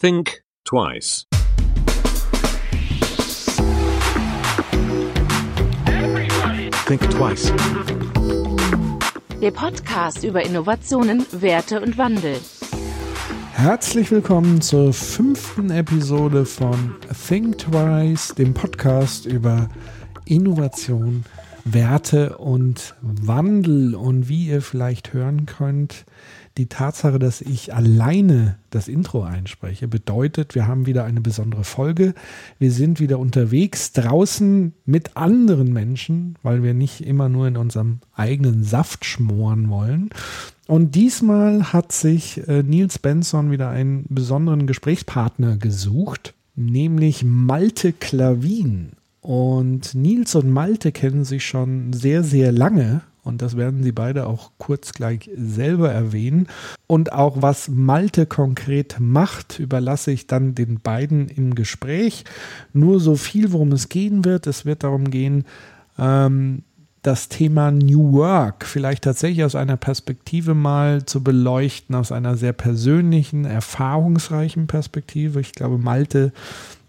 Think 0.00 0.42
twice. 0.64 1.26
Think 6.86 7.10
twice. 7.10 7.52
Der 9.42 9.50
Podcast 9.50 10.24
über 10.24 10.42
Innovationen, 10.42 11.26
Werte 11.32 11.82
und 11.82 11.98
Wandel. 11.98 12.40
Herzlich 13.52 14.10
willkommen 14.10 14.62
zur 14.62 14.94
fünften 14.94 15.68
Episode 15.68 16.46
von 16.46 16.94
Think 17.28 17.58
Twice, 17.58 18.34
dem 18.36 18.54
Podcast 18.54 19.26
über 19.26 19.68
Innovation, 20.24 21.26
Werte 21.66 22.38
und 22.38 22.94
Wandel. 23.02 23.94
Und 23.94 24.30
wie 24.30 24.46
ihr 24.46 24.62
vielleicht 24.62 25.12
hören 25.12 25.44
könnt, 25.44 26.06
die 26.58 26.66
Tatsache, 26.66 27.18
dass 27.18 27.40
ich 27.40 27.72
alleine 27.74 28.56
das 28.70 28.88
Intro 28.88 29.22
einspreche, 29.22 29.88
bedeutet, 29.88 30.54
wir 30.54 30.66
haben 30.66 30.86
wieder 30.86 31.04
eine 31.04 31.20
besondere 31.20 31.64
Folge. 31.64 32.14
Wir 32.58 32.72
sind 32.72 33.00
wieder 33.00 33.18
unterwegs 33.18 33.92
draußen 33.92 34.72
mit 34.84 35.16
anderen 35.16 35.72
Menschen, 35.72 36.36
weil 36.42 36.62
wir 36.62 36.74
nicht 36.74 37.06
immer 37.06 37.28
nur 37.28 37.46
in 37.46 37.56
unserem 37.56 38.00
eigenen 38.14 38.64
Saft 38.64 39.04
schmoren 39.04 39.70
wollen. 39.70 40.10
Und 40.66 40.94
diesmal 40.94 41.72
hat 41.72 41.92
sich 41.92 42.46
äh, 42.48 42.62
Nils 42.62 42.98
Benson 42.98 43.50
wieder 43.50 43.70
einen 43.70 44.04
besonderen 44.08 44.66
Gesprächspartner 44.66 45.56
gesucht, 45.56 46.34
nämlich 46.56 47.24
Malte 47.24 47.92
Klavin. 47.92 48.92
Und 49.20 49.94
Nils 49.94 50.34
und 50.34 50.50
Malte 50.50 50.92
kennen 50.92 51.24
sich 51.24 51.44
schon 51.44 51.92
sehr, 51.92 52.22
sehr 52.22 52.52
lange 52.52 53.02
und 53.22 53.42
das 53.42 53.56
werden 53.56 53.82
sie 53.82 53.92
beide 53.92 54.26
auch 54.26 54.50
kurz 54.58 54.92
gleich 54.92 55.30
selber 55.36 55.90
erwähnen. 55.90 56.48
Und 56.86 57.12
auch 57.12 57.42
was 57.42 57.68
Malte 57.68 58.26
konkret 58.26 58.96
macht, 58.98 59.58
überlasse 59.58 60.10
ich 60.10 60.26
dann 60.26 60.54
den 60.54 60.80
beiden 60.80 61.28
im 61.28 61.54
Gespräch. 61.54 62.24
Nur 62.72 62.98
so 62.98 63.16
viel, 63.16 63.52
worum 63.52 63.72
es 63.72 63.88
gehen 63.88 64.24
wird. 64.24 64.46
Es 64.46 64.64
wird 64.64 64.84
darum 64.84 65.10
gehen, 65.10 65.44
ähm, 65.98 66.62
das 67.02 67.28
Thema 67.28 67.70
New 67.70 68.12
Work 68.12 68.66
vielleicht 68.66 69.04
tatsächlich 69.04 69.44
aus 69.44 69.54
einer 69.54 69.76
Perspektive 69.76 70.54
mal 70.54 71.04
zu 71.06 71.22
beleuchten, 71.22 71.94
aus 71.94 72.12
einer 72.12 72.36
sehr 72.36 72.52
persönlichen, 72.52 73.44
erfahrungsreichen 73.44 74.66
Perspektive. 74.66 75.40
Ich 75.40 75.52
glaube, 75.52 75.78
Malte 75.78 76.32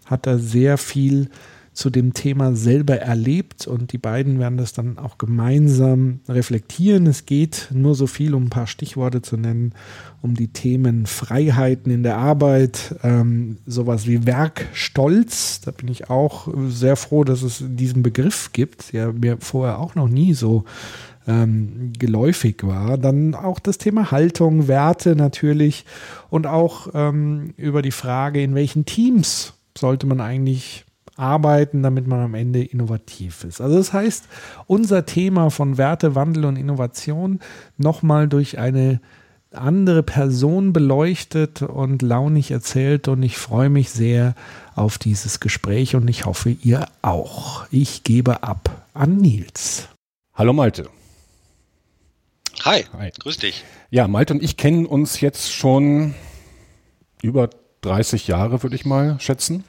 hat 0.04 0.26
da 0.26 0.36
sehr 0.36 0.76
viel 0.76 1.30
zu 1.72 1.88
dem 1.88 2.12
Thema 2.12 2.54
selber 2.54 2.98
erlebt 2.98 3.66
und 3.66 3.92
die 3.92 3.98
beiden 3.98 4.38
werden 4.38 4.58
das 4.58 4.74
dann 4.74 4.98
auch 4.98 5.16
gemeinsam 5.16 6.20
reflektieren. 6.28 7.06
Es 7.06 7.24
geht 7.24 7.68
nur 7.72 7.94
so 7.94 8.06
viel, 8.06 8.34
um 8.34 8.44
ein 8.44 8.50
paar 8.50 8.66
Stichworte 8.66 9.22
zu 9.22 9.38
nennen, 9.38 9.72
um 10.20 10.34
die 10.34 10.48
Themen 10.48 11.06
Freiheiten 11.06 11.90
in 11.90 12.02
der 12.02 12.18
Arbeit, 12.18 12.96
ähm, 13.02 13.56
sowas 13.66 14.06
wie 14.06 14.26
Werkstolz. 14.26 15.62
Da 15.62 15.70
bin 15.70 15.88
ich 15.88 16.10
auch 16.10 16.48
sehr 16.68 16.96
froh, 16.96 17.24
dass 17.24 17.42
es 17.42 17.64
diesen 17.66 18.02
Begriff 18.02 18.52
gibt, 18.52 18.92
der 18.92 19.12
mir 19.12 19.38
vorher 19.40 19.78
auch 19.78 19.94
noch 19.94 20.08
nie 20.08 20.34
so 20.34 20.64
ähm, 21.26 21.92
geläufig 21.98 22.58
war. 22.62 22.98
Dann 22.98 23.34
auch 23.34 23.58
das 23.58 23.78
Thema 23.78 24.10
Haltung, 24.10 24.68
Werte 24.68 25.16
natürlich 25.16 25.86
und 26.28 26.46
auch 26.46 26.88
ähm, 26.92 27.54
über 27.56 27.80
die 27.80 27.92
Frage, 27.92 28.42
in 28.42 28.54
welchen 28.54 28.84
Teams 28.84 29.54
sollte 29.76 30.06
man 30.06 30.20
eigentlich 30.20 30.84
arbeiten, 31.16 31.82
damit 31.82 32.06
man 32.06 32.20
am 32.20 32.34
Ende 32.34 32.62
innovativ 32.62 33.44
ist. 33.44 33.60
Also 33.60 33.76
das 33.76 33.92
heißt, 33.92 34.24
unser 34.66 35.06
Thema 35.06 35.50
von 35.50 35.78
Werte, 35.78 36.14
Wandel 36.14 36.44
und 36.44 36.56
Innovation 36.56 37.40
nochmal 37.76 38.28
durch 38.28 38.58
eine 38.58 39.00
andere 39.52 40.02
Person 40.02 40.72
beleuchtet 40.72 41.62
und 41.62 42.02
launig 42.02 42.50
erzählt 42.50 43.08
und 43.08 43.22
ich 43.22 43.36
freue 43.36 43.68
mich 43.68 43.90
sehr 43.90 44.34
auf 44.74 44.98
dieses 44.98 45.40
Gespräch 45.40 45.94
und 45.94 46.08
ich 46.08 46.24
hoffe, 46.24 46.50
ihr 46.50 46.86
auch. 47.02 47.66
Ich 47.70 48.02
gebe 48.02 48.42
ab 48.42 48.86
an 48.94 49.18
Nils. 49.18 49.88
Hallo 50.34 50.52
Malte. 50.52 50.88
Hi, 52.64 52.84
Hi. 52.96 53.10
grüß 53.18 53.38
dich. 53.38 53.64
Ja, 53.90 54.08
Malte 54.08 54.34
und 54.34 54.42
ich 54.42 54.56
kennen 54.56 54.86
uns 54.86 55.20
jetzt 55.20 55.52
schon 55.52 56.14
über 57.22 57.50
30 57.82 58.28
Jahre, 58.28 58.62
würde 58.62 58.76
ich 58.76 58.84
mal 58.84 59.18
schätzen. 59.20 59.64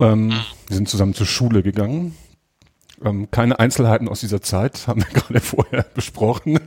Ähm, 0.00 0.30
wir 0.68 0.76
sind 0.76 0.88
zusammen 0.88 1.14
zur 1.14 1.26
Schule 1.26 1.62
gegangen. 1.62 2.16
Ähm, 3.04 3.30
keine 3.30 3.58
Einzelheiten 3.58 4.08
aus 4.08 4.20
dieser 4.20 4.40
Zeit 4.40 4.86
haben 4.86 5.02
wir 5.02 5.20
gerade 5.20 5.40
vorher 5.40 5.82
besprochen. 5.94 6.60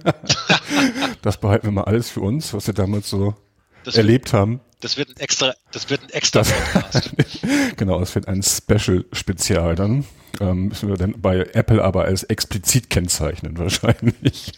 das 1.21 1.37
behalten 1.37 1.67
wir 1.67 1.71
mal 1.71 1.83
alles 1.85 2.09
für 2.09 2.21
uns, 2.21 2.53
was 2.53 2.67
wir 2.67 2.73
damals 2.73 3.09
so 3.09 3.35
das 3.83 3.95
erlebt 3.95 4.33
haben. 4.33 4.61
Das 4.81 4.97
wird 4.97 5.09
ein 5.09 5.17
extra, 5.17 5.53
das 5.71 5.89
wird 5.89 6.03
ein 6.03 6.09
extra 6.11 6.41
das, 6.41 7.11
genau, 7.75 8.01
es 8.01 8.15
wird 8.15 8.27
ein 8.27 8.41
Special-Spezial 8.41 9.75
dann. 9.75 10.05
Ähm, 10.39 10.69
müssen 10.69 10.87
wir 10.87 10.95
dann 10.95 11.19
bei 11.19 11.39
Apple 11.53 11.83
aber 11.83 12.05
als 12.05 12.23
explizit 12.23 12.89
kennzeichnen 12.89 13.57
wahrscheinlich. 13.57 14.53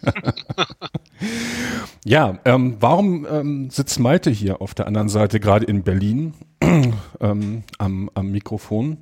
ja, 2.06 2.38
ähm, 2.46 2.78
warum 2.80 3.26
ähm, 3.26 3.70
sitzt 3.72 4.00
Malte 4.00 4.30
hier 4.30 4.62
auf 4.62 4.76
der 4.76 4.86
anderen 4.86 5.10
Seite, 5.10 5.40
gerade 5.40 5.66
in 5.66 5.82
Berlin, 5.82 6.34
ähm, 7.20 7.64
am, 7.80 8.12
am 8.14 8.32
Mikrofon? 8.32 8.98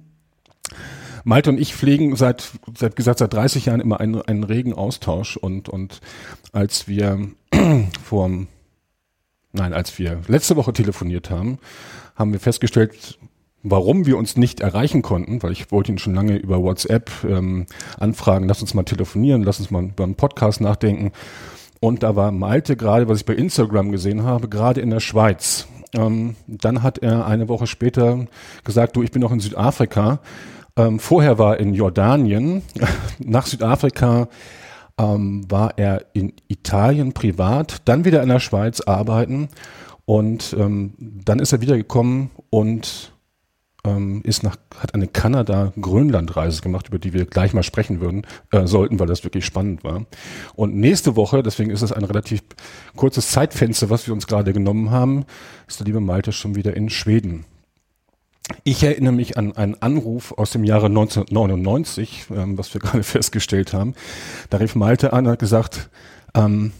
Malte 1.25 1.49
und 1.49 1.59
ich 1.59 1.75
pflegen 1.75 2.15
seit, 2.15 2.49
seit 2.77 2.95
gesagt, 2.95 3.19
seit 3.19 3.33
30 3.33 3.65
Jahren 3.65 3.81
immer 3.81 3.99
einen, 3.99 4.21
einen 4.21 4.45
regen 4.45 4.73
Austausch 4.73 5.35
und, 5.35 5.67
und 5.67 5.99
als 6.53 6.87
wir 6.87 7.29
vor, 8.05 8.29
nein, 9.51 9.73
als 9.73 9.97
wir 9.99 10.21
letzte 10.27 10.55
Woche 10.55 10.73
telefoniert 10.73 11.29
haben, 11.29 11.59
haben 12.15 12.33
wir 12.33 12.39
festgestellt, 12.39 13.17
warum 13.63 14.05
wir 14.05 14.17
uns 14.17 14.37
nicht 14.37 14.61
erreichen 14.61 15.01
konnten, 15.01 15.43
weil 15.43 15.51
ich 15.51 15.71
wollte 15.71 15.91
ihn 15.91 15.97
schon 15.97 16.15
lange 16.15 16.37
über 16.37 16.61
WhatsApp 16.61 17.11
ähm, 17.23 17.65
anfragen, 17.97 18.47
lass 18.47 18.61
uns 18.61 18.73
mal 18.73 18.83
telefonieren, 18.83 19.43
lass 19.43 19.59
uns 19.59 19.71
mal 19.71 19.85
über 19.85 20.03
einen 20.03 20.15
Podcast 20.15 20.61
nachdenken. 20.61 21.11
Und 21.81 22.03
da 22.03 22.15
war 22.15 22.31
Malte 22.31 22.75
gerade, 22.75 23.07
was 23.07 23.19
ich 23.19 23.25
bei 23.25 23.35
Instagram 23.35 23.91
gesehen 23.91 24.23
habe, 24.23 24.49
gerade 24.49 24.81
in 24.81 24.89
der 24.89 24.99
Schweiz. 24.99 25.67
Ähm, 25.93 26.35
dann 26.47 26.83
hat 26.83 26.99
er 26.99 27.25
eine 27.25 27.47
Woche 27.47 27.67
später 27.67 28.27
gesagt, 28.63 28.95
du, 28.95 29.03
ich 29.03 29.11
bin 29.11 29.21
noch 29.21 29.31
in 29.31 29.39
Südafrika. 29.39 30.19
Ähm, 30.75 30.99
vorher 30.99 31.37
war 31.37 31.59
in 31.59 31.73
Jordanien. 31.73 32.61
Nach 33.19 33.45
Südafrika 33.45 34.27
ähm, 34.99 35.49
war 35.49 35.77
er 35.77 36.05
in 36.13 36.33
Italien 36.47 37.13
privat, 37.13 37.81
dann 37.85 38.05
wieder 38.05 38.21
in 38.21 38.29
der 38.29 38.39
Schweiz 38.39 38.81
arbeiten. 38.81 39.49
Und 40.05 40.55
ähm, 40.57 40.93
dann 40.97 41.39
ist 41.39 41.53
er 41.53 41.61
wieder 41.61 41.77
gekommen 41.77 42.31
und 42.49 43.13
ähm, 43.85 44.21
ist 44.23 44.43
nach, 44.43 44.57
hat 44.77 44.93
eine 44.93 45.07
Kanada-Grönland-Reise 45.07 46.61
gemacht, 46.61 46.89
über 46.89 46.99
die 46.99 47.13
wir 47.13 47.25
gleich 47.25 47.53
mal 47.53 47.63
sprechen 47.63 48.01
würden, 48.01 48.25
äh, 48.51 48.65
sollten, 48.65 48.99
weil 48.99 49.07
das 49.07 49.23
wirklich 49.23 49.45
spannend 49.45 49.83
war. 49.83 50.05
Und 50.55 50.75
nächste 50.75 51.15
Woche, 51.15 51.43
deswegen 51.43 51.69
ist 51.69 51.81
es 51.81 51.91
ein 51.91 52.03
relativ 52.03 52.41
kurzes 52.95 53.29
Zeitfenster, 53.29 53.89
was 53.89 54.07
wir 54.07 54.13
uns 54.13 54.27
gerade 54.27 54.51
genommen 54.51 54.91
haben, 54.91 55.25
ist 55.67 55.79
der 55.79 55.85
liebe 55.85 56.01
Malte 56.01 56.31
schon 56.31 56.55
wieder 56.55 56.75
in 56.75 56.89
Schweden. 56.89 57.45
Ich 58.63 58.83
erinnere 58.83 59.13
mich 59.13 59.37
an 59.37 59.55
einen 59.55 59.81
Anruf 59.81 60.33
aus 60.37 60.51
dem 60.51 60.63
Jahre 60.63 60.87
1999, 60.87 62.25
ähm, 62.35 62.57
was 62.57 62.73
wir 62.73 62.81
gerade 62.81 63.03
festgestellt 63.03 63.73
haben. 63.73 63.93
Da 64.49 64.57
rief 64.57 64.75
Malte 64.75 65.13
an 65.13 65.25
und 65.25 65.31
hat 65.31 65.39
gesagt, 65.39 65.89
ähm, 66.35 66.71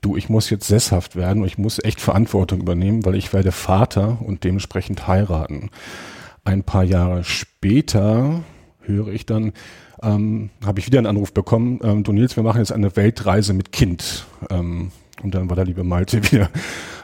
du, 0.00 0.16
ich 0.16 0.28
muss 0.28 0.50
jetzt 0.50 0.66
sesshaft 0.66 1.16
werden 1.16 1.42
und 1.42 1.48
ich 1.48 1.58
muss 1.58 1.82
echt 1.82 2.00
Verantwortung 2.00 2.60
übernehmen, 2.60 3.04
weil 3.04 3.14
ich 3.14 3.32
werde 3.32 3.52
Vater 3.52 4.18
und 4.20 4.44
dementsprechend 4.44 5.06
heiraten 5.06 5.70
ein 6.46 6.62
paar 6.62 6.84
Jahre 6.84 7.24
später 7.24 8.44
höre 8.82 9.08
ich 9.08 9.26
dann, 9.26 9.52
ähm, 10.02 10.50
habe 10.64 10.78
ich 10.78 10.86
wieder 10.86 10.98
einen 10.98 11.08
Anruf 11.08 11.32
bekommen, 11.32 11.80
ähm, 11.82 12.04
du 12.04 12.12
Nils, 12.12 12.36
wir 12.36 12.44
machen 12.44 12.58
jetzt 12.58 12.72
eine 12.72 12.94
Weltreise 12.96 13.52
mit 13.52 13.72
Kind. 13.72 14.26
Ähm, 14.48 14.92
und 15.22 15.34
dann 15.34 15.48
war 15.48 15.56
der 15.56 15.64
liebe 15.64 15.84
Malte 15.84 16.22
wieder 16.32 16.50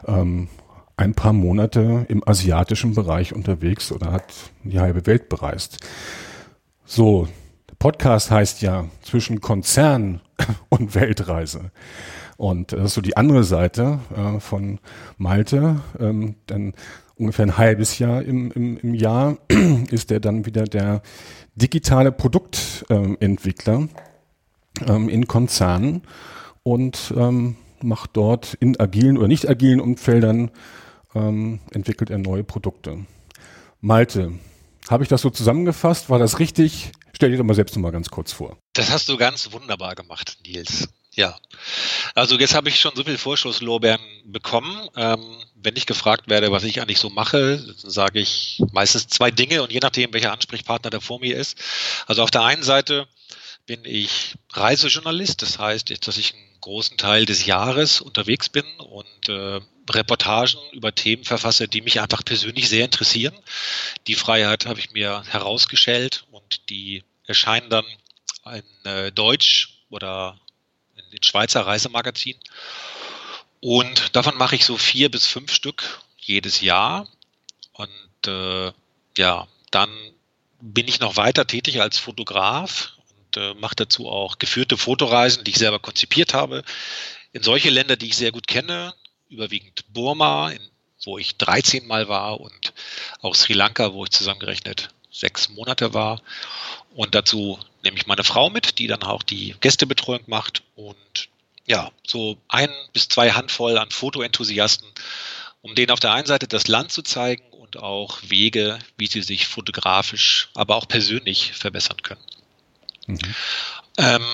ähm, 0.06 0.48
ein 0.96 1.14
paar 1.14 1.32
Monate 1.32 2.06
im 2.08 2.26
asiatischen 2.26 2.94
Bereich 2.94 3.34
unterwegs 3.34 3.92
oder 3.92 4.12
hat 4.12 4.32
die 4.62 4.80
halbe 4.80 5.06
Welt 5.06 5.28
bereist. 5.28 5.78
So, 6.84 7.28
der 7.68 7.76
Podcast 7.76 8.30
heißt 8.30 8.62
ja 8.62 8.86
zwischen 9.02 9.40
Konzern 9.40 10.20
und 10.68 10.94
Weltreise. 10.94 11.70
Und 12.36 12.72
das 12.72 12.86
ist 12.86 12.94
so 12.94 13.00
die 13.00 13.16
andere 13.16 13.44
Seite 13.44 14.00
äh, 14.16 14.40
von 14.40 14.80
Malte. 15.16 15.80
Ähm, 15.98 16.34
dann 16.46 16.74
ungefähr 17.16 17.46
ein 17.46 17.56
halbes 17.56 17.98
Jahr 17.98 18.22
im, 18.22 18.50
im, 18.52 18.78
im 18.78 18.94
Jahr 18.94 19.38
ist 19.90 20.10
er 20.10 20.20
dann 20.20 20.44
wieder 20.44 20.64
der 20.64 21.02
digitale 21.54 22.12
Produktentwickler 22.12 23.88
ähm, 24.86 25.08
in 25.08 25.28
Konzernen 25.28 26.02
und 26.62 27.14
ähm, 27.16 27.56
macht 27.82 28.10
dort 28.14 28.54
in 28.54 28.78
agilen 28.78 29.18
oder 29.18 29.28
nicht 29.28 29.48
agilen 29.48 29.80
Umfeldern 29.80 30.50
ähm, 31.14 31.60
entwickelt 31.72 32.10
er 32.10 32.18
neue 32.18 32.44
Produkte. 32.44 33.06
Malte, 33.80 34.38
habe 34.88 35.02
ich 35.02 35.08
das 35.08 35.22
so 35.22 35.30
zusammengefasst? 35.30 36.10
War 36.10 36.18
das 36.18 36.38
richtig? 36.38 36.92
Stell 37.12 37.30
dir 37.30 37.38
doch 37.38 37.44
mal 37.44 37.54
selbst 37.54 37.76
noch 37.76 37.82
mal 37.82 37.92
ganz 37.92 38.10
kurz 38.10 38.32
vor. 38.32 38.56
Das 38.72 38.90
hast 38.90 39.08
du 39.08 39.16
ganz 39.16 39.52
wunderbar 39.52 39.94
gemacht, 39.94 40.38
Nils. 40.46 40.88
Ja, 41.14 41.38
also 42.14 42.38
jetzt 42.38 42.54
habe 42.54 42.70
ich 42.70 42.80
schon 42.80 42.96
so 42.96 43.04
viel 43.04 43.18
Vorschusslorbeeren 43.18 44.00
bekommen. 44.24 44.88
Ähm, 44.96 45.22
wenn 45.54 45.76
ich 45.76 45.84
gefragt 45.84 46.28
werde, 46.28 46.50
was 46.52 46.64
ich 46.64 46.80
eigentlich 46.80 46.98
so 46.98 47.10
mache, 47.10 47.58
sage 47.76 48.18
ich 48.18 48.62
meistens 48.72 49.08
zwei 49.08 49.30
Dinge 49.30 49.62
und 49.62 49.70
je 49.70 49.80
nachdem, 49.80 50.14
welcher 50.14 50.32
Ansprechpartner 50.32 50.88
da 50.88 51.00
vor 51.00 51.20
mir 51.20 51.36
ist. 51.36 51.58
Also 52.06 52.22
auf 52.22 52.30
der 52.30 52.44
einen 52.44 52.62
Seite 52.62 53.06
bin 53.66 53.84
ich 53.84 54.36
Reisejournalist, 54.52 55.42
das 55.42 55.58
heißt, 55.58 56.06
dass 56.06 56.16
ich 56.16 56.34
einen 56.34 56.60
großen 56.62 56.96
Teil 56.96 57.26
des 57.26 57.44
Jahres 57.44 58.00
unterwegs 58.00 58.48
bin 58.48 58.64
und 58.78 59.28
äh, 59.28 59.60
Reportagen 59.90 60.58
über 60.72 60.94
Themen 60.94 61.24
verfasse, 61.24 61.68
die 61.68 61.80
mich 61.80 62.00
einfach 62.00 62.24
persönlich 62.24 62.68
sehr 62.68 62.84
interessieren. 62.84 63.34
Die 64.06 64.14
Freiheit 64.14 64.66
habe 64.66 64.80
ich 64.80 64.92
mir 64.92 65.24
herausgestellt 65.28 66.24
und 66.30 66.68
die 66.70 67.04
erscheinen 67.26 67.70
dann 67.70 67.84
in 68.46 68.90
äh, 68.90 69.12
Deutsch 69.12 69.84
oder 69.90 70.38
in 70.96 71.10
den 71.10 71.22
Schweizer 71.22 71.66
Reisemagazin. 71.66 72.36
Und 73.60 74.16
davon 74.16 74.36
mache 74.36 74.56
ich 74.56 74.64
so 74.64 74.76
vier 74.76 75.10
bis 75.10 75.26
fünf 75.26 75.52
Stück 75.52 76.00
jedes 76.18 76.60
Jahr. 76.60 77.08
Und 77.72 78.26
äh, 78.26 78.72
ja, 79.16 79.46
dann 79.70 79.90
bin 80.60 80.88
ich 80.88 81.00
noch 81.00 81.16
weiter 81.16 81.46
tätig 81.46 81.80
als 81.80 81.98
Fotograf 81.98 82.92
und 83.16 83.36
äh, 83.36 83.54
mache 83.54 83.76
dazu 83.76 84.08
auch 84.08 84.38
geführte 84.38 84.76
Fotoreisen, 84.76 85.44
die 85.44 85.52
ich 85.52 85.58
selber 85.58 85.78
konzipiert 85.78 86.34
habe, 86.34 86.62
in 87.32 87.42
solche 87.42 87.70
Länder, 87.70 87.96
die 87.96 88.06
ich 88.06 88.16
sehr 88.16 88.32
gut 88.32 88.46
kenne, 88.46 88.94
überwiegend 89.32 89.84
Burma, 89.92 90.50
in, 90.50 90.60
wo 91.04 91.18
ich 91.18 91.36
13 91.36 91.86
Mal 91.86 92.08
war 92.08 92.40
und 92.40 92.72
auch 93.20 93.34
Sri 93.34 93.54
Lanka, 93.54 93.92
wo 93.92 94.04
ich 94.04 94.10
zusammengerechnet 94.10 94.90
sechs 95.10 95.48
Monate 95.48 95.94
war. 95.94 96.22
Und 96.94 97.14
dazu 97.14 97.58
nehme 97.82 97.96
ich 97.96 98.06
meine 98.06 98.24
Frau 98.24 98.50
mit, 98.50 98.78
die 98.78 98.86
dann 98.86 99.02
auch 99.02 99.22
die 99.22 99.56
Gästebetreuung 99.60 100.22
macht 100.26 100.62
und 100.74 101.28
ja, 101.66 101.90
so 102.06 102.36
ein 102.48 102.70
bis 102.92 103.08
zwei 103.08 103.30
Handvoll 103.32 103.78
an 103.78 103.90
Fotoenthusiasten, 103.90 104.88
um 105.60 105.74
denen 105.74 105.90
auf 105.90 106.00
der 106.00 106.12
einen 106.12 106.26
Seite 106.26 106.48
das 106.48 106.66
Land 106.66 106.92
zu 106.92 107.02
zeigen 107.02 107.44
und 107.52 107.76
auch 107.76 108.18
Wege, 108.22 108.78
wie 108.96 109.06
sie 109.06 109.22
sich 109.22 109.46
fotografisch, 109.46 110.50
aber 110.54 110.76
auch 110.76 110.88
persönlich 110.88 111.52
verbessern 111.52 112.02
können. 112.02 112.24
Mhm. 113.06 113.18
Ähm, 113.98 114.26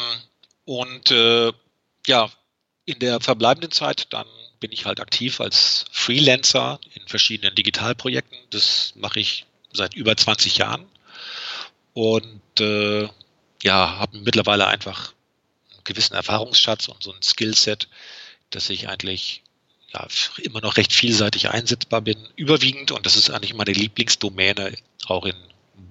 und 0.64 1.10
äh, 1.10 1.52
ja, 2.06 2.30
in 2.86 2.98
der 2.98 3.20
verbleibenden 3.20 3.70
Zeit 3.70 4.12
dann 4.12 4.26
bin 4.60 4.72
ich 4.72 4.86
halt 4.86 5.00
aktiv 5.00 5.40
als 5.40 5.84
Freelancer 5.90 6.80
in 6.94 7.06
verschiedenen 7.06 7.54
Digitalprojekten. 7.54 8.38
Das 8.50 8.92
mache 8.96 9.20
ich 9.20 9.46
seit 9.72 9.94
über 9.94 10.16
20 10.16 10.58
Jahren 10.58 10.86
und 11.94 12.60
äh, 12.60 13.08
ja, 13.62 13.98
habe 13.98 14.18
mittlerweile 14.18 14.66
einfach 14.66 15.12
einen 15.72 15.84
gewissen 15.84 16.14
Erfahrungsschatz 16.14 16.88
und 16.88 17.02
so 17.02 17.12
ein 17.12 17.22
Skillset, 17.22 17.88
dass 18.50 18.70
ich 18.70 18.88
eigentlich 18.88 19.42
ja, 19.92 20.06
immer 20.42 20.60
noch 20.60 20.76
recht 20.76 20.92
vielseitig 20.92 21.48
einsetzbar 21.50 22.02
bin, 22.02 22.28
überwiegend, 22.36 22.92
und 22.92 23.06
das 23.06 23.16
ist 23.16 23.30
eigentlich 23.30 23.54
meine 23.54 23.72
Lieblingsdomäne, 23.72 24.74
auch 25.06 25.24
in 25.24 25.36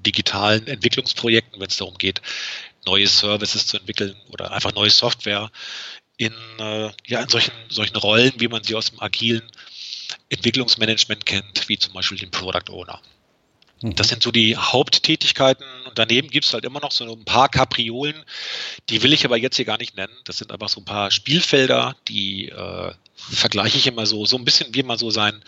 digitalen 0.05 0.67
Entwicklungsprojekten, 0.67 1.59
wenn 1.59 1.67
es 1.67 1.77
darum 1.77 1.97
geht, 1.97 2.21
neue 2.85 3.07
Services 3.07 3.67
zu 3.67 3.77
entwickeln 3.77 4.15
oder 4.29 4.51
einfach 4.51 4.73
neue 4.73 4.89
Software 4.89 5.51
in, 6.17 6.33
äh, 6.59 6.91
ja, 7.05 7.21
in 7.21 7.29
solchen, 7.29 7.53
solchen 7.69 7.95
Rollen, 7.95 8.33
wie 8.37 8.47
man 8.47 8.63
sie 8.63 8.75
aus 8.75 8.89
dem 8.89 8.99
agilen 9.01 9.43
Entwicklungsmanagement 10.29 11.25
kennt, 11.25 11.69
wie 11.69 11.77
zum 11.77 11.93
Beispiel 11.93 12.17
den 12.17 12.31
Product 12.31 12.69
Owner. 12.71 13.01
Mhm. 13.81 13.95
Das 13.95 14.07
sind 14.07 14.23
so 14.23 14.31
die 14.31 14.57
Haupttätigkeiten 14.57 15.65
und 15.85 15.97
daneben 15.97 16.29
gibt 16.29 16.45
es 16.45 16.53
halt 16.53 16.65
immer 16.65 16.79
noch 16.79 16.91
so 16.91 17.05
ein 17.05 17.25
paar 17.25 17.49
Kapriolen, 17.49 18.23
die 18.89 19.03
will 19.03 19.13
ich 19.13 19.25
aber 19.25 19.37
jetzt 19.37 19.55
hier 19.55 19.65
gar 19.65 19.77
nicht 19.77 19.95
nennen. 19.95 20.13
Das 20.25 20.37
sind 20.37 20.51
einfach 20.51 20.69
so 20.69 20.81
ein 20.81 20.85
paar 20.85 21.11
Spielfelder, 21.11 21.95
die 22.07 22.49
äh, 22.49 22.91
vergleiche 23.15 23.77
ich 23.77 23.87
immer 23.87 24.05
so, 24.05 24.25
so 24.25 24.37
ein 24.37 24.45
bisschen 24.45 24.73
wie 24.73 24.83
man 24.83 24.97
so 24.97 25.11
seinen, 25.11 25.43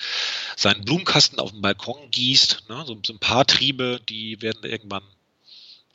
seinen 0.56 0.86
Blumenkasten 0.86 1.40
auf 1.40 1.52
dem 1.52 1.62
Balkon 1.62 2.12
gießt. 2.12 2.64
Ne? 2.70 2.84
So, 2.86 3.00
so 3.06 3.14
ein 3.14 3.20
paar 3.20 3.46
Triebe, 3.46 4.00
die 4.08 4.42
werden 4.42 4.64
irgendwann 4.64 5.04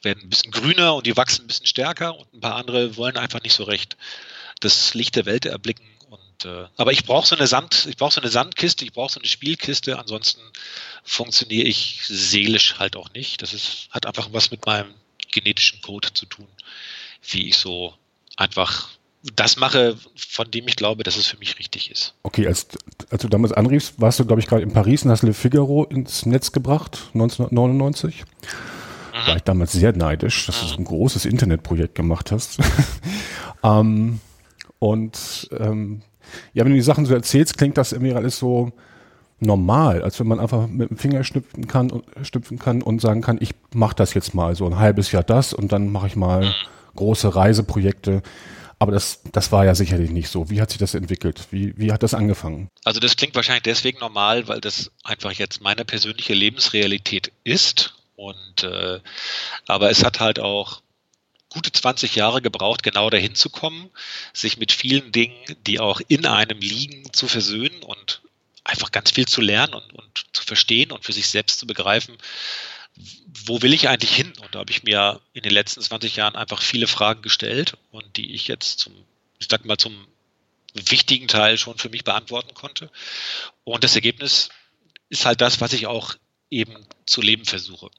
werden 0.02 0.24
ein 0.24 0.28
bisschen 0.28 0.52
grüner 0.52 0.96
und 0.96 1.06
die 1.06 1.16
wachsen 1.16 1.44
ein 1.44 1.46
bisschen 1.46 1.64
stärker 1.64 2.18
und 2.18 2.34
ein 2.34 2.40
paar 2.40 2.56
andere 2.56 2.98
wollen 2.98 3.16
einfach 3.16 3.42
nicht 3.42 3.54
so 3.54 3.64
recht 3.64 3.96
das 4.64 4.94
Licht 4.94 5.16
der 5.16 5.26
Welt 5.26 5.46
erblicken. 5.46 5.86
Und, 6.08 6.44
äh, 6.44 6.66
aber 6.76 6.92
ich 6.92 7.04
brauche 7.04 7.26
so 7.26 7.36
eine 7.36 7.46
Sand, 7.46 7.86
ich 7.88 7.96
brauche 7.96 8.12
so 8.12 8.20
eine 8.20 8.30
Sandkiste, 8.30 8.84
ich 8.84 8.92
brauche 8.92 9.12
so 9.12 9.20
eine 9.20 9.28
Spielkiste, 9.28 9.98
ansonsten 9.98 10.40
funktioniere 11.02 11.66
ich 11.66 12.00
seelisch 12.06 12.78
halt 12.78 12.96
auch 12.96 13.12
nicht. 13.12 13.42
Das 13.42 13.52
ist, 13.52 13.88
hat 13.90 14.06
einfach 14.06 14.28
was 14.32 14.50
mit 14.50 14.64
meinem 14.66 14.94
genetischen 15.32 15.80
Code 15.82 16.12
zu 16.12 16.26
tun, 16.26 16.46
wie 17.28 17.48
ich 17.48 17.56
so 17.56 17.94
einfach 18.36 18.88
das 19.34 19.56
mache, 19.56 19.96
von 20.16 20.50
dem 20.50 20.68
ich 20.68 20.76
glaube, 20.76 21.02
dass 21.02 21.16
es 21.16 21.26
für 21.26 21.38
mich 21.38 21.58
richtig 21.58 21.90
ist. 21.90 22.14
Okay, 22.22 22.46
als, 22.46 22.66
als 23.10 23.22
du 23.22 23.28
damals 23.28 23.52
anriefst, 23.52 23.94
warst 23.98 24.20
du, 24.20 24.26
glaube 24.26 24.40
ich, 24.40 24.46
gerade 24.46 24.62
in 24.62 24.72
Paris 24.72 25.02
und 25.02 25.10
hast 25.10 25.22
Le 25.22 25.32
Figaro 25.32 25.84
ins 25.84 26.26
Netz 26.26 26.52
gebracht, 26.52 26.98
1999. 27.14 28.24
Mhm. 28.24 29.26
War 29.26 29.36
ich 29.36 29.42
damals 29.42 29.72
sehr 29.72 29.92
neidisch, 29.92 30.46
dass 30.46 30.58
mhm. 30.58 30.66
du 30.66 30.68
so 30.68 30.76
ein 30.76 30.84
großes 30.84 31.24
Internetprojekt 31.24 31.94
gemacht 31.94 32.32
hast. 32.32 32.58
ähm, 33.62 34.20
und 34.84 35.48
ähm, 35.58 36.02
ja, 36.52 36.62
wenn 36.64 36.72
du 36.72 36.76
die 36.76 36.82
Sachen 36.82 37.06
so 37.06 37.14
erzählst, 37.14 37.56
klingt 37.56 37.78
das 37.78 37.92
irgendwie 37.92 38.12
alles 38.12 38.38
so, 38.38 38.72
normal, 39.40 40.02
als 40.02 40.20
wenn 40.20 40.26
man 40.26 40.40
einfach 40.40 40.66
mit 40.66 40.90
dem 40.90 40.96
Finger 40.96 41.24
schnüpfen 41.24 41.66
kann 41.66 41.90
und 41.90 42.04
stüpfen 42.22 42.58
kann 42.58 42.82
und 42.82 43.00
sagen 43.00 43.22
kann, 43.22 43.38
ich 43.40 43.50
mache 43.74 43.96
das 43.96 44.14
jetzt 44.14 44.34
mal 44.34 44.54
so 44.54 44.66
ein 44.66 44.78
halbes 44.78 45.12
Jahr 45.12 45.22
das 45.22 45.52
und 45.52 45.72
dann 45.72 45.90
mache 45.90 46.06
ich 46.06 46.16
mal 46.16 46.54
große 46.94 47.34
Reiseprojekte. 47.34 48.22
Aber 48.78 48.92
das, 48.92 49.22
das 49.32 49.52
war 49.52 49.64
ja 49.64 49.74
sicherlich 49.74 50.10
nicht 50.10 50.28
so. 50.28 50.50
Wie 50.50 50.60
hat 50.60 50.70
sich 50.70 50.78
das 50.78 50.94
entwickelt? 50.94 51.46
Wie, 51.50 51.74
wie 51.76 51.92
hat 51.92 52.02
das 52.02 52.12
angefangen? 52.12 52.68
Also 52.84 53.00
das 53.00 53.16
klingt 53.16 53.34
wahrscheinlich 53.34 53.62
deswegen 53.62 53.98
normal, 53.98 54.48
weil 54.48 54.60
das 54.60 54.90
einfach 55.02 55.32
jetzt 55.32 55.62
meine 55.62 55.84
persönliche 55.84 56.34
Lebensrealität 56.34 57.32
ist. 57.44 57.94
Und 58.16 58.62
äh, 58.62 59.00
aber 59.66 59.90
es 59.90 60.04
hat 60.04 60.20
halt 60.20 60.38
auch 60.38 60.83
gute 61.54 61.72
20 61.72 62.16
Jahre 62.16 62.42
gebraucht, 62.42 62.82
genau 62.82 63.08
dahin 63.10 63.36
zu 63.36 63.48
kommen, 63.48 63.90
sich 64.32 64.58
mit 64.58 64.72
vielen 64.72 65.12
Dingen, 65.12 65.36
die 65.66 65.78
auch 65.78 66.00
in 66.08 66.26
einem 66.26 66.58
liegen, 66.58 67.12
zu 67.12 67.28
versöhnen 67.28 67.82
und 67.82 68.22
einfach 68.64 68.90
ganz 68.90 69.12
viel 69.12 69.26
zu 69.26 69.40
lernen 69.40 69.74
und, 69.74 69.92
und 69.94 70.26
zu 70.32 70.42
verstehen 70.42 70.90
und 70.90 71.04
für 71.04 71.12
sich 71.12 71.28
selbst 71.28 71.60
zu 71.60 71.66
begreifen, 71.66 72.18
wo 73.46 73.62
will 73.62 73.72
ich 73.72 73.88
eigentlich 73.88 74.14
hin? 74.14 74.32
Und 74.40 74.54
da 74.54 74.60
habe 74.60 74.70
ich 74.70 74.82
mir 74.82 75.20
in 75.32 75.42
den 75.42 75.52
letzten 75.52 75.80
20 75.80 76.16
Jahren 76.16 76.36
einfach 76.36 76.60
viele 76.60 76.86
Fragen 76.86 77.22
gestellt 77.22 77.76
und 77.92 78.16
die 78.16 78.34
ich 78.34 78.48
jetzt 78.48 78.80
zum, 78.80 78.92
ich 79.38 79.46
sag 79.48 79.64
mal, 79.64 79.76
zum 79.76 80.06
wichtigen 80.74 81.28
Teil 81.28 81.56
schon 81.56 81.78
für 81.78 81.88
mich 81.88 82.04
beantworten 82.04 82.54
konnte. 82.54 82.90
Und 83.62 83.84
das 83.84 83.94
Ergebnis 83.94 84.48
ist 85.08 85.24
halt 85.24 85.40
das, 85.40 85.60
was 85.60 85.72
ich 85.72 85.86
auch 85.86 86.14
eben 86.50 86.74
zu 87.06 87.20
leben 87.20 87.44
versuche. 87.44 87.90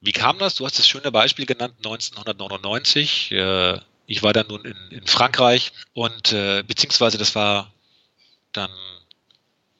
Wie 0.00 0.12
kam 0.12 0.38
das? 0.38 0.54
Du 0.54 0.64
hast 0.64 0.78
das 0.78 0.88
schöne 0.88 1.10
Beispiel 1.10 1.46
genannt, 1.46 1.74
1999. 1.78 3.32
Äh, 3.32 3.80
ich 4.06 4.22
war 4.22 4.32
dann 4.32 4.46
nun 4.46 4.64
in, 4.64 4.76
in 4.90 5.06
Frankreich 5.06 5.72
und 5.92 6.32
äh, 6.32 6.62
beziehungsweise 6.62 7.18
das 7.18 7.34
war 7.34 7.72
dann 8.52 8.70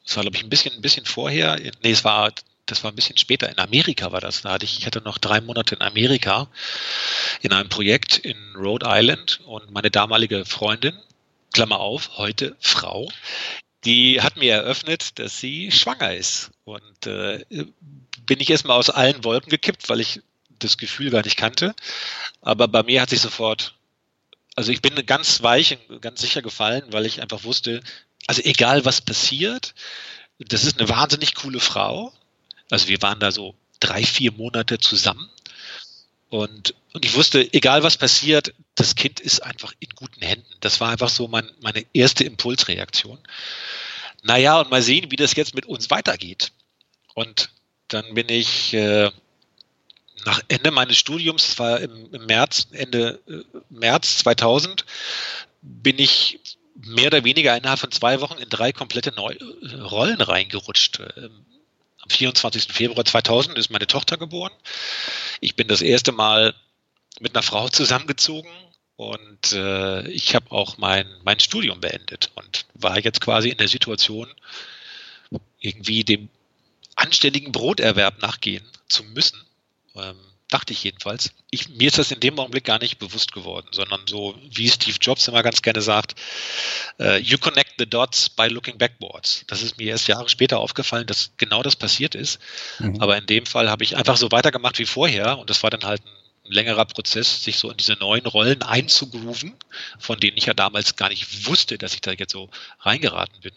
das 0.09 0.15
war, 0.15 0.23
glaube 0.23 0.37
ich, 0.37 0.43
ein 0.43 0.49
bisschen, 0.49 0.73
ein 0.73 0.81
bisschen 0.81 1.05
vorher. 1.05 1.55
Nee, 1.83 1.91
es 1.91 2.03
war, 2.03 2.33
das 2.65 2.83
war 2.83 2.91
ein 2.91 2.95
bisschen 2.95 3.15
später. 3.17 3.47
In 3.47 3.59
Amerika 3.59 4.11
war 4.11 4.21
das. 4.21 4.41
Da 4.41 4.53
hatte 4.53 4.65
ich, 4.65 4.79
ich 4.79 4.87
hatte 4.87 5.01
noch 5.01 5.19
drei 5.19 5.39
Monate 5.39 5.75
in 5.75 5.81
Amerika 5.81 6.47
in 7.41 7.53
einem 7.53 7.69
Projekt 7.69 8.17
in 8.17 8.35
Rhode 8.55 8.87
Island 8.89 9.39
und 9.45 9.69
meine 9.69 9.91
damalige 9.91 10.45
Freundin, 10.45 10.97
Klammer 11.53 11.79
auf, 11.79 12.17
heute 12.17 12.55
Frau, 12.59 13.07
die 13.85 14.19
hat 14.19 14.35
mir 14.35 14.53
eröffnet, 14.55 15.19
dass 15.19 15.39
sie 15.39 15.71
schwanger 15.71 16.15
ist. 16.15 16.49
Und 16.63 17.05
äh, 17.05 17.45
bin 18.29 18.39
ich 18.39 18.49
erstmal 18.51 18.77
aus 18.77 18.91
allen 18.91 19.23
Wolken 19.23 19.49
gekippt, 19.49 19.89
weil 19.89 19.99
ich 19.99 20.21
das 20.59 20.77
Gefühl 20.77 21.09
gar 21.09 21.23
nicht 21.23 21.35
kannte. 21.35 21.75
Aber 22.41 22.67
bei 22.67 22.83
mir 22.83 23.01
hat 23.01 23.09
sich 23.09 23.21
sofort, 23.21 23.73
also 24.55 24.71
ich 24.71 24.83
bin 24.83 25.03
ganz 25.07 25.41
weich 25.41 25.75
und 25.89 25.99
ganz 25.99 26.21
sicher 26.21 26.43
gefallen, 26.43 26.83
weil 26.91 27.07
ich 27.07 27.23
einfach 27.23 27.43
wusste, 27.43 27.81
also 28.27 28.43
egal 28.43 28.85
was 28.85 29.01
passiert, 29.01 29.73
das 30.37 30.63
ist 30.63 30.79
eine 30.79 30.87
wahnsinnig 30.89 31.33
coole 31.33 31.59
Frau. 31.59 32.13
Also 32.69 32.87
wir 32.87 33.01
waren 33.01 33.19
da 33.19 33.31
so 33.31 33.55
drei, 33.79 34.03
vier 34.03 34.31
Monate 34.31 34.77
zusammen. 34.77 35.27
Und, 36.29 36.75
und 36.93 37.03
ich 37.03 37.15
wusste, 37.15 37.51
egal 37.51 37.81
was 37.81 37.97
passiert, 37.97 38.53
das 38.75 38.93
Kind 38.93 39.19
ist 39.19 39.39
einfach 39.39 39.73
in 39.79 39.89
guten 39.95 40.21
Händen. 40.21 40.53
Das 40.59 40.79
war 40.79 40.91
einfach 40.91 41.09
so 41.09 41.27
mein, 41.27 41.49
meine 41.61 41.83
erste 41.93 42.25
Impulsreaktion. 42.25 43.17
Naja, 44.21 44.59
und 44.59 44.69
mal 44.69 44.83
sehen, 44.83 45.09
wie 45.09 45.15
das 45.15 45.35
jetzt 45.35 45.55
mit 45.55 45.65
uns 45.65 45.89
weitergeht. 45.89 46.51
Und 47.15 47.49
dann 47.89 48.13
bin 48.13 48.29
ich 48.29 48.73
äh, 48.73 49.11
nach 50.25 50.41
Ende 50.47 50.71
meines 50.71 50.97
Studiums, 50.97 51.47
das 51.47 51.59
war 51.59 51.79
im, 51.79 52.13
im 52.13 52.25
März, 52.25 52.67
Ende 52.71 53.19
äh, 53.27 53.43
März 53.69 54.19
2000, 54.19 54.85
bin 55.61 55.99
ich 55.99 56.39
mehr 56.75 57.07
oder 57.07 57.23
weniger 57.23 57.55
innerhalb 57.57 57.79
von 57.79 57.91
zwei 57.91 58.21
Wochen 58.21 58.39
in 58.39 58.49
drei 58.49 58.71
komplette 58.71 59.11
Neu 59.11 59.35
Rollen 59.81 60.21
reingerutscht. 60.21 60.99
Ähm, 61.17 61.45
am 62.01 62.09
24. 62.09 62.71
Februar 62.71 63.05
2000 63.05 63.57
ist 63.57 63.69
meine 63.69 63.87
Tochter 63.87 64.17
geboren. 64.17 64.53
Ich 65.41 65.55
bin 65.55 65.67
das 65.67 65.81
erste 65.81 66.11
Mal 66.11 66.53
mit 67.19 67.35
einer 67.35 67.43
Frau 67.43 67.67
zusammengezogen 67.67 68.51
und 68.95 69.53
äh, 69.53 70.07
ich 70.09 70.35
habe 70.35 70.51
auch 70.51 70.77
mein, 70.77 71.07
mein 71.23 71.39
Studium 71.39 71.81
beendet 71.81 72.31
und 72.35 72.65
war 72.73 72.99
jetzt 72.99 73.21
quasi 73.21 73.49
in 73.49 73.57
der 73.57 73.67
Situation, 73.67 74.29
irgendwie 75.59 76.03
dem 76.03 76.29
anständigen 76.99 77.51
Broterwerb 77.51 78.21
nachgehen 78.21 78.65
zu 78.87 79.03
müssen. 79.03 79.41
Ähm, 79.95 80.15
dachte 80.49 80.73
ich 80.73 80.83
jedenfalls. 80.83 81.31
Ich, 81.51 81.69
mir 81.69 81.87
ist 81.87 81.99
das 81.99 82.11
in 82.11 82.19
dem 82.19 82.39
Augenblick 82.39 82.63
gar 82.63 82.79
nicht 82.79 82.97
bewusst 82.97 83.31
geworden, 83.31 83.67
sondern 83.71 84.01
so, 84.07 84.35
wie 84.51 84.67
Steve 84.67 84.97
Jobs 84.99 85.27
immer 85.27 85.43
ganz 85.43 85.61
gerne 85.61 85.81
sagt, 85.81 86.15
uh, 86.99 87.17
you 87.17 87.37
connect 87.37 87.73
the 87.77 87.85
dots 87.85 88.29
by 88.29 88.47
looking 88.47 88.77
backwards. 88.77 89.43
Das 89.47 89.61
ist 89.61 89.77
mir 89.77 89.91
erst 89.91 90.07
Jahre 90.07 90.27
später 90.27 90.59
aufgefallen, 90.59 91.05
dass 91.05 91.31
genau 91.37 91.61
das 91.61 91.75
passiert 91.75 92.15
ist. 92.15 92.39
Mhm. 92.79 92.99
Aber 92.99 93.15
in 93.17 93.27
dem 93.27 93.45
Fall 93.45 93.69
habe 93.69 93.83
ich 93.83 93.95
einfach 93.95 94.17
so 94.17 94.31
weitergemacht 94.31 94.79
wie 94.79 94.85
vorher 94.87 95.37
und 95.37 95.51
das 95.51 95.61
war 95.61 95.69
dann 95.69 95.83
halt 95.83 96.01
ein 96.03 96.51
längerer 96.51 96.85
Prozess, 96.85 97.43
sich 97.43 97.59
so 97.59 97.69
in 97.69 97.77
diese 97.77 97.93
neuen 97.93 98.25
Rollen 98.25 98.63
einzugrooven, 98.63 99.53
von 99.99 100.19
denen 100.19 100.35
ich 100.37 100.47
ja 100.47 100.55
damals 100.55 100.95
gar 100.95 101.09
nicht 101.09 101.45
wusste, 101.45 101.77
dass 101.77 101.93
ich 101.93 102.01
da 102.01 102.11
jetzt 102.11 102.33
so 102.33 102.49
reingeraten 102.79 103.39
bin. 103.41 103.53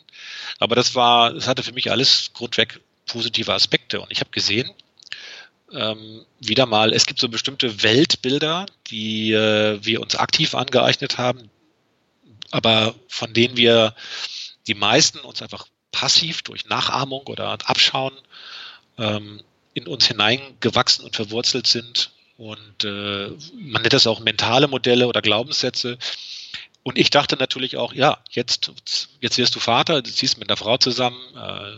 Aber 0.59 0.75
das 0.75 0.95
war, 0.95 1.35
es 1.35 1.49
hatte 1.49 1.63
für 1.63 1.73
mich 1.73 1.91
alles 1.91 2.33
grundweg 2.35 2.81
positive 3.07 3.53
Aspekte 3.53 4.01
und 4.01 4.11
ich 4.11 4.21
habe 4.21 4.31
gesehen, 4.31 4.71
ähm, 5.73 6.25
wieder 6.41 6.67
mal, 6.67 6.93
es 6.93 7.07
gibt 7.07 7.21
so 7.21 7.29
bestimmte 7.29 7.83
Weltbilder, 7.83 8.67
die 8.89 9.33
äh, 9.33 9.79
wir 9.83 10.01
uns 10.01 10.17
aktiv 10.17 10.55
angeeignet 10.55 11.19
haben, 11.19 11.51
aber 12.51 12.95
von 13.09 13.33
denen 13.33 13.57
wir 13.57 13.95
die 14.67 14.75
meisten 14.75 15.19
uns 15.21 15.43
einfach 15.43 15.67
passiv 15.91 16.43
durch 16.43 16.67
Nachahmung 16.67 17.27
oder 17.27 17.59
Abschauen 17.65 18.15
ähm, 18.99 19.43
in 19.75 19.87
uns 19.87 20.07
hineingewachsen 20.07 21.05
und 21.05 21.17
verwurzelt 21.17 21.67
sind. 21.67 22.13
Und 22.37 22.85
äh, 22.85 23.31
man 23.55 23.83
nennt 23.83 23.93
das 23.93 24.07
auch 24.07 24.21
mentale 24.21 24.69
Modelle 24.69 25.07
oder 25.07 25.23
Glaubenssätze. 25.23 25.99
Und 26.83 26.99
ich 26.99 27.11
dachte 27.11 27.37
natürlich 27.37 27.77
auch, 27.77 27.93
ja, 27.93 28.19
jetzt, 28.31 28.73
jetzt 29.21 29.39
wirst 29.39 29.55
du 29.55 29.61
Vater, 29.61 30.03
du 30.03 30.11
ziehst 30.11 30.39
mit 30.39 30.49
einer 30.49 30.57
Frau 30.57 30.77
zusammen, 30.79 31.21
äh, 31.37 31.77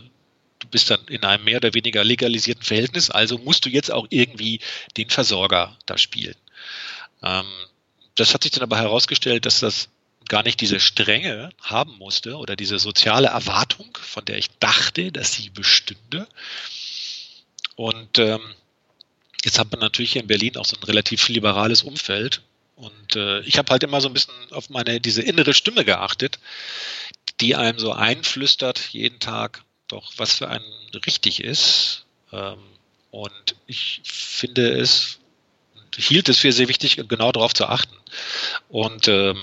du 0.65 0.71
bist 0.71 0.89
dann 0.89 1.05
in 1.07 1.23
einem 1.23 1.43
mehr 1.43 1.57
oder 1.57 1.73
weniger 1.73 2.03
legalisierten 2.03 2.63
Verhältnis, 2.63 3.09
also 3.09 3.37
musst 3.37 3.65
du 3.65 3.69
jetzt 3.69 3.91
auch 3.91 4.07
irgendwie 4.09 4.59
den 4.97 5.09
Versorger 5.09 5.77
da 5.85 5.97
spielen. 5.97 6.35
Ähm, 7.23 7.45
das 8.15 8.33
hat 8.33 8.43
sich 8.43 8.51
dann 8.51 8.63
aber 8.63 8.77
herausgestellt, 8.77 9.45
dass 9.45 9.59
das 9.59 9.89
gar 10.27 10.43
nicht 10.43 10.59
diese 10.59 10.79
Strenge 10.79 11.51
haben 11.61 11.97
musste 11.97 12.37
oder 12.37 12.55
diese 12.55 12.79
soziale 12.79 13.27
Erwartung, 13.27 13.95
von 14.01 14.25
der 14.25 14.37
ich 14.37 14.49
dachte, 14.59 15.11
dass 15.11 15.33
sie 15.33 15.49
bestünde. 15.49 16.27
Und 17.75 18.17
ähm, 18.17 18.41
jetzt 19.43 19.59
hat 19.59 19.71
man 19.71 19.81
natürlich 19.81 20.13
hier 20.13 20.21
in 20.21 20.27
Berlin 20.27 20.57
auch 20.57 20.65
so 20.65 20.77
ein 20.77 20.83
relativ 20.83 21.27
liberales 21.27 21.83
Umfeld. 21.83 22.41
Und 22.75 23.15
äh, 23.15 23.41
ich 23.41 23.57
habe 23.57 23.71
halt 23.71 23.83
immer 23.83 24.01
so 24.01 24.07
ein 24.07 24.13
bisschen 24.13 24.33
auf 24.51 24.69
meine 24.69 24.99
diese 24.99 25.21
innere 25.21 25.53
Stimme 25.53 25.85
geachtet, 25.85 26.39
die 27.39 27.55
einem 27.55 27.77
so 27.77 27.91
einflüstert 27.91 28.79
jeden 28.91 29.19
Tag, 29.19 29.63
doch 29.87 30.13
was 30.17 30.33
für 30.33 30.49
einen 30.49 30.65
richtig 31.05 31.43
ist. 31.43 32.05
Ähm, 32.31 32.59
und 33.11 33.55
ich 33.67 34.01
finde 34.03 34.77
es, 34.79 35.19
hielt 35.95 36.29
es 36.29 36.39
für 36.39 36.51
sehr 36.51 36.67
wichtig, 36.67 36.97
genau 37.07 37.31
darauf 37.31 37.53
zu 37.53 37.65
achten. 37.65 37.95
Und 38.67 39.07
ähm, 39.07 39.41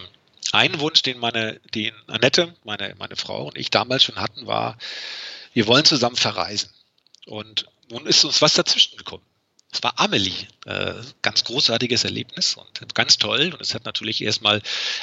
ein 0.53 0.81
Wunsch, 0.81 1.03
den 1.03 1.19
meine, 1.19 1.61
den 1.75 1.95
Annette, 2.07 2.55
meine, 2.65 2.95
meine 2.99 3.17
Frau 3.17 3.47
und 3.47 3.57
ich 3.57 3.71
damals 3.71 4.05
schon 4.05 4.17
hatten, 4.17 4.47
war, 4.47 4.77
wir 5.55 5.67
wollen 5.67 5.85
zusammen 5.85 6.17
verreisen. 6.17 6.71
Und 7.27 7.67
nun 7.91 8.07
ist 8.07 8.25
uns 8.25 8.43
was 8.43 8.55
dazwischen 8.55 8.97
gekommen. 8.97 9.25
Es 9.73 9.83
war 9.83 9.99
Amelie. 9.99 10.47
Äh, 10.67 10.95
ganz 11.23 11.45
großartiges 11.45 12.05
Erlebnis 12.05 12.57
und 12.57 12.95
ganz 12.95 13.17
toll. 13.17 13.53
Und 13.55 13.61
es 13.63 13.75
hat 13.75 13.87
natürlich 13.87 14.23
erstmal 14.23 14.61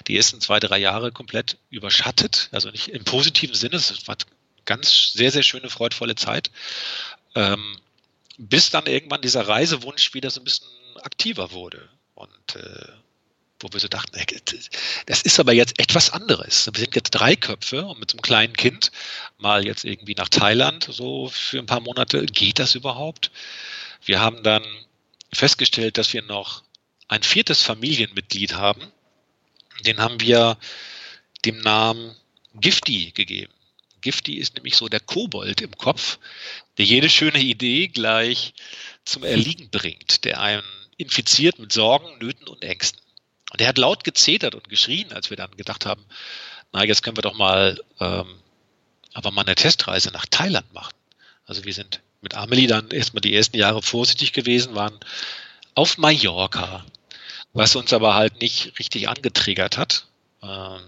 die 0.08 0.16
ersten 0.16 0.40
zwei, 0.42 0.60
drei 0.60 0.78
Jahre 0.78 1.12
komplett 1.12 1.58
überschattet. 1.72 2.50
Also 2.52 2.70
nicht 2.70 2.90
im 2.90 3.04
positiven 3.04 3.56
Sinne. 3.56 3.78
Es 3.78 4.08
war 4.08 4.18
ganz 4.70 5.14
sehr, 5.14 5.32
sehr 5.32 5.42
schöne, 5.42 5.68
freudvolle 5.68 6.14
Zeit. 6.14 6.52
Ähm, 7.34 7.80
bis 8.38 8.70
dann 8.70 8.86
irgendwann 8.86 9.22
dieser 9.22 9.48
Reisewunsch 9.48 10.14
wieder 10.14 10.30
so 10.30 10.40
ein 10.40 10.44
bisschen 10.44 10.68
aktiver 11.02 11.52
wurde. 11.52 11.90
Und 12.14 12.56
äh, 12.56 12.88
wo 13.60 13.68
wir 13.74 13.80
so 13.80 13.88
dachten, 13.88 14.18
das 15.08 15.24
ist 15.24 15.40
aber 15.40 15.54
jetzt 15.54 15.80
etwas 15.80 16.12
anderes. 16.12 16.70
Wir 16.72 16.80
sind 16.80 16.96
jetzt 16.96 17.12
drei 17.12 17.36
Köpfe 17.36 17.84
und 17.84 18.00
mit 18.00 18.12
so 18.12 18.18
einem 18.18 18.22
kleinen 18.22 18.54
Kind 18.56 18.92
mal 19.40 19.66
jetzt 19.66 19.84
irgendwie 19.86 20.14
nach 20.14 20.30
Thailand, 20.30 20.88
so 20.90 21.30
für 21.30 21.58
ein 21.58 21.66
paar 21.66 21.82
Monate. 21.82 22.26
Geht 22.28 22.60
das 22.60 22.76
überhaupt? 22.76 23.32
Wir 24.06 24.20
haben 24.20 24.44
dann 24.44 24.64
festgestellt, 25.34 25.98
dass 25.98 26.14
wir 26.14 26.22
noch 26.22 26.64
ein 27.08 27.24
viertes 27.24 27.64
Familienmitglied 27.64 28.54
haben. 28.54 28.92
Den 29.84 29.98
haben 29.98 30.22
wir 30.22 30.58
dem 31.44 31.60
Namen 31.60 32.16
Gifty 32.54 33.12
gegeben. 33.12 33.52
Gifty 34.02 34.36
ist 34.36 34.56
nämlich 34.56 34.76
so 34.76 34.88
der 34.88 35.00
Kobold 35.00 35.62
im 35.62 35.78
Kopf, 35.78 36.20
der 36.78 36.86
jede 36.86 37.10
schöne 37.10 37.40
Idee 37.40 37.88
gleich 37.88 38.54
zum 39.06 39.24
Erliegen 39.24 39.70
bringt, 39.70 40.26
der 40.26 40.40
einen 40.42 40.64
infiziert 40.98 41.60
mit 41.60 41.72
Sorgen, 41.72 42.18
Nöten 42.20 42.48
und 42.48 42.64
Ängsten. 42.64 43.02
Und 43.52 43.62
er 43.62 43.68
hat 43.70 43.78
laut 43.78 44.04
gezetert 44.04 44.56
und 44.56 44.70
geschrien, 44.70 45.12
als 45.12 45.30
wir 45.30 45.38
dann 45.38 45.56
gedacht 45.58 45.86
haben, 45.86 46.06
na, 46.72 46.84
jetzt 46.84 47.02
können 47.02 47.18
wir 47.18 47.24
doch 47.24 47.36
mal 47.36 47.80
ähm, 48.00 48.40
aber 49.14 49.32
mal 49.32 49.42
eine 49.42 49.56
Testreise 49.56 50.12
nach 50.12 50.26
Thailand 50.28 50.72
machen. 50.74 50.94
Also 51.46 51.66
wir 51.66 51.74
sind 51.74 52.02
mit 52.22 52.36
Amelie 52.36 52.68
dann 52.68 52.90
erstmal 52.92 53.22
die 53.22 53.36
ersten 53.36 53.58
Jahre 53.58 53.82
vorsichtig 53.82 54.34
gewesen, 54.34 54.76
waren 54.76 55.00
auf 55.74 55.98
Mallorca, 55.98 56.86
was 57.54 57.76
uns 57.76 57.94
aber 57.94 58.16
halt 58.16 58.42
nicht 58.42 58.78
richtig 58.78 59.10
angetriggert 59.10 59.78
hat. 59.78 60.06
Ähm, 60.44 60.82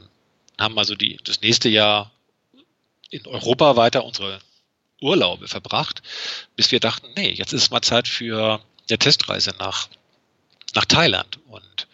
haben 0.59 0.77
also 0.77 0.95
die, 0.95 1.17
das 1.23 1.41
nächste 1.41 1.69
Jahr 1.69 2.11
in 3.11 3.27
Europa 3.27 3.75
weiter 3.75 4.03
unsere 4.03 4.39
Urlaube 5.01 5.47
verbracht, 5.47 6.01
bis 6.55 6.71
wir 6.71 6.79
dachten, 6.79 7.07
nee, 7.15 7.31
jetzt 7.31 7.53
ist 7.53 7.71
mal 7.71 7.81
Zeit 7.81 8.07
für 8.07 8.61
eine 8.89 8.97
Testreise 8.97 9.53
nach, 9.59 9.89
nach 10.73 10.85
Thailand. 10.85 11.39
Und 11.47 11.87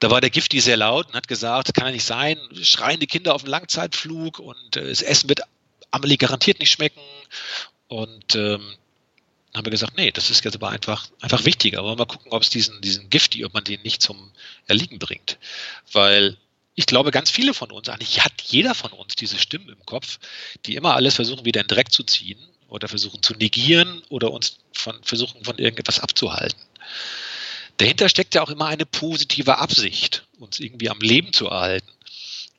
da 0.00 0.10
war 0.10 0.20
der 0.20 0.30
Gifti 0.30 0.60
sehr 0.60 0.76
laut 0.76 1.08
und 1.08 1.14
hat 1.14 1.28
gesagt, 1.28 1.74
kann 1.74 1.86
ja 1.86 1.92
nicht 1.92 2.04
sein, 2.04 2.38
schreiende 2.62 3.06
Kinder 3.06 3.34
auf 3.34 3.42
dem 3.42 3.50
Langzeitflug 3.50 4.38
und 4.38 4.76
äh, 4.76 4.88
das 4.88 5.02
Essen 5.02 5.28
wird 5.28 5.42
Amelie 5.90 6.16
garantiert 6.16 6.60
nicht 6.60 6.70
schmecken. 6.70 7.00
Und 7.88 8.34
ähm, 8.36 8.74
haben 9.54 9.66
wir 9.66 9.70
gesagt, 9.70 9.96
nee, 9.96 10.12
das 10.12 10.30
ist 10.30 10.44
jetzt 10.44 10.54
aber 10.54 10.70
einfach, 10.70 11.08
einfach 11.20 11.44
wichtiger. 11.44 11.82
Wollen 11.82 11.98
mal 11.98 12.04
gucken, 12.04 12.32
ob 12.32 12.42
es 12.42 12.50
diesen, 12.50 12.80
diesen 12.80 13.10
Gifti, 13.10 13.44
ob 13.44 13.52
man 13.52 13.64
den 13.64 13.82
nicht 13.82 14.00
zum 14.00 14.30
Erliegen 14.68 14.98
bringt. 14.98 15.38
Weil 15.92 16.36
ich 16.80 16.86
glaube, 16.86 17.10
ganz 17.10 17.30
viele 17.30 17.52
von 17.52 17.70
uns, 17.70 17.90
eigentlich 17.90 18.24
hat 18.24 18.40
jeder 18.40 18.74
von 18.74 18.90
uns 18.92 19.14
diese 19.14 19.38
Stimmen 19.38 19.68
im 19.68 19.84
Kopf, 19.84 20.18
die 20.64 20.76
immer 20.76 20.94
alles 20.94 21.16
versuchen, 21.16 21.44
wieder 21.44 21.60
in 21.60 21.66
Dreck 21.66 21.92
zu 21.92 22.04
ziehen 22.04 22.38
oder 22.68 22.88
versuchen 22.88 23.22
zu 23.22 23.34
negieren 23.34 24.02
oder 24.08 24.30
uns 24.30 24.60
von, 24.72 24.98
versuchen, 25.02 25.44
von 25.44 25.58
irgendetwas 25.58 26.00
abzuhalten. 26.00 26.58
Dahinter 27.76 28.08
steckt 28.08 28.34
ja 28.34 28.40
auch 28.40 28.48
immer 28.48 28.66
eine 28.66 28.86
positive 28.86 29.58
Absicht, 29.58 30.26
uns 30.38 30.58
irgendwie 30.58 30.88
am 30.88 31.00
Leben 31.00 31.34
zu 31.34 31.48
erhalten 31.48 31.90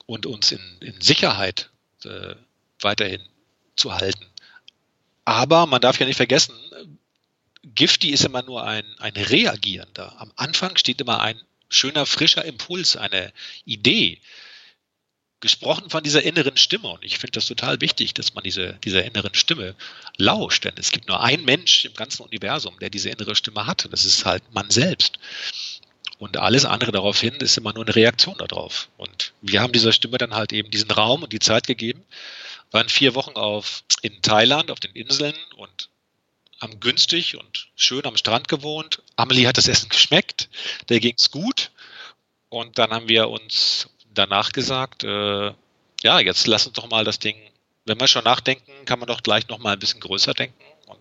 und 0.06 0.28
uns 0.28 0.52
in, 0.52 0.62
in 0.82 1.02
Sicherheit 1.02 1.72
äh, 2.06 2.36
weiterhin 2.80 3.24
zu 3.76 3.92
halten. 3.92 4.28
Aber 5.26 5.66
man 5.66 5.82
darf 5.82 6.00
ja 6.00 6.06
nicht 6.06 6.18
vergessen, 6.18 6.54
Gifty 7.64 8.12
ist 8.12 8.26
immer 8.26 8.44
nur 8.44 8.66
ein, 8.66 8.86
ein 9.00 9.14
Reagierender. 9.14 10.22
Am 10.22 10.32
Anfang 10.36 10.78
steht 10.78 11.02
immer 11.02 11.22
ein 11.22 11.42
schöner, 11.72 12.06
frischer 12.06 12.46
Impuls, 12.46 12.96
eine 12.96 13.34
Idee. 13.66 14.20
Gesprochen 15.40 15.90
von 15.90 16.04
dieser 16.04 16.22
inneren 16.22 16.56
Stimme. 16.56 16.90
Und 16.90 17.04
ich 17.04 17.18
finde 17.18 17.32
das 17.32 17.48
total 17.48 17.82
wichtig, 17.82 18.14
dass 18.14 18.36
man 18.36 18.44
diese, 18.44 18.74
dieser 18.84 19.04
inneren 19.04 19.34
Stimme 19.34 19.76
lauscht. 20.18 20.66
Denn 20.66 20.76
es 20.78 20.92
gibt 20.92 21.08
nur 21.08 21.22
einen 21.22 21.46
Mensch 21.46 21.86
im 21.86 21.96
ganzen 21.96 22.22
Universum, 22.22 22.78
der 22.80 22.92
diese 22.92 23.10
innere 23.10 23.36
Stimme 23.36 23.66
hat. 23.66 23.86
Und 23.86 23.92
das 23.92 24.06
ist 24.06 24.26
halt 24.26 24.44
man 24.54 24.70
selbst. 24.70 25.18
Und 26.20 26.38
alles 26.38 26.66
andere 26.66 26.92
daraufhin 26.92 27.34
ist 27.36 27.58
immer 27.58 27.74
nur 27.74 27.84
eine 27.84 27.96
Reaktion 27.96 28.38
darauf. 28.38 28.90
Und 28.98 29.34
wir 29.42 29.62
haben 29.62 29.74
dieser 29.74 29.92
Stimme 29.92 30.20
dann 30.20 30.36
halt 30.36 30.54
eben 30.54 30.70
diesen 30.70 30.92
Raum 30.92 31.24
und 31.24 31.34
die 31.34 31.40
Zeit 31.40 31.66
gegeben. 31.66 32.06
Waren 32.70 32.90
vier 32.90 33.16
Wochen 33.16 33.32
auf, 33.32 33.84
in 34.04 34.22
Thailand, 34.22 34.70
auf 34.70 34.80
den 34.80 34.92
Inseln 34.92 35.34
und 35.58 35.90
haben 36.62 36.80
günstig 36.80 37.38
und 37.38 37.70
schön 37.76 38.06
am 38.06 38.16
Strand 38.16 38.48
gewohnt. 38.48 39.02
Amelie 39.16 39.48
hat 39.48 39.58
das 39.58 39.68
Essen 39.68 39.90
geschmeckt, 39.90 40.48
der 40.90 41.00
ging 41.00 41.16
es 41.18 41.32
gut. 41.32 41.72
Und 42.50 42.78
dann 42.78 42.92
haben 42.92 43.08
wir 43.08 43.30
uns 43.30 43.90
danach 44.14 44.52
gesagt, 44.52 45.04
äh, 45.04 45.54
ja, 46.04 46.20
jetzt 46.20 46.46
lass 46.48 46.68
uns 46.68 46.76
doch 46.76 46.90
mal 46.90 47.04
das 47.04 47.20
Ding, 47.20 47.36
wenn 47.86 48.00
wir 48.00 48.08
schon 48.08 48.24
nachdenken, 48.24 48.86
kann 48.86 49.00
man 49.00 49.08
doch 49.08 49.24
gleich 49.24 49.48
noch 49.48 49.58
mal 49.58 49.74
ein 49.74 49.80
bisschen 49.80 50.02
größer 50.02 50.34
denken. 50.34 50.64
Und 50.86 51.00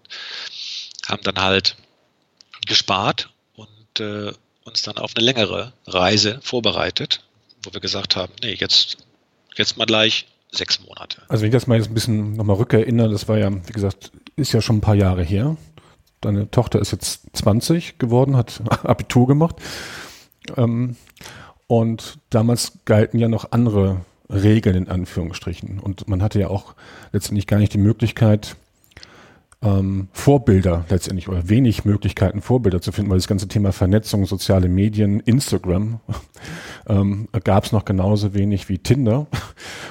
haben 1.06 1.22
dann 1.22 1.40
halt 1.40 1.76
gespart 2.66 3.30
und 3.54 4.00
äh, 4.00 4.32
uns 4.64 4.82
dann 4.82 4.96
auf 4.96 5.12
eine 5.14 5.24
längere 5.24 5.72
Reise 5.86 6.40
vorbereitet, 6.42 7.22
wo 7.62 7.72
wir 7.72 7.80
gesagt 7.80 8.16
haben, 8.16 8.32
nee, 8.42 8.54
jetzt, 8.54 8.98
jetzt 9.56 9.76
mal 9.76 9.86
gleich 9.86 10.26
sechs 10.52 10.80
Monate. 10.86 11.22
Also 11.28 11.42
wenn 11.42 11.48
ich 11.48 11.52
das 11.54 11.66
mal 11.66 11.78
jetzt 11.78 11.88
ein 11.88 11.94
bisschen 11.94 12.32
nochmal 12.34 12.56
rückerinnere, 12.56 13.10
das 13.10 13.28
war 13.28 13.38
ja, 13.38 13.50
wie 13.52 13.72
gesagt, 13.72 14.12
ist 14.36 14.52
ja 14.52 14.60
schon 14.60 14.76
ein 14.76 14.80
paar 14.80 14.94
Jahre 14.94 15.22
her. 15.22 15.56
Deine 16.20 16.50
Tochter 16.50 16.80
ist 16.80 16.90
jetzt 16.92 17.22
20 17.34 17.98
geworden, 17.98 18.36
hat 18.36 18.60
Abitur 18.84 19.26
gemacht. 19.26 19.56
Ähm, 20.56 20.96
Und 21.66 22.18
damals 22.30 22.72
galten 22.84 23.18
ja 23.18 23.28
noch 23.28 23.52
andere 23.52 24.00
Regeln 24.28 24.76
in 24.76 24.88
Anführungsstrichen. 24.88 25.78
Und 25.78 26.08
man 26.08 26.22
hatte 26.22 26.40
ja 26.40 26.48
auch 26.48 26.74
letztendlich 27.12 27.46
gar 27.46 27.58
nicht 27.58 27.72
die 27.74 27.78
Möglichkeit, 27.78 28.56
ähm, 29.62 30.08
Vorbilder 30.12 30.84
letztendlich 30.88 31.28
oder 31.28 31.48
wenig 31.48 31.84
Möglichkeiten, 31.84 32.40
Vorbilder 32.40 32.80
zu 32.80 32.92
finden, 32.92 33.10
weil 33.10 33.18
das 33.18 33.28
ganze 33.28 33.46
Thema 33.48 33.72
Vernetzung, 33.72 34.26
soziale 34.26 34.68
Medien, 34.68 35.20
Instagram 35.20 36.00
ähm, 36.88 37.28
gab 37.44 37.64
es 37.64 37.72
noch 37.72 37.84
genauso 37.84 38.34
wenig 38.34 38.68
wie 38.68 38.78
Tinder. 38.78 39.26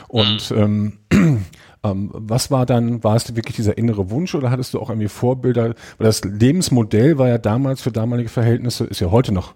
Und 0.07 0.53
ähm, 0.55 0.99
ähm, 1.83 2.09
was 2.13 2.51
war 2.51 2.65
dann, 2.65 3.03
war 3.03 3.15
es 3.15 3.35
wirklich 3.35 3.55
dieser 3.55 3.77
innere 3.77 4.09
Wunsch 4.09 4.35
oder 4.35 4.51
hattest 4.51 4.73
du 4.73 4.79
auch 4.79 4.89
irgendwie 4.89 5.07
Vorbilder? 5.07 5.75
Weil 5.97 6.07
das 6.07 6.23
Lebensmodell 6.23 7.17
war 7.17 7.27
ja 7.27 7.37
damals 7.37 7.81
für 7.81 7.91
damalige 7.91 8.29
Verhältnisse, 8.29 8.85
ist 8.85 8.99
ja 8.99 9.11
heute 9.11 9.31
noch 9.31 9.53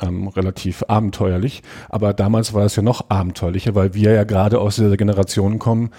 ähm, 0.00 0.28
relativ 0.28 0.84
abenteuerlich, 0.86 1.62
aber 1.88 2.14
damals 2.14 2.54
war 2.54 2.64
es 2.64 2.76
ja 2.76 2.82
noch 2.82 3.10
abenteuerlicher, 3.10 3.74
weil 3.74 3.94
wir 3.94 4.12
ja 4.12 4.24
gerade 4.24 4.60
aus 4.60 4.76
dieser 4.76 4.96
Generation 4.96 5.58
kommen, 5.58 5.90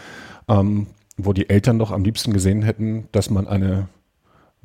ähm, 0.47 0.87
wo 1.17 1.33
die 1.33 1.49
Eltern 1.49 1.79
doch 1.79 1.91
am 1.91 2.03
liebsten 2.03 2.31
gesehen 2.31 2.61
hätten, 2.61 3.09
dass 3.11 3.29
man 3.29 3.47
eine 3.47 3.89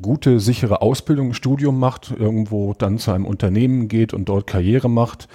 gute, 0.00 0.40
sichere 0.40 0.82
Ausbildung, 0.82 1.34
Studium 1.34 1.78
macht, 1.78 2.12
irgendwo 2.16 2.74
dann 2.74 2.98
zu 2.98 3.12
einem 3.12 3.26
Unternehmen 3.26 3.88
geht 3.88 4.12
und 4.12 4.28
dort 4.28 4.46
Karriere 4.46 4.88
macht. 4.88 5.28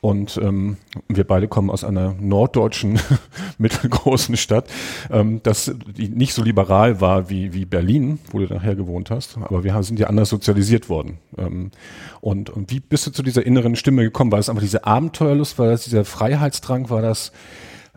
Und 0.00 0.38
ähm, 0.40 0.76
wir 1.08 1.24
beide 1.24 1.48
kommen 1.48 1.70
aus 1.70 1.82
einer 1.82 2.14
norddeutschen 2.20 3.00
mittelgroßen 3.58 4.36
Stadt, 4.36 4.68
ähm, 5.10 5.40
das 5.42 5.74
nicht 5.96 6.32
so 6.34 6.44
liberal 6.44 7.00
war 7.00 7.28
wie, 7.28 7.54
wie 7.54 7.64
Berlin, 7.64 8.20
wo 8.30 8.38
du 8.38 8.54
nachher 8.54 8.76
gewohnt 8.76 9.10
hast. 9.10 9.36
Aber 9.38 9.64
wir 9.64 9.82
sind 9.82 9.98
ja 9.98 10.06
anders 10.06 10.28
sozialisiert 10.28 10.88
worden. 10.88 11.18
Ähm, 11.36 11.72
und, 12.20 12.50
und 12.50 12.70
wie 12.70 12.78
bist 12.78 13.06
du 13.06 13.10
zu 13.10 13.22
dieser 13.22 13.44
inneren 13.46 13.74
Stimme 13.74 14.04
gekommen? 14.04 14.30
War 14.30 14.38
das 14.38 14.48
einfach 14.48 14.62
diese 14.62 14.84
Abenteuerlust? 14.84 15.58
War 15.58 15.66
das 15.66 15.84
dieser 15.84 16.04
Freiheitsdrang? 16.04 16.88
War 16.88 17.02
das 17.02 17.32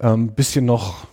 ähm, 0.02 0.30
bisschen 0.30 0.66
noch 0.66 1.06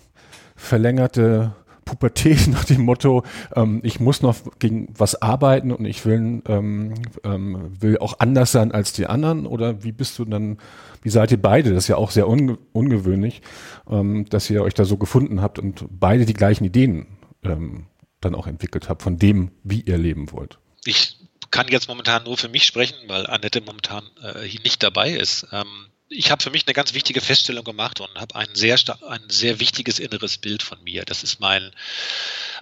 verlängerte 0.54 1.52
Pubertät 1.86 2.46
nach 2.48 2.64
dem 2.64 2.82
Motto, 2.82 3.22
ähm, 3.54 3.80
ich 3.82 3.98
muss 3.98 4.20
noch 4.20 4.36
gegen 4.58 4.88
was 4.98 5.22
arbeiten 5.22 5.72
und 5.72 5.86
ich 5.86 6.04
will, 6.04 6.42
ähm, 6.46 6.92
ähm, 7.24 7.72
will 7.80 7.96
auch 7.98 8.18
anders 8.18 8.52
sein 8.52 8.72
als 8.72 8.92
die 8.92 9.06
anderen? 9.06 9.46
Oder 9.46 9.82
wie 9.82 9.92
bist 9.92 10.18
du 10.18 10.26
dann, 10.26 10.58
wie 11.00 11.08
seid 11.08 11.30
ihr 11.30 11.40
beide? 11.40 11.70
Das 11.72 11.84
ist 11.84 11.88
ja 11.88 11.96
auch 11.96 12.10
sehr 12.10 12.28
unge 12.28 12.58
ungewöhnlich, 12.72 13.40
ähm, 13.88 14.26
dass 14.28 14.50
ihr 14.50 14.62
euch 14.62 14.74
da 14.74 14.84
so 14.84 14.98
gefunden 14.98 15.40
habt 15.40 15.58
und 15.58 15.86
beide 15.88 16.26
die 16.26 16.34
gleichen 16.34 16.64
Ideen 16.64 17.06
ähm, 17.42 17.86
dann 18.20 18.34
auch 18.34 18.46
entwickelt 18.46 18.90
habt 18.90 19.02
von 19.02 19.16
dem, 19.16 19.52
wie 19.62 19.80
ihr 19.80 19.96
leben 19.96 20.32
wollt. 20.32 20.58
Ich 20.84 21.18
kann 21.52 21.68
jetzt 21.68 21.88
momentan 21.88 22.24
nur 22.24 22.36
für 22.36 22.48
mich 22.48 22.64
sprechen, 22.64 22.96
weil 23.06 23.26
Annette 23.26 23.60
momentan 23.60 24.04
äh, 24.22 24.42
hier 24.42 24.60
nicht 24.62 24.82
dabei 24.82 25.12
ist. 25.12 25.46
Ähm, 25.52 25.86
ich 26.08 26.30
habe 26.30 26.42
für 26.42 26.50
mich 26.50 26.66
eine 26.66 26.74
ganz 26.74 26.94
wichtige 26.94 27.20
Feststellung 27.20 27.64
gemacht 27.64 28.00
und 28.00 28.14
habe 28.14 28.34
ein 28.34 28.48
sehr 28.54 28.78
ein 29.08 29.28
sehr 29.28 29.60
wichtiges 29.60 29.98
inneres 29.98 30.38
Bild 30.38 30.62
von 30.62 30.82
mir. 30.84 31.04
Das 31.04 31.22
ist 31.22 31.40
mein 31.40 31.72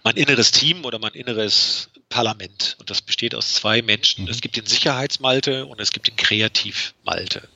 mein 0.03 0.17
inneres 0.17 0.51
Team 0.51 0.85
oder 0.85 0.99
mein 0.99 1.13
inneres 1.13 1.91
Parlament 2.09 2.77
und 2.79 2.91
das 2.91 3.03
besteht 3.03 3.35
aus 3.35 3.55
zwei 3.55 3.83
Menschen. 3.83 4.25
Mhm. 4.25 4.31
Es 4.31 4.41
gibt 4.41 4.57
den 4.57 4.67
Sicherheitsmalte 4.67 5.67
und 5.67 5.81
es 5.81 5.93
gibt 5.93 6.07
den 6.07 6.17
Kreativmalte. 6.17 7.49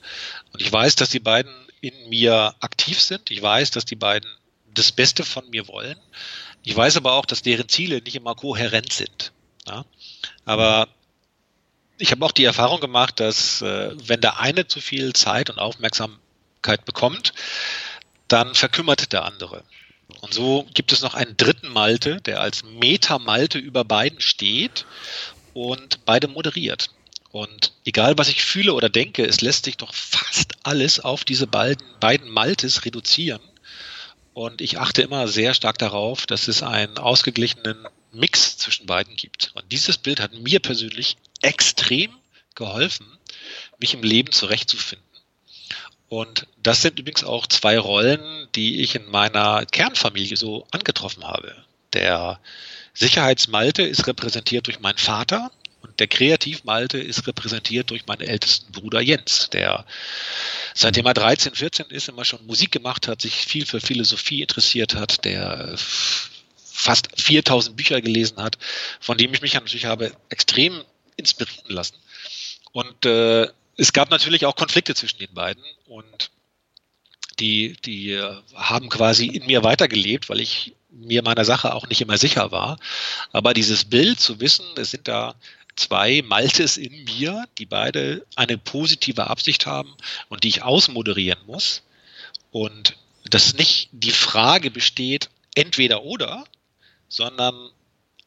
Und 0.53 0.61
ich 0.61 0.71
weiß, 0.71 0.95
dass 0.95 1.09
die 1.09 1.19
beiden 1.19 1.53
in 1.81 2.09
mir 2.09 2.55
aktiv 2.59 3.01
sind. 3.01 3.31
Ich 3.31 3.41
weiß, 3.41 3.71
dass 3.71 3.85
die 3.85 3.95
beiden 3.95 4.29
das 4.73 4.91
Beste 4.91 5.23
von 5.23 5.49
mir 5.49 5.67
wollen. 5.67 5.97
Ich 6.63 6.75
weiß 6.75 6.97
aber 6.97 7.13
auch, 7.13 7.25
dass 7.25 7.41
deren 7.41 7.69
Ziele 7.69 8.01
nicht 8.01 8.15
immer 8.15 8.35
kohärent 8.35 8.91
sind. 8.91 9.31
Ja? 9.67 9.85
Aber 10.45 10.89
ich 11.99 12.11
habe 12.11 12.25
auch 12.25 12.31
die 12.31 12.45
Erfahrung 12.45 12.79
gemacht, 12.79 13.19
dass 13.19 13.61
äh, 13.61 13.91
wenn 14.07 14.21
der 14.21 14.39
eine 14.39 14.67
zu 14.67 14.81
viel 14.81 15.13
Zeit 15.13 15.49
und 15.49 15.59
Aufmerksamkeit 15.59 16.85
bekommt, 16.85 17.33
dann 18.27 18.55
verkümmert 18.55 19.11
der 19.11 19.25
andere. 19.25 19.63
Und 20.21 20.33
so 20.33 20.65
gibt 20.73 20.91
es 20.91 21.01
noch 21.01 21.13
einen 21.13 21.37
dritten 21.37 21.67
Malte, 21.67 22.21
der 22.21 22.41
als 22.41 22.63
Meta-Malte 22.63 23.59
über 23.59 23.83
beiden 23.83 24.21
steht 24.21 24.85
und 25.53 26.05
beide 26.05 26.27
moderiert. 26.27 26.89
Und 27.31 27.73
egal, 27.85 28.17
was 28.17 28.29
ich 28.29 28.43
fühle 28.43 28.73
oder 28.73 28.89
denke, 28.89 29.25
es 29.25 29.41
lässt 29.41 29.65
sich 29.65 29.77
doch 29.77 29.93
fast 29.93 30.53
alles 30.63 30.99
auf 30.99 31.25
diese 31.25 31.47
beiden, 31.47 31.85
beiden 31.99 32.29
Maltes 32.29 32.85
reduzieren. 32.85 33.41
Und 34.33 34.61
ich 34.61 34.79
achte 34.79 35.01
immer 35.01 35.27
sehr 35.27 35.53
stark 35.53 35.77
darauf, 35.77 36.25
dass 36.25 36.47
es 36.47 36.63
einen 36.63 36.97
ausgeglichenen 36.97 37.87
Mix 38.11 38.57
zwischen 38.57 38.87
beiden 38.87 39.15
gibt. 39.15 39.51
Und 39.53 39.71
dieses 39.71 39.97
Bild 39.97 40.19
hat 40.19 40.33
mir 40.33 40.59
persönlich 40.59 41.17
extrem 41.41 42.11
geholfen, 42.55 43.05
mich 43.77 43.93
im 43.93 44.03
Leben 44.03 44.31
zurechtzufinden. 44.31 45.05
Und 46.09 46.47
das 46.61 46.81
sind 46.81 46.99
übrigens 46.99 47.23
auch 47.23 47.45
zwei 47.45 47.77
Rollen, 47.77 48.47
die 48.55 48.81
ich 48.81 48.95
in 48.95 49.09
meiner 49.09 49.65
Kernfamilie 49.65 50.37
so 50.37 50.67
angetroffen 50.71 51.23
habe. 51.23 51.55
Der 51.93 52.39
Sicherheitsmalte 52.93 53.83
ist 53.83 54.07
repräsentiert 54.07 54.67
durch 54.67 54.79
meinen 54.79 54.97
Vater 54.97 55.51
und 55.81 55.99
der 55.99 56.07
Kreativmalte 56.07 56.97
ist 56.97 57.27
repräsentiert 57.27 57.91
durch 57.91 58.07
meinen 58.07 58.21
ältesten 58.21 58.71
Bruder 58.71 58.99
Jens, 58.99 59.49
der 59.51 59.85
seitdem 60.73 61.05
er 61.05 61.13
13, 61.13 61.55
14 61.55 61.85
ist, 61.87 62.09
immer 62.09 62.25
schon 62.25 62.45
Musik 62.45 62.71
gemacht 62.71 63.07
hat, 63.07 63.21
sich 63.21 63.35
viel 63.35 63.65
für 63.65 63.79
Philosophie 63.79 64.41
interessiert 64.41 64.95
hat, 64.95 65.23
der 65.25 65.75
fast 66.57 67.09
4000 67.15 67.75
Bücher 67.75 68.01
gelesen 68.01 68.37
hat, 68.37 68.57
von 68.99 69.17
dem 69.17 69.33
ich 69.33 69.41
mich 69.41 69.53
natürlich 69.53 69.85
habe 69.85 70.11
extrem 70.29 70.83
inspirieren 71.19 71.69
lassen. 71.69 71.95
Und 72.71 73.05
äh, 73.05 73.47
es 73.77 73.93
gab 73.93 74.09
natürlich 74.09 74.45
auch 74.45 74.55
Konflikte 74.55 74.95
zwischen 74.95 75.19
den 75.19 75.33
beiden 75.33 75.63
und 75.87 76.31
die, 77.39 77.77
die 77.85 78.11
äh, 78.11 78.35
haben 78.53 78.89
quasi 78.89 79.27
in 79.27 79.45
mir 79.45 79.63
weitergelebt, 79.63 80.29
weil 80.29 80.39
ich 80.39 80.75
mir 80.89 81.23
meiner 81.23 81.45
Sache 81.45 81.73
auch 81.73 81.87
nicht 81.87 82.01
immer 82.01 82.17
sicher 82.17 82.51
war. 82.51 82.79
Aber 83.31 83.53
dieses 83.53 83.85
Bild 83.85 84.19
zu 84.19 84.39
wissen, 84.39 84.65
es 84.75 84.91
sind 84.91 85.07
da 85.07 85.35
zwei 85.75 86.21
Maltes 86.23 86.77
in 86.77 87.05
mir, 87.05 87.45
die 87.57 87.65
beide 87.65 88.25
eine 88.35 88.57
positive 88.57 89.27
Absicht 89.27 89.65
haben 89.65 89.95
und 90.27 90.43
die 90.43 90.49
ich 90.49 90.63
ausmoderieren 90.63 91.39
muss. 91.45 91.83
Und 92.51 92.97
dass 93.29 93.53
nicht 93.53 93.89
die 93.91 94.11
Frage 94.11 94.71
besteht, 94.71 95.29
entweder 95.55 96.03
oder, 96.03 96.45
sondern 97.07 97.69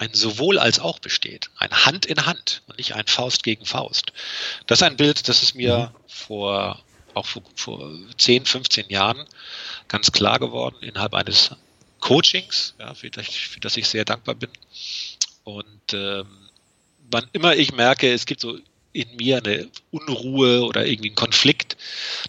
ein 0.03 0.15
sowohl 0.15 0.59
als 0.59 0.81
auch 0.81 0.99
besteht. 0.99 1.51
Ein 1.57 1.71
Hand 1.71 2.07
in 2.07 2.27
Hand 2.27 2.63
und 2.67 2.79
nicht 2.79 2.95
ein 2.97 3.07
Faust 3.07 3.45
gegen 3.45 3.65
Faust. 3.65 4.13
Das 4.67 4.81
ist 4.81 4.83
ein 4.83 4.97
Bild, 4.97 5.29
das 5.29 5.45
ist 5.45 5.55
mir 5.55 5.93
mhm. 5.95 6.09
vor, 6.09 6.83
auch 7.15 7.27
vor, 7.27 7.43
vor 7.55 7.91
10, 8.19 8.45
15 8.45 8.89
Jahren 8.89 9.25
ganz 9.87 10.11
klar 10.11 10.41
geworden 10.41 10.77
innerhalb 10.81 11.15
eines 11.15 11.53
Coachings, 12.01 12.75
ja, 12.81 12.95
für, 12.95 13.11
das, 13.11 13.29
für 13.29 13.61
das 13.61 13.77
ich 13.77 13.87
sehr 13.87 14.05
dankbar 14.05 14.35
bin. 14.35 14.51
Und 15.45 15.93
ähm, 15.93 16.27
wann 17.09 17.29
immer 17.33 17.55
ich 17.55 17.73
merke, 17.73 18.13
es 18.13 18.27
gibt 18.27 18.41
so 18.41 18.59
in 18.93 19.17
mir 19.17 19.37
eine 19.39 19.69
Unruhe 19.93 20.65
oder 20.65 20.85
irgendwie 20.85 21.11
einen 21.11 21.17
Konflikt, 21.17 21.77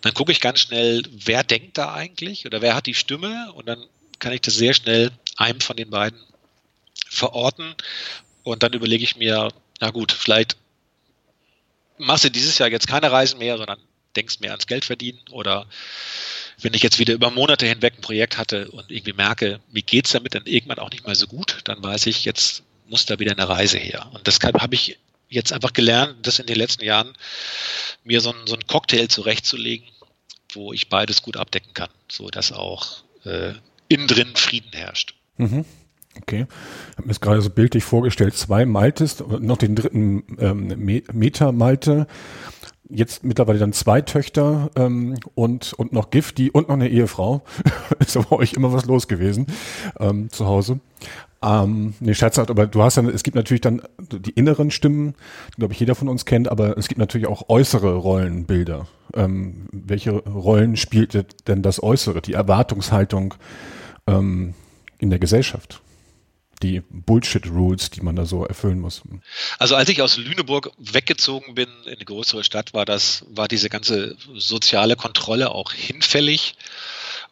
dann 0.01 0.13
gucke 0.13 0.31
ich 0.31 0.41
ganz 0.41 0.59
schnell, 0.59 1.01
wer 1.11 1.43
denkt 1.43 1.79
da 1.79 1.91
eigentlich 1.91 2.45
oder 2.45 2.61
wer 2.61 2.75
hat 2.75 2.85
die 2.85 2.93
Stimme 2.93 3.51
und 3.53 3.67
dann 3.67 3.83
kann 4.19 4.31
ich 4.31 4.41
das 4.41 4.53
sehr 4.53 4.75
schnell 4.75 5.11
einem 5.37 5.59
von 5.59 5.75
den 5.75 5.89
beiden 5.89 6.19
verorten. 7.13 7.75
Und 8.43 8.63
dann 8.63 8.73
überlege 8.73 9.03
ich 9.03 9.15
mir, 9.15 9.49
na 9.79 9.91
gut, 9.91 10.11
vielleicht 10.11 10.57
machst 11.97 12.25
du 12.25 12.31
dieses 12.31 12.57
Jahr 12.57 12.69
jetzt 12.69 12.87
keine 12.87 13.11
Reisen 13.11 13.39
mehr, 13.39 13.57
sondern 13.57 13.79
denkst 14.15 14.39
mehr 14.39 14.51
ans 14.51 14.67
Geld 14.67 14.85
verdienen 14.85 15.19
oder 15.31 15.67
wenn 16.61 16.73
ich 16.73 16.83
jetzt 16.83 16.99
wieder 16.99 17.13
über 17.13 17.31
Monate 17.31 17.65
hinweg 17.65 17.95
ein 17.97 18.01
Projekt 18.01 18.37
hatte 18.37 18.69
und 18.71 18.91
irgendwie 18.91 19.13
merke, 19.13 19.59
mir 19.71 19.81
geht 19.81 20.05
es 20.05 20.11
damit 20.11 20.35
dann 20.35 20.45
irgendwann 20.45 20.79
auch 20.79 20.91
nicht 20.91 21.05
mehr 21.05 21.15
so 21.15 21.27
gut, 21.27 21.59
dann 21.63 21.81
weiß 21.83 22.05
ich, 22.05 22.25
jetzt 22.25 22.63
muss 22.87 23.05
da 23.05 23.19
wieder 23.19 23.31
eine 23.31 23.49
Reise 23.49 23.77
her. 23.77 24.09
Und 24.13 24.27
deshalb 24.27 24.61
habe 24.61 24.75
ich 24.75 24.97
jetzt 25.29 25.51
einfach 25.51 25.73
gelernt, 25.73 26.15
das 26.27 26.39
in 26.39 26.45
den 26.45 26.55
letzten 26.55 26.83
Jahren 26.83 27.13
mir 28.03 28.21
so 28.21 28.31
einen, 28.31 28.45
so 28.45 28.53
einen 28.53 28.67
Cocktail 28.67 29.07
zurechtzulegen, 29.07 29.87
wo 30.53 30.73
ich 30.73 30.89
beides 30.89 31.23
gut 31.23 31.37
abdecken 31.37 31.73
kann, 31.73 31.89
so 32.07 32.29
dass 32.29 32.51
auch 32.51 33.03
äh, 33.25 33.53
innen 33.87 34.07
drin 34.07 34.35
Frieden 34.35 34.71
herrscht. 34.73 35.15
Mhm. 35.37 35.65
Okay. 36.21 36.45
Ich 36.91 36.97
habe 36.97 37.03
mir 37.03 37.09
das 37.09 37.21
gerade 37.21 37.41
so 37.41 37.49
bildlich 37.49 37.83
vorgestellt. 37.83 38.35
Zwei 38.35 38.65
Maltes, 38.65 39.23
noch 39.39 39.57
den 39.57 39.75
dritten 39.75 40.23
ähm, 40.39 41.01
Meter 41.11 41.51
Malte. 41.51 42.07
Jetzt 42.89 43.23
mittlerweile 43.23 43.59
dann 43.59 43.73
zwei 43.73 44.01
Töchter 44.01 44.69
ähm, 44.75 45.15
und, 45.35 45.73
und 45.73 45.93
noch 45.93 46.11
Gifti 46.11 46.51
und 46.51 46.67
noch 46.67 46.75
eine 46.75 46.89
Ehefrau. 46.89 47.41
ist 47.99 48.17
aber 48.17 48.33
euch 48.33 48.53
immer 48.53 48.71
was 48.73 48.85
los 48.85 49.07
gewesen 49.07 49.47
ähm, 49.99 50.29
zu 50.29 50.45
Hause. 50.45 50.79
Ähm, 51.43 51.93
nee, 51.99 52.13
scherzhaft, 52.13 52.49
aber 52.49 52.67
du 52.67 52.81
hast 52.81 52.95
dann, 52.95 53.09
es 53.09 53.23
gibt 53.23 53.35
natürlich 53.35 53.61
dann 53.61 53.81
die 53.99 54.31
inneren 54.31 54.71
Stimmen, 54.71 55.13
die 55.49 55.59
glaube 55.59 55.73
ich 55.73 55.79
jeder 55.79 55.93
von 55.93 56.07
uns 56.07 56.23
kennt, 56.23 56.49
aber 56.49 56.77
es 56.77 56.87
gibt 56.87 56.99
natürlich 56.99 57.27
auch 57.27 57.49
äußere 57.49 57.95
Rollenbilder. 57.95 58.87
Ähm, 59.13 59.67
welche 59.71 60.11
Rollen 60.11 60.77
spielt 60.77 61.47
denn 61.47 61.61
das 61.61 61.83
Äußere, 61.83 62.21
die 62.21 62.33
Erwartungshaltung 62.33 63.33
ähm, 64.07 64.53
in 64.99 65.09
der 65.09 65.19
Gesellschaft? 65.19 65.82
Die 66.63 66.81
Bullshit-Rules, 66.89 67.91
die 67.91 68.01
man 68.01 68.15
da 68.15 68.25
so 68.25 68.45
erfüllen 68.45 68.79
muss. 68.79 69.01
Also 69.59 69.75
als 69.75 69.89
ich 69.89 70.01
aus 70.01 70.17
Lüneburg 70.17 70.71
weggezogen 70.77 71.55
bin 71.55 71.69
in 71.85 71.95
eine 71.95 72.05
größere 72.05 72.43
Stadt, 72.43 72.73
war 72.73 72.85
das, 72.85 73.25
war 73.27 73.47
diese 73.47 73.69
ganze 73.69 74.15
soziale 74.33 74.95
Kontrolle 74.95 75.51
auch 75.51 75.73
hinfällig. 75.73 76.55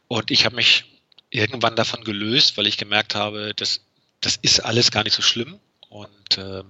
Und 0.07 0.29
ich 0.29 0.45
habe 0.45 0.57
mich 0.57 0.83
irgendwann 1.29 1.77
davon 1.77 2.03
gelöst, 2.03 2.57
weil 2.57 2.67
ich 2.67 2.77
gemerkt 2.77 3.15
habe, 3.15 3.53
das, 3.55 3.81
das 4.19 4.35
ist 4.35 4.59
alles 4.59 4.91
gar 4.91 5.03
nicht 5.03 5.15
so 5.15 5.21
schlimm. 5.21 5.59
Und 5.89 6.37
ähm, 6.37 6.65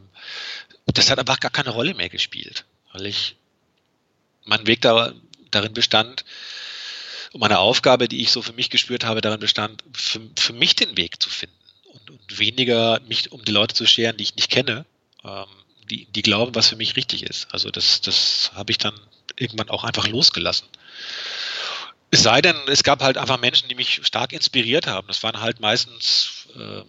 das 0.85 1.09
hat 1.09 1.19
einfach 1.19 1.39
gar 1.39 1.51
keine 1.51 1.71
Rolle 1.71 1.95
mehr 1.95 2.09
gespielt, 2.09 2.65
weil 2.93 3.07
ich 3.07 3.35
mein 4.45 4.67
Weg 4.67 4.81
da, 4.81 5.13
darin 5.49 5.73
bestand, 5.73 6.23
und 7.33 7.39
meine 7.39 7.59
Aufgabe, 7.59 8.09
die 8.09 8.21
ich 8.21 8.29
so 8.29 8.41
für 8.41 8.51
mich 8.51 8.69
gespürt 8.69 9.05
habe, 9.05 9.21
darin 9.21 9.39
bestand, 9.39 9.81
für, 9.93 10.19
für 10.37 10.51
mich 10.51 10.75
den 10.75 10.97
Weg 10.97 11.21
zu 11.21 11.29
finden 11.29 11.60
und, 11.91 12.09
und, 12.09 12.39
weniger 12.39 12.99
mich 13.07 13.31
um 13.31 13.43
die 13.43 13.51
Leute 13.51 13.75
zu 13.75 13.85
scheren, 13.85 14.17
die 14.17 14.23
ich 14.23 14.35
nicht 14.35 14.49
kenne, 14.49 14.85
ähm, 15.23 15.45
die, 15.89 16.05
die 16.05 16.21
glauben, 16.21 16.55
was 16.55 16.69
für 16.69 16.75
mich 16.75 16.95
richtig 16.95 17.23
ist. 17.23 17.47
Also 17.53 17.69
das, 17.69 18.01
das 18.01 18.51
habe 18.55 18.71
ich 18.71 18.77
dann 18.77 18.93
irgendwann 19.35 19.69
auch 19.69 19.83
einfach 19.83 20.07
losgelassen. 20.07 20.67
Es 22.11 22.23
sei 22.23 22.41
denn, 22.41 22.55
es 22.67 22.83
gab 22.83 23.01
halt 23.01 23.17
einfach 23.17 23.39
Menschen, 23.39 23.69
die 23.69 23.75
mich 23.75 24.01
stark 24.03 24.33
inspiriert 24.33 24.87
haben. 24.87 25.07
Das 25.07 25.23
waren 25.23 25.39
halt 25.39 25.59
meistens 25.59 26.47
äh, 26.57 26.83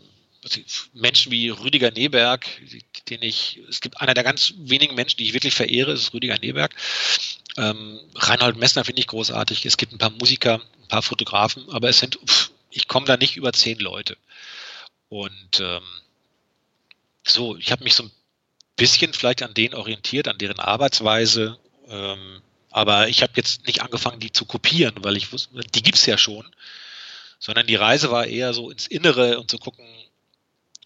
Menschen 0.93 1.31
wie 1.31 1.51
Rüdiger 1.51 1.91
Neberg, 1.93 2.47
den 3.09 3.23
ich, 3.23 3.61
es 3.69 3.81
gibt 3.81 4.01
einer 4.01 4.15
der 4.15 4.25
ganz 4.25 4.55
wenigen 4.57 4.95
Menschen, 4.95 5.19
die 5.19 5.25
ich 5.25 5.35
wirklich 5.35 5.55
verehre, 5.55 5.93
ist 5.93 6.13
Rüdiger 6.13 6.39
Neberg. 6.39 6.75
Ähm, 7.57 8.01
Reinhold 8.15 8.57
Messner 8.57 8.85
finde 8.85 9.01
ich 9.01 9.07
großartig. 9.07 9.65
Es 9.67 9.77
gibt 9.77 9.93
ein 9.93 9.99
paar 9.99 10.11
Musiker, 10.11 10.61
ein 10.83 10.89
paar 10.89 11.03
Fotografen, 11.03 11.69
aber 11.71 11.89
es 11.89 11.99
sind, 11.99 12.19
pff, 12.27 12.51
ich 12.71 12.89
komme 12.89 13.07
da 13.07 13.17
nicht 13.17 13.37
über 13.37 13.53
zehn 13.53 13.79
Leute. 13.79 14.17
Und 15.13 15.61
ähm, 15.61 15.83
so, 17.23 17.59
ich 17.59 17.71
habe 17.71 17.85
mich 17.85 17.95
so 17.95 18.05
ein 18.05 18.11
bisschen 18.77 19.13
vielleicht 19.13 19.43
an 19.43 19.53
denen 19.53 19.75
orientiert, 19.75 20.27
an 20.27 20.39
deren 20.39 20.59
Arbeitsweise. 20.59 21.59
Ähm, 21.87 22.41
aber 22.71 23.09
ich 23.09 23.23
habe 23.23 23.35
jetzt 23.37 23.67
nicht 23.67 23.83
angefangen, 23.83 24.21
die 24.21 24.33
zu 24.33 24.47
kopieren, 24.47 24.95
weil 25.05 25.19
ich 25.19 25.31
wusste, 25.31 25.61
die 25.61 25.83
gibt's 25.83 26.07
ja 26.07 26.17
schon. 26.17 26.51
Sondern 27.39 27.67
die 27.67 27.75
Reise 27.75 28.11
war 28.11 28.25
eher 28.25 28.55
so 28.55 28.71
ins 28.71 28.87
Innere 28.87 29.39
und 29.39 29.51
zu 29.51 29.59
gucken, 29.59 29.85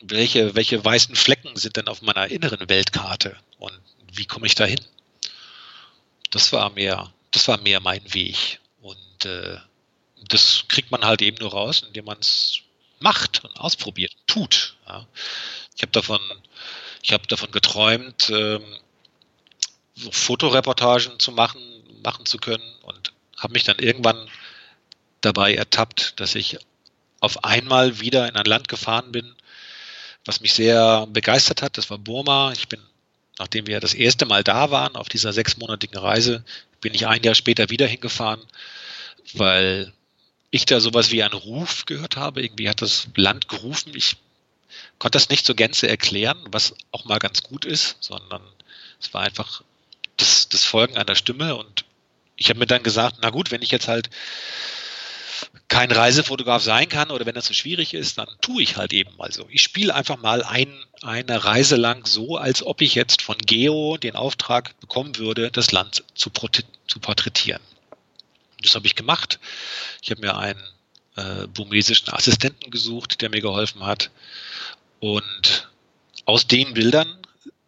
welche, 0.01 0.57
welche 0.57 0.85
weißen 0.85 1.15
Flecken 1.15 1.55
sind 1.55 1.77
denn 1.77 1.87
auf 1.87 2.03
meiner 2.03 2.27
inneren 2.27 2.69
Weltkarte 2.69 3.37
und 3.61 3.81
wie 4.13 4.27
komme 4.27 4.49
ich 4.49 4.57
da 4.57 4.65
hin? 4.65 4.85
Das 6.33 6.53
war 6.53 6.71
mehr, 6.71 7.13
das 7.31 7.47
war 7.47 7.59
mehr 7.59 7.79
mein 7.79 8.13
Weg. 8.13 8.59
Und 8.81 9.25
äh, 9.25 9.59
das 10.29 10.65
kriegt 10.67 10.91
man 10.91 11.05
halt 11.05 11.23
eben 11.23 11.37
nur 11.39 11.53
raus, 11.53 11.85
indem 11.87 12.07
man 12.07 12.19
es 12.19 12.63
macht 13.01 13.45
und 13.45 13.59
ausprobiert, 13.59 14.13
tut. 14.27 14.77
Ja. 14.89 15.07
Ich 15.75 15.83
habe 15.83 15.93
davon, 15.93 16.21
ich 17.03 17.13
habe 17.13 17.27
davon 17.27 17.51
geträumt, 17.51 18.31
ähm, 18.31 18.65
so 19.95 20.11
Fotoreportagen 20.11 21.19
zu 21.19 21.33
machen, 21.33 21.61
machen 22.03 22.27
zu 22.27 22.39
können 22.39 22.65
und 22.83 23.13
habe 23.39 23.53
mich 23.53 23.65
dann 23.65 23.79
irgendwann 23.79 24.29
dabei 25.21 25.55
ertappt, 25.55 26.21
dass 26.21 26.35
ich 26.35 26.59
auf 27.21 27.45
einmal 27.45 28.01
wieder 28.01 28.29
in 28.29 28.37
ein 28.37 28.45
Land 28.45 28.69
gefahren 28.69 29.13
bin, 29.13 29.35
was 30.25 30.41
mich 30.41 30.55
sehr 30.55 31.07
begeistert 31.07 31.63
hat. 31.63 31.79
Das 31.79 31.91
war 31.91 31.99
Burma. 31.99 32.53
Ich 32.53 32.69
bin 32.69 32.81
nachdem 33.39 33.67
wir 33.67 33.81
das 33.81 33.95
erste 33.95 34.27
Mal 34.27 34.43
da 34.45 34.71
waren 34.71 34.97
auf 34.97 35.09
dieser 35.09 35.33
sechsmonatigen 35.33 35.99
Reise, 35.99 36.45
bin 36.81 36.95
ich 36.95 37.07
ein 37.07 37.23
Jahr 37.23 37.35
später 37.35 37.71
wieder 37.71 37.87
hingefahren, 37.87 38.41
weil 39.35 39.93
ich 40.51 40.65
da 40.65 40.81
sowas 40.81 41.11
wie 41.11 41.23
einen 41.23 41.35
Ruf 41.35 41.85
gehört 41.87 42.17
habe. 42.17 42.43
Irgendwie 42.43 42.69
hat 42.69 42.83
das 42.83 43.09
Land 43.17 43.49
gerufen. 43.49 43.93
Ich 43.95 44.17
konnte 44.99 45.17
das 45.17 45.29
nicht 45.29 45.47
zur 45.47 45.57
Gänze 45.57 45.89
erklären, 45.89 46.39
was 46.51 46.75
auch 46.93 47.05
mal 47.05 47.19
ganz 47.19 47.43
gut 47.43 47.65
ist, 47.65 47.97
sondern 48.01 48.43
es 49.01 49.13
war 49.13 49.23
einfach 49.23 49.63
das, 50.17 50.49
das 50.49 50.65
Folgen 50.65 50.97
einer 50.97 51.15
Stimme 51.15 51.57
und 51.57 51.85
ich 52.37 52.49
habe 52.51 52.59
mir 52.59 52.67
dann 52.67 52.83
gesagt, 52.83 53.17
na 53.23 53.31
gut, 53.31 53.51
wenn 53.51 53.63
ich 53.63 53.71
jetzt 53.71 53.89
halt 53.89 54.11
kein 55.69 55.91
Reisefotograf 55.91 56.63
sein 56.63 56.89
kann 56.89 57.11
oder 57.11 57.27
wenn 57.27 57.35
das 57.35 57.47
so 57.47 57.55
schwierig 57.55 57.93
ist, 57.93 58.19
dann 58.19 58.29
tue 58.41 58.63
ich 58.63 58.77
halt 58.77 58.93
eben 58.93 59.15
mal 59.17 59.33
so. 59.33 59.47
Ich 59.51 59.63
spiele 59.63 59.95
einfach 59.95 60.19
mal 60.19 60.43
ein, 60.43 60.73
eine 61.03 61.45
Reise 61.45 61.77
lang 61.77 62.07
so, 62.07 62.37
als 62.37 62.63
ob 62.63 62.81
ich 62.81 62.95
jetzt 62.95 63.23
von 63.23 63.37
Geo 63.39 63.97
den 63.97 64.17
Auftrag 64.17 64.79
bekommen 64.81 65.17
würde, 65.17 65.51
das 65.51 65.73
Land 65.73 66.05
zu, 66.15 66.31
zu 66.31 67.01
porträtieren. 67.01 67.61
Das 68.63 68.75
habe 68.75 68.87
ich 68.87 68.95
gemacht. 68.95 69.39
Ich 70.03 70.11
habe 70.11 70.21
mir 70.21 70.37
einen 70.37 70.63
äh, 71.17 71.47
burmesischen 71.47 72.11
Assistenten 72.11 72.71
gesucht, 72.71 73.21
der 73.21 73.31
mir 73.31 73.41
geholfen 73.41 73.85
hat. 73.85 74.11
Und 75.01 75.69
aus 76.25 76.47
den 76.47 76.75
Bildern 76.75 77.19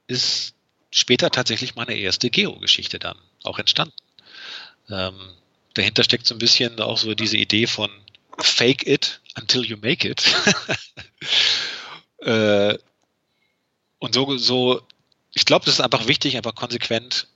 ist 0.07 0.55
später 0.91 1.31
tatsächlich 1.31 1.75
meine 1.75 1.95
erste 1.95 2.31
Geo-Geschichte 2.31 2.99
dann 2.99 3.19
auch 3.43 3.59
entstanden. 3.59 3.95
Ähm, 4.91 5.35
dahinter 5.75 6.03
steckt 6.03 6.27
so 6.27 6.35
ein 6.35 6.39
bisschen 6.39 6.81
auch 6.81 6.99
so 6.99 7.15
diese 7.15 7.37
Idee 7.37 7.67
von 7.67 7.91
fake 8.39 8.87
it 8.87 9.21
until 9.37 9.65
you 9.65 9.77
make 9.77 10.09
it. 10.09 10.25
äh, 12.19 12.79
und 13.99 14.15
so, 14.15 14.37
so, 14.39 14.83
ich 15.35 15.45
glaube, 15.45 15.65
das 15.65 15.75
ist 15.75 15.81
einfach 15.81 16.07
wichtig, 16.07 16.37
einfach 16.37 16.55
konsequent 16.55 17.27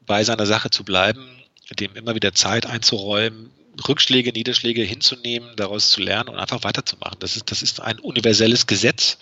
bei 0.00 0.24
seiner 0.24 0.46
Sache 0.46 0.70
zu 0.70 0.84
bleiben, 0.84 1.42
dem 1.74 1.96
immer 1.96 2.14
wieder 2.14 2.32
Zeit 2.32 2.66
einzuräumen, 2.66 3.50
Rückschläge, 3.88 4.32
Niederschläge 4.32 4.82
hinzunehmen, 4.82 5.50
daraus 5.56 5.90
zu 5.90 6.00
lernen 6.00 6.30
und 6.30 6.38
einfach 6.38 6.64
weiterzumachen. 6.64 7.18
Das 7.20 7.36
ist, 7.36 7.50
das 7.50 7.62
ist 7.62 7.80
ein 7.80 7.98
universelles 7.98 8.66
Gesetz, 8.66 9.18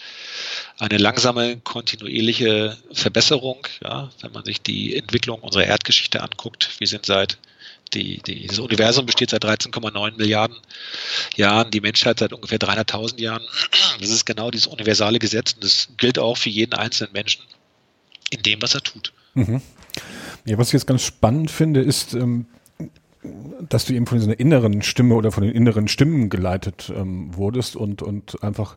eine 0.78 0.98
langsame, 0.98 1.58
kontinuierliche 1.58 2.76
Verbesserung. 2.92 3.66
Ja, 3.82 4.10
wenn 4.20 4.32
man 4.32 4.44
sich 4.44 4.62
die 4.62 4.94
Entwicklung 4.96 5.40
unserer 5.40 5.64
Erdgeschichte 5.64 6.22
anguckt, 6.22 6.70
wir 6.78 6.86
sind 6.86 7.06
seit 7.06 7.38
die, 7.92 8.18
die, 8.18 8.46
das 8.46 8.58
Universum 8.58 9.06
besteht 9.06 9.30
seit 9.30 9.44
13,9 9.44 10.16
Milliarden 10.16 10.56
Jahren, 11.36 11.70
die 11.70 11.80
Menschheit 11.80 12.18
seit 12.18 12.32
ungefähr 12.32 12.58
300.000 12.58 13.20
Jahren. 13.20 13.42
Das 14.00 14.10
ist 14.10 14.24
genau 14.24 14.50
dieses 14.50 14.66
universale 14.66 15.18
Gesetz 15.18 15.52
und 15.52 15.64
das 15.64 15.88
gilt 15.96 16.18
auch 16.18 16.36
für 16.36 16.50
jeden 16.50 16.74
einzelnen 16.74 17.12
Menschen 17.12 17.42
in 18.30 18.42
dem, 18.42 18.62
was 18.62 18.74
er 18.74 18.82
tut. 18.82 19.12
Mhm. 19.34 19.60
Ja, 20.44 20.58
was 20.58 20.68
ich 20.68 20.74
jetzt 20.74 20.86
ganz 20.86 21.02
spannend 21.02 21.50
finde, 21.50 21.80
ist, 21.80 22.14
ähm, 22.14 22.46
dass 23.68 23.86
du 23.86 23.94
eben 23.94 24.06
von 24.06 24.18
dieser 24.18 24.38
inneren 24.38 24.82
Stimme 24.82 25.14
oder 25.14 25.32
von 25.32 25.42
den 25.42 25.54
inneren 25.54 25.88
Stimmen 25.88 26.28
geleitet 26.28 26.92
ähm, 26.94 27.34
wurdest 27.36 27.76
und, 27.76 28.02
und 28.02 28.42
einfach 28.42 28.76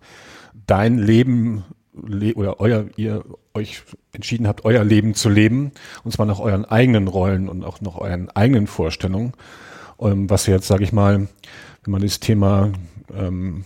dein 0.66 0.98
Leben 0.98 1.66
le 1.94 2.34
oder 2.36 2.60
euer, 2.60 2.86
ihr 2.96 3.24
euch 3.54 3.84
entschieden 4.14 4.48
habt, 4.48 4.66
euer 4.66 4.84
Leben 4.84 5.16
zu 5.16 5.30
leben, 5.30 5.72
und 6.04 6.12
zwar 6.12 6.26
nach 6.26 6.40
euren 6.40 6.66
eigenen 6.66 7.08
Rollen 7.08 7.50
und 7.50 7.64
auch 7.64 7.82
nach 7.82 7.96
euren 7.96 8.30
eigenen 8.30 8.68
Vorstellungen, 8.68 9.34
ähm, 10.00 10.30
was 10.30 10.46
jetzt, 10.46 10.68
sage 10.68 10.84
ich 10.84 10.94
mal, 10.94 11.28
wenn 11.84 11.92
man 11.92 12.02
das 12.02 12.20
Thema 12.20 12.72
ähm, 13.14 13.66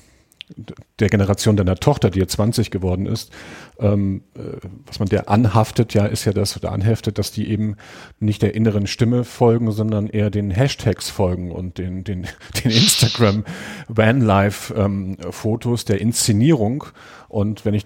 der 1.00 1.10
Generation 1.10 1.58
deiner 1.58 1.76
Tochter, 1.76 2.10
die 2.10 2.20
jetzt 2.20 2.34
20 2.34 2.72
geworden 2.72 3.06
ist, 3.06 3.32
ähm, 3.80 4.24
äh, 4.36 4.58
was 4.86 5.00
man 5.00 5.10
der 5.10 5.30
anhaftet, 5.30 5.94
ja, 5.94 6.06
ist 6.06 6.26
ja 6.26 6.34
das 6.34 6.56
oder 6.58 6.72
anheftet, 6.72 7.18
dass 7.18 7.32
die 7.32 7.50
eben 7.50 7.76
nicht 8.20 8.42
der 8.42 8.56
inneren 8.56 8.88
Stimme 8.88 9.24
folgen, 9.24 9.72
sondern 9.72 10.08
eher 10.08 10.30
den 10.30 10.52
Hashtags 10.52 11.10
folgen 11.10 11.52
und 11.52 11.78
den, 11.78 12.04
den, 12.04 12.28
den 12.64 12.72
Instagram 12.72 13.46
Vanlife 13.88 14.74
ähm, 14.76 15.18
Fotos 15.30 15.86
der 15.86 16.02
Inszenierung. 16.02 16.86
Und 17.28 17.66
wenn 17.66 17.74
ich, 17.74 17.86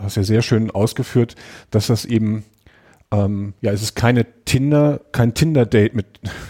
hast 0.00 0.16
ja 0.16 0.22
sehr 0.22 0.42
schön 0.42 0.70
ausgeführt, 0.70 1.36
dass 1.70 1.88
das 1.88 2.04
eben 2.04 2.44
ähm, 3.12 3.54
ja, 3.60 3.72
es 3.72 3.82
ist 3.82 3.94
keine 3.94 4.26
Tinder, 4.44 5.00
kein 5.12 5.34
Tinder-Date, 5.34 5.94
mit 5.94 6.06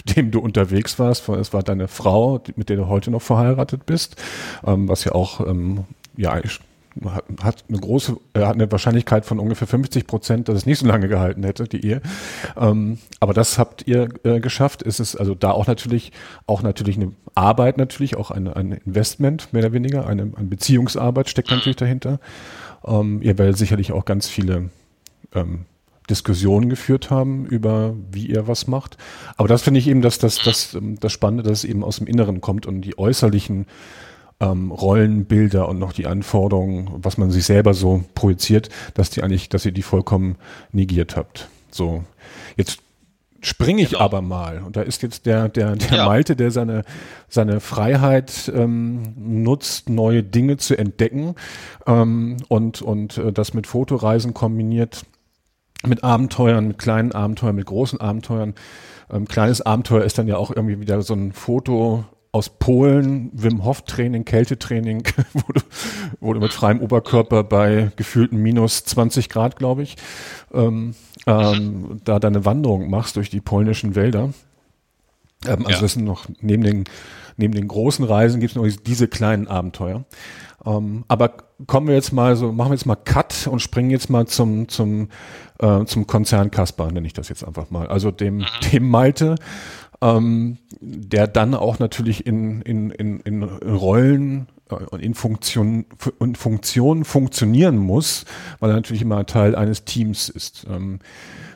dem 0.16 0.30
du 0.30 0.40
unterwegs 0.40 0.98
warst. 0.98 1.28
Es 1.28 1.52
war 1.52 1.62
deine 1.62 1.88
Frau, 1.88 2.40
mit 2.56 2.68
der 2.68 2.76
du 2.76 2.88
heute 2.88 3.10
noch 3.10 3.22
verheiratet 3.22 3.84
bist, 3.84 4.16
ähm, 4.64 4.88
was 4.88 5.04
ja 5.04 5.12
auch 5.12 5.46
ähm, 5.46 5.84
ja 6.16 6.40
hat 7.42 7.64
eine 7.68 7.78
große, 7.78 8.16
äh, 8.34 8.40
hat 8.40 8.54
eine 8.54 8.70
Wahrscheinlichkeit 8.70 9.24
von 9.24 9.38
ungefähr 9.38 9.66
50 9.66 10.06
Prozent, 10.06 10.48
dass 10.48 10.56
es 10.56 10.66
nicht 10.66 10.78
so 10.78 10.86
lange 10.86 11.08
gehalten 11.08 11.42
hätte, 11.42 11.64
die 11.64 11.84
Ehe. 11.84 12.02
Ähm, 12.56 12.98
aber 13.20 13.32
das 13.32 13.58
habt 13.58 13.86
ihr 13.86 14.08
äh, 14.24 14.40
geschafft. 14.40 14.82
Es 14.82 15.00
ist 15.00 15.16
also 15.16 15.34
da 15.34 15.52
auch 15.52 15.66
natürlich, 15.66 16.12
auch 16.46 16.62
natürlich 16.62 16.96
eine 16.96 17.12
Arbeit 17.34 17.78
natürlich, 17.78 18.16
auch 18.16 18.30
eine, 18.30 18.56
ein 18.56 18.72
Investment, 18.72 19.52
mehr 19.52 19.64
oder 19.64 19.72
weniger, 19.72 20.06
eine, 20.06 20.32
eine 20.34 20.48
Beziehungsarbeit 20.48 21.30
steckt 21.30 21.50
natürlich 21.50 21.76
dahinter. 21.76 22.20
Ähm, 22.84 23.22
ihr 23.22 23.38
werdet 23.38 23.56
sicherlich 23.56 23.92
auch 23.92 24.04
ganz 24.04 24.28
viele 24.28 24.68
ähm, 25.34 25.64
Diskussionen 26.10 26.68
geführt 26.68 27.10
haben 27.10 27.46
über, 27.46 27.94
wie 28.10 28.26
ihr 28.26 28.48
was 28.48 28.66
macht. 28.66 28.96
Aber 29.36 29.48
das 29.48 29.62
finde 29.62 29.80
ich 29.80 29.88
eben 29.88 30.02
das, 30.02 30.18
das, 30.18 30.38
das, 30.42 30.76
das 30.80 31.12
Spannende, 31.12 31.42
dass 31.42 31.58
es 31.58 31.64
eben 31.64 31.84
aus 31.84 31.98
dem 31.98 32.06
Inneren 32.06 32.40
kommt 32.40 32.66
und 32.66 32.82
die 32.82 32.98
äußerlichen 32.98 33.66
ähm, 34.40 34.70
Rollenbilder 34.72 35.68
und 35.68 35.78
noch 35.78 35.92
die 35.92 36.06
Anforderungen, 36.06 36.90
was 36.96 37.18
man 37.18 37.30
sich 37.30 37.44
selber 37.44 37.74
so 37.74 38.04
projiziert, 38.14 38.68
dass 38.94 39.10
die 39.10 39.22
eigentlich, 39.22 39.48
dass 39.48 39.64
ihr 39.64 39.72
die 39.72 39.82
vollkommen 39.82 40.36
negiert 40.72 41.16
habt. 41.16 41.48
So, 41.70 42.04
jetzt 42.56 42.80
springe 43.40 43.82
ich 43.82 43.90
genau. 43.90 44.02
aber 44.02 44.22
mal. 44.22 44.62
Und 44.62 44.76
da 44.76 44.82
ist 44.82 45.02
jetzt 45.02 45.26
der, 45.26 45.48
der, 45.48 45.76
der 45.76 45.98
ja. 45.98 46.06
Malte, 46.06 46.36
der 46.36 46.50
seine, 46.50 46.84
seine 47.28 47.60
Freiheit 47.60 48.50
ähm, 48.54 49.14
nutzt, 49.16 49.88
neue 49.88 50.22
Dinge 50.22 50.56
zu 50.56 50.76
entdecken 50.76 51.34
ähm, 51.86 52.36
und, 52.48 52.82
und 52.82 53.18
äh, 53.18 53.32
das 53.32 53.54
mit 53.54 53.66
Fotoreisen 53.66 54.32
kombiniert, 54.32 55.04
mit 55.86 56.04
Abenteuern, 56.04 56.68
mit 56.68 56.78
kleinen 56.78 57.12
Abenteuern, 57.12 57.56
mit 57.56 57.66
großen 57.66 58.00
Abenteuern. 58.00 58.54
Ähm, 59.10 59.26
kleines 59.26 59.60
Abenteuer 59.60 60.04
ist 60.04 60.18
dann 60.18 60.28
ja 60.28 60.36
auch 60.36 60.50
irgendwie 60.50 60.80
wieder 60.80 61.02
so 61.02 61.14
ein 61.14 61.32
Foto 61.32 62.04
aus 62.32 62.48
Polen, 62.48 63.30
Wim 63.34 63.62
Hof 63.62 63.82
Training, 63.82 64.24
Kältetraining, 64.24 65.04
wo 65.34 65.52
du, 65.52 65.60
wo 66.20 66.32
du 66.32 66.40
mit 66.40 66.52
freiem 66.52 66.80
Oberkörper 66.80 67.44
bei 67.44 67.92
gefühlten 67.96 68.38
minus 68.38 68.84
20 68.84 69.28
Grad, 69.28 69.56
glaube 69.56 69.82
ich, 69.82 69.96
ähm, 70.54 70.94
ähm, 71.26 72.00
da 72.04 72.18
deine 72.18 72.46
Wanderung 72.46 72.88
machst 72.88 73.16
durch 73.16 73.28
die 73.28 73.40
polnischen 73.40 73.94
Wälder. 73.94 74.30
Ähm, 75.46 75.66
also 75.66 75.70
ja. 75.70 75.80
das 75.80 75.92
sind 75.92 76.04
noch 76.04 76.26
neben 76.40 76.62
den, 76.62 76.84
neben 77.36 77.54
den 77.54 77.68
großen 77.68 78.04
Reisen 78.04 78.40
gibt 78.40 78.52
es 78.52 78.56
noch 78.56 78.66
diese 78.84 79.08
kleinen 79.08 79.48
Abenteuer. 79.48 80.04
Ähm, 80.64 81.04
aber 81.08 81.34
kommen 81.66 81.88
wir 81.88 81.94
jetzt 81.94 82.12
mal 82.12 82.36
so, 82.36 82.52
machen 82.52 82.70
wir 82.70 82.74
jetzt 82.74 82.86
mal 82.86 82.96
Cut 82.96 83.48
und 83.50 83.60
springen 83.60 83.90
jetzt 83.90 84.10
mal 84.10 84.26
zum, 84.26 84.68
zum, 84.68 85.08
äh, 85.58 85.84
zum 85.84 86.06
Konzern 86.06 86.50
Kasper, 86.50 86.90
nenne 86.90 87.06
ich 87.06 87.12
das 87.12 87.28
jetzt 87.28 87.44
einfach 87.44 87.70
mal. 87.70 87.88
Also 87.88 88.10
dem, 88.10 88.38
mhm. 88.38 88.46
dem 88.72 88.88
Malte, 88.88 89.34
ähm, 90.00 90.58
der 90.80 91.26
dann 91.26 91.54
auch 91.54 91.78
natürlich 91.78 92.26
in, 92.26 92.62
in, 92.62 92.90
in, 92.90 93.20
in 93.20 93.42
Rollen 93.42 94.48
und 94.68 95.00
äh, 95.00 95.04
in 95.04 95.14
Funktion, 95.14 95.86
in 96.20 96.34
Funktionen 96.34 97.04
funktionieren 97.04 97.76
muss, 97.76 98.24
weil 98.60 98.70
er 98.70 98.76
natürlich 98.76 99.02
immer 99.02 99.26
Teil 99.26 99.54
eines 99.54 99.84
Teams 99.84 100.28
ist. 100.28 100.66
Ähm, 100.68 101.00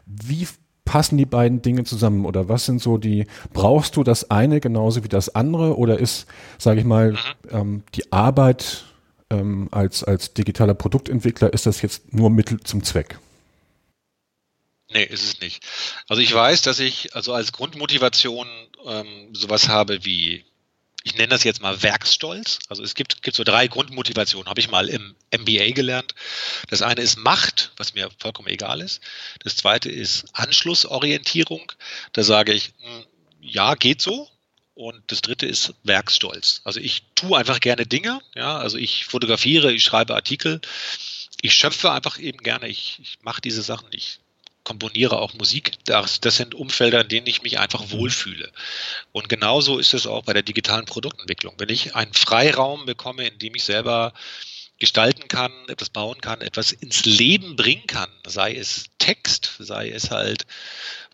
wie 0.05 0.47
passen 0.87 1.19
die 1.19 1.27
beiden 1.27 1.61
Dinge 1.61 1.85
zusammen 1.85 2.25
oder 2.25 2.49
was 2.49 2.65
sind 2.65 2.81
so 2.81 2.97
die, 2.97 3.27
brauchst 3.53 3.97
du 3.97 4.05
das 4.05 4.31
eine 4.31 4.61
genauso 4.61 5.05
wie 5.05 5.09
das 5.09 5.35
andere 5.35 5.77
oder 5.77 5.99
ist, 5.99 6.27
sage 6.57 6.81
ich 6.81 6.87
mal, 6.87 7.13
mhm. 7.13 7.19
ähm, 7.51 7.83
die 7.95 8.11
Arbeit 8.13 8.85
ähm, 9.29 9.69
als, 9.73 10.03
als 10.03 10.33
digitaler 10.33 10.75
Produktentwickler, 10.75 11.53
ist 11.53 11.67
das 11.67 11.83
jetzt 11.83 12.15
nur 12.15 12.31
Mittel 12.31 12.61
zum 12.61 12.83
Zweck? 12.83 13.19
Nee, 14.93 15.03
ist 15.03 15.25
es 15.25 15.41
nicht. 15.41 15.67
Also 16.09 16.23
ich 16.23 16.33
weiß, 16.33 16.63
dass 16.63 16.79
ich 16.79 17.15
also 17.17 17.35
als 17.35 17.53
Grundmotivation 17.53 18.47
ähm, 18.87 19.35
sowas 19.35 19.69
habe 19.69 20.05
wie, 20.05 20.45
ich 21.07 21.15
nenne 21.15 21.29
das 21.29 21.45
jetzt 21.45 21.63
mal 21.63 21.85
Werksstolz. 21.85 22.59
Also 22.69 22.83
es 22.83 22.97
gibt, 22.97 23.23
gibt 23.23 23.37
so 23.37 23.45
drei 23.45 23.69
Grundmotivationen, 23.69 24.51
habe 24.51 24.59
ich 24.59 24.69
mal 24.69 24.89
im 24.89 25.15
MBA 25.33 25.71
gelernt. 25.71 26.17
Das 26.69 26.83
eine 26.83 27.01
ist 27.01 27.17
Macht, 27.17 27.71
was 27.77 27.95
mir 27.95 28.11
vollkommen 28.19 28.49
egal 28.49 28.81
ist. 28.81 29.01
Das 29.45 29.55
zweite 29.55 29.89
ist 29.89 30.25
Anschlussorientierung. 30.33 31.71
Da 32.13 32.25
sage 32.25 32.55
ich, 32.55 32.73
hm, 32.81 33.07
ja, 33.41 33.77
geht 33.77 34.03
so. 34.03 34.29
Und 34.75 35.01
das 35.07 35.21
dritte 35.21 35.47
ist 35.47 35.75
Werksstolz. 35.85 36.61
Also 36.65 36.81
ich 36.81 37.05
tue 37.15 37.39
einfach 37.39 37.61
gerne 37.61 37.87
Dinge. 37.87 38.21
Ja, 38.35 38.59
also 38.59 38.77
ich 38.77 39.05
fotografiere, 39.05 39.73
ich 39.73 39.85
schreibe 39.85 40.17
Artikel. 40.17 40.61
Ich 41.41 41.55
schöpfe 41.55 41.93
einfach 41.93 42.19
eben 42.19 42.39
gerne. 42.39 42.67
Ich, 42.67 42.99
ich 43.01 43.19
mache 43.23 43.41
diese 43.41 43.63
Sachen. 43.63 43.87
Ich 43.93 44.19
komponiere 44.67 45.21
auch 45.21 45.33
Musik. 45.35 45.73
Das, 45.85 46.21
das 46.21 46.37
sind 46.37 46.57
Umfelder, 46.57 47.03
in 47.03 47.09
denen 47.09 47.29
ich 47.29 47.43
mich 47.43 47.61
einfach 47.61 47.87
mhm. 47.87 47.93
wohlfühle. 47.93 48.51
Und 49.13 49.29
genauso 49.29 49.79
ist 49.79 49.95
es 49.95 50.09
auch 50.09 50.25
bei 50.25 50.33
der 50.33 50.43
digitalen 50.43 50.87
Produktentwicklung. 50.87 51.55
Wenn 51.59 51.69
ich 51.69 51.95
einen 51.95 52.13
Freiraum 52.13 52.85
bekomme, 52.85 53.29
in 53.29 53.39
dem 53.39 53.55
ich 53.55 53.63
selber 53.63 54.13
gestalten 54.79 55.29
kann, 55.29 55.53
etwas 55.69 55.89
bauen 55.89 56.21
kann, 56.21 56.41
etwas 56.41 56.73
ins 56.73 57.05
Leben 57.05 57.55
bringen 57.55 57.87
kann, 57.87 58.11
sei 58.27 58.57
es 58.57 58.87
Text, 58.99 59.55
sei 59.61 59.89
es 59.91 60.11
halt 60.11 60.47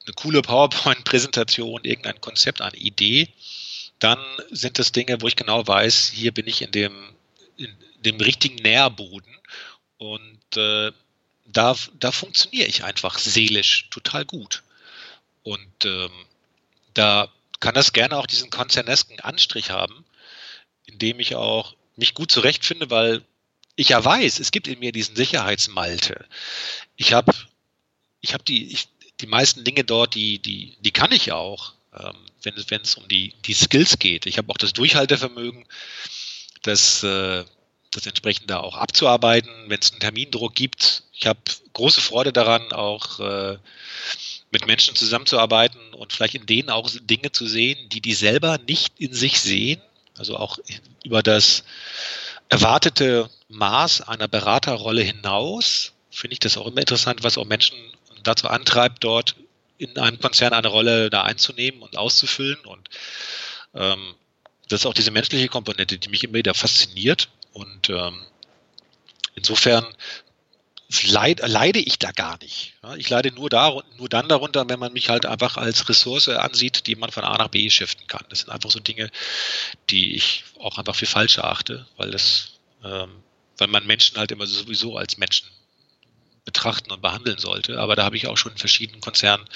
eine 0.07 0.15
coole 0.15 0.41
PowerPoint-Präsentation, 0.41 1.85
irgendein 1.85 2.23
Konzept, 2.23 2.63
eine 2.63 2.77
Idee, 2.77 3.29
dann 3.99 4.19
sind 4.51 4.79
das 4.79 4.93
Dinge, 4.93 5.21
wo 5.21 5.29
ich 5.29 5.37
genau 5.37 5.65
weiß, 5.67 6.09
hier 6.09 6.33
bin 6.33 6.49
ich 6.49 6.63
in 6.63 6.73
dem, 6.73 6.95
in 7.59 7.77
dem 8.01 8.17
richtigen 8.17 8.57
Nährboden 8.57 9.37
und 9.99 10.57
äh, 10.57 10.91
da, 11.53 11.77
da 11.99 12.13
funktioniere 12.13 12.67
ich 12.67 12.85
einfach 12.85 13.19
seelisch 13.19 13.89
total 13.91 14.25
gut. 14.25 14.63
Und 15.43 15.85
ähm, 15.85 16.11
da 16.95 17.29
kann 17.61 17.75
das 17.75 17.93
gerne 17.93 18.17
auch 18.17 18.27
diesen 18.27 18.51
konzernesken 18.51 19.21
Anstrich 19.21 19.71
haben, 19.71 20.05
indem 20.87 21.21
ich 21.21 21.37
auch 21.37 21.75
mich 21.97 22.15
gut 22.15 22.31
zurechtfinde, 22.31 22.91
weil 22.91 23.23
ich 23.77 23.91
ja 23.91 24.05
weiß, 24.05 24.39
es 24.39 24.51
gibt 24.51 24.69
in 24.69 24.79
mir 24.79 24.93
diesen 24.93 25.17
Sicherheitsmalte. 25.17 26.27
Ich 26.97 27.13
habe 27.13 27.33
ich 28.21 28.35
hab 28.35 28.45
die, 28.45 28.77
die 29.21 29.27
meisten 29.27 29.65
Dinge 29.65 29.85
dort, 29.85 30.15
die, 30.15 30.39
die, 30.39 30.77
die 30.81 30.91
kann 30.91 31.13
ich 31.13 31.33
auch, 31.33 31.73
ähm, 31.99 32.17
wenn, 32.43 32.55
es, 32.55 32.71
wenn 32.71 32.83
es 32.83 32.95
um 32.97 33.09
die, 33.09 33.35
die 33.45 33.55
Skills 33.55 33.99
geht. 33.99 34.27
Ich 34.27 34.39
habe 34.39 34.51
auch 34.51 34.59
das 34.59 34.73
Durchhaltevermögen, 34.73 35.67
das, 36.63 37.03
äh, 37.03 37.45
das 37.93 38.07
entsprechend 38.07 38.51
da 38.51 38.61
auch 38.61 38.77
abzuarbeiten, 38.77 39.51
wenn 39.69 39.81
es 39.81 39.93
einen 39.93 40.01
Termindruck 40.01 40.55
gibt. 40.55 41.05
Ich 41.23 41.29
habe 41.29 41.39
große 41.73 42.01
Freude 42.01 42.33
daran, 42.33 42.73
auch 42.73 43.21
äh, 43.21 43.57
mit 44.51 44.67
Menschen 44.67 44.97
zusammenzuarbeiten 44.97 45.95
und 45.95 46.13
vielleicht 46.13 46.35
in 46.35 46.47
denen 46.47 46.69
auch 46.69 46.91
Dinge 47.01 47.31
zu 47.31 47.47
sehen, 47.47 47.89
die 47.91 48.01
die 48.01 48.15
selber 48.15 48.59
nicht 48.67 48.99
in 48.99 49.13
sich 49.13 49.41
sehen. 49.41 49.81
Also 50.19 50.37
auch 50.37 50.59
über 51.05 51.23
das 51.23 51.63
erwartete 52.49 53.31
Maß 53.49 54.01
einer 54.01 54.27
Beraterrolle 54.27 55.03
hinaus 55.03 55.93
finde 56.11 56.33
ich 56.33 56.41
das 56.41 56.57
auch 56.57 56.67
immer 56.67 56.81
interessant, 56.81 57.23
was 57.23 57.39
auch 57.39 57.47
Menschen 57.47 57.79
dazu 58.25 58.49
antreibt, 58.49 59.05
dort 59.05 59.37
in 59.79 59.97
einem 59.99 60.19
Konzern 60.19 60.53
eine 60.53 60.67
Rolle 60.67 61.09
da 61.09 61.23
einzunehmen 61.23 61.83
und 61.83 61.97
auszufüllen. 61.97 62.59
Und 62.65 62.91
ähm, 63.75 64.17
das 64.69 64.81
ist 64.81 64.87
auch 64.87 64.95
diese 64.95 65.13
menschliche 65.13 65.47
Komponente, 65.47 65.99
die 65.99 66.09
mich 66.09 66.25
immer 66.25 66.35
wieder 66.35 66.55
fasziniert. 66.55 67.29
Und 67.53 67.91
ähm, 67.91 68.27
insofern 69.37 69.87
leid, 71.01 71.41
leide 71.47 71.79
ich 71.79 71.99
da 71.99 72.11
gar 72.13 72.39
nicht. 72.43 72.75
Ich 72.97 73.09
leide 73.09 73.33
nur, 73.33 73.49
da, 73.49 73.81
nur 73.99 74.09
dann 74.09 74.29
darunter, 74.29 74.69
wenn 74.69 74.79
man 74.79 74.93
mich 74.93 75.09
halt 75.09 75.27
einfach 75.27 75.57
als 75.57 75.89
Ressource 75.89 76.29
ansieht, 76.29 76.87
die 76.87 76.97
man 76.97 77.11
von 77.11 77.25
A 77.25 77.39
nach 77.39 77.49
B 77.49 77.69
shiften 77.71 78.07
kann. 78.07 78.25
Das 78.29 78.41
sind 78.41 78.51
einfach 78.51 78.71
so 78.71 78.81
Dinge, 78.81 79.11
die 79.91 80.15
ich 80.15 80.45
auch 80.61 80.79
einfach 80.79 80.95
für 80.95 81.07
falsch 81.07 81.39
erachte, 81.39 81.87
weil 81.97 82.11
das, 82.11 82.59
ähm, 82.85 83.23
weil 83.59 83.69
man 83.69 83.87
Menschen 83.87 84.19
halt 84.19 84.33
immer 84.33 84.47
sowieso 84.47 84.97
als 84.97 85.17
Menschen 85.19 85.49
betrachten 86.45 86.91
und 86.91 87.01
behandeln 87.01 87.39
sollte. 87.39 87.79
Aber 87.79 87.97
da 87.97 88.05
habe 88.05 88.17
ich 88.17 88.27
auch 88.27 88.37
schon 88.37 88.53
in 88.53 88.59
verschiedenen 88.59 89.01
Konzernen 89.01 89.47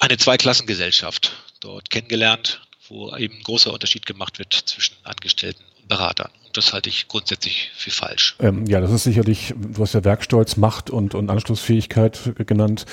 eine 0.00 0.16
Zweiklassengesellschaft 0.16 1.32
dort 1.60 1.90
kennengelernt, 1.90 2.62
wo 2.88 3.14
eben 3.16 3.42
großer 3.42 3.72
Unterschied 3.72 4.06
gemacht 4.06 4.38
wird 4.38 4.54
zwischen 4.54 4.96
Angestellten 5.04 5.64
und 5.78 5.88
Beratern. 5.88 6.30
Das 6.56 6.72
halte 6.72 6.88
ich 6.88 7.08
grundsätzlich 7.08 7.70
für 7.74 7.90
falsch. 7.90 8.36
Ähm, 8.40 8.64
ja, 8.66 8.80
das 8.80 8.90
ist 8.90 9.04
sicherlich, 9.04 9.54
du 9.56 9.82
hast 9.82 9.92
ja 9.92 10.04
Werkstolz, 10.04 10.56
Macht 10.56 10.90
und, 10.90 11.14
und 11.14 11.30
Anschlussfähigkeit 11.30 12.34
genannt. 12.46 12.86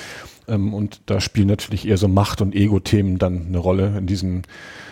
Ähm, 0.46 0.74
und 0.74 1.00
da 1.06 1.20
spielen 1.20 1.48
natürlich 1.48 1.86
eher 1.86 1.96
so 1.96 2.08
Macht- 2.08 2.42
und 2.42 2.54
Ego-Themen 2.54 3.18
dann 3.18 3.46
eine 3.46 3.58
Rolle 3.58 3.96
in 3.98 4.06
diesen, 4.06 4.42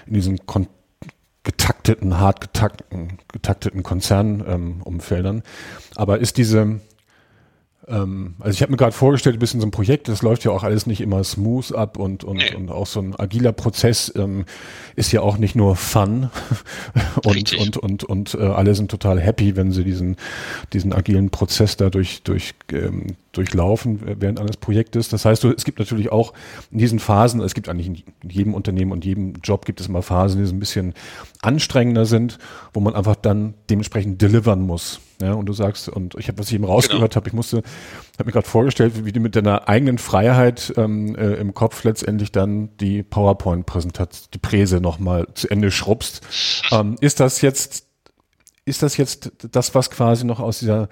in 0.07 0.15
diesen 0.15 0.47
Kon 0.47 0.69
getakteten, 1.45 2.19
hart 2.19 2.41
getakteten, 2.41 3.19
getakteten 3.33 3.83
Konzernumfeldern. 3.83 5.37
Ähm, 5.37 5.43
Aber 5.97 6.19
ist 6.19 6.37
diese, 6.37 6.81
ähm, 7.92 8.35
also 8.40 8.57
ich 8.57 8.62
habe 8.62 8.72
mir 8.72 8.78
gerade 8.78 8.92
vorgestellt, 8.92 9.37
ein 9.37 9.38
bisschen 9.38 9.61
so 9.61 9.66
ein 9.66 9.70
Projekt, 9.70 10.09
das 10.09 10.22
läuft 10.22 10.44
ja 10.44 10.50
auch 10.50 10.62
alles 10.62 10.87
nicht 10.87 11.00
immer 11.00 11.22
smooth 11.22 11.72
ab 11.72 11.98
und, 11.98 12.24
und, 12.24 12.38
nee. 12.38 12.55
und 12.55 12.70
auch 12.70 12.87
so 12.87 13.00
ein 13.00 13.14
agiler 13.18 13.52
Prozess 13.52 14.12
ähm, 14.16 14.46
ist 14.96 15.12
ja 15.12 15.20
auch 15.20 15.37
nicht 15.37 15.55
nur 15.55 15.76
Fun 15.76 16.31
und, 17.24 17.35
Richtig. 17.35 17.61
und, 17.61 17.76
und, 17.76 18.05
und, 18.05 18.35
äh, 18.35 18.42
alle 18.42 18.74
sind 18.74 18.90
total 18.90 19.20
happy, 19.20 19.57
wenn 19.57 19.72
sie 19.72 19.85
diesen, 19.85 20.16
diesen 20.72 20.92
agilen 20.92 21.31
Prozess 21.31 21.76
da 21.76 21.90
durch, 21.90 22.22
durch, 22.22 22.55
ähm, 22.72 23.16
durchlaufen 23.33 24.01
während 24.21 24.38
eines 24.38 24.59
Projektes. 24.59 25.09
Das 25.09 25.25
heißt, 25.25 25.45
es 25.45 25.64
gibt 25.64 25.79
natürlich 25.79 26.12
auch 26.12 26.35
in 26.71 26.79
diesen 26.79 26.99
Phasen, 26.99 27.40
es 27.40 27.55
gibt 27.55 27.68
eigentlich 27.68 27.87
in 27.88 28.31
jedem 28.31 28.55
Unternehmen 28.55 28.92
und 28.92 29.05
jedem 29.05 29.35
Job 29.42 29.64
gibt 29.64 29.81
es 29.81 29.88
immer 29.88 30.03
Phasen, 30.03 30.40
die 30.40 30.47
so 30.47 30.55
ein 30.55 30.61
bisschen 30.61 30.95
anstrengender 31.40 32.05
sind, 32.05 32.38
wo 32.75 32.81
man 32.81 32.95
einfach 32.95 33.16
dann 33.16 33.55
dementsprechend 33.71 34.21
delivern 34.21 34.61
muss. 34.61 35.01
Ja, 35.23 35.35
und 35.35 35.47
du 35.47 35.53
sagst, 35.53 35.88
und 35.88 36.16
ich 36.16 36.29
habe, 36.29 36.38
was 36.38 36.49
ich 36.49 36.55
eben 36.55 36.64
rausgehört 36.64 37.12
genau. 37.12 37.16
habe, 37.21 37.29
ich 37.29 37.33
musste, 37.33 37.59
habe 38.18 38.27
mir 38.27 38.33
gerade 38.33 38.49
vorgestellt, 38.49 39.05
wie 39.05 39.12
du 39.12 39.21
mit 39.21 39.37
deiner 39.37 39.68
eigenen 39.68 39.99
Freiheit 39.99 40.75
ähm, 40.77 41.14
äh, 41.14 41.35
im 41.35 41.55
Kopf 41.55 41.85
letztendlich 41.85 42.33
dann 42.33 42.77
die 42.79 43.03
PowerPoint-Präsentation, 43.03 44.29
die 44.35 44.38
Präse 44.38 44.81
nochmal 44.81 45.29
zu 45.35 45.49
Ende 45.49 45.71
schrubbst. 45.71 46.21
Ähm, 46.71 46.97
ist 47.01 47.21
das 47.21 47.42
jetzt, 47.42 47.87
ist 48.64 48.83
das 48.83 48.97
jetzt 48.97 49.33
das, 49.51 49.75
was 49.75 49.90
quasi 49.90 50.25
noch 50.25 50.40
aus 50.40 50.61
dieser 50.61 50.88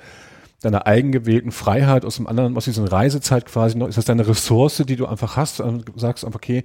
deiner 0.61 0.87
eigengewählten 0.87 1.53
Freiheit, 1.53 2.05
aus 2.05 2.17
dem 2.17 2.27
anderen, 2.27 2.57
aus 2.57 2.67
dieser 2.67 2.91
Reisezeit 2.91 3.47
quasi 3.47 3.79
noch, 3.79 3.89
ist 3.89 3.99
das 3.99 4.05
deine 4.05 4.27
Ressource, 4.27 4.83
die 4.87 4.97
du 4.97 5.07
einfach 5.07 5.37
hast, 5.37 5.61
und 5.61 5.91
sagst 5.97 6.25
einfach, 6.25 6.39
okay, 6.39 6.63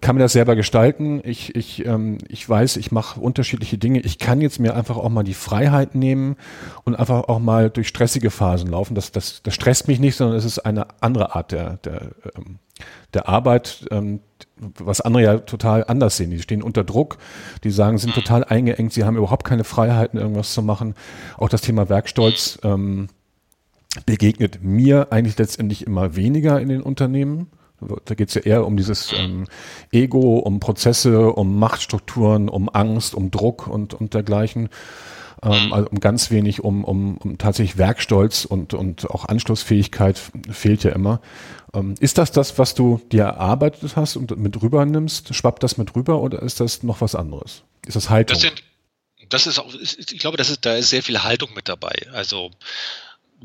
kann 0.00 0.16
mir 0.16 0.22
das 0.22 0.32
selber 0.32 0.56
gestalten. 0.56 1.20
Ich, 1.24 1.54
ich, 1.54 1.84
ähm, 1.86 2.18
ich 2.28 2.48
weiß, 2.48 2.76
ich 2.76 2.92
mache 2.92 3.20
unterschiedliche 3.20 3.78
Dinge. 3.78 4.00
Ich 4.00 4.18
kann 4.18 4.40
jetzt 4.40 4.60
mir 4.60 4.74
einfach 4.74 4.96
auch 4.96 5.08
mal 5.08 5.22
die 5.24 5.34
Freiheit 5.34 5.94
nehmen 5.94 6.36
und 6.84 6.94
einfach 6.94 7.24
auch 7.24 7.38
mal 7.38 7.70
durch 7.70 7.88
stressige 7.88 8.30
Phasen 8.30 8.70
laufen. 8.70 8.94
Das, 8.94 9.12
das, 9.12 9.42
das 9.42 9.54
stresst 9.54 9.88
mich 9.88 10.00
nicht, 10.00 10.16
sondern 10.16 10.36
es 10.36 10.44
ist 10.44 10.60
eine 10.60 10.86
andere 11.00 11.34
Art 11.34 11.52
der, 11.52 11.78
der, 11.78 12.10
ähm, 12.36 12.58
der 13.14 13.28
Arbeit, 13.28 13.86
ähm, 13.90 14.20
was 14.56 15.00
andere 15.00 15.22
ja 15.22 15.38
total 15.38 15.84
anders 15.86 16.16
sehen. 16.16 16.30
Die 16.30 16.40
stehen 16.40 16.62
unter 16.62 16.84
Druck, 16.84 17.18
die 17.64 17.70
sagen, 17.70 17.98
sind 17.98 18.14
total 18.14 18.44
eingeengt, 18.44 18.92
sie 18.92 19.04
haben 19.04 19.16
überhaupt 19.16 19.44
keine 19.44 19.64
Freiheiten, 19.64 20.18
irgendwas 20.18 20.52
zu 20.52 20.62
machen. 20.62 20.94
Auch 21.36 21.48
das 21.48 21.60
Thema 21.60 21.88
Werkstolz 21.88 22.58
ähm, 22.62 23.08
begegnet 24.04 24.62
mir 24.62 25.08
eigentlich 25.10 25.38
letztendlich 25.38 25.86
immer 25.86 26.16
weniger 26.16 26.60
in 26.60 26.68
den 26.68 26.82
Unternehmen. 26.82 27.48
Da 28.04 28.14
geht 28.14 28.28
es 28.28 28.34
ja 28.34 28.42
eher 28.42 28.66
um 28.66 28.76
dieses 28.76 29.12
ähm, 29.12 29.46
Ego, 29.92 30.38
um 30.38 30.60
Prozesse, 30.60 31.32
um 31.32 31.58
Machtstrukturen, 31.58 32.48
um 32.48 32.68
Angst, 32.68 33.14
um 33.14 33.30
Druck 33.30 33.66
und, 33.66 33.94
und 33.94 34.14
dergleichen. 34.14 34.70
Ähm, 35.42 35.72
also 35.72 35.88
um 35.90 36.00
ganz 36.00 36.30
wenig, 36.30 36.64
um, 36.64 36.84
um, 36.84 37.18
um 37.18 37.38
tatsächlich 37.38 37.76
Werkstolz 37.76 38.44
und, 38.44 38.74
und 38.74 39.10
auch 39.10 39.26
Anschlussfähigkeit 39.26 40.20
fehlt 40.50 40.84
ja 40.84 40.92
immer. 40.92 41.20
Ähm, 41.74 41.94
ist 42.00 42.18
das 42.18 42.32
das, 42.32 42.58
was 42.58 42.74
du 42.74 43.00
dir 43.12 43.24
erarbeitet 43.24 43.96
hast 43.96 44.16
und 44.16 44.36
mit 44.38 44.62
rüber 44.62 44.86
nimmst? 44.86 45.34
Schwappt 45.34 45.62
das 45.62 45.76
mit 45.76 45.94
rüber 45.94 46.20
oder 46.20 46.42
ist 46.42 46.60
das 46.60 46.82
noch 46.82 47.00
was 47.00 47.14
anderes? 47.14 47.62
Ist 47.86 47.96
das 47.96 48.08
Haltung? 48.08 48.34
Das 48.34 48.42
sind, 48.42 48.62
das 49.28 49.46
ist 49.46 49.58
auch, 49.58 49.74
ich 49.74 50.18
glaube, 50.18 50.36
das 50.36 50.50
ist, 50.50 50.64
da 50.64 50.76
ist 50.76 50.88
sehr 50.88 51.02
viel 51.02 51.22
Haltung 51.22 51.50
mit 51.54 51.68
dabei. 51.68 51.94
Also 52.12 52.50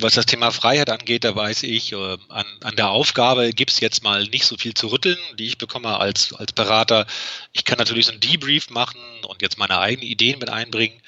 was 0.01 0.13
das 0.15 0.25
Thema 0.25 0.51
Freiheit 0.51 0.89
angeht, 0.89 1.23
da 1.23 1.35
weiß 1.35 1.63
ich, 1.63 1.93
äh, 1.93 2.17
an, 2.29 2.45
an 2.63 2.75
der 2.75 2.89
Aufgabe 2.89 3.51
gibt 3.51 3.71
es 3.71 3.79
jetzt 3.79 4.03
mal 4.03 4.23
nicht 4.25 4.45
so 4.45 4.57
viel 4.57 4.73
zu 4.73 4.87
rütteln, 4.87 5.19
die 5.37 5.47
ich 5.47 5.57
bekomme 5.57 5.97
als, 5.99 6.33
als 6.33 6.53
Berater. 6.53 7.05
Ich 7.53 7.65
kann 7.65 7.77
natürlich 7.77 8.05
so 8.05 8.11
ein 8.11 8.19
Debrief 8.19 8.69
machen 8.69 8.99
und 9.25 9.41
jetzt 9.41 9.57
meine 9.57 9.79
eigenen 9.79 10.09
Ideen 10.09 10.39
mit 10.39 10.49
einbringen, 10.49 11.01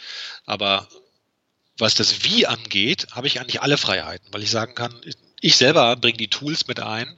aber 0.46 0.88
was 1.78 1.96
das 1.96 2.24
Wie 2.24 2.46
angeht, 2.46 3.08
habe 3.12 3.28
ich 3.28 3.40
eigentlich 3.40 3.62
alle 3.62 3.78
Freiheiten, 3.78 4.28
weil 4.32 4.44
ich 4.44 4.52
sagen 4.52 4.76
kann, 4.76 4.94
ich 5.42 5.56
selber 5.56 5.96
bringe 5.96 6.18
die 6.18 6.30
Tools 6.30 6.68
mit 6.68 6.80
ein 6.80 7.18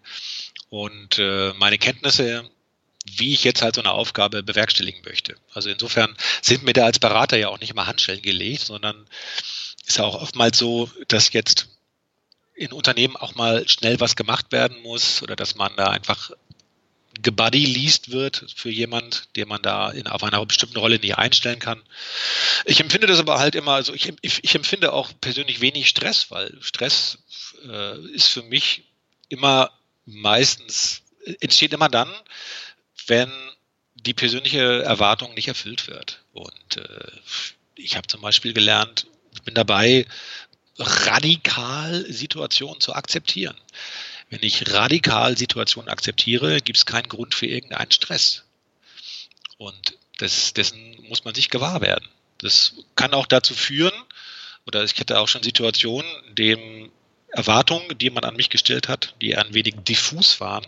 und 0.70 1.20
äh, 1.20 1.54
meine 1.54 1.78
Kenntnisse, 1.78 2.50
wie 3.06 3.34
ich 3.34 3.44
jetzt 3.44 3.62
halt 3.62 3.76
so 3.76 3.82
eine 3.82 3.92
Aufgabe 3.92 4.44
bewerkstelligen 4.44 5.02
möchte. 5.06 5.36
Also 5.54 5.70
insofern 5.70 6.16
sind 6.42 6.64
mir 6.64 6.74
da 6.74 6.86
als 6.86 7.00
Berater 7.00 7.38
ja 7.38 7.50
auch 7.50 7.60
nicht 7.60 7.70
immer 7.70 7.86
Handschellen 7.86 8.22
gelegt, 8.22 8.66
sondern 8.66 9.06
ist 9.86 9.98
ja 9.98 10.04
auch 10.04 10.22
oftmals 10.22 10.58
so, 10.58 10.90
dass 11.08 11.34
jetzt 11.34 11.68
in 12.56 12.72
Unternehmen 12.72 13.18
auch 13.18 13.36
mal 13.36 13.68
schnell 13.68 14.00
was 14.00 14.16
gemacht 14.16 14.52
werden 14.52 14.82
muss 14.82 15.22
oder 15.22 15.36
dass 15.36 15.56
man 15.56 15.76
da 15.76 15.88
einfach 15.88 16.32
gebuddy 17.22 17.66
liest 17.66 18.12
wird 18.12 18.46
für 18.56 18.70
jemand, 18.70 19.36
den 19.36 19.48
man 19.48 19.62
da 19.62 19.90
in, 19.90 20.08
auf 20.08 20.24
einer 20.24 20.46
bestimmten 20.46 20.78
Rolle 20.78 21.00
nicht 21.00 21.18
einstellen 21.18 21.60
kann. 21.60 21.82
Ich 22.66 22.80
empfinde 22.80 23.08
das 23.08 23.20
aber 23.20 23.40
halt 23.40 23.56
immer, 23.56 23.74
also 23.74 23.94
ich, 23.94 24.14
ich, 24.22 24.44
ich 24.44 24.56
empfinde 24.56 24.94
auch 24.94 25.12
persönlich 25.22 25.62
wenig 25.62 25.88
Stress, 25.88 26.30
weil 26.30 26.58
Stress 26.62 27.20
äh, 27.68 28.00
ist 28.10 28.28
für 28.28 28.44
mich 28.44 28.84
immer 29.30 29.72
meistens, 30.06 31.02
entsteht 31.40 31.74
immer 31.74 31.90
dann, 31.90 32.14
wenn 33.08 33.32
die 33.96 34.14
persönliche 34.14 34.84
Erwartung 34.84 35.34
nicht 35.34 35.48
erfüllt 35.48 35.88
wird. 35.88 36.22
Und 36.34 36.78
äh, 36.78 37.12
ich 37.76 37.98
habe 37.98 38.08
zum 38.08 38.22
Beispiel 38.22 38.54
gelernt, 38.54 39.08
ich 39.36 39.44
bin 39.44 39.54
dabei, 39.54 40.06
radikal 40.78 42.06
Situationen 42.10 42.82
zu 42.82 42.94
akzeptieren. 42.94 43.56
Wenn 44.30 44.44
ich 44.44 44.74
radikal 44.74 45.38
Situationen 45.38 45.90
akzeptiere, 45.90 46.62
gibt 46.62 46.78
es 46.78 46.86
keinen 46.86 47.08
Grund 47.08 47.36
für 47.36 47.46
irgendeinen 47.46 47.92
Stress. 47.92 48.44
Und 49.58 49.98
das, 50.18 50.54
dessen 50.54 50.98
muss 51.08 51.24
man 51.24 51.36
sich 51.36 51.50
gewahr 51.50 51.82
werden. 51.82 52.08
Das 52.40 52.74
kann 52.96 53.14
auch 53.14 53.28
dazu 53.28 53.54
führen, 53.54 53.94
oder 54.66 54.84
ich 54.84 55.00
hatte 55.00 55.20
auch 55.20 55.28
schon 55.28 55.44
Situationen, 55.44 56.10
in 56.28 56.36
denen 56.36 56.92
Erwartungen, 57.30 57.98
die 57.98 58.10
man 58.10 58.24
an 58.24 58.36
mich 58.36 58.50
gestellt 58.50 58.88
hat, 58.88 59.16
die 59.22 59.36
ein 59.36 59.54
wenig 59.54 59.76
diffus 59.88 60.40
waren, 60.40 60.66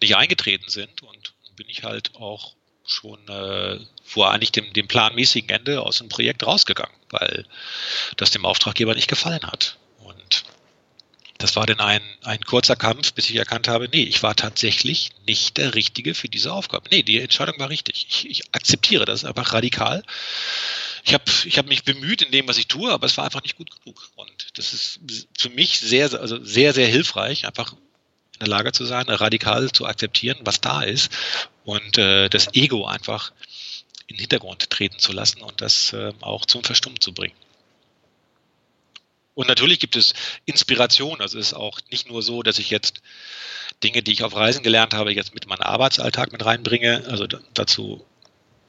nicht 0.00 0.16
eingetreten 0.16 0.68
sind. 0.68 1.02
Und 1.02 1.34
bin 1.56 1.68
ich 1.68 1.84
halt 1.84 2.14
auch 2.16 2.54
schon 2.86 3.18
äh, 3.28 3.78
vor 4.04 4.30
eigentlich 4.30 4.52
dem, 4.52 4.72
dem 4.72 4.88
planmäßigen 4.88 5.50
Ende 5.50 5.82
aus 5.82 5.98
dem 5.98 6.08
Projekt 6.08 6.46
rausgegangen, 6.46 6.94
weil 7.10 7.46
das 8.16 8.30
dem 8.30 8.44
Auftraggeber 8.44 8.94
nicht 8.94 9.08
gefallen 9.08 9.42
hat. 9.42 9.78
Und 10.00 10.44
das 11.38 11.56
war 11.56 11.66
dann 11.66 11.80
ein, 11.80 12.02
ein 12.22 12.40
kurzer 12.42 12.76
Kampf, 12.76 13.12
bis 13.14 13.30
ich 13.30 13.36
erkannt 13.36 13.68
habe, 13.68 13.88
nee, 13.90 14.02
ich 14.02 14.22
war 14.22 14.36
tatsächlich 14.36 15.10
nicht 15.26 15.56
der 15.56 15.74
Richtige 15.74 16.14
für 16.14 16.28
diese 16.28 16.52
Aufgabe. 16.52 16.88
Nee, 16.90 17.02
die 17.02 17.20
Entscheidung 17.20 17.58
war 17.58 17.70
richtig. 17.70 18.06
Ich, 18.08 18.30
ich 18.30 18.54
akzeptiere 18.54 19.04
das 19.04 19.24
einfach 19.24 19.52
radikal. 19.52 20.02
Ich 21.04 21.14
habe 21.14 21.24
ich 21.44 21.58
hab 21.58 21.66
mich 21.66 21.84
bemüht 21.84 22.22
in 22.22 22.32
dem, 22.32 22.48
was 22.48 22.58
ich 22.58 22.66
tue, 22.66 22.90
aber 22.90 23.06
es 23.06 23.16
war 23.16 23.24
einfach 23.24 23.42
nicht 23.42 23.56
gut 23.56 23.70
genug. 23.70 24.10
Und 24.16 24.58
das 24.58 24.72
ist 24.72 25.00
für 25.36 25.50
mich 25.50 25.80
sehr, 25.80 26.12
also 26.12 26.42
sehr, 26.42 26.72
sehr 26.72 26.86
hilfreich, 26.86 27.46
einfach 27.46 27.72
in 27.72 28.40
der 28.40 28.48
Lage 28.48 28.72
zu 28.72 28.84
sein, 28.84 29.08
radikal 29.08 29.70
zu 29.70 29.86
akzeptieren, 29.86 30.38
was 30.42 30.60
da 30.60 30.82
ist 30.82 31.10
und 31.64 31.98
äh, 31.98 32.28
das 32.28 32.54
Ego 32.54 32.86
einfach 32.86 33.32
in 34.06 34.16
den 34.16 34.20
Hintergrund 34.20 34.70
treten 34.70 34.98
zu 34.98 35.12
lassen 35.12 35.42
und 35.42 35.60
das 35.60 35.92
äh, 35.92 36.12
auch 36.20 36.44
zum 36.46 36.62
Verstummen 36.62 37.00
zu 37.00 37.12
bringen. 37.12 37.34
Und 39.34 39.48
natürlich 39.48 39.80
gibt 39.80 39.96
es 39.96 40.14
Inspiration. 40.44 41.20
Also 41.20 41.38
es 41.38 41.48
ist 41.48 41.54
auch 41.54 41.80
nicht 41.90 42.08
nur 42.08 42.22
so, 42.22 42.42
dass 42.42 42.58
ich 42.58 42.70
jetzt 42.70 43.02
Dinge, 43.82 44.02
die 44.02 44.12
ich 44.12 44.22
auf 44.22 44.36
Reisen 44.36 44.62
gelernt 44.62 44.94
habe, 44.94 45.12
jetzt 45.12 45.34
mit 45.34 45.46
meinem 45.46 45.62
Arbeitsalltag 45.62 46.30
mit 46.32 46.44
reinbringe. 46.44 47.04
Also 47.08 47.26
dazu, 47.26 48.04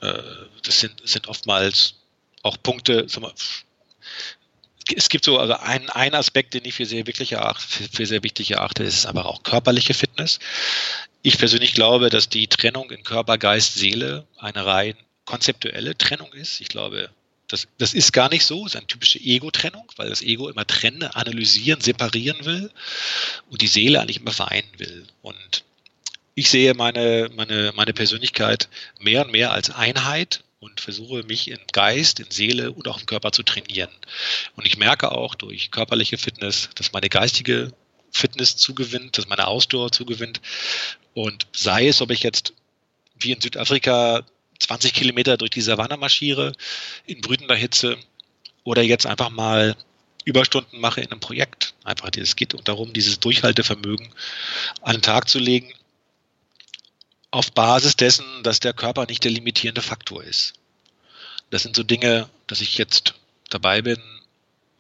äh, 0.02 0.22
das 0.64 0.80
sind, 0.80 0.96
sind 1.04 1.28
oftmals 1.28 1.96
auch 2.42 2.58
Punkte, 2.62 3.06
mal, 3.20 3.34
es 4.96 5.10
gibt 5.10 5.26
so 5.26 5.40
also 5.40 5.54
einen, 5.54 5.90
einen 5.90 6.16
Aspekt, 6.16 6.54
den 6.54 6.66
ich 6.66 6.76
für 6.76 6.86
sehr, 6.86 7.08
wirklich 7.08 7.34
erachte, 7.34 7.66
für, 7.68 7.84
für 7.84 8.06
sehr 8.06 8.24
wichtig 8.24 8.52
erachte, 8.52 8.84
ist 8.84 9.06
aber 9.06 9.26
auch 9.26 9.44
körperliche 9.44 9.94
Fitness. 9.94 10.40
Ich 11.26 11.40
persönlich 11.40 11.74
glaube, 11.74 12.12
dass 12.12 12.30
die 12.30 12.46
Trennung 12.46 12.92
in 12.92 13.04
Körper, 13.04 13.40
Geist, 13.40 13.74
Seele 13.74 14.28
eine 14.38 14.64
rein 14.64 14.96
konzeptuelle 15.26 15.98
Trennung 15.98 16.32
ist. 16.34 16.62
Ich 16.62 16.68
glaube, 16.68 17.10
das, 17.48 17.68
das 17.80 17.96
ist 17.96 18.14
gar 18.14 18.30
nicht 18.30 18.46
so, 18.46 18.64
es 18.64 18.74
ist 18.74 18.78
eine 18.78 18.86
typische 18.86 19.18
Ego-Trennung, 19.18 19.92
weil 19.96 20.10
das 20.10 20.22
Ego 20.22 20.50
immer 20.50 20.68
trennen, 20.68 21.02
analysieren, 21.02 21.82
separieren 21.82 22.46
will 22.46 22.70
und 23.50 23.64
die 23.64 23.68
Seele 23.68 24.02
eigentlich 24.02 24.20
immer 24.20 24.34
vereinen 24.34 24.70
will. 24.78 25.08
Und 25.24 25.64
ich 26.36 26.48
sehe 26.48 26.76
meine, 26.76 27.32
meine, 27.36 27.74
meine 27.76 27.94
Persönlichkeit 27.94 28.70
mehr 29.00 29.26
und 29.26 29.32
mehr 29.32 29.52
als 29.52 29.72
Einheit 29.72 30.44
und 30.60 30.80
versuche 30.80 31.24
mich 31.24 31.50
in 31.50 31.60
Geist, 31.72 32.20
in 32.20 32.30
Seele 32.30 32.72
und 32.72 32.88
auch 32.88 33.00
im 33.00 33.08
Körper 33.08 33.32
zu 33.32 33.42
trainieren. 33.42 33.90
Und 34.56 34.68
ich 34.68 34.78
merke 34.78 35.12
auch 35.12 35.34
durch 35.34 35.72
körperliche 35.72 36.20
Fitness, 36.20 36.70
dass 36.76 36.92
meine 36.92 37.10
geistige 37.10 37.74
Fitness 38.16 38.56
zugewinnt, 38.56 39.18
dass 39.18 39.28
meine 39.28 39.48
Ausdauer 39.48 39.92
zugewinnt. 39.92 40.42
Und 41.14 41.48
sei 41.54 41.88
es, 41.88 42.02
ob 42.02 42.12
ich 42.12 42.24
jetzt 42.24 42.54
wie 43.20 43.32
in 43.32 43.42
Südafrika 43.42 44.26
20 44.60 44.94
Kilometer 44.94 45.38
durch 45.38 45.52
die 45.52 45.62
Savanne 45.62 45.98
marschiere, 45.98 46.54
in 47.06 47.22
brütender 47.22 47.56
Hitze, 47.56 47.98
oder 48.64 48.82
jetzt 48.82 49.06
einfach 49.06 49.30
mal 49.30 49.76
Überstunden 50.26 50.82
mache 50.82 51.02
in 51.02 51.12
einem 51.12 51.20
Projekt. 51.20 51.76
Einfach, 51.84 52.10
es 52.18 52.36
geht 52.36 52.56
darum, 52.68 52.94
dieses 52.94 53.20
Durchhaltevermögen 53.20 54.10
an 54.82 54.96
den 54.96 55.02
Tag 55.02 55.30
zu 55.30 55.40
legen 55.40 55.72
auf 57.32 57.52
Basis 57.52 57.96
dessen, 57.96 58.26
dass 58.44 58.60
der 58.60 58.74
Körper 58.74 59.06
nicht 59.08 59.24
der 59.24 59.32
limitierende 59.32 59.82
Faktor 59.82 60.24
ist. 60.24 60.54
Das 61.50 61.64
sind 61.64 61.76
so 61.76 61.84
Dinge, 61.84 62.30
dass 62.48 62.62
ich 62.62 62.78
jetzt 62.78 63.14
dabei 63.50 63.82
bin, 63.82 64.02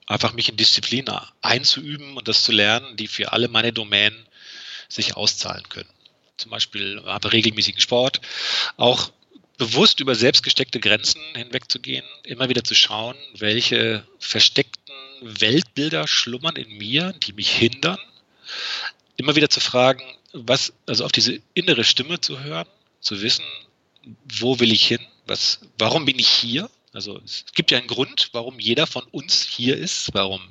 einfach 0.05 0.33
mich 0.33 0.49
in 0.49 0.57
Disziplin 0.57 1.05
einzuüben 1.41 2.17
und 2.17 2.27
das 2.27 2.43
zu 2.43 2.51
lernen, 2.51 2.95
die 2.97 3.07
für 3.07 3.31
alle 3.31 3.47
meine 3.47 3.73
Domänen 3.73 4.25
sich 4.87 5.15
auszahlen 5.15 5.67
können. 5.69 5.89
Zum 6.37 6.51
Beispiel 6.51 7.01
habe 7.05 7.31
regelmäßigen 7.31 7.81
Sport, 7.81 8.21
auch 8.77 9.11
bewusst 9.57 9.99
über 9.99 10.15
selbstgesteckte 10.15 10.79
Grenzen 10.79 11.21
hinwegzugehen, 11.33 12.05
immer 12.23 12.49
wieder 12.49 12.63
zu 12.63 12.75
schauen, 12.75 13.15
welche 13.37 14.05
versteckten 14.19 14.93
Weltbilder 15.21 16.07
schlummern 16.07 16.55
in 16.55 16.77
mir, 16.77 17.13
die 17.23 17.33
mich 17.33 17.51
hindern, 17.51 17.97
immer 19.15 19.35
wieder 19.35 19.49
zu 19.49 19.61
fragen, 19.61 20.03
was, 20.33 20.73
also 20.85 21.05
auf 21.05 21.11
diese 21.11 21.39
innere 21.53 21.85
Stimme 21.85 22.19
zu 22.19 22.43
hören, 22.43 22.67
zu 22.99 23.21
wissen, 23.21 23.45
wo 24.25 24.59
will 24.59 24.71
ich 24.73 24.85
hin, 24.85 24.99
was, 25.25 25.59
warum 25.77 26.05
bin 26.05 26.19
ich 26.19 26.27
hier? 26.27 26.69
Also 26.95 27.19
es 27.25 27.43
gibt 27.53 27.71
ja 27.71 27.77
einen 27.77 27.87
Grund, 27.87 28.29
warum 28.31 28.57
jeder 28.57 28.87
von 28.87 29.03
uns 29.11 29.43
hier 29.43 29.75
ist, 29.75 30.13
warum 30.13 30.41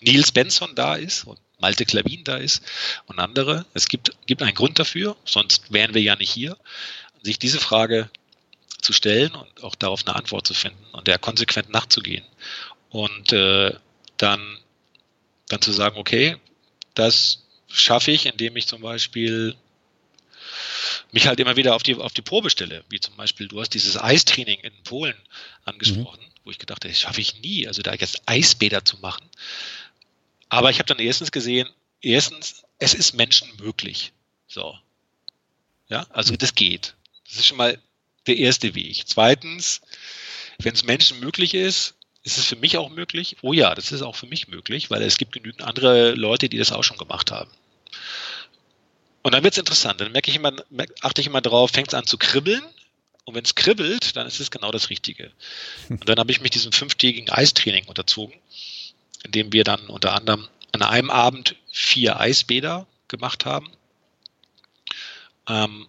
Nils 0.00 0.32
Benson 0.32 0.74
da 0.74 0.96
ist 0.96 1.24
und 1.24 1.38
Malte 1.60 1.86
Klavin 1.86 2.24
da 2.24 2.38
ist 2.38 2.64
und 3.06 3.20
andere. 3.20 3.66
Es 3.72 3.86
gibt, 3.86 4.10
gibt 4.26 4.42
einen 4.42 4.56
Grund 4.56 4.80
dafür, 4.80 5.16
sonst 5.24 5.72
wären 5.72 5.94
wir 5.94 6.02
ja 6.02 6.16
nicht 6.16 6.32
hier. 6.32 6.58
Sich 7.22 7.38
diese 7.38 7.60
Frage 7.60 8.10
zu 8.80 8.92
stellen 8.92 9.32
und 9.32 9.62
auch 9.62 9.76
darauf 9.76 10.04
eine 10.04 10.16
Antwort 10.16 10.44
zu 10.44 10.54
finden 10.54 10.84
und 10.90 11.06
der 11.06 11.20
konsequent 11.20 11.70
nachzugehen. 11.70 12.24
Und 12.90 13.32
äh, 13.32 13.72
dann, 14.16 14.58
dann 15.46 15.62
zu 15.62 15.70
sagen, 15.70 15.98
okay, 15.98 16.36
das 16.94 17.44
schaffe 17.68 18.10
ich, 18.10 18.26
indem 18.26 18.56
ich 18.56 18.66
zum 18.66 18.82
Beispiel 18.82 19.54
mich 21.12 21.26
halt 21.26 21.40
immer 21.40 21.56
wieder 21.56 21.74
auf 21.74 21.82
die, 21.82 21.94
auf 21.94 22.12
die 22.12 22.22
Probe 22.22 22.50
stelle. 22.50 22.84
Wie 22.88 23.00
zum 23.00 23.16
Beispiel, 23.16 23.48
du 23.48 23.60
hast 23.60 23.70
dieses 23.70 23.96
Eistraining 23.96 24.60
in 24.60 24.72
Polen 24.84 25.16
angesprochen, 25.64 26.20
mhm. 26.20 26.40
wo 26.44 26.50
ich 26.50 26.58
gedacht 26.58 26.84
habe, 26.84 26.92
das 26.92 27.00
schaffe 27.00 27.20
ich 27.20 27.40
nie, 27.40 27.66
also 27.66 27.82
da 27.82 27.92
jetzt 27.94 28.22
Eisbäder 28.26 28.84
zu 28.84 28.98
machen. 28.98 29.28
Aber 30.48 30.70
ich 30.70 30.78
habe 30.78 30.86
dann 30.86 30.98
erstens 30.98 31.32
gesehen, 31.32 31.68
erstens, 32.00 32.64
es 32.78 32.94
ist 32.94 33.14
Menschen 33.14 33.48
möglich. 33.56 34.12
So. 34.48 34.78
Ja, 35.88 36.06
also 36.10 36.36
das 36.36 36.54
geht. 36.54 36.94
Das 37.24 37.36
ist 37.36 37.46
schon 37.46 37.56
mal 37.56 37.78
der 38.26 38.36
erste 38.36 38.74
Weg. 38.74 39.02
Zweitens, 39.06 39.80
wenn 40.58 40.74
es 40.74 40.84
Menschen 40.84 41.20
möglich 41.20 41.54
ist, 41.54 41.94
ist 42.22 42.38
es 42.38 42.44
für 42.44 42.56
mich 42.56 42.76
auch 42.76 42.88
möglich? 42.88 43.36
Oh 43.42 43.52
ja, 43.52 43.74
das 43.74 43.90
ist 43.90 44.02
auch 44.02 44.14
für 44.14 44.26
mich 44.26 44.48
möglich, 44.48 44.90
weil 44.90 45.02
es 45.02 45.16
gibt 45.16 45.32
genügend 45.32 45.62
andere 45.62 46.12
Leute, 46.12 46.48
die 46.48 46.58
das 46.58 46.70
auch 46.70 46.84
schon 46.84 46.96
gemacht 46.96 47.30
haben. 47.30 47.50
Und 49.22 49.32
dann 49.32 49.44
wird 49.44 49.54
es 49.54 49.58
interessant. 49.58 50.00
Dann 50.00 50.12
merke 50.12 50.30
ich 50.30 50.36
immer, 50.36 50.52
achte 51.00 51.20
ich 51.20 51.26
immer 51.26 51.40
drauf, 51.40 51.70
fängt 51.70 51.88
es 51.88 51.94
an 51.94 52.06
zu 52.06 52.18
kribbeln. 52.18 52.62
Und 53.24 53.34
wenn 53.36 53.44
es 53.44 53.54
kribbelt, 53.54 54.16
dann 54.16 54.26
ist 54.26 54.40
es 54.40 54.50
genau 54.50 54.72
das 54.72 54.90
Richtige. 54.90 55.30
Und 55.88 56.08
dann 56.08 56.18
habe 56.18 56.32
ich 56.32 56.40
mich 56.40 56.50
diesem 56.50 56.72
fünftägigen 56.72 57.30
Eistraining 57.30 57.86
unterzogen, 57.86 58.34
in 59.24 59.30
dem 59.30 59.52
wir 59.52 59.62
dann 59.62 59.86
unter 59.86 60.14
anderem 60.14 60.48
an 60.72 60.82
einem 60.82 61.10
Abend 61.10 61.54
vier 61.70 62.18
Eisbäder 62.18 62.86
gemacht 63.06 63.44
haben. 63.44 63.70
Ähm, 65.48 65.86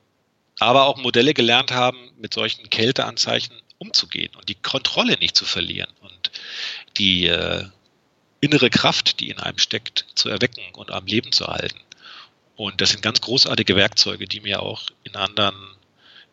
aber 0.60 0.86
auch 0.86 0.98
Modelle 0.98 1.34
gelernt 1.34 1.72
haben, 1.72 2.12
mit 2.18 2.34
solchen 2.34 2.70
Kälteanzeichen 2.70 3.56
umzugehen 3.80 4.34
und 4.36 4.48
die 4.50 4.56
Kontrolle 4.56 5.18
nicht 5.18 5.36
zu 5.36 5.46
verlieren 5.46 5.92
und 6.02 6.32
die 6.98 7.26
äh, 7.26 7.66
innere 8.40 8.70
Kraft, 8.70 9.20
die 9.20 9.30
in 9.30 9.40
einem 9.40 9.58
steckt, 9.58 10.06
zu 10.16 10.30
erwecken 10.30 10.62
und 10.74 10.92
am 10.92 11.06
Leben 11.06 11.32
zu 11.32 11.48
halten. 11.48 11.80
Und 12.56 12.82
das 12.82 12.92
sind 12.92 13.02
ganz 13.02 13.22
großartige 13.22 13.76
Werkzeuge, 13.76 14.28
die 14.28 14.42
mir 14.42 14.62
auch 14.62 14.84
in 15.04 15.16
anderen 15.16 15.56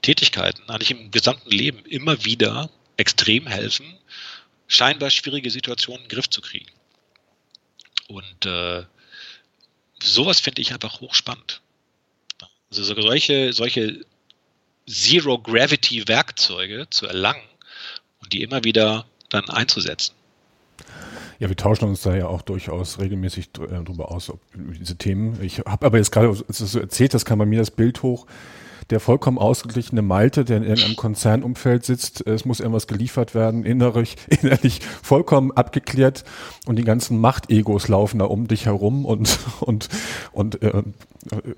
Tätigkeiten, 0.03 0.69
eigentlich 0.69 0.91
im 0.91 1.11
gesamten 1.11 1.51
Leben 1.51 1.85
immer 1.87 2.25
wieder 2.25 2.71
extrem 2.97 3.47
helfen, 3.47 3.99
scheinbar 4.69 5.11
schwierige 5.11 5.51
Situationen 5.51 6.03
in 6.03 6.09
den 6.09 6.15
Griff 6.15 6.29
zu 6.29 6.41
kriegen. 6.41 6.71
Und 8.09 8.47
äh, 8.47 8.85
sowas 10.03 10.41
finde 10.41 10.63
ich 10.63 10.73
einfach 10.73 11.01
hochspannend. 11.01 11.61
Also 12.71 12.85
solche, 12.85 13.53
solche 13.53 14.05
Zero-Gravity-Werkzeuge 14.89 16.89
zu 16.91 17.07
erlangen 17.07 17.43
und 18.21 18.33
die 18.33 18.43
immer 18.43 18.65
wieder 18.65 19.07
dann 19.29 19.49
einzusetzen. 19.49 20.15
Ja, 21.41 21.49
wir 21.49 21.57
tauschen 21.57 21.89
uns 21.89 22.03
da 22.03 22.15
ja 22.15 22.27
auch 22.27 22.43
durchaus 22.43 23.01
regelmäßig 23.01 23.49
äh, 23.59 23.83
drüber 23.83 24.13
aus, 24.13 24.29
ob, 24.29 24.41
diese 24.55 24.97
Themen. 24.97 25.39
Ich 25.43 25.61
habe 25.61 25.87
aber 25.87 25.97
jetzt 25.97 26.13
gerade, 26.13 26.29
als 26.29 26.59
du 26.59 26.67
so 26.67 26.79
erzählt 26.79 27.15
hast, 27.15 27.25
kam 27.25 27.39
bei 27.39 27.47
mir 27.47 27.59
das 27.59 27.71
Bild 27.71 28.03
hoch, 28.03 28.27
der 28.91 29.01
vollkommen 29.01 29.39
ausgeglichene 29.39 30.03
Malte, 30.03 30.45
der 30.45 30.59
in 30.59 30.65
irgendeinem 30.65 30.97
Konzernumfeld 30.97 31.85
sitzt, 31.85 32.27
es 32.27 32.45
muss 32.45 32.61
irgendwas 32.61 32.87
geliefert 32.87 33.35
werden, 33.35 33.65
innerlich, 33.65 34.17
innerlich 34.29 34.81
vollkommen 35.03 35.53
abgeklärt 35.53 36.25
und 36.67 36.77
die 36.77 36.85
ganzen 36.85 37.19
Machtegos 37.21 37.89
laufen 37.89 38.19
da 38.19 38.27
um 38.27 38.49
dich 38.49 38.67
herum 38.67 39.05
und, 39.05 39.39
und, 39.61 39.89
und 40.33 40.63
äh, 40.63 40.83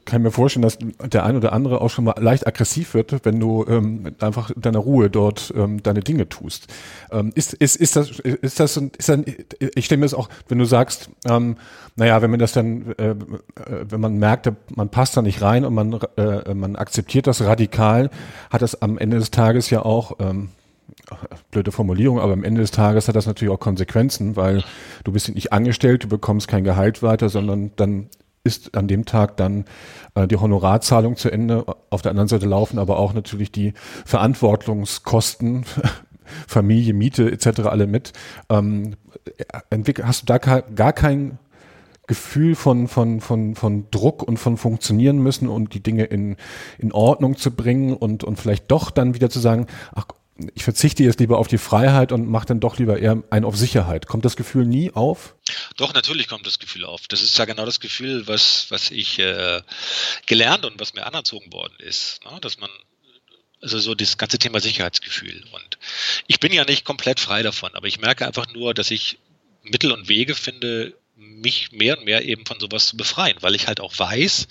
kann 0.05 0.22
mir 0.22 0.33
vorstellen, 0.33 0.62
dass 0.62 0.78
der 0.78 1.24
ein 1.24 1.37
oder 1.37 1.53
andere 1.53 1.80
auch 1.80 1.91
schon 1.91 2.05
mal 2.05 2.14
leicht 2.18 2.47
aggressiv 2.47 2.95
wird, 2.95 3.24
wenn 3.24 3.39
du 3.39 3.64
ähm, 3.68 4.14
einfach 4.20 4.51
deiner 4.57 4.80
Ruhe 4.80 5.09
dort 5.09 5.53
ähm, 5.57 5.83
deine 5.83 6.01
Dinge 6.01 6.28
tust. 6.28 6.66
Ähm, 7.11 7.30
ist, 7.35 7.55
ist, 7.55 7.76
ist 7.76 7.95
das, 7.95 8.18
ist 8.18 8.59
das, 8.59 8.76
ist 8.76 9.09
dann, 9.09 9.24
ich 9.74 9.85
stelle 9.85 10.01
mir 10.01 10.07
das 10.07 10.14
auch, 10.14 10.28
wenn 10.49 10.59
du 10.59 10.64
sagst, 10.64 11.11
ähm, 11.26 11.57
naja, 11.95 12.22
wenn 12.22 12.30
man 12.30 12.41
das 12.41 12.53
dann, 12.53 12.93
äh, 12.99 13.11
äh 13.11 13.14
wenn 13.89 14.01
man 14.01 14.18
merkt, 14.18 14.51
man 14.74 14.89
passt 14.89 15.16
da 15.16 15.22
nicht 15.22 15.43
rein 15.43 15.64
und 15.64 15.74
man, 15.74 16.01
äh, 16.16 16.55
man 16.55 16.76
akzeptiert 16.76 17.22
das 17.27 17.43
radikal, 17.43 18.11
hat 18.51 18.62
das 18.62 18.81
am 18.81 18.99
Ende 18.99 19.18
des 19.18 19.31
Tages 19.31 19.70
ja 19.70 19.83
auch, 19.85 20.18
ähm, 20.20 20.49
blöde 21.51 21.73
Formulierung, 21.73 22.20
aber 22.20 22.33
am 22.33 22.45
Ende 22.45 22.61
des 22.61 22.70
Tages 22.70 23.09
hat 23.09 23.16
das 23.16 23.27
natürlich 23.27 23.53
auch 23.53 23.61
Konsequenzen, 23.61 24.37
weil 24.37 24.64
du 25.05 25.12
bist 25.12 25.35
nicht 25.35 25.53
angestellt, 25.53 26.05
du 26.05 26.09
bekommst 26.09 26.49
kein 26.49 26.64
Gehalt 26.64 27.03
weiter, 27.03 27.29
sondern 27.29 27.73
dann 27.77 28.09
ist 28.45 28.77
an 28.77 28.89
dem 28.89 29.05
Tag 29.05 29.37
dann 29.37 29.64
äh, 30.14 30.27
die 30.27 30.37
Honorarzahlung 30.37 31.16
zu 31.16 31.31
Ende. 31.31 31.64
Auf 31.91 32.03
der 32.03 32.11
anderen 32.11 32.29
Seite 32.29 32.47
laufen 32.47 32.79
aber 32.79 32.99
auch 32.99 33.14
natürlich 33.14 33.53
die 33.53 33.73
Verantwortungskosten, 34.05 35.64
Familie, 36.47 36.95
Miete 36.95 37.31
etc. 37.31 37.61
alle 37.62 37.87
mit. 37.87 38.12
Ähm, 38.49 38.97
hast 40.03 40.23
du 40.23 40.27
da 40.27 40.39
gar 40.39 40.93
kein 40.93 41.39
Gefühl 42.07 42.57
von, 42.57 42.88
von, 42.88 43.20
von, 43.20 43.55
von 43.55 43.90
Druck 43.90 44.22
und 44.22 44.36
von 44.36 44.57
funktionieren 44.57 45.18
müssen 45.18 45.48
und 45.48 45.72
die 45.72 45.82
Dinge 45.82 46.05
in, 46.05 46.36
in 46.78 46.92
Ordnung 46.92 47.36
zu 47.36 47.53
bringen 47.53 47.96
und, 47.96 48.24
und 48.24 48.36
vielleicht 48.36 48.70
doch 48.70 48.90
dann 48.90 49.14
wieder 49.14 49.30
zu 49.30 49.38
sagen, 49.38 49.66
ach, 49.94 50.07
ich 50.55 50.64
verzichte 50.64 51.05
jetzt 51.05 51.20
lieber 51.20 51.38
auf 51.38 51.48
die 51.48 51.59
Freiheit 51.59 52.11
und 52.11 52.28
mache 52.28 52.46
dann 52.46 52.61
doch 52.61 52.78
lieber 52.78 52.98
eher 52.98 53.22
ein 53.30 53.44
auf 53.44 53.57
Sicherheit. 53.57 54.07
Kommt 54.07 54.24
das 54.24 54.36
Gefühl 54.36 54.64
nie 54.64 54.90
auf? 54.92 55.34
Doch, 55.76 55.94
natürlich 55.94 56.26
kommt 56.26 56.46
das 56.46 56.59
Gefühl 56.59 56.84
auf. 56.84 57.07
Das 57.09 57.22
ist 57.22 57.38
ja 57.38 57.44
genau 57.44 57.64
das 57.66 57.80
Gefühl, 57.80 58.26
was, 58.26 58.66
was 58.70 58.90
ich 58.90 59.18
äh, 59.18 59.61
gelernt 60.26 60.64
und 60.64 60.80
was 60.80 60.94
mir 60.94 61.07
anerzogen 61.07 61.53
worden 61.53 61.74
ist. 61.78 62.20
Ne? 62.24 62.38
Dass 62.40 62.59
man, 62.59 62.70
also 63.61 63.78
so 63.78 63.94
das 63.94 64.18
ganze 64.18 64.38
Thema 64.38 64.61
Sicherheitsgefühl. 64.61 65.44
Und 65.53 65.78
ich 66.26 66.40
bin 66.40 66.53
ja 66.53 66.64
nicht 66.64 66.84
komplett 66.84 67.20
frei 67.20 67.42
davon, 67.42 67.74
aber 67.74 67.86
ich 67.86 68.00
merke 68.00 68.26
einfach 68.26 68.53
nur, 68.53 68.74
dass 68.74 68.90
ich 68.90 69.18
Mittel 69.62 69.92
und 69.92 70.09
Wege 70.09 70.34
finde, 70.34 70.94
mich 71.23 71.73
mehr 71.73 71.99
und 71.99 72.05
mehr 72.05 72.25
eben 72.25 72.47
von 72.47 72.61
sowas 72.61 72.87
zu 72.87 72.97
befreien, 72.97 73.37
weil 73.41 73.55
ich 73.55 73.66
halt 73.66 73.81
auch 73.81 73.99
weiß, 73.99 74.49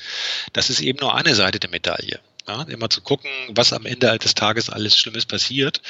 das 0.54 0.70
ist 0.70 0.82
eben 0.82 1.00
nur 1.00 1.16
eine 1.16 1.36
Seite 1.36 1.60
der 1.60 1.70
Medaille. 1.70 2.20
Ja, 2.48 2.64
immer 2.64 2.90
zu 2.90 3.02
gucken, 3.02 3.30
was 3.50 3.72
am 3.72 3.86
Ende 3.86 4.18
des 4.18 4.34
Tages 4.34 4.70
alles 4.70 4.98
Schlimmes 4.98 5.26
passiert, 5.26 5.82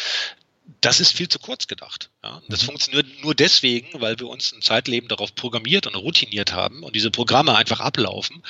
das 0.79 0.99
ist 0.99 1.15
viel 1.15 1.27
zu 1.27 1.39
kurz 1.39 1.67
gedacht. 1.67 2.09
Ja. 2.23 2.41
Das 2.49 2.61
mhm. 2.61 2.67
funktioniert 2.67 3.05
nur 3.21 3.35
deswegen, 3.35 4.01
weil 4.01 4.19
wir 4.19 4.27
uns 4.27 4.51
im 4.51 4.61
Zeitleben 4.61 5.07
darauf 5.07 5.35
programmiert 5.35 5.87
und 5.87 5.95
routiniert 5.95 6.53
haben 6.53 6.83
und 6.83 6.95
diese 6.95 7.11
Programme 7.11 7.55
einfach 7.55 7.79
ablaufen, 7.79 8.41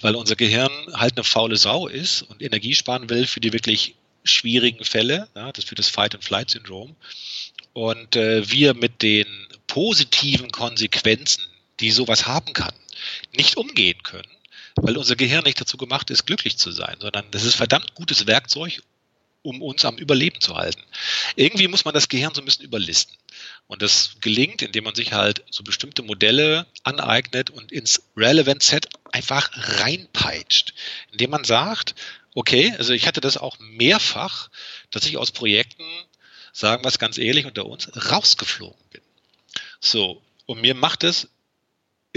weil 0.00 0.14
unser 0.14 0.36
Gehirn 0.36 0.72
halt 0.92 1.16
eine 1.16 1.24
faule 1.24 1.56
Sau 1.56 1.86
ist 1.86 2.22
und 2.22 2.42
Energie 2.42 2.74
sparen 2.74 3.10
will 3.10 3.26
für 3.26 3.40
die 3.40 3.52
wirklich 3.52 3.94
schwierigen 4.24 4.84
Fälle, 4.84 5.28
ja, 5.34 5.52
das 5.52 5.64
für 5.64 5.74
das 5.74 5.88
Fight-and-Flight-Syndrom. 5.88 6.96
Und 7.72 8.16
äh, 8.16 8.50
wir 8.50 8.74
mit 8.74 9.02
den 9.02 9.26
positiven 9.66 10.50
Konsequenzen, 10.50 11.44
die 11.80 11.90
sowas 11.90 12.26
haben 12.26 12.52
kann, 12.52 12.74
nicht 13.32 13.56
umgehen 13.56 14.02
können 14.02 14.28
weil 14.82 14.96
unser 14.96 15.16
Gehirn 15.16 15.44
nicht 15.44 15.60
dazu 15.60 15.76
gemacht 15.76 16.10
ist, 16.10 16.26
glücklich 16.26 16.56
zu 16.58 16.70
sein, 16.70 16.96
sondern 17.00 17.30
das 17.30 17.44
ist 17.44 17.56
verdammt 17.56 17.94
gutes 17.94 18.26
Werkzeug, 18.26 18.82
um 19.42 19.62
uns 19.62 19.84
am 19.84 19.96
Überleben 19.96 20.40
zu 20.40 20.56
halten. 20.56 20.82
Irgendwie 21.36 21.68
muss 21.68 21.84
man 21.84 21.94
das 21.94 22.08
Gehirn 22.08 22.34
so 22.34 22.42
ein 22.42 22.44
bisschen 22.44 22.64
überlisten. 22.64 23.16
Und 23.66 23.82
das 23.82 24.16
gelingt, 24.20 24.62
indem 24.62 24.84
man 24.84 24.94
sich 24.94 25.12
halt 25.12 25.44
so 25.50 25.62
bestimmte 25.62 26.02
Modelle 26.02 26.66
aneignet 26.82 27.50
und 27.50 27.70
ins 27.70 28.02
Relevant 28.16 28.62
Set 28.62 28.88
einfach 29.12 29.50
reinpeitscht. 29.54 30.74
Indem 31.12 31.30
man 31.30 31.44
sagt, 31.44 31.94
okay, 32.34 32.74
also 32.78 32.92
ich 32.92 33.06
hatte 33.06 33.20
das 33.20 33.36
auch 33.36 33.58
mehrfach, 33.58 34.48
dass 34.90 35.06
ich 35.06 35.16
aus 35.16 35.30
Projekten, 35.30 35.84
sagen 36.52 36.84
wir 36.84 36.88
es 36.88 36.98
ganz 36.98 37.16
ehrlich 37.18 37.46
unter 37.46 37.66
uns, 37.66 37.90
rausgeflogen 38.10 38.84
bin. 38.90 39.02
So, 39.80 40.22
und 40.46 40.60
mir 40.60 40.74
macht 40.74 41.04
es 41.04 41.28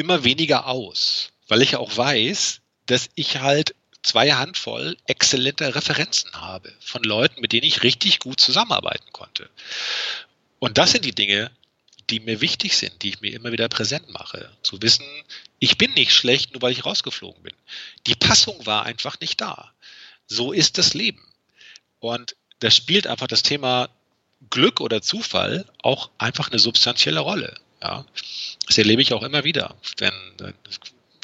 immer 0.01 0.23
weniger 0.23 0.67
aus 0.67 1.31
weil 1.51 1.61
ich 1.61 1.75
auch 1.75 1.97
weiß, 1.97 2.61
dass 2.85 3.09
ich 3.15 3.41
halt 3.41 3.75
zwei 4.03 4.31
Handvoll 4.31 4.95
exzellente 5.05 5.75
Referenzen 5.75 6.31
habe 6.31 6.71
von 6.79 7.03
Leuten, 7.03 7.41
mit 7.41 7.51
denen 7.51 7.67
ich 7.67 7.83
richtig 7.83 8.19
gut 8.19 8.39
zusammenarbeiten 8.39 9.11
konnte. 9.11 9.49
Und 10.59 10.77
das 10.77 10.93
sind 10.93 11.03
die 11.03 11.13
Dinge, 11.13 11.51
die 12.09 12.21
mir 12.21 12.39
wichtig 12.39 12.77
sind, 12.77 13.03
die 13.03 13.09
ich 13.09 13.19
mir 13.19 13.33
immer 13.33 13.51
wieder 13.51 13.67
präsent 13.67 14.09
mache. 14.11 14.49
Zu 14.63 14.81
wissen, 14.81 15.05
ich 15.59 15.77
bin 15.77 15.93
nicht 15.93 16.13
schlecht, 16.13 16.53
nur 16.53 16.61
weil 16.61 16.71
ich 16.71 16.85
rausgeflogen 16.85 17.43
bin. 17.43 17.53
Die 18.07 18.15
Passung 18.15 18.65
war 18.65 18.85
einfach 18.85 19.19
nicht 19.19 19.41
da. 19.41 19.73
So 20.27 20.53
ist 20.53 20.77
das 20.77 20.93
Leben. 20.93 21.21
Und 21.99 22.37
da 22.59 22.71
spielt 22.71 23.07
einfach 23.07 23.27
das 23.27 23.43
Thema 23.43 23.89
Glück 24.49 24.79
oder 24.79 25.01
Zufall 25.01 25.65
auch 25.83 26.11
einfach 26.17 26.49
eine 26.49 26.59
substanzielle 26.59 27.19
Rolle. 27.19 27.59
Ja, 27.83 28.05
das 28.67 28.77
erlebe 28.77 29.01
ich 29.01 29.13
auch 29.13 29.23
immer 29.23 29.43
wieder. 29.43 29.75
Denn 29.99 30.13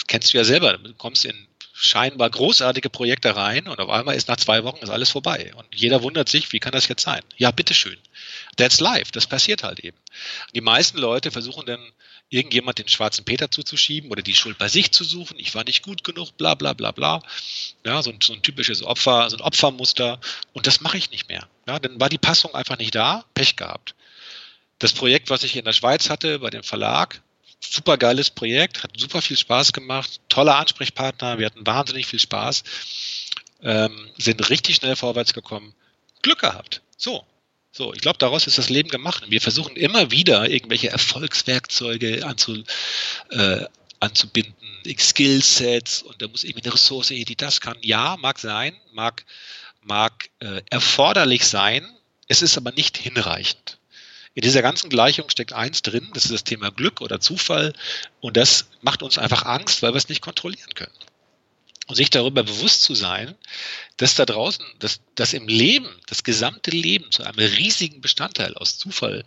kennst 0.08 0.34
du 0.34 0.38
ja 0.38 0.44
selber, 0.44 0.78
du 0.78 0.94
kommst 0.94 1.26
in 1.26 1.48
scheinbar 1.80 2.30
großartige 2.32 2.90
Projekte 2.90 3.36
rein 3.36 3.68
und 3.68 3.80
auf 3.80 3.90
einmal 3.90 4.16
ist 4.16 4.28
nach 4.28 4.38
zwei 4.38 4.64
Wochen 4.64 4.82
ist 4.82 4.90
alles 4.90 5.12
vorbei. 5.12 5.54
Und 5.56 5.68
jeder 5.76 6.02
wundert 6.02 6.28
sich, 6.28 6.52
wie 6.52 6.60
kann 6.60 6.72
das 6.72 6.88
jetzt 6.88 7.04
sein? 7.04 7.22
Ja, 7.38 7.52
bitteschön. 7.52 7.98
That's 8.56 8.80
life. 8.80 9.12
Das 9.12 9.28
passiert 9.28 9.62
halt 9.62 9.80
eben. 9.82 9.98
Die 10.56 10.62
meisten 10.62 10.98
Leute 10.98 11.30
versuchen 11.30 11.68
dann 11.68 11.92
irgendjemand 12.30 12.80
den 12.80 12.88
schwarzen 12.88 13.26
Peter 13.26 13.52
zuzuschieben 13.52 14.10
oder 14.10 14.24
die 14.24 14.34
Schuld 14.34 14.58
bei 14.58 14.68
sich 14.68 14.92
zu 14.92 15.04
suchen. 15.04 15.38
Ich 15.38 15.54
war 15.54 15.64
nicht 15.64 15.84
gut 15.84 16.04
genug, 16.04 16.36
bla, 16.36 16.56
bla, 16.56 16.74
bla, 16.74 16.92
bla. 16.92 17.22
Ja, 17.86 18.02
so 18.02 18.10
ein, 18.10 18.20
so 18.22 18.34
ein 18.34 18.42
typisches 18.42 18.82
Opfer, 18.82 19.30
so 19.30 19.38
ein 19.38 19.42
Opfermuster. 19.42 20.20
Und 20.54 20.66
das 20.66 20.82
mache 20.82 20.98
ich 20.98 21.12
nicht 21.12 21.30
mehr. 21.30 21.48
Ja, 21.68 21.78
dann 21.78 22.00
war 22.00 22.10
die 22.10 22.18
Passung 22.18 22.56
einfach 22.56 22.80
nicht 22.80 22.96
da, 22.96 23.24
Pech 23.36 23.56
gehabt. 23.56 23.94
Das 24.80 24.94
Projekt, 24.94 25.30
was 25.30 25.44
ich 25.44 25.56
in 25.56 25.66
der 25.66 25.74
Schweiz 25.74 26.10
hatte, 26.10 26.40
bei 26.40 26.50
dem 26.50 26.64
Verlag, 26.64 27.22
super 27.60 27.98
geiles 27.98 28.30
Projekt, 28.30 28.84
hat 28.84 28.92
super 28.98 29.22
viel 29.22 29.38
Spaß 29.38 29.74
gemacht, 29.74 30.20
toller 30.30 30.58
Ansprechpartner, 30.58 31.40
wir 31.40 31.48
hatten 31.48 31.66
wahnsinnig 31.66 32.06
viel 32.08 32.20
Spaß. 32.20 32.64
ähm, 33.64 34.10
sind 34.18 34.50
richtig 34.52 34.76
schnell 34.76 34.96
vorwärts 34.96 35.34
gekommen. 35.34 35.74
Glück 36.22 36.40
gehabt. 36.40 36.82
So. 36.96 37.26
So, 37.72 37.94
ich 37.94 38.02
glaube, 38.02 38.18
daraus 38.18 38.48
ist 38.48 38.58
das 38.58 38.70
Leben 38.70 38.90
gemacht. 38.90 39.24
Wir 39.30 39.42
versuchen 39.42 39.76
immer 39.76 40.10
wieder 40.10 40.50
irgendwelche 40.50 40.90
Erfolgswerkzeuge 40.90 42.26
anzu, 42.26 42.64
äh, 43.30 43.66
anzubinden, 44.00 44.56
Skillsets 44.98 46.02
und 46.02 46.22
da 46.22 46.28
muss 46.28 46.44
irgendwie 46.44 46.64
eine 46.64 46.74
Ressource, 46.74 47.10
die 47.10 47.36
das 47.36 47.62
kann. 47.62 47.78
Ja, 47.82 48.18
mag 48.18 48.40
sein, 48.40 48.76
mag, 48.94 49.26
mag 49.84 50.30
äh, 50.40 50.62
erforderlich 50.70 51.46
sein, 51.46 51.88
es 52.28 52.42
ist 52.42 52.58
aber 52.58 52.72
nicht 52.72 52.98
hinreichend. 52.98 53.77
In 54.38 54.44
dieser 54.44 54.62
ganzen 54.62 54.92
Gleichung 54.92 55.32
steckt 55.32 55.54
eins 55.54 55.82
drin, 55.82 56.10
das 56.14 56.26
ist 56.26 56.32
das 56.32 56.44
Thema 56.44 56.70
Glück 56.70 57.02
oder 57.02 57.20
Zufall 57.20 57.74
und 58.22 58.38
das 58.38 58.68
macht 58.82 59.02
uns 59.02 59.18
einfach 59.18 59.48
Angst, 59.48 59.82
weil 59.82 59.94
wir 59.94 59.98
es 59.98 60.10
nicht 60.10 60.22
kontrollieren 60.22 60.76
können. 60.76 60.94
Und 61.88 61.96
sich 61.96 62.12
darüber 62.12 62.44
bewusst 62.44 62.84
zu 62.84 62.94
sein, 62.94 63.34
dass 63.96 64.14
da 64.14 64.28
draußen, 64.28 64.64
dass, 64.78 65.00
dass 65.16 65.34
im 65.34 65.48
Leben, 65.48 65.90
das 66.06 66.24
gesamte 66.24 66.70
Leben 66.70 67.10
zu 67.10 67.24
einem 67.24 67.40
riesigen 67.40 68.00
Bestandteil 68.00 68.54
aus 68.54 68.78
Zufall 68.78 69.26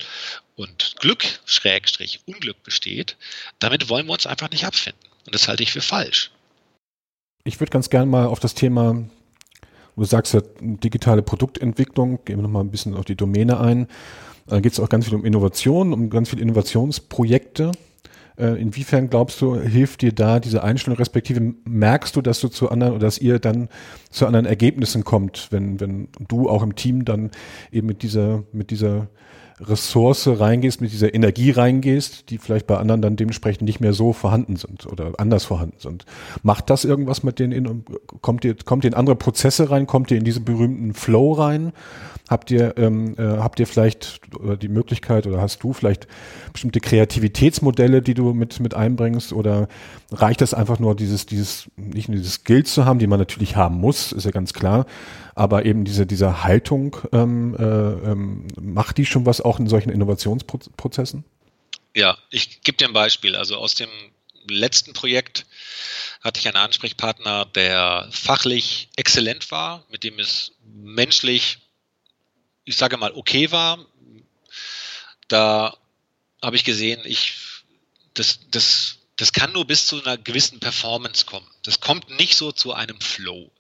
und 0.55 0.95
Glück, 1.01 1.25
Schrägstrich, 1.45 2.21
Unglück 2.27 2.63
besteht, 2.63 3.17
damit 3.59 3.89
wollen 3.89 4.07
wir 4.07 4.13
uns 4.13 4.27
einfach 4.27 4.51
nicht 4.51 4.65
abfinden. 4.65 5.11
Und 5.27 5.35
das 5.35 5.49
halte 5.49 5.65
ich 5.65 5.73
für 5.73 5.83
falsch. 5.83 6.31
Ich 7.43 7.59
würde 7.59 7.73
ganz 7.73 7.91
gerne 7.91 8.07
mal 8.07 8.27
auf 8.27 8.39
das 8.39 8.55
Thema 8.55 9.09
Du 9.97 10.07
sagst 10.07 10.33
ja 10.33 10.41
digitale 10.61 11.21
Produktentwicklung, 11.21 12.25
gehen 12.25 12.39
wir 12.39 12.43
nochmal 12.43 12.65
ein 12.65 12.71
bisschen 12.71 12.95
auf 12.95 13.05
die 13.05 13.17
Domäne 13.17 13.61
ein. 13.61 13.87
Da 14.51 14.59
geht 14.59 14.73
es 14.73 14.81
auch 14.81 14.89
ganz 14.89 15.07
viel 15.07 15.15
um 15.15 15.25
Innovation, 15.25 15.93
um 15.93 16.11
ganz 16.11 16.31
viele 16.31 16.43
Innovationsprojekte. 16.43 17.71
Äh, 18.37 18.61
inwiefern 18.61 19.09
glaubst 19.09 19.41
du, 19.41 19.61
hilft 19.61 20.03
dir 20.03 20.13
da 20.13 20.41
diese 20.41 20.65
Einstellung, 20.65 20.99
respektive 20.99 21.55
merkst 21.65 22.17
du, 22.17 22.21
dass 22.21 22.41
du 22.41 22.49
zu 22.49 22.69
anderen 22.69 22.95
oder 22.95 23.07
dass 23.07 23.19
ihr 23.19 23.39
dann 23.39 23.69
zu 24.11 24.27
anderen 24.27 24.47
Ergebnissen 24.47 25.05
kommt, 25.05 25.49
wenn, 25.51 25.79
wenn 25.79 26.09
du 26.27 26.49
auch 26.49 26.65
im 26.65 26.75
Team 26.75 27.05
dann 27.05 27.31
eben 27.71 27.87
mit 27.87 28.03
dieser, 28.03 28.43
mit 28.53 28.73
dieser 28.73 29.07
Ressource 29.61 30.27
reingehst, 30.27 30.81
mit 30.81 30.93
dieser 30.93 31.15
Energie 31.15 31.51
reingehst, 31.51 32.31
die 32.31 32.39
vielleicht 32.39 32.67
bei 32.67 32.79
anderen 32.79 33.03
dann 33.03 33.17
dementsprechend 33.17 33.63
nicht 33.63 33.81
mehr 33.81 33.93
so 33.93 34.13
vorhanden 34.13 34.57
sind 34.57 34.87
oder 34.87 35.13
anders 35.19 35.45
vorhanden 35.45 35.79
sind. 35.79 36.07
Macht 36.43 36.71
das 36.71 36.85
irgendwas 36.85 37.23
mit 37.23 37.39
denen? 37.39 37.85
Kommt 38.21 38.45
ihr, 38.45 38.57
kommt 38.65 38.85
ihr 38.85 38.89
in 38.89 38.95
andere 38.95 39.17
Prozesse 39.17 39.71
rein? 39.71 39.87
Kommt 39.87 40.11
ihr 40.11 40.17
in 40.17 40.25
diesen 40.25 40.45
berühmten 40.45 40.95
Flow 40.95 41.33
rein? 41.33 41.73
Habt 42.31 42.53
ihr, 42.53 42.75
ähm, 42.79 43.17
äh, 43.19 43.39
habt 43.39 43.59
ihr 43.59 43.67
vielleicht 43.67 44.21
oder 44.39 44.57
die 44.57 44.69
Möglichkeit 44.69 45.27
oder 45.27 45.41
hast 45.41 45.65
du 45.65 45.73
vielleicht 45.73 46.07
bestimmte 46.53 46.79
Kreativitätsmodelle, 46.79 48.03
die 48.03 48.15
du 48.15 48.33
mit, 48.35 48.61
mit 48.61 48.73
einbringst? 48.73 49.33
Oder 49.33 49.67
reicht 50.13 50.41
das 50.41 50.55
einfach 50.55 50.79
nur 50.79 50.95
dieses, 50.95 51.27
dieses, 51.27 51.69
nicht 51.77 52.09
nur 52.09 52.19
dieses 52.19 52.35
Skills 52.35 52.73
zu 52.73 52.85
haben, 52.85 53.01
die 53.01 53.09
man 53.09 53.19
natürlich 53.19 53.57
haben 53.57 53.79
muss, 53.81 54.13
ist 54.13 54.25
ja 54.25 54.31
ganz 54.31 54.53
klar, 54.53 54.87
aber 55.41 55.65
eben 55.65 55.85
diese, 55.85 56.07
diese 56.07 56.45
Haltung, 56.45 56.97
ähm, 57.13 57.57
äh, 57.59 57.63
ähm, 57.65 58.47
macht 58.61 58.99
die 58.99 59.07
schon 59.07 59.27
was 59.27 59.41
auch 59.41 59.59
in 59.59 59.69
solchen 59.69 59.91
Innovationsprozessen? 59.91 61.25
Ja, 61.97 62.19
ich 62.31 62.63
gebe 62.63 62.77
dir 62.79 62.87
ein 62.87 62.93
Beispiel. 62.93 63.35
Also 63.35 63.57
aus 63.57 63.75
dem 63.75 63.89
letzten 64.49 64.93
Projekt 64.93 65.47
hatte 66.23 66.41
ich 66.41 66.47
einen 66.47 66.57
Ansprechpartner, 66.57 67.47
der 67.47 68.09
fachlich 68.11 68.89
exzellent 68.97 69.51
war, 69.51 69.85
mit 69.91 70.05
dem 70.05 70.19
es 70.19 70.53
menschlich 70.65 71.59
ich 72.71 72.77
sage 72.77 72.97
mal, 72.97 73.13
okay 73.13 73.51
war. 73.51 73.85
Da 75.27 75.77
habe 76.41 76.55
ich 76.55 76.65
gesehen, 76.65 77.01
ich, 77.05 77.35
das, 78.15 78.39
das, 78.51 78.99
das 79.21 79.35
kann 79.35 79.53
nur 79.53 79.67
bis 79.67 79.85
zu 79.85 80.03
einer 80.03 80.17
gewissen 80.17 80.61
Performance 80.61 81.27
kommen. 81.27 81.47
Das 81.63 81.81
kommt 81.81 82.09
nicht 82.09 82.37
so 82.37 82.53
zu 82.53 82.73
einem 82.73 82.99
Flow. 83.03 83.51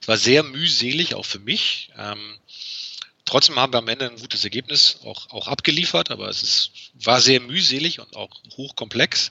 Es 0.00 0.08
war 0.08 0.16
sehr 0.16 0.42
mühselig, 0.42 1.14
auch 1.14 1.26
für 1.26 1.40
mich. 1.40 1.90
Ähm, 1.98 2.38
trotzdem 3.26 3.56
haben 3.56 3.74
wir 3.74 3.80
am 3.80 3.88
Ende 3.88 4.08
ein 4.08 4.16
gutes 4.16 4.44
Ergebnis 4.44 5.00
auch, 5.04 5.28
auch 5.30 5.46
abgeliefert, 5.46 6.10
aber 6.10 6.30
es 6.30 6.42
ist, 6.42 6.70
war 6.94 7.20
sehr 7.20 7.40
mühselig 7.40 8.00
und 8.00 8.16
auch 8.16 8.30
hochkomplex. 8.56 9.30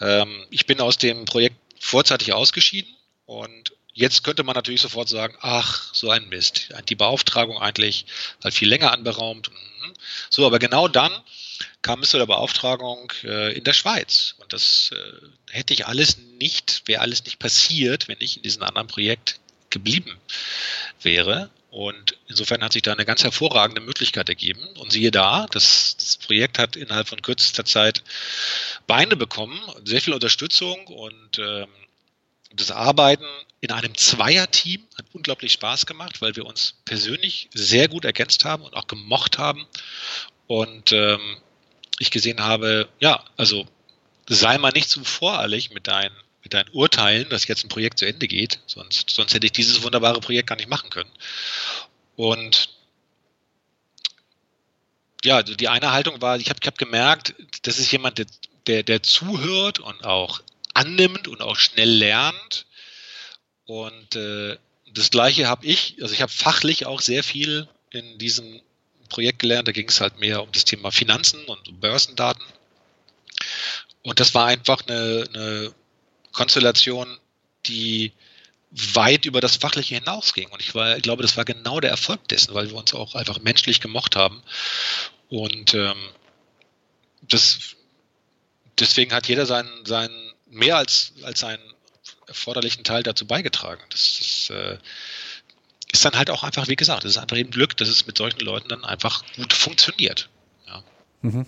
Ähm, 0.00 0.46
ich 0.50 0.66
bin 0.66 0.80
aus 0.80 0.96
dem 0.96 1.24
Projekt 1.24 1.56
vorzeitig 1.80 2.32
ausgeschieden 2.32 2.94
und 3.26 3.72
Jetzt 3.92 4.22
könnte 4.22 4.44
man 4.44 4.54
natürlich 4.54 4.80
sofort 4.80 5.08
sagen, 5.08 5.36
ach, 5.40 5.92
so 5.92 6.10
ein 6.10 6.28
Mist. 6.28 6.68
Die 6.88 6.94
Beauftragung 6.94 7.58
eigentlich 7.58 8.06
halt 8.42 8.54
viel 8.54 8.68
länger 8.68 8.92
anberaumt. 8.92 9.50
Mhm. 9.50 9.92
So, 10.30 10.46
aber 10.46 10.60
genau 10.60 10.86
dann 10.86 11.12
kam 11.82 12.02
es 12.02 12.10
zu 12.10 12.18
der 12.18 12.26
Beauftragung 12.26 13.12
äh, 13.24 13.56
in 13.56 13.64
der 13.64 13.72
Schweiz. 13.72 14.34
Und 14.38 14.52
das 14.52 14.90
äh, 14.92 15.26
hätte 15.50 15.74
ich 15.74 15.86
alles 15.86 16.18
nicht, 16.38 16.82
wäre 16.86 17.00
alles 17.00 17.24
nicht 17.24 17.38
passiert, 17.38 18.08
wenn 18.08 18.18
ich 18.20 18.36
in 18.36 18.42
diesem 18.42 18.62
anderen 18.62 18.88
Projekt 18.88 19.40
geblieben 19.70 20.18
wäre. 21.02 21.50
Und 21.70 22.18
insofern 22.26 22.62
hat 22.64 22.72
sich 22.72 22.82
da 22.82 22.92
eine 22.92 23.04
ganz 23.04 23.22
hervorragende 23.22 23.80
Möglichkeit 23.80 24.28
ergeben. 24.28 24.66
Und 24.78 24.90
siehe 24.92 25.12
da, 25.12 25.46
das, 25.50 25.96
das 25.96 26.16
Projekt 26.16 26.58
hat 26.58 26.76
innerhalb 26.76 27.08
von 27.08 27.22
kürzester 27.22 27.64
Zeit 27.64 28.02
Beine 28.86 29.16
bekommen, 29.16 29.60
sehr 29.84 30.00
viel 30.00 30.14
Unterstützung 30.14 30.86
und 30.88 31.38
ähm, 31.38 31.68
das 32.52 32.72
Arbeiten 32.72 33.26
in 33.60 33.70
einem 33.70 33.96
Zweierteam 33.96 34.82
hat 34.98 35.06
unglaublich 35.12 35.52
Spaß 35.52 35.86
gemacht, 35.86 36.20
weil 36.20 36.34
wir 36.34 36.46
uns 36.46 36.74
persönlich 36.84 37.48
sehr 37.54 37.88
gut 37.88 38.04
ergänzt 38.04 38.44
haben 38.44 38.64
und 38.64 38.74
auch 38.74 38.86
gemocht 38.86 39.38
haben. 39.38 39.66
Und 40.46 40.92
ähm, 40.92 41.36
ich 42.00 42.10
gesehen 42.10 42.40
habe, 42.40 42.88
ja, 42.98 43.22
also 43.36 43.66
sei 44.28 44.58
mal 44.58 44.72
nicht 44.72 44.88
zu 44.88 45.04
voreilig 45.04 45.70
mit 45.70 45.86
deinen, 45.86 46.16
mit 46.42 46.54
deinen 46.54 46.70
Urteilen, 46.70 47.28
dass 47.28 47.46
jetzt 47.46 47.64
ein 47.64 47.68
Projekt 47.68 47.98
zu 47.98 48.06
Ende 48.06 48.26
geht, 48.26 48.60
sonst, 48.66 49.10
sonst 49.10 49.34
hätte 49.34 49.46
ich 49.46 49.52
dieses 49.52 49.82
wunderbare 49.82 50.20
Projekt 50.20 50.48
gar 50.48 50.56
nicht 50.56 50.68
machen 50.68 50.88
können. 50.88 51.10
Und 52.16 52.70
ja, 55.22 55.42
die 55.42 55.68
eine 55.68 55.92
Haltung 55.92 56.22
war, 56.22 56.38
ich 56.38 56.48
habe 56.48 56.58
ich 56.62 56.66
hab 56.66 56.78
gemerkt, 56.78 57.34
das 57.62 57.78
ist 57.78 57.92
jemand, 57.92 58.16
der, 58.16 58.26
der, 58.66 58.82
der 58.82 59.02
zuhört 59.02 59.78
und 59.78 60.02
auch 60.02 60.40
annimmt 60.72 61.28
und 61.28 61.42
auch 61.42 61.56
schnell 61.56 61.90
lernt 61.90 62.64
und 63.66 64.16
äh, 64.16 64.56
das 64.94 65.10
gleiche 65.10 65.48
habe 65.48 65.66
ich, 65.66 65.98
also 66.00 66.14
ich 66.14 66.22
habe 66.22 66.32
fachlich 66.32 66.86
auch 66.86 67.02
sehr 67.02 67.22
viel 67.22 67.68
in 67.90 68.16
diesem 68.16 68.62
Projekt 69.10 69.40
gelernt. 69.40 69.68
Da 69.68 69.72
ging 69.72 69.88
es 69.88 70.00
halt 70.00 70.18
mehr 70.18 70.42
um 70.42 70.50
das 70.52 70.64
Thema 70.64 70.90
Finanzen 70.90 71.44
und 71.44 71.80
Börsendaten. 71.80 72.44
Und 74.02 74.18
das 74.18 74.34
war 74.34 74.46
einfach 74.46 74.80
eine, 74.88 75.26
eine 75.34 75.74
Konstellation, 76.32 77.18
die 77.66 78.12
weit 78.70 79.26
über 79.26 79.40
das 79.40 79.56
Fachliche 79.56 79.96
hinausging. 79.96 80.48
Und 80.48 80.62
ich, 80.62 80.74
war, 80.74 80.96
ich 80.96 81.02
glaube, 81.02 81.22
das 81.22 81.36
war 81.36 81.44
genau 81.44 81.80
der 81.80 81.90
Erfolg 81.90 82.26
dessen, 82.28 82.54
weil 82.54 82.70
wir 82.70 82.76
uns 82.76 82.94
auch 82.94 83.14
einfach 83.14 83.40
menschlich 83.40 83.80
gemocht 83.80 84.16
haben. 84.16 84.42
Und 85.28 85.74
ähm, 85.74 85.98
das, 87.22 87.76
deswegen 88.78 89.12
hat 89.12 89.28
jeder 89.28 89.46
seinen, 89.46 89.84
seinen 89.84 90.32
mehr 90.48 90.76
als, 90.76 91.12
als 91.22 91.40
seinen 91.40 91.62
erforderlichen 92.26 92.84
Teil 92.84 93.02
dazu 93.02 93.26
beigetragen. 93.26 93.82
Das, 93.90 94.18
das 94.18 94.50
äh, 94.50 94.78
ist 96.00 96.04
dann 96.06 96.18
halt 96.18 96.30
auch 96.30 96.44
einfach, 96.44 96.66
wie 96.68 96.76
gesagt, 96.76 97.04
es 97.04 97.12
ist 97.12 97.18
einfach 97.18 97.36
eben 97.36 97.50
Glück, 97.50 97.76
dass 97.76 97.88
es 97.88 98.06
mit 98.06 98.16
solchen 98.16 98.40
Leuten 98.40 98.70
dann 98.70 98.86
einfach 98.86 99.22
gut 99.36 99.52
funktioniert. 99.52 100.30
Ja. 100.66 100.82
Mhm. 101.20 101.44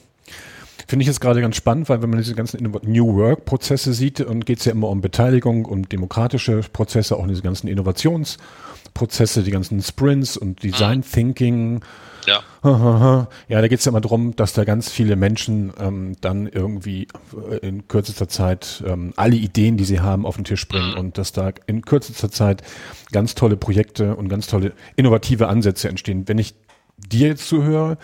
Finde 0.86 1.02
ich 1.02 1.06
jetzt 1.06 1.20
gerade 1.20 1.40
ganz 1.40 1.56
spannend, 1.56 1.88
weil 1.88 2.02
wenn 2.02 2.10
man 2.10 2.18
diese 2.18 2.34
ganzen 2.34 2.62
New 2.62 3.16
Work-Prozesse 3.16 3.92
sieht, 3.92 4.20
und 4.20 4.46
geht 4.46 4.58
es 4.58 4.64
ja 4.64 4.72
immer 4.72 4.88
um 4.88 5.00
Beteiligung, 5.00 5.64
um 5.64 5.88
demokratische 5.88 6.60
Prozesse, 6.72 7.16
auch 7.16 7.26
diese 7.26 7.42
ganzen 7.42 7.68
Innovationsprozesse, 7.68 9.42
die 9.42 9.50
ganzen 9.50 9.82
Sprints 9.82 10.36
und 10.36 10.62
Design 10.62 10.98
mhm. 10.98 11.04
Thinking 11.04 11.80
ja. 12.26 12.42
Ja, 13.48 13.60
da 13.60 13.68
geht 13.68 13.78
es 13.80 13.84
ja 13.84 13.90
immer 13.90 14.00
darum, 14.00 14.36
dass 14.36 14.52
da 14.52 14.64
ganz 14.64 14.90
viele 14.90 15.16
Menschen 15.16 15.72
ähm, 15.78 16.16
dann 16.20 16.46
irgendwie 16.46 17.08
äh, 17.50 17.56
in 17.66 17.88
kürzester 17.88 18.28
Zeit 18.28 18.82
ähm, 18.86 19.12
alle 19.16 19.36
Ideen, 19.36 19.76
die 19.76 19.84
sie 19.84 20.00
haben, 20.00 20.26
auf 20.26 20.36
den 20.36 20.44
Tisch 20.44 20.66
bringen 20.68 20.92
mhm. 20.92 20.98
und 20.98 21.18
dass 21.18 21.32
da 21.32 21.52
in 21.66 21.82
kürzester 21.82 22.30
Zeit 22.30 22.62
ganz 23.10 23.34
tolle 23.34 23.56
Projekte 23.56 24.16
und 24.16 24.28
ganz 24.28 24.46
tolle 24.46 24.72
innovative 24.96 25.48
Ansätze 25.48 25.88
entstehen. 25.88 26.28
Wenn 26.28 26.38
ich 26.38 26.54
dir 26.96 27.28
jetzt 27.28 27.48
zuhöre, 27.48 27.98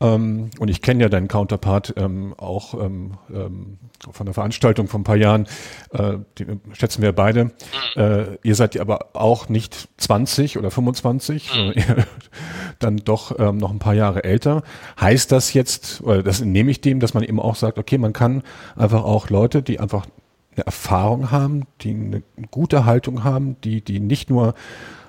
ähm, 0.00 0.50
und 0.58 0.68
ich 0.68 0.82
kenne 0.82 1.04
ja 1.04 1.08
deinen 1.08 1.28
Counterpart 1.28 1.94
ähm, 1.96 2.34
auch 2.36 2.74
ähm, 2.74 3.12
ähm, 3.32 3.78
von 4.10 4.26
der 4.26 4.34
Veranstaltung 4.34 4.88
von 4.88 5.02
ein 5.02 5.04
paar 5.04 5.16
Jahren, 5.16 5.46
äh, 5.92 6.18
die 6.38 6.46
schätzen 6.72 7.02
wir 7.02 7.12
beide. 7.12 7.52
Äh, 7.96 8.36
ihr 8.42 8.54
seid 8.54 8.78
aber 8.78 9.10
auch 9.14 9.48
nicht 9.48 9.88
20 9.98 10.58
oder 10.58 10.70
25, 10.70 11.50
mhm. 11.54 11.74
dann 12.78 12.96
doch 12.98 13.38
ähm, 13.38 13.56
noch 13.56 13.70
ein 13.70 13.78
paar 13.78 13.94
Jahre 13.94 14.24
älter. 14.24 14.62
Heißt 15.00 15.30
das 15.32 15.54
jetzt, 15.54 16.02
oder 16.02 16.22
das 16.22 16.40
nehme 16.40 16.70
ich 16.70 16.80
dem, 16.80 17.00
dass 17.00 17.14
man 17.14 17.22
eben 17.22 17.40
auch 17.40 17.54
sagt, 17.54 17.78
okay, 17.78 17.98
man 17.98 18.12
kann 18.12 18.42
einfach 18.76 19.04
auch 19.04 19.30
Leute, 19.30 19.62
die 19.62 19.80
einfach 19.80 20.06
eine 20.56 20.66
Erfahrung 20.66 21.30
haben, 21.30 21.62
die 21.80 21.90
eine 21.90 22.22
gute 22.50 22.84
Haltung 22.84 23.24
haben, 23.24 23.56
die, 23.62 23.80
die 23.80 24.00
nicht 24.00 24.30
nur 24.30 24.54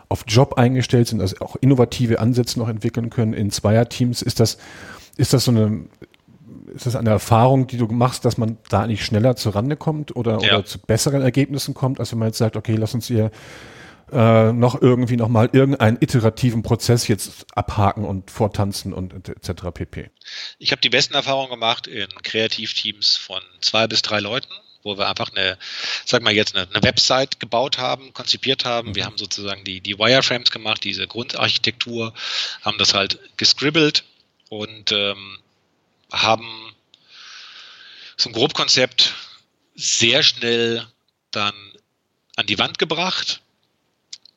auf 0.09 0.23
Job 0.27 0.55
eingestellt 0.55 1.07
sind, 1.07 1.21
also 1.21 1.37
auch 1.39 1.55
innovative 1.57 2.19
Ansätze 2.19 2.59
noch 2.59 2.69
entwickeln 2.69 3.09
können 3.09 3.33
in 3.33 3.51
Zweierteams. 3.51 4.21
Ist 4.21 4.39
das, 4.39 4.57
ist 5.17 5.33
das 5.33 5.45
so 5.45 5.51
eine, 5.51 5.85
ist 6.73 6.85
das 6.85 6.95
eine 6.95 7.09
Erfahrung, 7.09 7.67
die 7.67 7.77
du 7.77 7.85
machst, 7.85 8.25
dass 8.25 8.37
man 8.37 8.57
da 8.69 8.87
nicht 8.87 9.05
schneller 9.05 9.35
zur 9.35 9.55
Rande 9.55 9.77
kommt 9.77 10.15
oder, 10.15 10.39
ja. 10.41 10.57
oder 10.57 10.65
zu 10.65 10.79
besseren 10.79 11.21
Ergebnissen 11.21 11.73
kommt, 11.73 11.99
als 11.99 12.11
wenn 12.11 12.19
man 12.19 12.29
jetzt 12.29 12.37
sagt, 12.37 12.55
okay, 12.55 12.75
lass 12.75 12.93
uns 12.93 13.07
hier 13.07 13.31
äh, 14.11 14.51
noch 14.53 14.81
irgendwie 14.81 15.17
nochmal 15.17 15.49
irgendeinen 15.51 15.97
iterativen 15.99 16.61
Prozess 16.61 17.07
jetzt 17.07 17.47
abhaken 17.55 18.05
und 18.05 18.29
vortanzen 18.29 18.93
und 18.93 19.29
etc. 19.29 19.63
pp. 19.73 20.11
Ich 20.59 20.71
habe 20.71 20.81
die 20.81 20.89
besten 20.89 21.15
Erfahrungen 21.15 21.49
gemacht 21.49 21.87
in 21.87 22.07
Kreativteams 22.21 23.17
von 23.17 23.41
zwei 23.61 23.87
bis 23.87 24.03
drei 24.03 24.19
Leuten 24.19 24.53
wo 24.85 24.97
wir 24.97 25.09
einfach 25.09 25.31
eine, 25.31 25.57
sag 26.05 26.21
mal 26.21 26.33
jetzt 26.33 26.55
eine, 26.55 26.69
eine 26.69 26.83
Website 26.83 27.39
gebaut 27.39 27.79
haben, 27.79 28.13
konzipiert 28.13 28.63
haben. 28.63 28.95
Wir 28.95 29.03
mhm. 29.03 29.07
haben 29.07 29.17
sozusagen 29.17 29.65
die, 29.65 29.81
die 29.81 29.97
Wireframes 29.99 30.51
gemacht, 30.51 30.83
diese 30.83 31.07
Grundarchitektur, 31.07 32.13
haben 32.61 32.77
das 32.77 32.93
halt 32.93 33.19
gescribbelt 33.35 34.05
und 34.49 34.91
ähm, 34.91 35.39
haben 36.11 36.73
so 38.15 38.29
ein 38.29 38.33
Grobkonzept 38.33 39.15
sehr 39.73 40.23
schnell 40.23 40.87
dann 41.31 41.55
an 42.35 42.45
die 42.45 42.59
Wand 42.59 42.77
gebracht. 42.77 43.41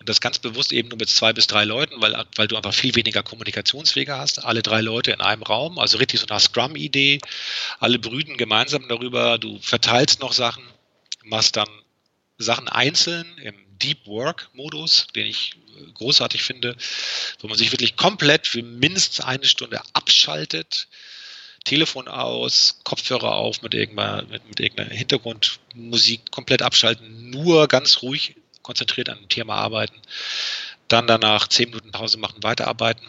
Das 0.08 0.20
ganz 0.20 0.38
bewusst 0.38 0.72
eben 0.72 0.88
nur 0.88 0.98
mit 0.98 1.10
zwei 1.10 1.32
bis 1.32 1.46
drei 1.46 1.64
Leuten, 1.64 2.00
weil, 2.00 2.24
weil 2.36 2.48
du 2.48 2.56
einfach 2.56 2.72
viel 2.72 2.94
weniger 2.94 3.22
Kommunikationswege 3.22 4.16
hast. 4.16 4.44
Alle 4.44 4.62
drei 4.62 4.80
Leute 4.80 5.10
in 5.10 5.20
einem 5.20 5.42
Raum, 5.42 5.78
also 5.78 5.98
richtig 5.98 6.20
so 6.20 6.26
eine 6.26 6.40
Scrum-Idee. 6.40 7.18
Alle 7.78 7.98
brüten 7.98 8.36
gemeinsam 8.36 8.88
darüber. 8.88 9.38
Du 9.38 9.58
verteilst 9.60 10.20
noch 10.20 10.32
Sachen, 10.32 10.64
machst 11.24 11.56
dann 11.56 11.68
Sachen 12.38 12.68
einzeln 12.68 13.26
im 13.38 13.54
Deep 13.78 14.06
Work-Modus, 14.06 15.08
den 15.14 15.26
ich 15.26 15.56
äh, 15.76 15.92
großartig 15.92 16.42
finde, 16.42 16.76
wo 17.40 17.48
man 17.48 17.58
sich 17.58 17.70
wirklich 17.72 17.96
komplett 17.96 18.46
für 18.46 18.62
mindestens 18.62 19.24
eine 19.24 19.44
Stunde 19.44 19.80
abschaltet 19.92 20.88
Telefon 21.64 22.08
aus, 22.08 22.80
Kopfhörer 22.84 23.34
auf 23.34 23.60
mit 23.60 23.74
irgendeiner, 23.74 24.22
mit, 24.22 24.48
mit 24.48 24.58
irgendeiner 24.58 24.94
Hintergrundmusik 24.94 26.30
komplett 26.30 26.62
abschalten, 26.62 27.28
nur 27.30 27.68
ganz 27.68 28.00
ruhig 28.00 28.36
konzentriert 28.68 29.08
an 29.08 29.16
dem 29.16 29.30
Thema 29.30 29.54
arbeiten, 29.54 29.96
dann 30.88 31.06
danach 31.06 31.48
zehn 31.48 31.70
Minuten 31.70 31.90
Pause 31.90 32.18
machen, 32.18 32.42
weiterarbeiten, 32.42 33.06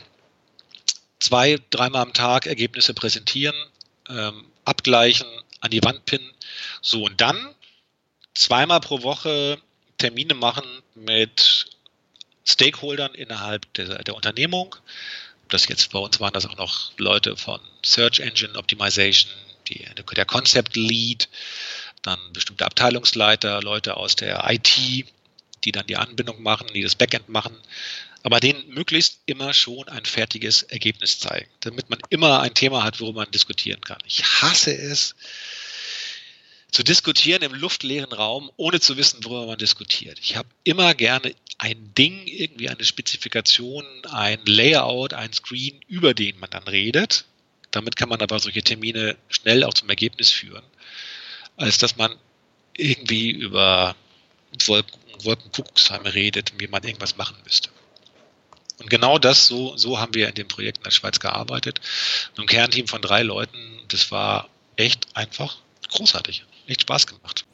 zwei, 1.20 1.60
dreimal 1.70 2.02
am 2.04 2.14
Tag 2.14 2.46
Ergebnisse 2.46 2.94
präsentieren, 2.94 3.56
ähm, 4.08 4.46
abgleichen, 4.64 5.28
an 5.60 5.70
die 5.70 5.84
Wand 5.84 6.06
pinnen, 6.06 6.32
so 6.82 7.04
und 7.04 7.20
dann 7.20 7.54
zweimal 8.34 8.80
pro 8.80 9.04
Woche 9.04 9.60
Termine 9.98 10.34
machen 10.34 10.64
mit 10.96 11.66
Stakeholdern 12.46 13.14
innerhalb 13.14 13.72
der, 13.74 14.02
der 14.02 14.16
Unternehmung, 14.16 14.78
das 15.50 15.68
jetzt 15.68 15.92
bei 15.92 16.00
uns 16.00 16.22
waren 16.22 16.32
das 16.32 16.46
auch 16.46 16.56
noch 16.56 16.92
Leute 16.98 17.36
von 17.36 17.60
Search 17.84 18.22
Engine 18.22 18.58
Optimization, 18.58 19.30
die, 19.68 19.86
der 20.16 20.26
Concept 20.26 20.78
Lead, 20.78 21.28
dann 22.02 22.18
bestimmte 22.32 22.66
Abteilungsleiter, 22.66 23.62
Leute 23.62 23.98
aus 23.98 24.16
der 24.16 24.50
IT, 24.50 25.06
die 25.64 25.72
dann 25.72 25.88
die 25.88 25.98
Anbindung 25.98 26.42
machen, 26.42 26.68
die 26.74 26.82
das 26.82 26.96
Backend 26.96 27.30
machen, 27.30 27.56
aber 28.24 28.40
denen 28.40 28.68
möglichst 28.70 29.20
immer 29.26 29.54
schon 29.54 29.88
ein 29.88 30.06
fertiges 30.06 30.64
Ergebnis 30.64 31.20
zeigen, 31.20 31.50
damit 31.62 31.90
man 31.90 32.00
immer 32.10 32.42
ein 32.42 32.54
Thema 32.54 32.84
hat, 32.84 33.00
worüber 33.00 33.22
man 33.22 33.32
diskutieren 33.32 33.82
kann. 33.82 34.00
Ich 34.06 34.24
hasse 34.24 34.76
es, 34.76 35.16
zu 36.72 36.84
diskutieren 36.84 37.42
im 37.42 37.54
luftleeren 37.54 38.12
Raum, 38.12 38.52
ohne 38.56 38.80
zu 38.80 38.96
wissen, 38.98 39.24
worüber 39.24 39.48
man 39.48 39.58
diskutiert. 39.58 40.20
Ich 40.22 40.36
habe 40.36 40.50
immer 40.64 40.94
gerne 40.94 41.34
ein 41.58 41.94
Ding, 41.96 42.28
irgendwie 42.28 42.70
eine 42.70 42.86
Spezifikation, 42.86 43.86
ein 44.06 44.40
Layout, 44.46 45.14
ein 45.14 45.34
Screen, 45.34 45.82
über 45.88 46.14
den 46.14 46.40
man 46.40 46.50
dann 46.52 46.68
redet. 46.68 47.26
Damit 47.72 47.96
kann 47.96 48.10
man 48.10 48.22
aber 48.22 48.40
solche 48.40 48.62
Termine 48.62 49.18
schnell 49.30 49.64
auch 49.64 49.74
zum 49.74 49.90
Ergebnis 49.90 50.30
führen, 50.30 50.64
als 51.58 51.80
dass 51.80 51.98
man 51.98 52.16
irgendwie 52.78 53.32
über 53.32 53.96
Wolken, 54.66 55.00
Wolkenkuckucksheime 55.24 56.14
redet, 56.14 56.54
wie 56.58 56.68
man 56.68 56.84
irgendwas 56.84 57.18
machen 57.18 57.36
müsste. 57.44 57.70
Und 58.80 58.90
genau 58.90 59.20
das, 59.20 59.48
so, 59.48 59.76
so 59.76 60.00
haben 60.00 60.14
wir 60.16 60.30
in 60.30 60.36
dem 60.36 60.48
Projekt 60.48 60.78
in 60.78 60.84
der 60.84 60.92
Schweiz 60.92 61.20
gearbeitet. 61.20 61.82
Ein 62.38 62.46
Kernteam 62.46 62.88
von 62.88 63.02
drei 63.02 63.24
Leuten, 63.24 63.58
das 63.90 64.12
war 64.12 64.48
echt 64.78 65.08
einfach 65.16 65.58
großartig. 65.92 66.46
Echt 66.68 66.82
Spaß 66.82 67.08
gemacht. 67.08 67.46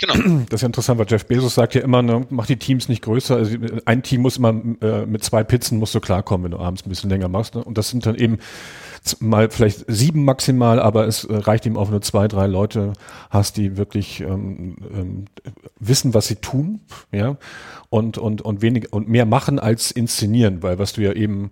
Genau. 0.00 0.14
Das 0.48 0.54
ist 0.58 0.62
ja 0.62 0.66
interessant, 0.66 0.98
weil 0.98 1.06
Jeff 1.08 1.26
Bezos 1.26 1.54
sagt 1.54 1.74
ja 1.74 1.82
immer, 1.82 2.02
ne, 2.02 2.26
mach 2.30 2.46
die 2.46 2.56
Teams 2.56 2.88
nicht 2.88 3.02
größer. 3.02 3.36
Also 3.36 3.56
ein 3.84 4.02
Team 4.02 4.22
muss 4.22 4.36
immer 4.36 4.50
äh, 4.50 5.06
mit 5.06 5.22
zwei 5.22 5.44
Pizzen 5.44 5.78
musst 5.78 5.94
du 5.94 6.00
klarkommen, 6.00 6.44
wenn 6.44 6.50
du 6.50 6.58
abends 6.58 6.84
ein 6.84 6.88
bisschen 6.88 7.10
länger 7.10 7.28
machst. 7.28 7.54
Ne? 7.54 7.62
Und 7.62 7.78
das 7.78 7.90
sind 7.90 8.04
dann 8.04 8.16
eben 8.16 8.38
mal 9.20 9.50
vielleicht 9.50 9.84
sieben 9.88 10.24
maximal, 10.24 10.80
aber 10.80 11.06
es 11.06 11.24
äh, 11.24 11.34
reicht 11.34 11.66
ihm 11.66 11.76
auch 11.76 11.90
nur 11.90 12.00
zwei, 12.02 12.26
drei 12.28 12.46
Leute 12.46 12.94
hast, 13.30 13.56
die 13.56 13.76
wirklich 13.76 14.20
ähm, 14.20 14.76
ähm, 14.92 15.24
wissen, 15.78 16.14
was 16.14 16.26
sie 16.26 16.36
tun, 16.36 16.80
ja, 17.12 17.36
und 17.90 18.18
und 18.18 18.42
und 18.42 18.62
wenig 18.62 18.92
und 18.92 19.08
mehr 19.08 19.26
machen 19.26 19.58
als 19.58 19.90
inszenieren, 19.90 20.62
weil 20.62 20.78
was 20.78 20.94
du 20.94 21.02
ja 21.02 21.12
eben 21.12 21.50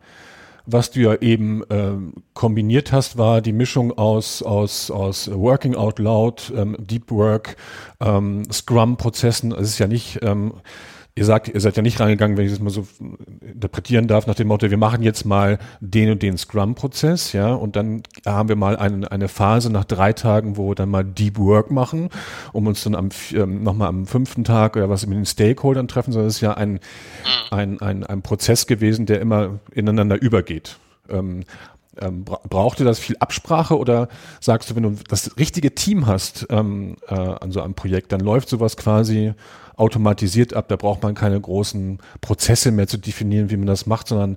was 0.67 0.91
du 0.91 1.01
ja 1.01 1.15
eben 1.17 1.63
ähm, 1.71 2.15
kombiniert 2.35 2.93
hast, 2.93 3.19
war 3.19 3.41
die 3.41 3.53
Mischung 3.53 3.99
aus, 3.99 4.43
aus, 4.43 4.91
aus 4.91 5.31
Working 5.31 5.75
Out 5.75 5.99
Loud, 5.99 6.53
ähm, 6.57 6.77
Deep 6.79 7.11
Work, 7.11 7.57
ähm, 8.01 8.45
Scrum-Prozessen. 8.51 9.53
Es 9.53 9.71
ist 9.71 9.79
ja 9.79 9.89
nicht, 9.89 10.21
ähm, 10.23 10.55
ihr 11.15 11.25
sagt, 11.25 11.49
ihr 11.49 11.61
seid 11.61 11.77
ja 11.77 11.83
nicht 11.83 12.01
reingegangen, 12.01 12.37
wenn 12.37 12.47
ich 12.47 12.53
das 12.53 12.61
mal 12.61 12.71
so 12.71 12.87
interpretieren 13.41 14.07
darf, 14.07 14.27
nach 14.27 14.35
dem 14.35 14.49
Motto, 14.49 14.71
wir 14.71 14.79
machen 14.79 15.03
jetzt 15.03 15.25
mal 15.25 15.59
den 15.81 16.11
und 16.11 16.23
den 16.23 16.39
Scrum-Prozess, 16.39 17.33
ja, 17.33 17.53
und 17.53 17.77
dann 17.77 18.03
haben 18.25 18.49
wir 18.49 18.57
mal 18.57 18.77
eine, 18.77 19.11
eine 19.11 19.29
Phase 19.29 19.71
nach 19.71 19.85
drei 19.85 20.13
Tagen, 20.13 20.57
wo 20.57 20.71
wir 20.71 20.75
dann 20.75 20.89
mal 20.89 21.05
Deep 21.05 21.39
Work 21.39 21.71
machen, 21.71 22.09
um 22.53 22.67
uns 22.67 22.83
dann 22.85 22.95
am 22.95 23.11
ähm, 23.33 23.63
nochmal 23.63 23.89
am 23.89 24.07
fünften 24.07 24.45
Tag 24.45 24.77
oder 24.77 24.89
was 24.89 25.07
mit 25.07 25.17
den 25.17 25.27
Stakeholdern 25.27 25.87
treffen, 25.87 26.13
sondern 26.13 26.29
es 26.29 26.37
ist 26.37 26.41
ja 26.41 26.55
ein, 26.55 26.81
ein, 27.51 27.81
ein, 27.81 28.05
ein 28.05 28.23
Prozess 28.23 28.67
gewesen, 28.67 29.05
der 29.05 29.21
immer 29.21 29.61
ineinander 29.73 30.21
übergeht. 30.21 30.79
Ähm, 31.11 31.45
ähm, 32.01 32.25
braucht 32.25 32.81
ihr 32.81 32.87
das 32.87 32.99
viel 32.99 33.17
Absprache 33.19 33.77
oder 33.77 34.09
sagst 34.41 34.71
du, 34.71 34.77
wenn 34.77 34.83
du 34.83 34.97
das 35.09 35.37
richtige 35.37 35.75
Team 35.75 36.07
hast 36.07 36.47
ähm, 36.51 36.97
äh, 37.09 37.15
an 37.15 37.53
so 37.53 37.61
einem 37.61 37.75
Projekt, 37.75 38.13
dann 38.13 38.21
läuft 38.21 38.49
sowas 38.49 38.77
quasi 38.77 39.35
automatisiert 39.77 40.55
ab. 40.55 40.69
Da 40.69 40.77
braucht 40.77 41.03
man 41.03 41.15
keine 41.15 41.41
großen 41.41 41.99
Prozesse 42.21 42.71
mehr 42.71 42.89
zu 42.89 42.99
definieren, 42.99 43.51
wie 43.51 43.57
man 43.57 43.67
das 43.67 43.87
macht, 43.87 44.09
sondern 44.09 44.37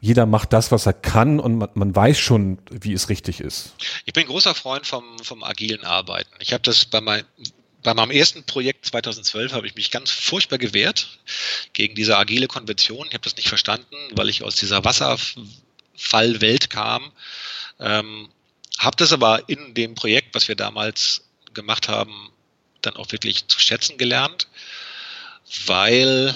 jeder 0.00 0.26
macht 0.26 0.52
das, 0.52 0.70
was 0.70 0.86
er 0.86 0.92
kann 0.92 1.40
und 1.40 1.58
man, 1.58 1.68
man 1.74 1.94
weiß 1.94 2.18
schon, 2.18 2.58
wie 2.70 2.92
es 2.92 3.08
richtig 3.08 3.40
ist. 3.40 3.74
Ich 4.04 4.12
bin 4.12 4.26
großer 4.26 4.54
Freund 4.54 4.86
vom, 4.86 5.04
vom 5.22 5.42
agilen 5.42 5.84
Arbeiten. 5.84 6.30
Ich 6.38 6.52
habe 6.52 6.62
das 6.62 6.84
bei, 6.84 7.00
mein, 7.00 7.24
bei 7.82 7.94
meinem 7.94 8.10
ersten 8.10 8.44
Projekt 8.44 8.86
2012 8.86 9.52
habe 9.52 9.66
ich 9.66 9.74
mich 9.74 9.90
ganz 9.90 10.10
furchtbar 10.10 10.58
gewehrt 10.58 11.18
gegen 11.72 11.94
diese 11.94 12.16
agile 12.16 12.46
Konvention. 12.46 13.06
Ich 13.08 13.14
habe 13.14 13.24
das 13.24 13.36
nicht 13.36 13.48
verstanden, 13.48 13.96
weil 14.12 14.28
ich 14.28 14.42
aus 14.42 14.56
dieser 14.56 14.84
Wasserfallwelt 15.96 16.70
kam. 16.70 17.12
Ähm, 17.80 18.28
habe 18.78 18.96
das 18.96 19.12
aber 19.12 19.48
in 19.48 19.74
dem 19.74 19.94
Projekt, 19.94 20.34
was 20.34 20.48
wir 20.48 20.54
damals 20.54 21.22
gemacht 21.54 21.88
haben, 21.88 22.30
dann 22.82 22.96
auch 22.96 23.10
wirklich 23.12 23.48
zu 23.48 23.58
schätzen 23.58 23.98
gelernt, 23.98 24.48
weil 25.66 26.34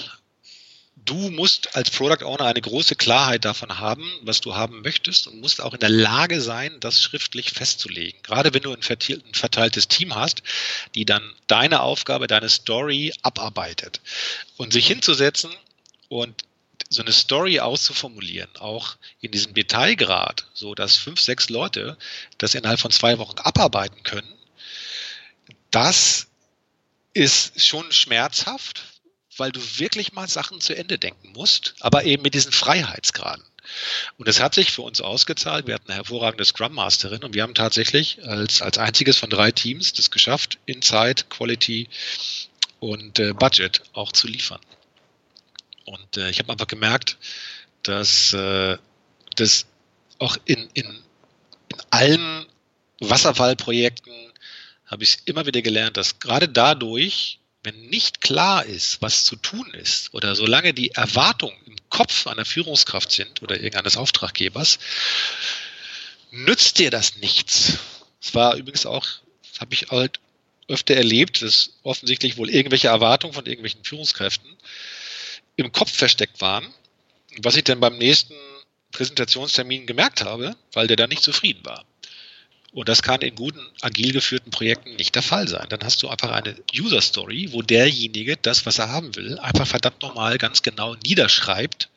du 1.05 1.29
musst 1.29 1.75
als 1.75 1.89
Product 1.91 2.25
Owner 2.25 2.45
eine 2.45 2.61
große 2.61 2.95
Klarheit 2.95 3.45
davon 3.45 3.79
haben, 3.79 4.11
was 4.21 4.41
du 4.41 4.55
haben 4.55 4.81
möchtest 4.81 5.27
und 5.27 5.39
musst 5.39 5.61
auch 5.61 5.73
in 5.73 5.79
der 5.79 5.89
Lage 5.89 6.41
sein, 6.41 6.79
das 6.79 7.01
schriftlich 7.01 7.51
festzulegen. 7.51 8.19
Gerade 8.23 8.53
wenn 8.53 8.63
du 8.63 8.73
ein 8.73 8.81
verteiltes 8.81 9.87
Team 9.87 10.15
hast, 10.15 10.43
die 10.95 11.05
dann 11.05 11.23
deine 11.47 11.81
Aufgabe, 11.81 12.27
deine 12.27 12.49
Story 12.49 13.13
abarbeitet 13.21 14.01
und 14.57 14.73
sich 14.73 14.87
hinzusetzen 14.87 15.51
und 16.09 16.43
so 16.91 17.01
eine 17.01 17.13
Story 17.13 17.59
auszuformulieren, 17.61 18.49
auch 18.57 18.97
in 19.21 19.31
diesem 19.31 19.53
Detailgrad, 19.53 20.45
so 20.53 20.75
dass 20.75 20.97
fünf, 20.97 21.21
sechs 21.21 21.49
Leute 21.49 21.97
das 22.37 22.53
innerhalb 22.53 22.81
von 22.81 22.91
zwei 22.91 23.17
Wochen 23.17 23.39
abarbeiten 23.39 24.03
können, 24.03 24.31
das 25.71 26.27
ist 27.13 27.63
schon 27.65 27.89
schmerzhaft, 27.93 28.83
weil 29.37 29.53
du 29.53 29.61
wirklich 29.79 30.11
mal 30.11 30.27
Sachen 30.27 30.59
zu 30.59 30.75
Ende 30.75 30.99
denken 30.99 31.31
musst, 31.31 31.75
aber 31.79 32.03
eben 32.03 32.23
mit 32.23 32.33
diesen 32.33 32.51
Freiheitsgraden. 32.51 33.45
Und 34.17 34.27
es 34.27 34.41
hat 34.41 34.53
sich 34.53 34.71
für 34.71 34.81
uns 34.81 34.99
ausgezahlt. 34.99 35.67
Wir 35.67 35.75
hatten 35.75 35.87
eine 35.87 35.97
hervorragende 35.97 36.43
Scrum 36.43 36.73
Masterin 36.73 37.23
und 37.23 37.33
wir 37.33 37.43
haben 37.43 37.53
tatsächlich 37.53 38.21
als, 38.25 38.61
als 38.61 38.77
einziges 38.77 39.17
von 39.17 39.29
drei 39.29 39.51
Teams 39.51 39.93
das 39.93 40.11
geschafft, 40.11 40.57
in 40.65 40.81
Zeit, 40.81 41.29
Quality 41.29 41.87
und 42.81 43.19
äh, 43.19 43.31
Budget 43.31 43.81
auch 43.93 44.11
zu 44.11 44.27
liefern. 44.27 44.59
Und 45.85 46.17
äh, 46.17 46.29
ich 46.29 46.39
habe 46.39 46.51
einfach 46.51 46.67
gemerkt, 46.67 47.17
dass 47.83 48.33
äh, 48.33 48.77
das 49.35 49.65
auch 50.19 50.37
in, 50.45 50.69
in, 50.73 50.85
in 51.69 51.77
allen 51.89 52.45
Wasserfallprojekten 52.99 54.13
habe 54.85 55.03
ich 55.03 55.19
immer 55.25 55.45
wieder 55.45 55.61
gelernt, 55.61 55.97
dass 55.97 56.19
gerade 56.19 56.49
dadurch, 56.49 57.39
wenn 57.63 57.89
nicht 57.89 58.21
klar 58.21 58.65
ist, 58.65 59.01
was 59.01 59.23
zu 59.23 59.35
tun 59.37 59.73
ist, 59.73 60.13
oder 60.13 60.35
solange 60.35 60.73
die 60.73 60.91
Erwartungen 60.91 61.57
im 61.65 61.77
Kopf 61.89 62.27
einer 62.27 62.45
Führungskraft 62.45 63.11
sind 63.11 63.41
oder 63.41 63.55
irgendeines 63.55 63.97
Auftraggebers, 63.97 64.79
nützt 66.31 66.79
dir 66.79 66.91
das 66.91 67.17
nichts. 67.17 67.77
Es 68.21 68.35
war 68.35 68.55
übrigens 68.55 68.85
auch, 68.85 69.07
habe 69.59 69.73
ich 69.73 69.89
halt 69.89 70.19
öfter 70.67 70.95
erlebt, 70.95 71.41
dass 71.41 71.71
offensichtlich 71.83 72.37
wohl 72.37 72.49
irgendwelche 72.49 72.87
Erwartungen 72.87 73.33
von 73.33 73.45
irgendwelchen 73.45 73.83
Führungskräften 73.83 74.50
im 75.61 75.71
Kopf 75.71 75.91
versteckt 75.91 76.41
waren, 76.41 76.67
was 77.37 77.55
ich 77.55 77.63
dann 77.63 77.79
beim 77.79 77.97
nächsten 77.97 78.35
Präsentationstermin 78.91 79.85
gemerkt 79.85 80.23
habe, 80.23 80.55
weil 80.73 80.87
der 80.87 80.97
da 80.97 81.07
nicht 81.07 81.23
zufrieden 81.23 81.65
war. 81.65 81.85
Und 82.73 82.87
das 82.87 83.03
kann 83.03 83.21
in 83.21 83.35
guten, 83.35 83.59
agil 83.81 84.13
geführten 84.13 84.49
Projekten 84.49 84.95
nicht 84.95 85.15
der 85.15 85.23
Fall 85.23 85.47
sein. 85.47 85.67
Dann 85.69 85.83
hast 85.83 86.01
du 86.03 86.09
einfach 86.09 86.31
eine 86.31 86.55
User 86.73 87.01
Story, 87.01 87.49
wo 87.51 87.61
derjenige 87.61 88.37
das, 88.37 88.65
was 88.65 88.79
er 88.79 88.89
haben 88.89 89.15
will, 89.15 89.37
einfach 89.39 89.67
verdammt 89.67 90.01
nochmal 90.01 90.37
ganz 90.37 90.61
genau 90.61 90.95
niederschreibt, 91.03 91.89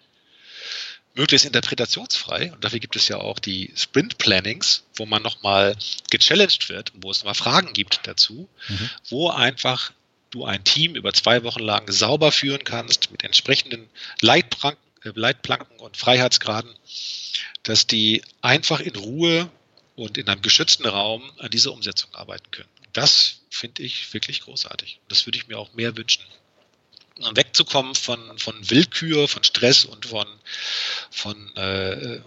möglichst 1.15 1.47
interpretationsfrei. 1.47 2.53
Und 2.53 2.65
dafür 2.65 2.81
gibt 2.81 2.97
es 2.97 3.07
ja 3.07 3.19
auch 3.19 3.39
die 3.39 3.73
Sprint 3.77 4.19
Plannings, 4.19 4.83
wo 4.97 5.07
man 5.07 5.23
nochmal 5.23 5.77
gechallenged 6.11 6.69
wird, 6.69 6.93
wo 6.97 7.13
es 7.13 7.19
nochmal 7.19 7.35
Fragen 7.35 7.73
gibt 7.73 8.01
dazu, 8.05 8.49
mhm. 8.69 8.91
wo 9.11 9.31
einfach 9.31 9.93
du 10.35 10.45
ein 10.45 10.65
Team 10.65 10.97
über 10.97 11.13
zwei 11.13 11.45
Wochen 11.45 11.61
lang 11.61 11.91
sauber 11.91 12.33
führen 12.33 12.65
kannst 12.65 13.11
mit 13.11 13.23
entsprechenden 13.25 13.89
Leitplanken, 14.21 14.83
äh, 15.05 15.13
Leitplanken 15.15 15.79
und 15.79 15.97
Freiheitsgraden, 15.97 16.75
dass 17.63 17.87
die 17.87 18.23
einfach 18.43 18.81
in 18.81 18.97
Ruhe 18.97 19.51
und 19.97 20.19
in 20.19 20.29
einem 20.29 20.43
geschützten 20.43 20.87
Raum 20.87 21.23
an 21.39 21.51
dieser 21.51 21.73
Umsetzung 21.73 22.13
arbeiten 22.15 22.51
können. 22.51 22.69
Das 22.93 23.41
finde 23.51 23.83
ich 23.83 24.13
wirklich 24.13 24.41
großartig. 24.41 25.01
Das 25.09 25.27
würde 25.27 25.39
ich 25.39 25.49
mir 25.49 25.59
auch 25.59 25.73
mehr 25.75 25.97
wünschen. 25.97 26.25
Wegzukommen 27.35 27.95
von, 27.95 28.39
von 28.39 28.71
Willkür, 28.71 29.29
von 29.29 29.45
Stress 29.45 29.85
und 29.85 30.07
von, 30.07 30.27
von 31.11 31.57
äh, 31.57 32.21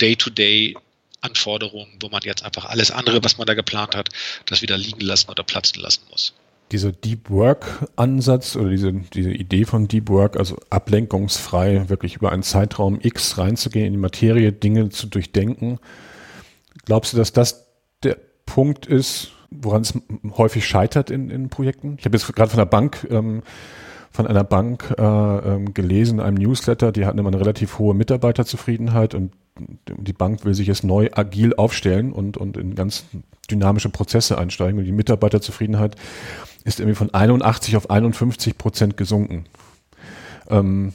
Day-to-Day 0.00 0.76
Anforderungen, 1.20 1.92
wo 2.00 2.08
man 2.08 2.22
jetzt 2.22 2.42
einfach 2.42 2.64
alles 2.64 2.90
andere, 2.90 3.22
was 3.22 3.36
man 3.36 3.46
da 3.46 3.52
geplant 3.52 3.94
hat, 3.94 4.08
das 4.46 4.62
wieder 4.62 4.78
liegen 4.78 5.00
lassen 5.00 5.28
oder 5.28 5.44
platzen 5.44 5.82
lassen 5.82 6.02
muss. 6.10 6.32
Dieser 6.72 6.92
Deep 6.92 7.30
Work 7.30 7.88
Ansatz 7.96 8.56
oder 8.56 8.70
diese, 8.70 8.92
diese 8.92 9.30
Idee 9.30 9.64
von 9.64 9.88
Deep 9.88 10.08
Work, 10.08 10.36
also 10.36 10.56
ablenkungsfrei 10.70 11.88
wirklich 11.88 12.16
über 12.16 12.32
einen 12.32 12.42
Zeitraum 12.42 12.98
X 13.02 13.38
reinzugehen 13.38 13.86
in 13.86 13.92
die 13.92 13.98
Materie, 13.98 14.52
Dinge 14.52 14.90
zu 14.90 15.06
durchdenken, 15.06 15.78
Glaubst 16.84 17.12
du, 17.12 17.16
dass 17.16 17.32
das 17.32 17.66
der 18.02 18.16
Punkt 18.46 18.86
ist, 18.86 19.32
woran 19.50 19.82
es 19.82 19.94
häufig 20.36 20.66
scheitert 20.66 21.10
in, 21.10 21.30
in 21.30 21.48
Projekten? 21.48 21.96
Ich 21.98 22.04
habe 22.04 22.16
jetzt 22.16 22.32
gerade 22.34 22.50
von 22.50 22.58
der 22.58 22.66
Bank, 22.66 23.06
ähm, 23.10 23.42
von 24.10 24.26
einer 24.26 24.44
Bank 24.44 24.92
äh, 24.98 25.02
ähm, 25.02 25.72
gelesen, 25.72 26.18
in 26.18 26.24
einem 26.24 26.36
Newsletter, 26.36 26.90
die 26.92 27.06
hatten 27.06 27.18
immer 27.18 27.28
eine 27.28 27.40
relativ 27.40 27.78
hohe 27.78 27.94
Mitarbeiterzufriedenheit 27.94 29.14
und 29.14 29.32
die 29.86 30.12
Bank 30.12 30.44
will 30.44 30.54
sich 30.54 30.66
jetzt 30.66 30.84
neu 30.84 31.10
agil 31.12 31.54
aufstellen 31.54 32.12
und, 32.12 32.36
und 32.36 32.56
in 32.56 32.74
ganz 32.74 33.04
dynamische 33.50 33.90
Prozesse 33.90 34.38
einsteigen. 34.38 34.78
Und 34.78 34.86
die 34.86 34.92
Mitarbeiterzufriedenheit 34.92 35.96
ist 36.64 36.80
irgendwie 36.80 36.96
von 36.96 37.12
81 37.12 37.76
auf 37.76 37.90
51 37.90 38.58
Prozent 38.58 38.96
gesunken. 38.96 39.46
Ähm, 40.48 40.92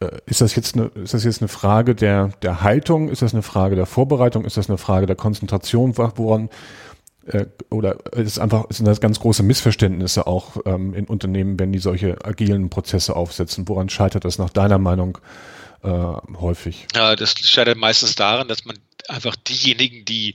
äh, 0.00 0.18
ist 0.26 0.40
das 0.40 0.54
jetzt 0.54 0.76
eine, 0.76 0.86
ist 0.94 1.14
das 1.14 1.24
jetzt 1.24 1.40
eine 1.40 1.48
Frage 1.48 1.94
der, 1.94 2.28
der 2.42 2.62
Haltung? 2.62 3.08
Ist 3.08 3.22
das 3.22 3.32
eine 3.32 3.42
Frage 3.42 3.76
der 3.76 3.86
Vorbereitung? 3.86 4.44
Ist 4.44 4.56
das 4.56 4.68
eine 4.68 4.78
Frage 4.78 5.06
der 5.06 5.16
Konzentration? 5.16 5.96
Woran, 5.96 6.48
äh, 7.26 7.46
oder 7.70 7.98
ist 8.14 8.38
einfach, 8.38 8.66
sind 8.70 8.86
das 8.86 9.00
ganz 9.00 9.20
große 9.20 9.42
Missverständnisse 9.42 10.26
auch 10.26 10.56
ähm, 10.64 10.94
in 10.94 11.06
Unternehmen, 11.06 11.58
wenn 11.58 11.72
die 11.72 11.78
solche 11.78 12.24
agilen 12.24 12.70
Prozesse 12.70 13.14
aufsetzen? 13.14 13.68
Woran 13.68 13.88
scheitert 13.88 14.24
das 14.24 14.38
nach 14.38 14.50
deiner 14.50 14.78
Meinung 14.78 15.18
äh, 15.82 15.88
häufig? 15.88 16.86
Ja, 16.94 17.16
das 17.16 17.38
scheitert 17.38 17.78
meistens 17.78 18.14
daran, 18.14 18.48
dass 18.48 18.64
man 18.64 18.76
einfach 19.08 19.36
diejenigen, 19.36 20.04
die 20.04 20.34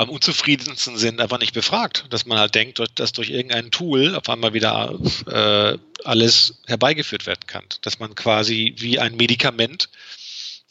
am 0.00 0.08
unzufriedensten 0.08 0.96
sind, 0.96 1.20
einfach 1.20 1.38
nicht 1.38 1.52
befragt. 1.52 2.06
Dass 2.08 2.24
man 2.24 2.38
halt 2.38 2.54
denkt, 2.54 2.80
dass 2.94 3.12
durch 3.12 3.28
irgendein 3.28 3.70
Tool 3.70 4.14
auf 4.14 4.30
einmal 4.30 4.54
wieder 4.54 4.98
äh, 5.26 5.78
alles 6.04 6.54
herbeigeführt 6.66 7.26
werden 7.26 7.46
kann. 7.46 7.64
Dass 7.82 7.98
man 7.98 8.14
quasi 8.14 8.74
wie 8.78 8.98
ein 8.98 9.16
Medikament 9.16 9.90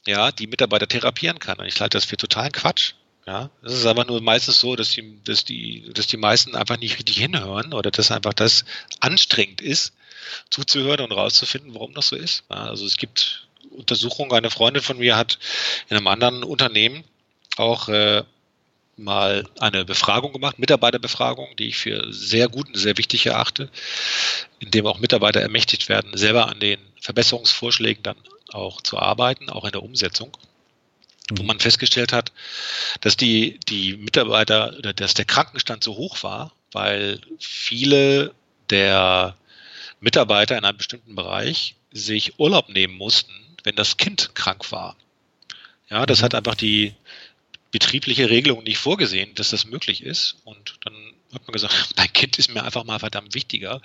ja, 0.08 0.32
die 0.32 0.48
Mitarbeiter 0.48 0.88
therapieren 0.88 1.38
kann. 1.38 1.60
Und 1.60 1.68
ich 1.68 1.80
halte 1.80 1.98
das 1.98 2.06
für 2.06 2.18
totalen 2.18 2.52
Quatsch. 2.52 2.94
Ja, 3.28 3.52
es 3.62 3.74
ist 3.74 3.86
aber 3.86 4.06
nur 4.06 4.20
meistens 4.20 4.60
so, 4.60 4.76
dass 4.76 4.90
die, 4.90 5.20
dass 5.24 5.46
die, 5.46 5.92
dass 5.94 6.08
die 6.08 6.18
meisten 6.18 6.56
einfach 6.56 6.80
nicht 6.80 6.98
richtig 6.98 7.18
hinhören 7.18 7.74
oder 7.74 7.92
dass 7.92 8.10
einfach 8.10 8.34
das 8.34 8.66
anstrengend 9.00 9.62
ist, 9.62 9.94
zuzuhören 10.50 11.02
und 11.02 11.12
rauszufinden, 11.12 11.76
warum 11.76 11.94
das 11.94 12.08
so 12.08 12.16
ist. 12.16 12.46
Ja, 12.50 12.66
also 12.66 12.84
es 12.88 12.98
gibt 12.98 13.48
Untersuchungen, 13.70 14.32
eine 14.32 14.50
Freundin 14.50 14.82
von 14.82 14.98
mir 14.98 15.16
hat 15.16 15.38
in 15.90 15.98
einem 15.98 16.08
anderen 16.08 16.44
Unternehmen 16.44 17.04
auch 17.58 17.90
äh, 17.90 18.24
mal 19.04 19.48
eine 19.60 19.86
Befragung 19.86 20.34
gemacht, 20.34 20.60
Mitarbeiterbefragung, 20.60 21.56
die 21.58 21.68
ich 21.70 21.78
für 21.78 22.12
sehr 22.12 22.48
gut 22.50 22.68
und 22.68 22.78
sehr 22.78 22.98
wichtig 22.98 23.26
erachte, 23.26 23.70
in 24.60 24.72
dem 24.72 24.86
auch 24.86 25.00
Mitarbeiter 25.00 25.42
ermächtigt 25.42 25.90
werden, 25.90 26.18
selber 26.18 26.48
an 26.48 26.60
den 26.60 26.80
Verbesserungsvorschlägen 27.02 28.04
dann 28.04 28.18
auch 28.52 28.82
zu 28.82 28.98
arbeiten, 28.98 29.50
auch 29.50 29.66
in 29.66 29.72
der 29.72 29.84
Umsetzung. 29.84 30.36
Wo 31.32 31.44
mhm. 31.44 31.48
man 31.48 31.60
festgestellt 31.60 32.14
hat, 32.14 32.32
dass 33.02 33.18
die, 33.18 33.60
die 33.70 33.98
Mitarbeiter 33.98 34.76
oder 34.78 34.94
dass 34.94 35.14
der 35.14 35.26
Krankenstand 35.26 35.84
so 35.84 35.96
hoch 35.96 36.24
war, 36.24 36.54
weil 36.72 37.20
viele 37.40 38.34
der 38.70 39.36
Mitarbeiter 40.00 40.58
in 40.58 40.66
einem 40.66 40.78
bestimmten 40.78 41.16
Bereich 41.16 41.76
sich 41.92 42.40
Urlaub 42.40 42.70
nehmen 42.70 42.96
mussten, 42.96 43.34
wenn 43.64 43.76
das 43.76 43.98
Kind 43.98 44.34
krank 44.36 44.72
war. 44.72 44.96
Ja, 45.90 46.06
das 46.06 46.20
mhm. 46.20 46.26
hat 46.26 46.36
einfach 46.36 46.56
die, 46.56 46.94
betriebliche 47.72 48.30
Regelung 48.30 48.64
nicht 48.64 48.78
vorgesehen, 48.78 49.34
dass 49.36 49.52
das 49.52 49.66
möglich 49.66 50.04
ist. 50.04 50.38
Und 50.44 50.76
dann 50.84 50.94
hat 51.34 51.48
man 51.48 51.54
gesagt, 51.54 51.94
mein 51.98 52.12
Kind 52.14 52.40
ist 52.40 52.54
mir 52.54 52.64
einfach 52.64 52.84
mal 52.84 53.00
verdammt 53.00 53.36
wichtiger 53.36 53.82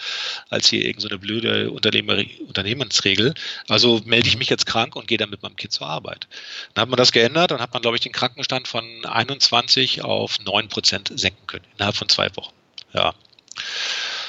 als 0.49 0.69
hier 0.69 0.85
irgendeine 0.85 1.15
so 1.15 1.19
blöde 1.19 1.71
Unternehmer 1.71 2.23
Unternehmensregel. 2.47 3.35
Also 3.69 4.01
melde 4.05 4.29
ich 4.29 4.39
mich 4.39 4.49
jetzt 4.49 4.67
krank 4.67 4.97
und 4.97 5.09
gehe 5.09 5.19
dann 5.19 5.31
mit 5.31 5.43
meinem 5.43 5.57
Kind 5.57 5.73
zur 5.73 5.87
Arbeit. 5.87 6.27
Dann 6.73 6.83
hat 6.83 6.89
man 6.89 6.97
das 6.97 7.13
geändert 7.13 7.53
und 7.53 7.61
hat 7.61 7.73
man, 7.73 7.83
glaube 7.83 7.97
ich, 7.97 8.03
den 8.03 8.13
Krankenstand 8.13 8.69
von 8.69 8.85
21 9.05 10.03
auf 10.03 10.41
9 10.41 10.69
Prozent 10.69 11.13
senken 11.15 11.47
können, 11.47 11.67
innerhalb 11.77 11.97
von 11.97 12.09
zwei 12.09 12.35
Wochen. 12.37 12.55
Ja. 12.93 13.15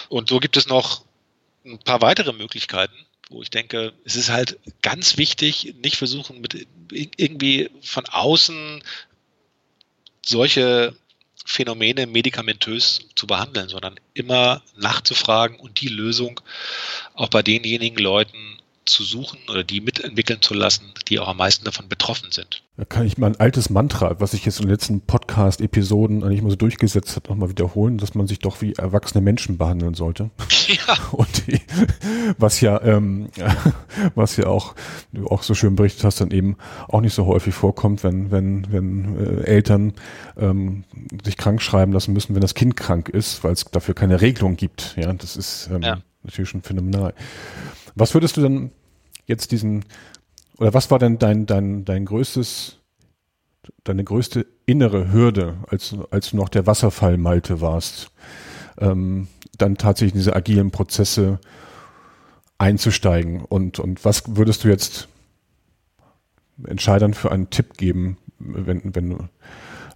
Und 0.09 0.29
so 0.29 0.39
gibt 0.39 0.57
es 0.57 0.67
noch 0.67 1.03
ein 1.65 1.79
paar 1.79 2.01
weitere 2.01 2.33
Möglichkeiten, 2.33 2.93
wo 3.29 3.41
ich 3.41 3.49
denke, 3.49 3.93
es 4.03 4.15
ist 4.15 4.29
halt 4.29 4.59
ganz 4.81 5.17
wichtig, 5.17 5.75
nicht 5.81 5.95
versuchen, 5.95 6.41
mit 6.41 6.67
irgendwie 6.91 7.71
von 7.81 8.05
außen 8.05 8.83
solche 10.27 10.95
Phänomene 11.45 12.07
medikamentös 12.07 13.07
zu 13.15 13.27
behandeln, 13.27 13.69
sondern 13.69 13.99
immer 14.13 14.63
nachzufragen 14.75 15.59
und 15.59 15.81
die 15.81 15.89
Lösung 15.89 16.41
auch 17.13 17.29
bei 17.29 17.43
denjenigen 17.43 17.97
Leuten 17.97 18.59
zu 18.85 19.03
suchen 19.03 19.39
oder 19.49 19.63
die 19.63 19.81
mitentwickeln 19.81 20.41
zu 20.41 20.53
lassen, 20.53 20.93
die 21.07 21.19
auch 21.19 21.27
am 21.27 21.37
meisten 21.37 21.65
davon 21.65 21.89
betroffen 21.89 22.31
sind. 22.31 22.63
Da 22.77 22.83
kann 22.83 23.05
ich 23.05 23.17
mal 23.17 23.27
ein 23.27 23.39
altes 23.39 23.69
Mantra, 23.69 24.19
was 24.19 24.31
sich 24.31 24.43
jetzt 24.45 24.59
in 24.59 24.65
den 24.65 24.71
letzten 24.71 24.99
Podcast-Episoden 24.99 26.23
eigentlich 26.23 26.41
mal 26.41 26.49
so 26.49 26.57
durchgesetzt 26.57 27.15
hat, 27.15 27.29
nochmal 27.29 27.49
wiederholen, 27.49 27.97
dass 27.97 28.15
man 28.15 28.27
sich 28.27 28.39
doch 28.39 28.61
wie 28.61 28.73
erwachsene 28.73 29.21
Menschen 29.21 29.57
behandeln 29.57 29.93
sollte. 29.93 30.29
Ja. 30.67 30.97
Und 31.11 31.45
die, 31.45 31.61
was 32.39 32.59
ja, 32.59 32.81
ähm, 32.81 33.29
was 34.15 34.35
ja 34.35 34.47
auch, 34.47 34.73
du 35.13 35.27
auch 35.27 35.43
so 35.43 35.53
schön 35.53 35.75
berichtet 35.75 36.03
hast, 36.03 36.21
dann 36.21 36.31
eben 36.31 36.57
auch 36.87 37.01
nicht 37.01 37.13
so 37.13 37.27
häufig 37.27 37.53
vorkommt, 37.53 38.03
wenn, 38.03 38.31
wenn, 38.31 38.71
wenn 38.71 39.43
äh, 39.43 39.43
Eltern 39.43 39.93
ähm, 40.37 40.83
sich 41.23 41.37
krank 41.37 41.61
schreiben 41.61 41.93
lassen 41.93 42.13
müssen, 42.13 42.33
wenn 42.33 42.41
das 42.41 42.55
Kind 42.55 42.75
krank 42.75 43.09
ist, 43.09 43.43
weil 43.43 43.51
es 43.51 43.65
dafür 43.65 43.93
keine 43.93 44.21
Regelung 44.21 44.55
gibt. 44.55 44.95
Ja, 44.97 45.13
das 45.13 45.37
ist 45.37 45.69
ähm, 45.71 45.83
ja. 45.83 45.97
natürlich 46.23 46.49
schon 46.49 46.63
phänomenal. 46.63 47.13
Was 47.95 48.13
würdest 48.13 48.37
du 48.37 48.41
denn 48.41 48.71
jetzt 49.25 49.51
diesen, 49.51 49.85
oder 50.57 50.73
was 50.73 50.91
war 50.91 50.99
denn 50.99 51.17
dein, 51.17 51.45
dein, 51.45 51.85
dein 51.85 52.05
größtes, 52.05 52.77
deine 53.83 54.03
größte 54.03 54.45
innere 54.65 55.11
Hürde, 55.11 55.57
als, 55.69 55.95
als 56.11 56.31
du 56.31 56.37
noch 56.37 56.49
der 56.49 56.67
Wasserfall-Malte 56.67 57.61
warst, 57.61 58.11
ähm, 58.79 59.27
dann 59.57 59.77
tatsächlich 59.77 60.13
in 60.13 60.19
diese 60.19 60.35
agilen 60.35 60.71
Prozesse 60.71 61.39
einzusteigen? 62.57 63.41
Und, 63.41 63.79
und 63.79 64.03
was 64.03 64.23
würdest 64.35 64.63
du 64.63 64.67
jetzt 64.67 65.07
Entscheidern 66.65 67.13
für 67.13 67.31
einen 67.31 67.49
Tipp 67.49 67.77
geben, 67.77 68.17
wenn, 68.39 68.81
wenn, 68.93 69.29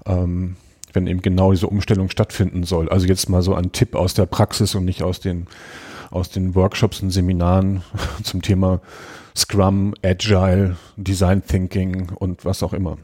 ähm, 0.05 0.55
wenn 0.93 1.07
eben 1.07 1.21
genau 1.21 1.51
diese 1.51 1.67
Umstellung 1.67 2.09
stattfinden 2.09 2.63
soll? 2.63 2.87
Also 2.89 3.07
jetzt 3.07 3.29
mal 3.29 3.41
so 3.41 3.55
ein 3.55 3.73
Tipp 3.73 3.95
aus 3.95 4.13
der 4.13 4.25
Praxis 4.25 4.73
und 4.75 4.85
nicht 4.85 5.03
aus 5.03 5.19
den 5.19 5.47
aus 6.11 6.29
den 6.29 6.55
Workshops 6.55 7.01
und 7.01 7.11
Seminaren 7.11 7.83
zum 8.23 8.41
Thema 8.41 8.81
Scrum, 9.35 9.93
Agile, 10.03 10.77
Design 10.97 11.45
Thinking 11.45 12.09
und 12.09 12.45
was 12.45 12.63
auch 12.63 12.73
immer. 12.73 12.97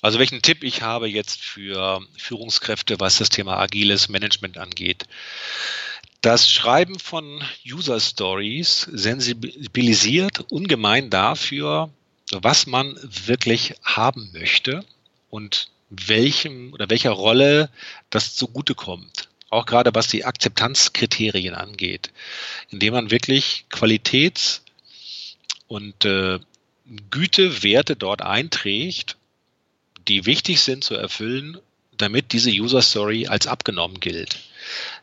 Also 0.00 0.18
welchen 0.18 0.42
Tipp 0.42 0.64
ich 0.64 0.82
habe 0.82 1.08
jetzt 1.08 1.40
für 1.40 2.00
Führungskräfte, 2.16 2.98
was 3.00 3.18
das 3.18 3.28
Thema 3.28 3.58
agiles 3.58 4.08
Management 4.08 4.56
angeht. 4.56 5.04
Das 6.22 6.50
Schreiben 6.50 6.98
von 6.98 7.42
User 7.70 8.00
Stories 8.00 8.88
sensibilisiert 8.90 10.40
ungemein 10.50 11.10
dafür, 11.10 11.90
was 12.32 12.66
man 12.66 12.98
wirklich 13.02 13.74
haben 13.84 14.30
möchte 14.32 14.84
und 15.30 15.68
welchem 15.90 16.72
oder 16.72 16.90
welcher 16.90 17.12
Rolle 17.12 17.70
das 18.10 18.34
zugutekommt 18.34 19.28
auch 19.50 19.66
gerade 19.66 19.94
was 19.94 20.08
die 20.08 20.24
Akzeptanzkriterien 20.24 21.54
angeht, 21.54 22.12
indem 22.70 22.94
man 22.94 23.10
wirklich 23.10 23.64
Qualitäts 23.70 24.62
und 25.66 26.04
äh, 26.04 26.38
Gütewerte 27.10 27.96
dort 27.96 28.22
einträgt, 28.22 29.16
die 30.06 30.26
wichtig 30.26 30.60
sind 30.60 30.84
zu 30.84 30.94
erfüllen, 30.94 31.58
damit 31.96 32.32
diese 32.32 32.50
User 32.50 32.82
Story 32.82 33.26
als 33.26 33.46
abgenommen 33.46 34.00
gilt. 34.00 34.38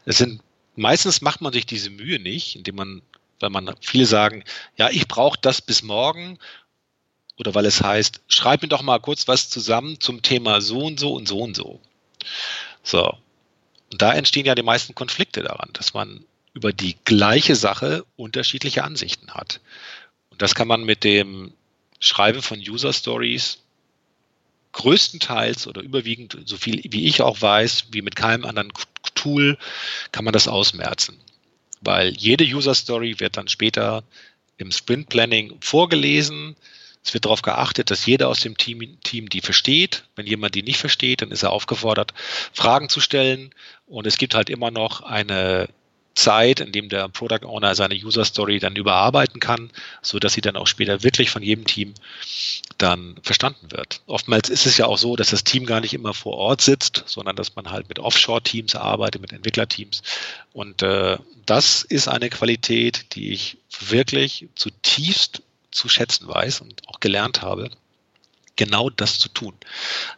Es 0.05 0.17
sind 0.17 0.41
meistens 0.75 1.21
macht 1.21 1.41
man 1.41 1.53
sich 1.53 1.65
diese 1.65 1.89
Mühe 1.89 2.19
nicht, 2.19 2.55
indem 2.55 2.75
man, 2.75 3.01
weil 3.39 3.49
man 3.49 3.75
viele 3.81 4.05
sagen, 4.05 4.43
ja, 4.77 4.89
ich 4.89 5.07
brauche 5.07 5.39
das 5.41 5.61
bis 5.61 5.83
morgen 5.83 6.37
oder 7.37 7.53
weil 7.53 7.65
es 7.65 7.81
heißt, 7.81 8.21
schreib 8.27 8.61
mir 8.61 8.67
doch 8.67 8.81
mal 8.81 8.99
kurz 8.99 9.27
was 9.27 9.49
zusammen 9.49 9.99
zum 9.99 10.21
Thema 10.21 10.61
so 10.61 10.79
und 10.79 10.99
so 10.99 11.13
und 11.13 11.27
so 11.27 11.39
und 11.39 11.55
so. 11.55 11.79
So. 12.83 13.17
Und 13.91 14.01
da 14.01 14.13
entstehen 14.13 14.45
ja 14.45 14.55
die 14.55 14.63
meisten 14.63 14.95
Konflikte 14.95 15.43
daran, 15.43 15.69
dass 15.73 15.93
man 15.93 16.23
über 16.53 16.73
die 16.73 16.95
gleiche 17.05 17.55
Sache 17.55 18.05
unterschiedliche 18.15 18.83
Ansichten 18.83 19.31
hat. 19.33 19.59
Und 20.29 20.41
das 20.41 20.55
kann 20.55 20.67
man 20.67 20.83
mit 20.83 21.03
dem 21.03 21.53
Schreiben 21.99 22.41
von 22.41 22.59
User 22.59 22.93
Stories 22.93 23.59
größtenteils 24.71 25.67
oder 25.67 25.81
überwiegend, 25.81 26.37
so 26.45 26.57
viel 26.57 26.81
wie 26.91 27.05
ich 27.05 27.21
auch 27.21 27.41
weiß, 27.41 27.87
wie 27.91 28.01
mit 28.01 28.15
keinem 28.15 28.45
anderen 28.45 28.73
Tool, 29.15 29.57
kann 30.11 30.25
man 30.25 30.33
das 30.33 30.47
ausmerzen. 30.47 31.17
Weil 31.81 32.09
jede 32.09 32.43
User 32.43 32.75
Story 32.75 33.19
wird 33.19 33.37
dann 33.37 33.47
später 33.47 34.03
im 34.57 34.71
Sprint 34.71 35.09
Planning 35.09 35.55
vorgelesen. 35.61 36.55
Es 37.05 37.13
wird 37.13 37.25
darauf 37.25 37.43
geachtet, 37.43 37.91
dass 37.91 38.05
jeder 38.07 38.27
aus 38.27 38.39
dem 38.39 38.57
Team, 38.57 38.99
Team 39.03 39.29
die 39.29 39.41
versteht. 39.41 40.05
Wenn 40.15 40.25
jemand 40.25 40.55
die 40.55 40.63
nicht 40.63 40.79
versteht, 40.79 41.21
dann 41.21 41.31
ist 41.31 41.43
er 41.43 41.51
aufgefordert, 41.51 42.13
Fragen 42.51 42.89
zu 42.89 42.99
stellen. 42.99 43.53
Und 43.85 44.07
es 44.07 44.17
gibt 44.17 44.33
halt 44.33 44.49
immer 44.49 44.71
noch 44.71 45.01
eine 45.01 45.69
Zeit, 46.15 46.61
in 46.61 46.71
dem 46.71 46.89
der 46.89 47.09
Product 47.09 47.45
Owner 47.45 47.75
seine 47.75 47.93
User 47.93 48.25
Story 48.25 48.59
dann 48.59 48.75
überarbeiten 48.75 49.39
kann, 49.39 49.69
so 50.01 50.17
dass 50.17 50.33
sie 50.33 50.41
dann 50.41 50.55
auch 50.55 50.65
später 50.65 51.03
wirklich 51.03 51.29
von 51.29 51.43
jedem 51.43 51.65
Team 51.65 51.93
dann 52.77 53.17
verstanden 53.21 53.71
wird. 53.71 54.01
Oftmals 54.07 54.49
ist 54.49 54.65
es 54.65 54.77
ja 54.77 54.87
auch 54.87 54.97
so, 54.97 55.15
dass 55.15 55.29
das 55.29 55.43
Team 55.43 55.65
gar 55.65 55.81
nicht 55.81 55.93
immer 55.93 56.13
vor 56.13 56.33
Ort 56.33 56.61
sitzt, 56.61 57.03
sondern 57.05 57.35
dass 57.35 57.55
man 57.55 57.69
halt 57.69 57.89
mit 57.89 57.99
Offshore-Teams 57.99 58.75
arbeitet, 58.75 59.21
mit 59.21 59.33
Entwicklerteams. 59.33 60.01
Und 60.53 60.81
äh, 60.81 61.17
das 61.45 61.83
ist 61.83 62.07
eine 62.07 62.29
Qualität, 62.29 63.13
die 63.15 63.31
ich 63.31 63.57
wirklich 63.79 64.47
zutiefst 64.55 65.41
zu 65.75 65.89
schätzen 65.89 66.27
weiß 66.27 66.61
und 66.61 66.81
auch 66.87 66.99
gelernt 66.99 67.41
habe, 67.41 67.69
genau 68.55 68.89
das 68.89 69.19
zu 69.19 69.29
tun. 69.29 69.53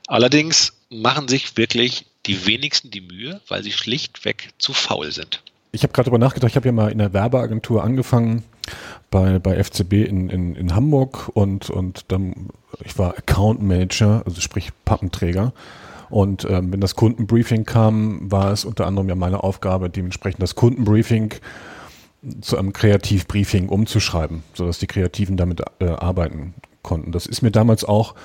Allerdings 0.08 0.74
machen 0.90 1.28
sich 1.28 1.58
wirklich 1.58 2.06
die 2.26 2.46
wenigsten 2.46 2.92
die 2.92 3.02
Mühe, 3.02 3.42
weil 3.48 3.64
sie 3.64 3.72
schlichtweg 3.72 4.50
zu 4.58 4.74
faul 4.74 5.12
sind 5.12 5.42
ich 5.78 5.84
habe 5.84 5.94
gerade 5.94 6.10
darüber 6.10 6.24
nachgedacht, 6.24 6.52
ich 6.52 6.56
habe 6.56 6.68
ja 6.68 6.72
mal 6.72 6.92
in 6.92 6.98
der 6.98 7.14
Werbeagentur 7.14 7.84
angefangen 7.84 8.44
bei, 9.12 9.40
bei 9.40 9.64
FCB 9.64 9.94
in, 9.94 10.30
in, 10.30 10.56
in 10.56 10.76
Hamburg 10.76 11.30
und, 11.34 11.70
und 11.70 12.06
dann, 12.10 12.50
ich 12.84 12.98
war 12.98 13.18
Account 13.18 13.62
Manager, 13.62 14.24
also 14.26 14.42
sprich 14.42 14.72
Pappenträger. 14.86 15.54
Und 16.10 16.46
ähm, 16.46 16.72
wenn 16.72 16.80
das 16.80 16.96
Kundenbriefing 16.96 17.66
kam, 17.66 18.32
war 18.32 18.52
es 18.52 18.64
unter 18.64 18.88
anderem 18.88 19.10
ja 19.10 19.16
meine 19.16 19.44
Aufgabe, 19.44 19.90
dementsprechend 19.90 20.42
das 20.42 20.56
Kundenbriefing 20.56 21.36
zu 22.42 22.58
einem 22.58 22.74
Kreativbriefing 22.74 23.70
umzuschreiben, 23.70 24.44
sodass 24.54 24.80
die 24.80 24.88
Kreativen 24.88 25.38
damit 25.38 25.62
äh, 25.80 25.88
arbeiten 25.88 26.56
konnten. 26.82 27.12
Das 27.12 27.26
ist 27.26 27.42
mir 27.42 27.52
damals 27.52 27.84
auch 27.86 28.16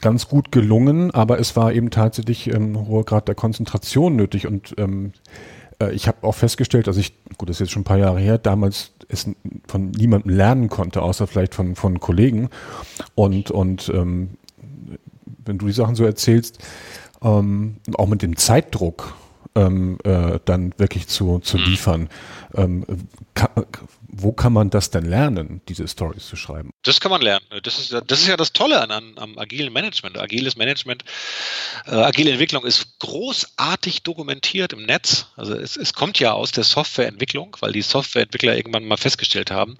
ganz 0.00 0.28
gut 0.28 0.52
gelungen, 0.52 1.10
aber 1.10 1.38
es 1.40 1.56
war 1.56 1.72
eben 1.72 1.90
tatsächlich 1.90 2.52
ähm, 2.52 2.86
hoher 2.86 3.04
Grad 3.04 3.28
der 3.28 3.34
Konzentration 3.34 4.16
nötig 4.16 4.46
und 4.46 4.74
ähm, 4.78 5.12
äh, 5.80 5.92
ich 5.92 6.08
habe 6.08 6.26
auch 6.26 6.34
festgestellt, 6.34 6.86
dass 6.86 6.96
ich, 6.96 7.14
gut, 7.38 7.48
das 7.48 7.56
ist 7.56 7.60
jetzt 7.60 7.72
schon 7.72 7.82
ein 7.82 7.86
paar 7.86 7.98
Jahre 7.98 8.20
her, 8.20 8.38
damals 8.38 8.92
es 9.08 9.28
von 9.66 9.90
niemandem 9.90 10.34
lernen 10.34 10.68
konnte, 10.68 11.02
außer 11.02 11.26
vielleicht 11.26 11.54
von, 11.54 11.76
von 11.76 12.00
Kollegen. 12.00 12.48
Und, 13.14 13.50
und 13.50 13.90
ähm, 13.94 14.30
wenn 15.44 15.58
du 15.58 15.66
die 15.66 15.72
Sachen 15.72 15.94
so 15.94 16.04
erzählst, 16.04 16.58
ähm, 17.22 17.76
auch 17.94 18.08
mit 18.08 18.22
dem 18.22 18.36
Zeitdruck, 18.36 19.14
ähm, 19.56 19.98
äh, 20.04 20.38
dann 20.44 20.72
wirklich 20.78 21.08
zu, 21.08 21.40
zu 21.40 21.58
mhm. 21.58 21.64
liefern. 21.64 22.08
Ähm, 22.54 22.84
kann, 23.34 23.50
wo 24.18 24.32
kann 24.32 24.52
man 24.52 24.70
das 24.70 24.90
denn 24.90 25.04
lernen, 25.04 25.60
diese 25.68 25.86
Stories 25.86 26.26
zu 26.26 26.36
schreiben? 26.36 26.70
Das 26.82 27.00
kann 27.00 27.10
man 27.10 27.20
lernen. 27.20 27.44
Das 27.62 27.78
ist, 27.78 27.92
das 27.92 28.20
ist 28.20 28.28
ja 28.28 28.36
das 28.36 28.52
Tolle 28.52 28.80
an, 28.80 28.90
an 28.90 29.12
am 29.16 29.38
agilen 29.38 29.72
Management. 29.72 30.18
Agiles 30.18 30.56
Management, 30.56 31.04
äh, 31.86 31.94
agile 31.94 32.30
Entwicklung 32.30 32.64
ist 32.64 32.98
großartig 33.00 34.04
dokumentiert 34.04 34.72
im 34.72 34.84
Netz. 34.84 35.26
Also 35.36 35.54
es, 35.54 35.76
es 35.76 35.92
kommt 35.92 36.18
ja 36.18 36.32
aus 36.32 36.52
der 36.52 36.64
Softwareentwicklung, 36.64 37.56
weil 37.60 37.72
die 37.72 37.82
Softwareentwickler 37.82 38.56
irgendwann 38.56 38.86
mal 38.86 38.96
festgestellt 38.96 39.50
haben, 39.50 39.76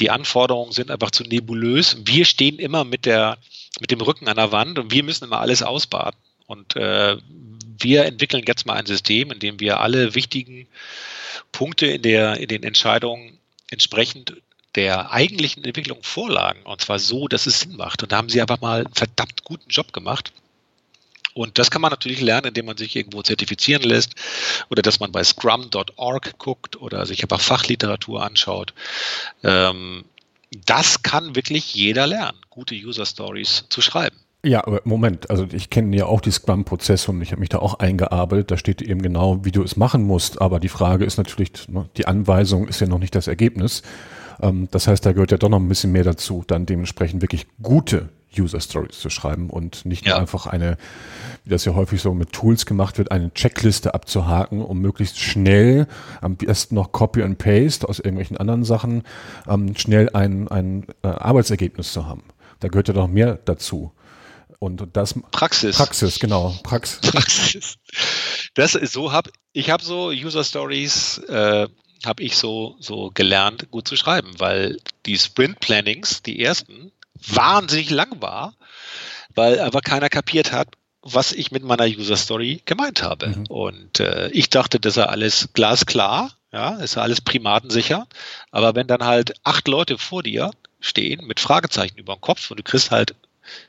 die 0.00 0.10
Anforderungen 0.10 0.72
sind 0.72 0.90
einfach 0.90 1.10
zu 1.10 1.22
nebulös. 1.24 1.98
Wir 2.04 2.24
stehen 2.24 2.58
immer 2.58 2.84
mit 2.84 3.04
der 3.04 3.38
mit 3.80 3.90
dem 3.90 4.00
Rücken 4.00 4.28
an 4.28 4.36
der 4.36 4.50
Wand 4.50 4.78
und 4.78 4.92
wir 4.92 5.04
müssen 5.04 5.24
immer 5.24 5.40
alles 5.40 5.62
ausbaden. 5.62 6.18
Und 6.48 6.76
äh, 6.76 7.18
wir 7.78 8.06
entwickeln 8.06 8.42
jetzt 8.48 8.66
mal 8.66 8.74
ein 8.74 8.86
System, 8.86 9.30
in 9.30 9.38
dem 9.38 9.60
wir 9.60 9.80
alle 9.80 10.14
wichtigen 10.14 10.66
Punkte 11.52 11.86
in, 11.86 12.02
der, 12.02 12.38
in 12.38 12.48
den 12.48 12.62
Entscheidungen 12.62 13.38
entsprechend 13.70 14.34
der 14.74 15.12
eigentlichen 15.12 15.62
Entwicklung 15.64 16.02
vorlagen. 16.02 16.62
Und 16.64 16.80
zwar 16.80 16.98
so, 16.98 17.28
dass 17.28 17.46
es 17.46 17.60
Sinn 17.60 17.76
macht. 17.76 18.02
Und 18.02 18.12
da 18.12 18.16
haben 18.16 18.30
sie 18.30 18.40
einfach 18.40 18.62
mal 18.62 18.86
einen 18.86 18.94
verdammt 18.94 19.44
guten 19.44 19.68
Job 19.68 19.92
gemacht. 19.92 20.32
Und 21.34 21.58
das 21.58 21.70
kann 21.70 21.82
man 21.82 21.90
natürlich 21.90 22.22
lernen, 22.22 22.48
indem 22.48 22.64
man 22.64 22.78
sich 22.78 22.96
irgendwo 22.96 23.22
zertifizieren 23.22 23.82
lässt 23.82 24.14
oder 24.70 24.80
dass 24.80 25.00
man 25.00 25.12
bei 25.12 25.22
scrum.org 25.22 26.38
guckt 26.38 26.80
oder 26.80 27.04
sich 27.04 27.22
einfach 27.22 27.42
Fachliteratur 27.42 28.22
anschaut. 28.22 28.72
Ähm, 29.44 30.06
das 30.64 31.02
kann 31.02 31.36
wirklich 31.36 31.74
jeder 31.74 32.06
lernen, 32.06 32.38
gute 32.48 32.74
User 32.74 33.04
Stories 33.04 33.66
zu 33.68 33.82
schreiben. 33.82 34.16
Ja, 34.44 34.64
aber 34.66 34.82
Moment, 34.84 35.30
also 35.30 35.46
ich 35.52 35.68
kenne 35.68 35.96
ja 35.96 36.06
auch 36.06 36.20
die 36.20 36.30
Scrum-Prozesse 36.30 37.10
und 37.10 37.20
ich 37.22 37.32
habe 37.32 37.40
mich 37.40 37.48
da 37.48 37.58
auch 37.58 37.80
eingearbeitet. 37.80 38.52
Da 38.52 38.56
steht 38.56 38.82
eben 38.82 39.02
genau, 39.02 39.44
wie 39.44 39.50
du 39.50 39.62
es 39.62 39.76
machen 39.76 40.04
musst. 40.04 40.40
Aber 40.40 40.60
die 40.60 40.68
Frage 40.68 41.04
ist 41.04 41.18
natürlich, 41.18 41.68
ne, 41.68 41.88
die 41.96 42.06
Anweisung 42.06 42.68
ist 42.68 42.80
ja 42.80 42.86
noch 42.86 43.00
nicht 43.00 43.14
das 43.14 43.26
Ergebnis. 43.26 43.82
Ähm, 44.40 44.68
das 44.70 44.86
heißt, 44.86 45.04
da 45.04 45.12
gehört 45.12 45.32
ja 45.32 45.38
doch 45.38 45.48
noch 45.48 45.58
ein 45.58 45.68
bisschen 45.68 45.90
mehr 45.90 46.04
dazu, 46.04 46.44
dann 46.46 46.66
dementsprechend 46.66 47.20
wirklich 47.20 47.46
gute 47.60 48.10
User 48.38 48.60
Stories 48.60 49.00
zu 49.00 49.10
schreiben 49.10 49.50
und 49.50 49.86
nicht 49.86 50.06
ja. 50.06 50.12
nur 50.12 50.20
einfach 50.20 50.46
eine, 50.46 50.76
wie 51.44 51.50
das 51.50 51.64
ja 51.64 51.74
häufig 51.74 52.00
so 52.00 52.14
mit 52.14 52.32
Tools 52.32 52.66
gemacht 52.66 52.98
wird, 52.98 53.10
eine 53.10 53.32
Checkliste 53.32 53.94
abzuhaken, 53.94 54.62
um 54.62 54.80
möglichst 54.80 55.18
schnell, 55.18 55.86
am 56.20 56.36
besten 56.36 56.74
noch 56.74 56.92
Copy 56.92 57.22
and 57.22 57.38
Paste 57.38 57.88
aus 57.88 57.98
irgendwelchen 57.98 58.36
anderen 58.36 58.64
Sachen, 58.64 59.02
ähm, 59.48 59.74
schnell 59.76 60.10
ein, 60.10 60.46
ein 60.48 60.86
äh, 61.02 61.08
Arbeitsergebnis 61.08 61.92
zu 61.92 62.06
haben. 62.06 62.22
Da 62.60 62.68
gehört 62.68 62.88
ja 62.88 62.94
noch 62.94 63.08
mehr 63.08 63.38
dazu. 63.44 63.92
Und 64.58 64.84
das 64.92 65.14
Praxis. 65.30 65.76
Praxis, 65.76 66.18
genau. 66.18 66.58
Prax 66.62 67.00
Praxis. 67.02 67.76
Das 68.54 68.74
ist 68.74 68.92
so 68.92 69.12
hab 69.12 69.28
ich 69.52 69.70
habe 69.70 69.84
so 69.84 70.08
User 70.08 70.42
Stories 70.42 71.18
äh, 71.28 71.68
habe 72.04 72.22
ich 72.22 72.36
so 72.36 72.76
so 72.80 73.10
gelernt 73.14 73.70
gut 73.70 73.86
zu 73.86 73.96
schreiben, 73.96 74.32
weil 74.38 74.78
die 75.06 75.16
Sprint 75.16 75.60
Plannings, 75.60 76.22
die 76.22 76.42
ersten, 76.42 76.90
wahnsinnig 77.26 77.90
lang 77.90 78.20
war, 78.20 78.54
weil 79.34 79.60
aber 79.60 79.80
keiner 79.80 80.08
kapiert 80.08 80.52
hat, 80.52 80.68
was 81.02 81.32
ich 81.32 81.52
mit 81.52 81.62
meiner 81.62 81.86
User 81.86 82.16
Story 82.16 82.62
gemeint 82.64 83.02
habe. 83.02 83.28
Mhm. 83.28 83.46
Und 83.46 84.00
äh, 84.00 84.28
ich 84.30 84.50
dachte, 84.50 84.80
das 84.80 84.96
ist 84.96 85.02
alles 85.02 85.48
glasklar, 85.52 86.32
ja, 86.52 86.76
ist 86.76 86.98
alles 86.98 87.20
primatensicher. 87.20 88.06
Aber 88.50 88.74
wenn 88.74 88.86
dann 88.86 89.04
halt 89.04 89.34
acht 89.44 89.68
Leute 89.68 89.98
vor 89.98 90.22
dir 90.22 90.50
stehen 90.80 91.26
mit 91.26 91.40
Fragezeichen 91.40 91.98
über 91.98 92.14
dem 92.14 92.20
Kopf 92.20 92.50
und 92.50 92.58
du 92.58 92.62
kriegst 92.62 92.90
halt 92.90 93.14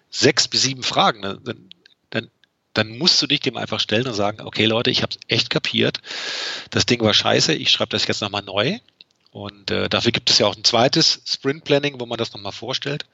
sechs 0.10 0.48
bis 0.48 0.64
sieben 0.64 0.84
Fragen, 0.84 1.22
ne, 1.22 1.40
dann, 1.44 1.70
dann, 2.10 2.30
dann 2.74 2.98
musst 2.98 3.22
du 3.22 3.28
dich 3.28 3.40
dem 3.40 3.58
einfach 3.58 3.80
stellen 3.80 4.08
und 4.08 4.14
sagen, 4.14 4.42
okay 4.42 4.66
Leute, 4.66 4.90
ich 4.90 5.02
habe 5.02 5.14
es 5.14 5.20
echt 5.28 5.50
kapiert, 5.50 6.02
das 6.72 6.86
Ding 6.86 7.02
war 7.02 7.14
scheiße, 7.14 7.54
ich 7.54 7.72
schreibe 7.72 7.90
das 7.90 8.08
jetzt 8.08 8.22
nochmal 8.22 8.44
neu. 8.44 8.80
Und 9.32 9.70
äh, 9.70 9.90
dafür 9.90 10.12
gibt 10.12 10.32
es 10.32 10.40
ja 10.40 10.48
auch 10.48 10.56
ein 10.56 10.64
zweites 10.64 11.22
Sprint 11.26 11.64
Planning, 11.64 12.00
wo 12.00 12.08
man 12.08 12.18
das 12.18 12.34
nochmal 12.34 12.52
vorstellt. 12.52 13.06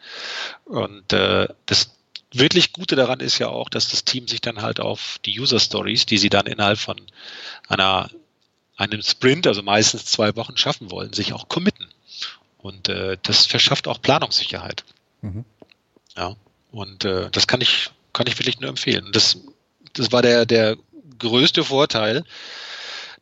Und 0.63 1.11
äh, 1.11 1.47
das 1.65 1.91
wirklich 2.31 2.73
Gute 2.73 2.95
daran 2.95 3.19
ist 3.19 3.37
ja 3.39 3.49
auch, 3.49 3.69
dass 3.69 3.89
das 3.89 4.05
Team 4.05 4.27
sich 4.27 4.41
dann 4.41 4.61
halt 4.61 4.79
auf 4.79 5.19
die 5.25 5.37
User 5.39 5.59
Stories, 5.59 6.05
die 6.05 6.17
sie 6.17 6.29
dann 6.29 6.45
innerhalb 6.45 6.79
von 6.79 7.01
einer, 7.67 8.09
einem 8.77 9.01
Sprint, 9.01 9.47
also 9.47 9.61
meistens 9.61 10.05
zwei 10.05 10.35
Wochen 10.35 10.57
schaffen 10.57 10.91
wollen, 10.91 11.13
sich 11.13 11.33
auch 11.33 11.49
committen. 11.49 11.87
Und 12.59 12.89
äh, 12.89 13.17
das 13.21 13.45
verschafft 13.45 13.87
auch 13.87 14.01
Planungssicherheit. 14.01 14.83
Mhm. 15.21 15.45
Ja. 16.15 16.35
Und 16.75 17.05
äh, 17.05 17.29
das 17.31 17.47
kann 17.47 17.61
ich, 17.61 17.89
kann 18.11 18.27
ich 18.27 18.37
wirklich 18.37 18.59
nur 18.59 18.69
empfehlen. 18.69 19.09
Das, 19.13 19.37
das 19.93 20.11
war 20.11 20.21
der, 20.21 20.45
der 20.45 20.75
größte 21.19 21.63
Vorteil, 21.63 22.25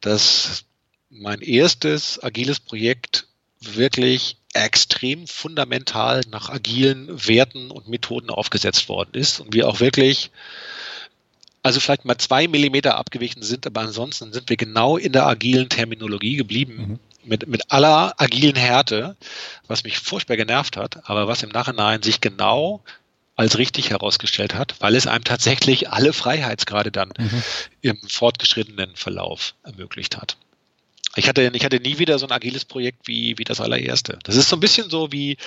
dass 0.01 0.65
mein 1.11 1.39
erstes 1.41 2.21
agiles 2.23 2.59
Projekt 2.59 3.27
wirklich 3.61 4.37
extrem 4.53 5.27
fundamental 5.27 6.21
nach 6.31 6.49
agilen 6.49 7.27
Werten 7.27 7.69
und 7.69 7.87
Methoden 7.87 8.31
aufgesetzt 8.31 8.89
worden 8.89 9.11
ist 9.13 9.39
und 9.39 9.53
wir 9.53 9.69
auch 9.69 9.79
wirklich 9.79 10.31
also 11.61 11.79
vielleicht 11.79 12.05
mal 12.05 12.17
zwei 12.17 12.47
Millimeter 12.47 12.97
abgewichen 12.97 13.43
sind, 13.43 13.67
aber 13.67 13.81
ansonsten 13.81 14.33
sind 14.33 14.49
wir 14.49 14.57
genau 14.57 14.97
in 14.97 15.13
der 15.13 15.27
agilen 15.27 15.69
Terminologie 15.69 16.35
geblieben. 16.35 16.75
Mhm. 16.75 16.99
Mit, 17.25 17.47
mit 17.47 17.71
aller 17.71 18.15
agilen 18.17 18.57
Härte, 18.57 19.15
was 19.67 19.85
mich 19.85 19.97
furchtbar 19.97 20.35
genervt 20.35 20.75
hat, 20.75 21.07
aber 21.09 21.29
was 21.29 21.41
im 21.41 21.51
Nachhinein 21.51 22.01
sich 22.01 22.19
genau 22.19 22.83
als 23.35 23.57
richtig 23.57 23.89
herausgestellt 23.89 24.53
hat, 24.55 24.75
weil 24.79 24.95
es 24.95 25.07
einem 25.07 25.23
tatsächlich 25.23 25.89
alle 25.89 26.13
Freiheitsgrade 26.13 26.91
dann 26.91 27.13
mhm. 27.17 27.43
im 27.81 27.97
fortgeschrittenen 28.07 28.95
Verlauf 28.95 29.55
ermöglicht 29.63 30.17
hat. 30.17 30.37
Ich 31.15 31.27
hatte, 31.27 31.51
ich 31.53 31.65
hatte 31.65 31.79
nie 31.79 31.99
wieder 31.99 32.19
so 32.19 32.25
ein 32.25 32.31
agiles 32.31 32.65
Projekt 32.65 33.07
wie, 33.07 33.37
wie 33.37 33.43
das 33.43 33.59
allererste. 33.61 34.19
Das 34.23 34.35
ist 34.35 34.49
so 34.49 34.55
ein 34.55 34.59
bisschen 34.59 34.89
so 34.89 35.11
wie 35.11 35.37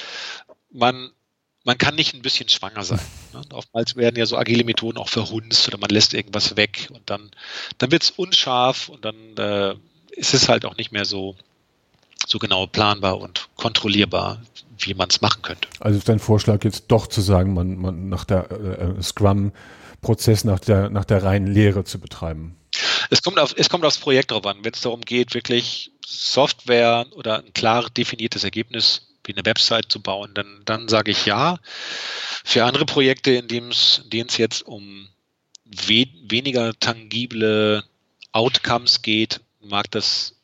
man 0.71 1.11
man 1.67 1.79
kann 1.79 1.97
nicht 1.97 2.15
ein 2.15 2.23
bisschen 2.23 2.49
schwanger 2.49 2.85
sein. 2.85 3.01
Ne? 3.33 3.43
Oftmals 3.53 3.97
werden 3.97 4.15
ja 4.17 4.25
so 4.25 4.39
agile 4.39 4.63
Methoden 4.63 4.99
auch 4.99 5.09
verhunzt 5.09 5.67
oder 5.67 5.79
man 5.79 5.91
lässt 5.91 6.15
irgendwas 6.15 6.57
weg 6.57 6.89
und 6.93 7.11
dann, 7.11 7.33
dann 7.79 7.91
wird 7.91 8.05
es 8.05 8.11
unscharf 8.11 8.89
und 8.89 9.05
dann 9.05 9.17
äh, 9.37 9.75
ist 10.13 10.33
es 10.33 10.49
halt 10.49 10.65
auch 10.65 10.77
nicht 10.77 10.93
mehr 10.93 11.05
so, 11.05 11.35
so 12.25 12.39
genau 12.39 12.69
planbar 12.69 13.19
und 13.19 13.49
kontrollierbar, 13.57 14.41
wie 14.79 14.95
man 14.95 15.09
es 15.09 15.21
machen 15.21 15.43
könnte. 15.43 15.69
Also 15.81 15.99
ist 15.99 16.09
dein 16.09 16.19
Vorschlag 16.19 16.65
jetzt 16.65 16.87
doch 16.89 17.07
zu 17.07 17.21
sagen, 17.21 17.55
man, 17.55 17.77
man 17.77 18.09
nach 18.09 18.25
der 18.25 18.51
äh, 18.51 19.03
Scrum-Prozess 19.03 20.45
nach 20.45 20.61
der, 20.61 20.91
nach 20.91 21.05
der 21.05 21.23
reinen 21.23 21.47
Lehre 21.47 21.85
zu 21.85 21.99
betreiben? 21.99 22.57
Es 23.11 23.23
kommt, 23.23 23.39
auf, 23.39 23.55
es 23.57 23.69
kommt 23.69 23.85
aufs 23.85 23.99
Projekt 23.99 24.31
drauf 24.31 24.47
an. 24.47 24.59
Wenn 24.63 24.73
es 24.73 24.81
darum 24.81 25.01
geht, 25.01 25.35
wirklich 25.35 25.93
Software 26.05 27.07
oder 27.13 27.39
ein 27.39 27.53
klar 27.53 27.89
definiertes 27.91 28.45
Ergebnis 28.45 29.09
wie 29.25 29.35
eine 29.35 29.45
Website 29.45 29.87
zu 29.91 30.01
bauen, 30.01 30.33
dann, 30.35 30.63
dann 30.65 30.89
sage 30.89 31.11
ich 31.11 31.27
ja. 31.27 31.59
Für 32.45 32.65
andere 32.65 32.87
Projekte, 32.87 33.33
in 33.33 33.49
denen 33.49 33.71
es 33.71 34.37
jetzt 34.37 34.67
um 34.67 35.09
we 35.65 36.07
weniger 36.29 36.79
tangible 36.79 37.85
Outcomes 38.33 39.03
geht, 39.03 39.41
mag 39.61 39.91
das 39.91 40.36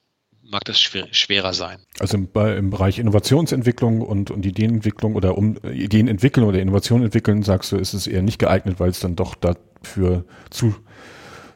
mag 0.52 0.64
das 0.64 0.80
schwer, 0.80 1.08
schwerer 1.10 1.54
sein. 1.54 1.78
Also 1.98 2.16
im, 2.18 2.28
im, 2.34 2.70
Bereich 2.70 2.98
Innovationsentwicklung 2.98 4.02
und, 4.02 4.30
und 4.30 4.46
Ideenentwicklung 4.46 5.16
oder 5.16 5.36
um 5.36 5.56
Ideen 5.64 6.06
entwickeln 6.06 6.46
oder 6.46 6.60
Innovation 6.60 7.02
entwickeln, 7.02 7.42
sagst 7.42 7.72
du, 7.72 7.76
ist 7.76 7.94
es 7.94 8.06
eher 8.06 8.22
nicht 8.22 8.38
geeignet, 8.38 8.78
weil 8.78 8.90
es 8.90 9.00
dann 9.00 9.16
doch 9.16 9.34
dafür 9.34 10.24
zu, 10.50 10.76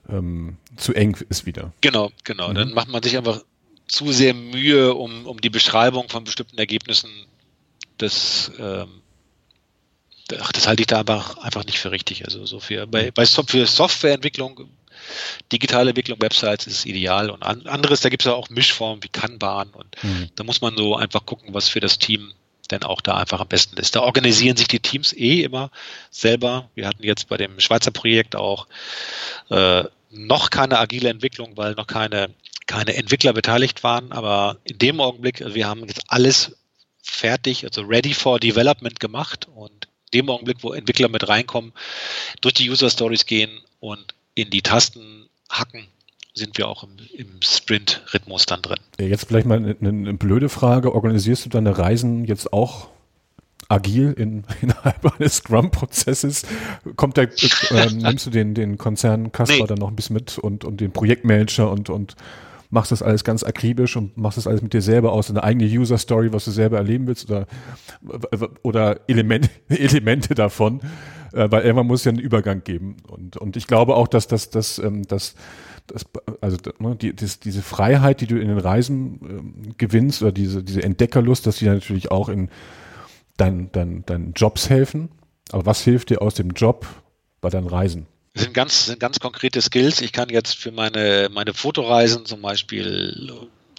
ähm, 0.09 0.57
zu 0.76 0.94
eng 0.94 1.16
ist 1.28 1.47
wieder. 1.47 1.72
Genau, 1.82 2.11
genau. 2.24 2.49
Mhm. 2.49 2.55
Dann 2.55 2.74
macht 2.74 2.88
man 2.88 3.03
sich 3.03 3.16
einfach 3.16 3.42
zu 3.86 4.11
sehr 4.12 4.34
Mühe 4.34 4.94
um, 4.94 5.26
um 5.26 5.40
die 5.40 5.51
Beschreibung 5.51 6.09
von 6.09 6.24
bestimmten 6.24 6.59
Ergebnissen. 6.59 7.11
Das, 7.99 8.51
ähm, 8.59 9.03
ach, 10.40 10.53
das 10.53 10.66
halte 10.66 10.82
ich 10.82 10.86
da 10.86 10.99
aber 10.99 11.24
einfach 11.42 11.64
nicht 11.64 11.78
für 11.78 11.92
richtig. 11.92 12.24
Also 12.24 12.47
so 12.47 12.61
für, 12.61 12.86
bei, 12.86 13.11
bei 13.11 13.26
für 13.26 13.66
Softwareentwicklung, 13.66 14.68
digitale 15.52 15.90
Entwicklung, 15.90 16.20
Websites 16.20 16.66
ist 16.66 16.86
ideal 16.86 17.30
und 17.30 17.42
an, 17.42 17.66
anderes, 17.66 18.00
da 18.00 18.09
gibt 18.09 18.22
es 18.22 18.26
ja 18.26 18.34
auch 18.34 18.50
Mischformen 18.50 19.02
wie 19.02 19.09
Kanban 19.09 19.70
und 19.70 20.02
mhm. 20.02 20.30
da 20.34 20.44
muss 20.44 20.61
man 20.61 20.76
so 20.76 20.96
einfach 20.96 21.26
gucken, 21.26 21.54
was 21.54 21.68
für 21.68 21.80
das 21.80 21.98
Team 21.98 22.32
denn 22.70 22.82
auch 22.82 23.00
da 23.00 23.16
einfach 23.16 23.40
am 23.40 23.48
besten 23.48 23.76
ist. 23.76 23.94
Da 23.94 24.00
organisieren 24.00 24.57
sich 24.57 24.66
die 24.66 24.80
Teams 24.80 25.12
eh 25.12 25.42
immer 25.42 25.70
selber. 26.11 26.68
Wir 26.74 26.88
hatten 26.88 27.04
jetzt 27.04 27.28
bei 27.28 27.36
dem 27.36 27.61
Schweizer 27.61 27.92
Projekt 27.92 28.34
auch 28.34 28.66
äh, 29.50 29.84
noch 30.11 30.50
keine 30.50 30.78
agile 30.78 31.09
Entwicklung, 31.09 31.57
weil 31.57 31.74
noch 31.74 31.86
keine 31.86 32.30
keine 32.66 32.96
Entwickler 32.96 33.32
beteiligt 33.32 33.84
waren, 33.84 34.12
aber 34.12 34.59
in 34.64 34.78
dem 34.78 35.00
Augenblick, 35.00 35.40
also 35.40 35.54
wir 35.54 35.68
haben 35.68 35.86
jetzt 35.86 36.02
alles 36.09 36.57
fertig, 37.00 37.64
also 37.64 37.82
ready 37.82 38.12
for 38.12 38.40
development 38.40 38.98
gemacht 38.98 39.46
und 39.54 39.86
in 40.11 40.20
dem 40.20 40.30
Augenblick, 40.30 40.59
wo 40.62 40.72
Entwickler 40.72 41.09
mit 41.09 41.28
reinkommen, 41.28 41.72
durch 42.40 42.54
die 42.54 42.68
User 42.68 42.90
Stories 42.90 43.26
gehen 43.26 43.61
und 43.78 44.14
in 44.37 44.51
die 44.51 44.62
Tasten 44.62 45.28
hacken, 45.51 45.89
sind 46.34 46.59
wir 46.59 46.68
auch 46.68 46.84
im, 46.84 46.91
im 47.16 47.41
Sprint-Rhythmus 47.43 48.47
dann 48.47 48.62
drin. 48.62 48.78
Jetzt 49.01 49.26
vielleicht 49.26 49.47
mal 49.47 49.57
eine, 49.57 49.76
eine, 49.80 50.14
blöde 50.14 50.49
Frage. 50.49 50.95
Organisierst 50.95 51.47
du 51.47 51.49
deine 51.49 51.76
Reisen 51.76 52.26
jetzt 52.26 52.53
auch 52.53 52.89
agil 53.68 54.12
in, 54.12 54.45
innerhalb 54.62 55.18
eines 55.18 55.37
Scrum-Prozesses? 55.37 56.43
Kommt 56.95 57.16
der, 57.16 57.30
äh, 57.70 57.87
nimmst 57.93 58.26
du 58.26 58.30
den, 58.30 58.55
den 58.55 58.76
Konzern 58.76 59.32
Kasper 59.32 59.57
nee. 59.57 59.66
dann 59.66 59.78
noch 59.78 59.89
ein 59.89 59.97
bisschen 59.97 60.14
mit 60.14 60.39
und, 60.39 60.64
und 60.64 60.80
den 60.80 60.93
Projektmanager 60.93 61.70
und, 61.70 61.89
und 61.89 62.14
machst 62.68 62.93
das 62.93 63.03
alles 63.03 63.24
ganz 63.24 63.43
akribisch 63.43 63.97
und 63.97 64.18
machst 64.18 64.37
das 64.37 64.47
alles 64.47 64.61
mit 64.61 64.74
dir 64.74 64.82
selber 64.82 65.12
aus, 65.12 65.30
eine 65.30 65.43
eigene 65.43 65.64
User 65.64 65.97
Story, 65.97 66.32
was 66.32 66.45
du 66.45 66.51
selber 66.51 66.76
erleben 66.76 67.07
willst 67.07 67.30
oder, 67.30 67.47
oder 68.62 69.01
Elemente, 69.09 69.49
Elemente 69.68 70.34
davon, 70.34 70.80
äh, 71.37 71.51
weil 71.51 71.62
irgendwann 71.62 71.87
muss 71.87 72.01
es 72.01 72.05
ja 72.05 72.11
einen 72.11 72.18
Übergang 72.18 72.64
geben. 72.64 72.97
Und, 73.07 73.37
und 73.37 73.57
ich 73.57 73.66
glaube 73.66 73.95
auch, 73.95 74.09
dass 74.09 74.26
das, 74.26 74.51
das, 74.51 74.78
ähm, 74.78 75.07
das, 75.07 75.34
das, 75.87 76.05
also 76.41 76.57
ne, 76.78 76.97
die, 76.97 77.14
das, 77.14 77.41
diese 77.41 77.62
Freiheit, 77.62 78.20
die 78.20 78.26
du 78.26 78.41
in 78.41 78.49
den 78.49 78.59
Reisen 78.59 79.20
ähm, 79.22 79.74
gewinnst 79.76 80.22
oder 80.22 80.32
diese, 80.32 80.64
diese 80.64 80.82
Entdeckerlust, 80.82 81.47
dass 81.47 81.59
die 81.59 81.66
natürlich 81.66 82.11
auch 82.11 82.28
in 82.28 82.49
deinen 83.37 83.70
dein, 83.72 84.05
dein 84.07 84.32
Jobs 84.34 84.70
helfen. 84.70 85.11
Aber 85.53 85.66
was 85.66 85.82
hilft 85.82 86.11
dir 86.11 86.22
aus 86.22 86.34
dem 86.34 86.51
Job 86.51 86.87
bei 87.41 87.51
deinen 87.51 87.68
Reisen? 87.68 88.07
sind 88.37 88.53
ganz, 88.53 88.87
sind 88.87 89.01
ganz 89.01 89.18
konkrete 89.18 89.62
Skills. 89.62 90.01
Ich 90.01 90.12
kann 90.12 90.28
jetzt 90.28 90.57
für 90.57 90.70
meine, 90.70 91.28
meine 91.32 91.55
Fotoreisen 91.55 92.26
zum 92.26 92.43
Beispiel 92.43 93.32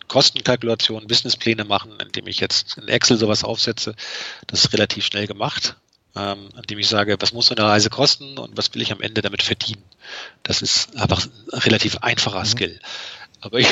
Kostenkalkulationen, 0.07 1.07
Businesspläne 1.07 1.63
machen, 1.63 1.91
indem 2.01 2.27
ich 2.27 2.39
jetzt 2.39 2.77
in 2.77 2.87
Excel 2.87 3.17
sowas 3.17 3.43
aufsetze. 3.43 3.93
Das 4.47 4.65
ist 4.65 4.73
relativ 4.73 5.05
schnell 5.05 5.27
gemacht, 5.27 5.75
ähm, 6.17 6.49
indem 6.55 6.79
ich 6.79 6.87
sage, 6.87 7.17
was 7.19 7.33
muss 7.33 7.47
so 7.47 7.55
eine 7.55 7.65
Reise 7.65 7.89
kosten 7.89 8.37
und 8.37 8.57
was 8.57 8.73
will 8.73 8.81
ich 8.81 8.91
am 8.91 9.01
Ende 9.01 9.21
damit 9.21 9.43
verdienen. 9.43 9.83
Das 10.43 10.61
ist 10.61 10.95
einfach 10.97 11.25
ein 11.25 11.59
relativ 11.59 11.97
einfacher 11.97 12.39
mhm. 12.39 12.45
Skill. 12.45 12.79
Aber 13.39 13.59
ich, 13.59 13.67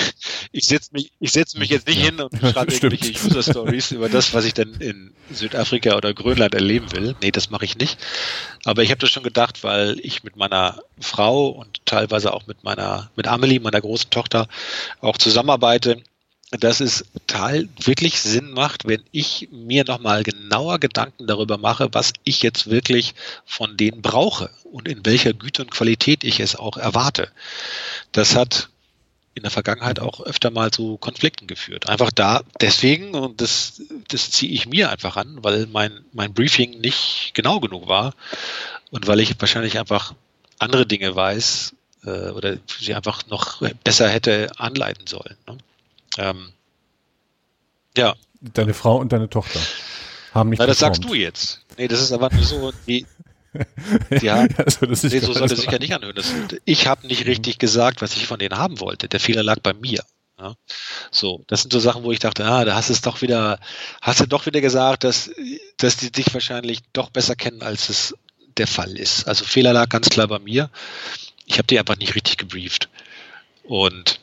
ich 0.51 0.67
setze 0.67 0.91
mich, 0.93 1.11
ich 1.19 1.31
setze 1.31 1.57
mich 1.57 1.69
jetzt 1.69 1.87
nicht 1.87 1.97
ja, 1.97 2.05
hin 2.05 2.21
und 2.21 2.37
schreibe 2.37 2.71
irgendwelche 2.73 3.13
User 3.25 3.41
Stories 3.41 3.91
über 3.91 4.09
das, 4.09 4.33
was 4.33 4.45
ich 4.45 4.53
denn 4.53 4.75
in 4.75 5.11
Südafrika 5.31 5.95
oder 5.95 6.13
Grönland 6.13 6.53
erleben 6.53 6.91
will. 6.91 7.15
Nee, 7.21 7.31
das 7.31 7.49
mache 7.49 7.65
ich 7.65 7.77
nicht. 7.77 7.97
Aber 8.63 8.83
ich 8.83 8.91
habe 8.91 8.99
das 8.99 9.09
schon 9.09 9.23
gedacht, 9.23 9.63
weil 9.63 9.99
ich 10.01 10.23
mit 10.23 10.35
meiner 10.35 10.83
Frau 10.99 11.47
und 11.47 11.83
teilweise 11.85 12.33
auch 12.33 12.45
mit 12.45 12.63
meiner, 12.63 13.09
mit 13.15 13.27
Amelie, 13.27 13.59
meiner 13.59 13.81
großen 13.81 14.11
Tochter, 14.11 14.47
auch 15.01 15.17
zusammenarbeite, 15.17 16.03
dass 16.51 16.79
es 16.79 17.05
total 17.13 17.67
wirklich 17.79 18.21
Sinn 18.21 18.51
macht, 18.51 18.87
wenn 18.87 19.03
ich 19.11 19.49
mir 19.51 19.83
nochmal 19.83 20.23
genauer 20.23 20.79
Gedanken 20.79 21.27
darüber 21.27 21.57
mache, 21.57 21.93
was 21.93 22.13
ich 22.23 22.43
jetzt 22.43 22.69
wirklich 22.69 23.15
von 23.45 23.77
denen 23.77 24.01
brauche 24.01 24.49
und 24.63 24.87
in 24.87 25.05
welcher 25.05 25.33
Güte 25.33 25.63
und 25.63 25.71
Qualität 25.71 26.23
ich 26.23 26.39
es 26.39 26.55
auch 26.55 26.77
erwarte. 26.77 27.31
Das 28.11 28.35
hat 28.35 28.69
in 29.33 29.43
der 29.43 29.51
Vergangenheit 29.51 29.99
auch 29.99 30.21
öfter 30.21 30.49
mal 30.49 30.71
zu 30.71 30.97
Konflikten 30.97 31.45
geführt. 31.45 31.89
Einfach 31.89 32.09
da 32.11 32.41
deswegen, 32.61 33.15
und 33.15 33.41
das, 33.41 33.81
das 34.07 34.31
ziehe 34.31 34.51
ich 34.51 34.65
mir 34.65 34.89
einfach 34.89 35.17
an, 35.17 35.43
weil 35.43 35.67
mein, 35.67 36.05
mein 36.13 36.33
Briefing 36.33 36.79
nicht 36.79 37.31
genau 37.33 37.59
genug 37.59 37.87
war 37.87 38.13
und 38.91 39.07
weil 39.07 39.19
ich 39.19 39.35
wahrscheinlich 39.39 39.77
einfach 39.77 40.13
andere 40.57 40.85
Dinge 40.85 41.13
weiß 41.13 41.73
äh, 42.05 42.29
oder 42.29 42.57
sie 42.79 42.93
einfach 42.93 43.27
noch 43.27 43.61
besser 43.83 44.07
hätte 44.07 44.51
anleiten 44.57 45.05
sollen. 45.05 45.35
Ne? 45.47 45.57
Ähm, 46.18 46.53
ja. 47.97 48.16
Deine 48.41 48.74
Frau 48.74 48.97
und 48.97 49.11
deine 49.11 49.30
Tochter 49.30 49.59
haben 50.34 50.49
nicht. 50.49 50.59
Na, 50.59 50.66
das 50.66 50.80
sagst 50.80 51.03
du 51.03 51.13
jetzt. 51.13 51.66
Nee, 51.78 51.88
das 51.88 52.01
ist 52.01 52.11
aber 52.11 52.32
nur 52.34 52.43
so, 52.43 52.72
die, 52.88 53.05
ja, 54.22 54.47
also 54.57 54.86
das 54.86 55.03
nee, 55.03 55.20
so 55.20 55.34
soll 55.34 55.47
das 55.47 55.59
sich 55.59 55.72
ja 55.72 55.80
nicht 55.80 55.93
anhören. 55.93 56.16
Das, 56.16 56.34
ich 56.66 56.88
habe 56.88 57.07
nicht 57.07 57.22
mhm. 57.22 57.30
richtig 57.30 57.57
gesagt, 57.57 58.01
was 58.01 58.16
ich 58.16 58.28
von 58.28 58.39
denen 58.39 58.57
haben 58.57 58.80
wollte. 58.80 59.07
Der 59.07 59.20
Fehler 59.20 59.43
lag 59.43 59.59
bei 59.61 59.74
mir. 59.74 60.03
Ja, 60.38 60.55
so, 61.11 61.45
das 61.47 61.61
sind 61.61 61.72
so 61.72 61.80
Sachen, 61.80 62.03
wo 62.03 62.11
ich 62.11 62.20
dachte, 62.20 62.43
ah, 62.43 62.66
da 62.66 62.76
hast 62.76 62.89
du 62.89 62.93
es 62.93 62.99
doch 62.99 63.22
wieder, 63.22 63.57
hast 64.01 64.20
du 64.20 64.26
doch 64.26 64.45
wieder 64.45 64.59
gesagt, 64.59 65.05
dass, 65.05 65.32
dass 65.78 65.95
die 65.95 66.11
dich 66.11 66.34
wahrscheinlich 66.34 66.80
doch 66.91 67.09
besser 67.09 67.38
kennen, 67.38 67.61
als 67.61 67.88
es 67.88 68.16
der 68.57 68.68
Fall 68.68 68.97
ist. 68.97 69.28
Also 69.28 69.45
Fehler 69.45 69.72
lag 69.72 69.88
ganz 69.88 70.09
klar 70.09 70.28
bei 70.28 70.39
mir. 70.39 70.70
Ich 71.45 71.57
habe 71.57 71.68
die 71.68 71.80
einfach 71.80 71.97
nicht 71.97 72.16
richtig 72.16 72.38
gebrieft. 72.38 72.89
Und 73.63 74.20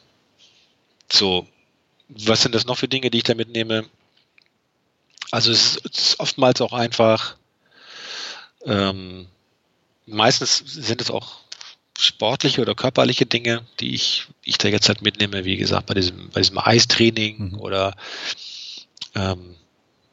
so, 1.10 1.46
was 2.08 2.42
sind 2.42 2.54
das 2.54 2.66
noch 2.66 2.78
für 2.78 2.88
Dinge, 2.88 3.10
die 3.10 3.18
ich 3.18 3.24
da 3.24 3.34
mitnehme? 3.34 3.86
Also 5.30 5.50
es 5.50 5.76
ist 5.76 6.20
oftmals 6.20 6.60
auch 6.60 6.72
einfach, 6.72 7.36
ähm, 8.64 9.26
meistens 10.06 10.58
sind 10.58 11.00
es 11.00 11.10
auch 11.10 11.40
sportliche 11.98 12.60
oder 12.60 12.74
körperliche 12.74 13.26
Dinge, 13.26 13.66
die 13.80 13.94
ich, 13.94 14.26
ich 14.44 14.58
da 14.58 14.68
jetzt 14.68 14.88
halt 14.88 15.02
mitnehme, 15.02 15.44
wie 15.44 15.56
gesagt, 15.56 15.86
bei 15.86 15.94
diesem, 15.94 16.30
bei 16.30 16.40
diesem 16.40 16.58
Eistraining 16.58 17.52
mhm. 17.52 17.60
oder 17.60 17.94
ähm, 19.14 19.56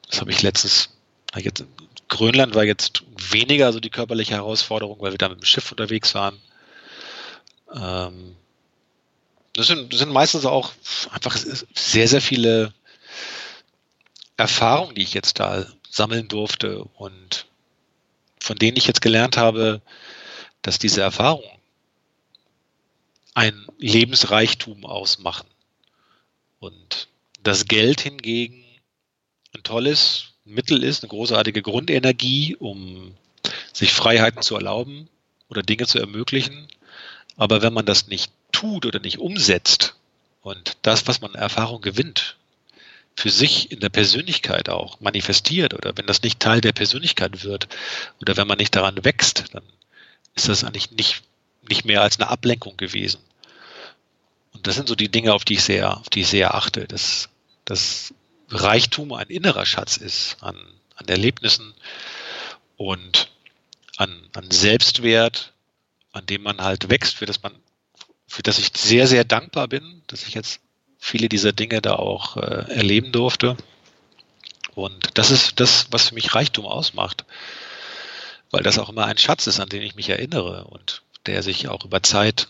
das 0.09 0.21
habe 0.21 0.31
ich 0.31 0.41
letztens, 0.41 0.89
jetzt, 1.35 1.63
Grönland 2.07 2.55
war 2.55 2.63
jetzt 2.63 3.03
weniger 3.31 3.71
so 3.73 3.79
die 3.79 3.89
körperliche 3.89 4.33
Herausforderung, 4.33 4.99
weil 4.99 5.11
wir 5.11 5.17
da 5.17 5.29
mit 5.29 5.39
dem 5.39 5.45
Schiff 5.45 5.71
unterwegs 5.71 6.15
waren. 6.15 6.39
Ähm, 7.73 8.35
das, 9.59 9.67
sind, 9.67 9.91
das 9.91 9.99
sind 9.99 10.11
meistens 10.11 10.45
auch 10.45 10.71
einfach 11.11 11.37
sehr, 11.75 12.07
sehr 12.07 12.21
viele 12.21 12.73
Erfahrungen, 14.37 14.95
die 14.95 15.01
ich 15.01 15.13
jetzt 15.13 15.39
da 15.39 15.65
sammeln 15.89 16.29
durfte 16.29 16.85
und 16.95 17.45
von 18.39 18.57
denen 18.57 18.77
ich 18.77 18.87
jetzt 18.87 19.01
gelernt 19.01 19.35
habe, 19.35 19.81
dass 20.61 20.79
diese 20.79 21.01
Erfahrungen 21.01 21.59
ein 23.33 23.67
Lebensreichtum 23.77 24.85
ausmachen. 24.85 25.47
Und 26.59 27.09
das 27.43 27.65
Geld 27.65 27.99
hingegen 27.99 28.63
ein 29.53 29.63
tolles 29.63 30.29
Mittel 30.45 30.83
ist, 30.83 31.03
eine 31.03 31.09
großartige 31.09 31.61
Grundenergie, 31.61 32.55
um 32.55 33.13
sich 33.73 33.91
Freiheiten 33.91 34.41
zu 34.41 34.55
erlauben 34.55 35.09
oder 35.49 35.63
Dinge 35.63 35.85
zu 35.85 35.99
ermöglichen. 35.99 36.67
Aber 37.35 37.61
wenn 37.61 37.73
man 37.73 37.85
das 37.85 38.07
nicht 38.07 38.31
tut 38.51 38.85
oder 38.85 38.99
nicht 38.99 39.19
umsetzt 39.19 39.95
und 40.41 40.77
das, 40.81 41.07
was 41.07 41.21
man 41.21 41.35
Erfahrung 41.35 41.81
gewinnt, 41.81 42.37
für 43.15 43.29
sich 43.29 43.71
in 43.71 43.81
der 43.81 43.89
Persönlichkeit 43.89 44.69
auch 44.69 44.99
manifestiert 45.01 45.73
oder 45.73 45.97
wenn 45.97 46.07
das 46.07 46.21
nicht 46.21 46.39
Teil 46.39 46.61
der 46.61 46.71
Persönlichkeit 46.71 47.43
wird 47.43 47.67
oder 48.21 48.37
wenn 48.37 48.47
man 48.47 48.57
nicht 48.57 48.75
daran 48.75 49.03
wächst, 49.03 49.53
dann 49.53 49.63
ist 50.35 50.47
das 50.47 50.63
eigentlich 50.63 50.91
nicht, 50.91 51.23
nicht 51.67 51.83
mehr 51.83 52.01
als 52.01 52.17
eine 52.17 52.29
Ablenkung 52.29 52.77
gewesen. 52.77 53.19
Und 54.53 54.67
das 54.67 54.75
sind 54.75 54.87
so 54.87 54.95
die 54.95 55.09
Dinge, 55.09 55.33
auf 55.33 55.43
die 55.43 55.55
ich 55.55 55.63
sehr, 55.63 55.97
auf 55.97 56.09
die 56.09 56.21
ich 56.21 56.27
sehr 56.27 56.55
achte, 56.55 56.87
dass, 56.87 57.29
dass 57.65 58.13
Reichtum 58.49 59.11
ein 59.13 59.27
innerer 59.27 59.65
Schatz 59.65 59.97
ist 59.97 60.37
an, 60.41 60.55
an 60.95 61.07
Erlebnissen 61.07 61.73
und 62.77 63.29
an, 63.97 64.29
an 64.33 64.49
Selbstwert, 64.49 65.53
an 66.13 66.25
dem 66.25 66.43
man 66.43 66.61
halt 66.61 66.89
wächst, 66.89 67.15
für 67.15 67.25
das 67.25 67.43
man, 67.43 67.53
für 68.29 68.43
das 68.43 68.59
ich 68.59 68.69
sehr, 68.77 69.07
sehr 69.07 69.25
dankbar 69.25 69.67
bin, 69.67 70.03
dass 70.07 70.25
ich 70.27 70.35
jetzt 70.35 70.61
viele 70.99 71.29
dieser 71.29 71.51
Dinge 71.51 71.81
da 71.81 71.95
auch 71.95 72.37
äh, 72.37 72.71
erleben 72.71 73.11
durfte. 73.11 73.57
Und 74.75 75.17
das 75.17 75.31
ist 75.31 75.59
das, 75.59 75.87
was 75.91 76.09
für 76.09 76.15
mich 76.15 76.35
Reichtum 76.35 76.65
ausmacht, 76.65 77.25
weil 78.51 78.63
das 78.63 78.77
auch 78.77 78.89
immer 78.89 79.05
ein 79.05 79.17
Schatz 79.17 79.47
ist, 79.47 79.59
an 79.59 79.69
den 79.69 79.81
ich 79.81 79.95
mich 79.95 80.09
erinnere 80.09 80.65
und 80.65 81.01
der 81.25 81.41
sich 81.43 81.67
auch 81.67 81.83
über 81.83 82.03
Zeit 82.03 82.49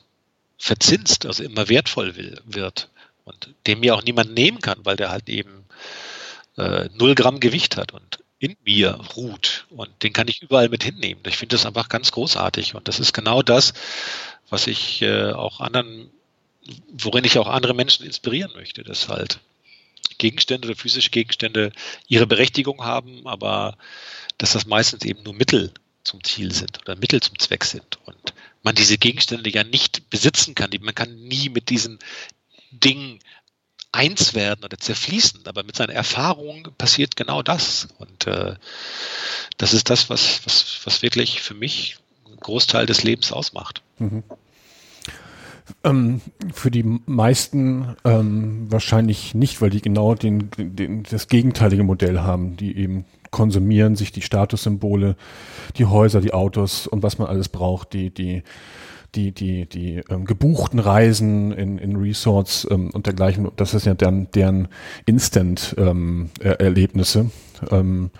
verzinst, 0.58 1.26
also 1.26 1.44
immer 1.44 1.70
wertvoll 1.70 2.16
will, 2.18 2.42
wird 2.46 2.90
und 3.24 3.54
den 3.66 3.80
mir 3.80 3.96
auch 3.96 4.04
niemand 4.04 4.34
nehmen 4.34 4.60
kann, 4.60 4.80
weil 4.84 4.98
der 4.98 5.10
halt 5.10 5.30
eben 5.30 5.66
äh, 6.58 6.90
null 6.94 7.16
Gramm 7.16 7.40
Gewicht 7.40 7.78
hat 7.78 7.94
und 7.94 8.20
in 8.40 8.56
mir 8.66 9.00
ruht 9.16 9.68
und 9.70 9.92
den 10.02 10.14
kann 10.14 10.28
ich 10.28 10.42
überall 10.42 10.70
mit 10.70 10.84
hinnehmen. 10.84 11.22
Ich 11.28 11.38
finde 11.38 11.56
das 11.56 11.66
einfach 11.66 11.90
ganz 11.90 12.12
großartig 12.12 12.76
und 12.76 12.88
das 12.88 13.00
ist 13.00 13.14
genau 13.14 13.42
das, 13.42 13.74
was 14.50 14.68
ich 14.68 15.02
äh, 15.02 15.32
auch 15.32 15.60
anderen 15.60 16.10
worin 16.92 17.24
ich 17.24 17.38
auch 17.38 17.48
andere 17.48 17.74
Menschen 17.74 18.06
inspirieren 18.06 18.52
möchte, 18.54 18.84
dass 18.84 19.10
halt 19.10 19.40
Gegenstände 20.18 20.68
oder 20.68 20.78
physische 20.78 21.10
Gegenstände 21.10 21.72
ihre 22.08 22.28
Berechtigung 22.28 22.84
haben, 22.84 23.26
aber 23.26 23.78
dass 24.38 24.54
das 24.54 24.66
meistens 24.66 25.06
eben 25.06 25.24
nur 25.24 25.34
Mittel 25.34 25.74
zum 26.04 26.24
Ziel 26.24 26.54
sind 26.54 26.80
oder 26.82 26.96
Mittel 26.96 27.22
zum 27.22 27.38
Zweck 27.40 27.64
sind 27.64 28.00
und 28.06 28.34
man 28.64 28.76
diese 28.76 28.98
Gegenstände 28.98 29.50
ja 29.50 29.64
nicht 29.64 30.10
besitzen 30.10 30.56
kann. 30.56 30.72
Man 30.82 30.96
kann 30.96 31.16
nie 31.16 31.50
mit 31.50 31.70
diesen 31.70 32.00
Dingen 32.72 33.20
eins 33.92 34.34
werden 34.34 34.64
oder 34.64 34.78
zerfließen, 34.78 35.42
aber 35.46 35.64
mit 35.64 35.76
seiner 35.76 35.94
Erfahrung 35.94 36.68
passiert 36.78 37.16
genau 37.16 37.42
das. 37.42 37.88
Und 37.98 38.28
äh, 38.28 38.56
das 39.58 39.74
ist 39.74 39.90
das, 39.90 40.10
was, 40.10 40.42
was, 40.46 40.82
was 40.86 41.02
wirklich 41.02 41.42
für 41.42 41.56
mich 41.56 41.98
einen 42.26 42.38
Großteil 42.38 42.86
des 42.86 43.04
Lebens 43.04 43.32
ausmacht. 43.32 43.82
Mhm. 43.98 44.24
Ähm, 45.84 46.22
für 46.54 46.72
die 46.72 46.84
meisten 46.84 47.96
ähm, 48.04 48.72
wahrscheinlich 48.72 49.36
nicht, 49.36 49.62
weil 49.62 49.70
die 49.70 49.82
genau 49.82 50.16
den, 50.16 50.50
den, 50.58 51.04
das 51.04 51.28
gegenteilige 51.28 51.84
Modell 51.84 52.20
haben, 52.20 52.58
die 52.58 52.76
eben 52.76 53.06
konsumieren 53.32 53.96
sich 53.96 54.12
die 54.12 54.24
Statussymbole, 54.24 55.16
die 55.78 55.86
Häuser, 55.86 56.22
die 56.22 56.34
Autos 56.34 56.88
und 56.88 57.04
was 57.04 57.20
man 57.20 57.28
alles 57.28 57.50
braucht, 57.50 57.94
die, 57.94 58.10
die, 58.10 58.44
die, 59.16 59.32
die, 59.32 59.68
die 59.68 60.02
ähm, 60.10 60.26
gebuchten 60.26 60.80
Reisen 60.80 61.52
in, 61.52 61.78
in 61.78 61.96
Resorts 61.96 62.68
ähm, 62.70 62.90
und 62.92 63.06
dergleichen. 63.06 63.48
Das 63.56 63.74
ist 63.74 63.86
ja 63.86 63.94
deren, 63.94 64.30
deren 64.32 64.68
Instant-Erlebnisse. 65.06 67.32
Ähm, 67.72 68.12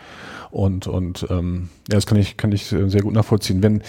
und 0.52 0.88
und 0.88 1.28
ähm, 1.30 1.70
ja, 1.90 1.96
das 1.96 2.08
kann 2.08 2.18
ich, 2.18 2.38
kann 2.38 2.52
ich 2.52 2.66
sehr 2.66 3.02
gut 3.02 3.14
nachvollziehen. 3.14 3.62
Wenn, 3.62 3.84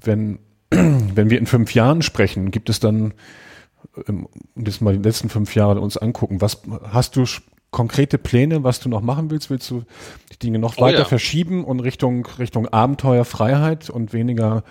wenn 0.00 0.38
wenn 0.70 1.30
wir 1.30 1.38
in 1.38 1.46
fünf 1.46 1.74
Jahren 1.74 2.02
sprechen, 2.02 2.50
gibt 2.50 2.70
es 2.70 2.80
dann, 2.80 3.14
um 4.06 4.28
das 4.54 4.80
mal 4.80 4.96
die 4.96 5.02
letzten 5.02 5.28
fünf 5.28 5.54
Jahre 5.54 5.80
uns 5.80 5.96
angucken, 5.96 6.40
was 6.40 6.62
hast 6.92 7.16
du 7.16 7.24
konkrete 7.70 8.18
Pläne, 8.18 8.62
was 8.62 8.80
du 8.80 8.88
noch 8.88 9.00
machen 9.00 9.30
willst? 9.30 9.50
Willst 9.50 9.70
du 9.70 9.84
die 10.32 10.38
Dinge 10.38 10.58
noch 10.58 10.76
oh, 10.78 10.82
weiter 10.82 11.00
ja. 11.00 11.04
verschieben 11.04 11.64
und 11.64 11.80
Richtung, 11.80 12.26
Richtung 12.38 12.68
Abenteuer, 12.68 13.24
Freiheit 13.24 13.90
und 13.90 14.12
weniger 14.12 14.64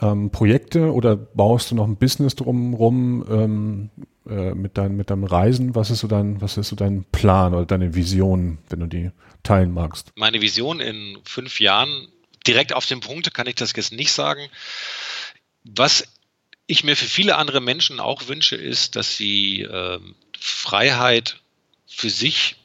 ähm, 0.00 0.30
Projekte 0.30 0.92
oder 0.92 1.16
baust 1.16 1.70
du 1.70 1.74
noch 1.74 1.86
ein 1.86 1.96
Business 1.96 2.34
drumherum 2.34 3.24
ähm, 3.28 3.90
äh, 4.28 4.54
mit, 4.54 4.76
dein, 4.76 4.96
mit 4.96 5.10
deinem 5.10 5.24
Reisen? 5.24 5.74
Was 5.74 5.90
ist 5.90 6.00
so 6.00 6.08
dein, 6.08 6.40
was 6.40 6.56
ist 6.56 6.68
so 6.68 6.76
dein 6.76 7.04
Plan 7.04 7.54
oder 7.54 7.66
deine 7.66 7.94
Vision, 7.94 8.58
wenn 8.68 8.80
du 8.80 8.86
die 8.86 9.10
teilen 9.42 9.72
magst? 9.72 10.12
Meine 10.16 10.40
Vision 10.40 10.80
in 10.80 11.18
fünf 11.24 11.60
Jahren 11.60 12.08
direkt 12.46 12.74
auf 12.74 12.86
den 12.86 13.00
Punkt 13.00 13.32
kann 13.34 13.46
ich 13.46 13.54
das 13.54 13.72
jetzt 13.76 13.92
nicht 13.92 14.12
sagen. 14.12 14.48
Was 15.64 16.08
ich 16.66 16.84
mir 16.84 16.96
für 16.96 17.06
viele 17.06 17.36
andere 17.36 17.60
Menschen 17.60 18.00
auch 18.00 18.28
wünsche, 18.28 18.56
ist, 18.56 18.96
dass 18.96 19.16
sie 19.16 19.62
äh, 19.62 20.00
Freiheit 20.38 21.40
für 21.86 22.10
sich 22.10 22.56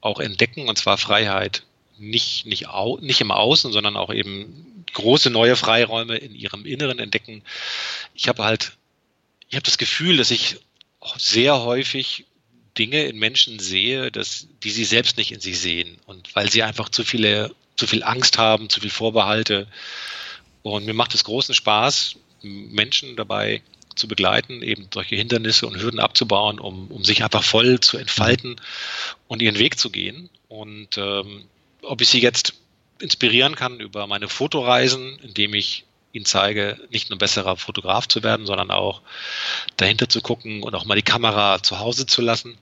auch 0.00 0.20
entdecken, 0.20 0.68
und 0.68 0.78
zwar 0.78 0.98
Freiheit 0.98 1.64
nicht, 1.98 2.46
nicht, 2.46 2.68
au, 2.68 2.98
nicht 2.98 3.20
im 3.20 3.30
Außen, 3.30 3.72
sondern 3.72 3.96
auch 3.96 4.12
eben 4.12 4.73
große 4.94 5.30
neue 5.30 5.56
Freiräume 5.56 6.16
in 6.16 6.34
ihrem 6.34 6.64
Inneren 6.66 6.98
entdecken. 6.98 7.42
Ich 8.14 8.28
habe 8.28 8.44
halt, 8.44 8.72
ich 9.48 9.56
habe 9.56 9.64
das 9.64 9.78
Gefühl, 9.78 10.16
dass 10.16 10.30
ich 10.30 10.56
sehr 11.16 11.60
häufig 11.60 12.24
Dinge 12.78 13.04
in 13.04 13.18
Menschen 13.18 13.58
sehe, 13.58 14.10
dass, 14.10 14.48
die 14.62 14.70
sie 14.70 14.84
selbst 14.84 15.16
nicht 15.16 15.32
in 15.32 15.40
sich 15.40 15.60
sehen. 15.60 15.98
Und 16.06 16.34
weil 16.34 16.50
sie 16.50 16.62
einfach 16.62 16.88
zu 16.88 17.04
viele 17.04 17.54
zu 17.76 17.86
viel 17.86 18.02
Angst 18.02 18.38
haben, 18.38 18.68
zu 18.68 18.80
viel 18.80 18.90
Vorbehalte. 18.90 19.66
Und 20.62 20.86
mir 20.86 20.94
macht 20.94 21.14
es 21.14 21.24
großen 21.24 21.54
Spaß, 21.54 22.16
Menschen 22.42 23.16
dabei 23.16 23.62
zu 23.94 24.08
begleiten, 24.08 24.62
eben 24.62 24.88
solche 24.92 25.16
Hindernisse 25.16 25.66
und 25.66 25.80
Hürden 25.80 26.00
abzubauen, 26.00 26.58
um, 26.58 26.88
um 26.88 27.04
sich 27.04 27.22
einfach 27.22 27.44
voll 27.44 27.80
zu 27.80 27.96
entfalten 27.96 28.60
und 29.28 29.42
ihren 29.42 29.58
Weg 29.58 29.78
zu 29.78 29.90
gehen. 29.90 30.30
Und 30.48 30.98
ähm, 30.98 31.44
ob 31.82 32.00
ich 32.00 32.08
sie 32.08 32.20
jetzt 32.20 32.54
inspirieren 33.04 33.54
kann 33.54 33.78
über 33.78 34.06
meine 34.06 34.28
Fotoreisen, 34.28 35.18
indem 35.20 35.54
ich 35.54 35.84
ihnen 36.12 36.24
zeige, 36.24 36.78
nicht 36.90 37.10
nur 37.10 37.18
besserer 37.18 37.56
Fotograf 37.56 38.08
zu 38.08 38.22
werden, 38.22 38.46
sondern 38.46 38.70
auch 38.70 39.02
dahinter 39.76 40.08
zu 40.08 40.20
gucken 40.20 40.62
und 40.62 40.74
auch 40.74 40.84
mal 40.84 40.94
die 40.94 41.02
Kamera 41.02 41.62
zu 41.62 41.78
Hause 41.78 42.06
zu 42.06 42.22
lassen. 42.22 42.56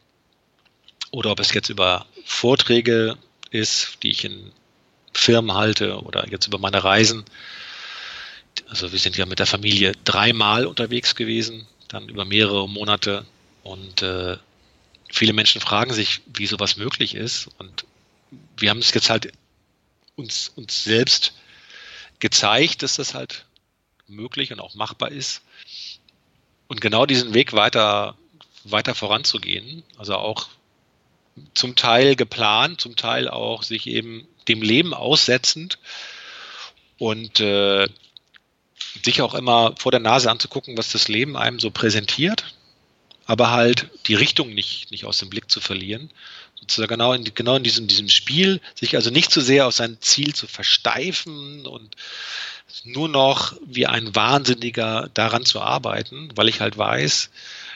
Oder 1.11 1.31
ob 1.31 1.41
es 1.41 1.53
jetzt 1.53 1.69
über 1.69 2.07
Vorträge 2.25 3.17
ist, 3.51 3.99
die 4.03 4.11
ich 4.11 4.25
in 4.25 4.53
Firmen 5.13 5.55
halte 5.55 6.01
oder 6.01 6.29
jetzt 6.29 6.47
über 6.47 6.59
meine 6.59 6.83
Reisen. 6.83 7.25
Also 8.69 8.93
wir 8.93 8.99
sind 8.99 9.17
ja 9.17 9.27
mit 9.27 9.39
der 9.39 9.47
Familie 9.47 9.93
dreimal 10.05 10.67
unterwegs 10.67 11.15
gewesen, 11.15 11.67
dann 11.89 12.09
über 12.09 12.25
mehrere 12.25 12.69
Monate 12.69 13.27
und 13.63 14.03
äh, 14.03 14.39
viele 15.11 15.35
Menschen 15.35 15.61
fragen 15.61 15.93
sich, 15.93 16.23
wie 16.35 16.47
sowas 16.47 16.77
möglich 16.77 17.15
ist 17.15 17.49
und 17.59 17.85
wir 18.57 18.71
haben 18.71 18.79
es 18.79 18.95
jetzt 18.95 19.11
halt 19.11 19.31
uns, 20.23 20.53
uns 20.57 20.85
selbst 20.85 21.35
gezeigt, 22.21 22.83
dass 22.83 22.97
das 22.97 23.15
halt 23.15 23.45
möglich 24.07 24.53
und 24.53 24.61
auch 24.61 24.75
machbar 24.75 25.11
ist 25.11 25.43
und 26.69 26.81
genau 26.81 27.07
diesen 27.07 27.35
Weg 27.35 27.53
weiter, 27.53 28.17
weiter 28.65 28.95
voranzugehen, 28.95 29.83
also 29.99 30.15
auch 30.17 30.49
zum 31.55 31.77
Teil 31.77 32.15
geplant, 32.17 32.81
zum 32.81 32.97
Teil 32.97 33.29
auch 33.29 33.63
sich 33.63 33.87
eben 33.87 34.27
dem 34.49 34.63
Leben 34.63 34.95
aussetzend 34.95 35.79
und 36.99 37.41
äh, 37.41 37.89
sich 39.05 39.23
auch 39.23 39.35
immer 39.35 39.75
vor 39.79 39.91
der 39.91 40.01
Nase 40.01 40.31
anzugucken, 40.31 40.77
was 40.77 40.91
das 40.91 41.09
Leben 41.09 41.37
einem 41.37 41.59
so 41.59 41.71
präsentiert, 41.71 42.55
aber 43.25 43.51
halt 43.51 43.91
die 44.07 44.15
Richtung 44.15 44.55
nicht, 44.55 44.91
nicht 44.91 45.05
aus 45.05 45.19
dem 45.19 45.31
Blick 45.31 45.51
zu 45.51 45.61
verlieren. 45.61 46.11
Sozusagen 46.63 46.91
genau 46.91 47.13
in, 47.13 47.25
genau 47.35 47.57
in 47.57 47.65
diesem, 47.65 47.87
diesem 47.87 48.09
Spiel, 48.09 48.61
sich 48.75 48.97
also 48.97 49.11
nicht 49.11 49.31
zu 49.31 49.41
so 49.41 49.47
sehr 49.47 49.67
auf 49.67 49.75
sein 49.75 49.99
Ziel 50.01 50.35
zu 50.35 50.47
versteifen 50.47 51.67
und 51.67 51.97
nur 52.85 53.09
noch 53.09 53.55
wie 53.67 53.87
ein 53.87 54.15
Wahnsinniger 54.15 55.11
daran 55.15 55.45
zu 55.45 55.61
arbeiten, 55.61 56.31
weil 56.35 56.49
ich 56.49 56.61
halt 56.61 56.79
weiß, 56.79 57.31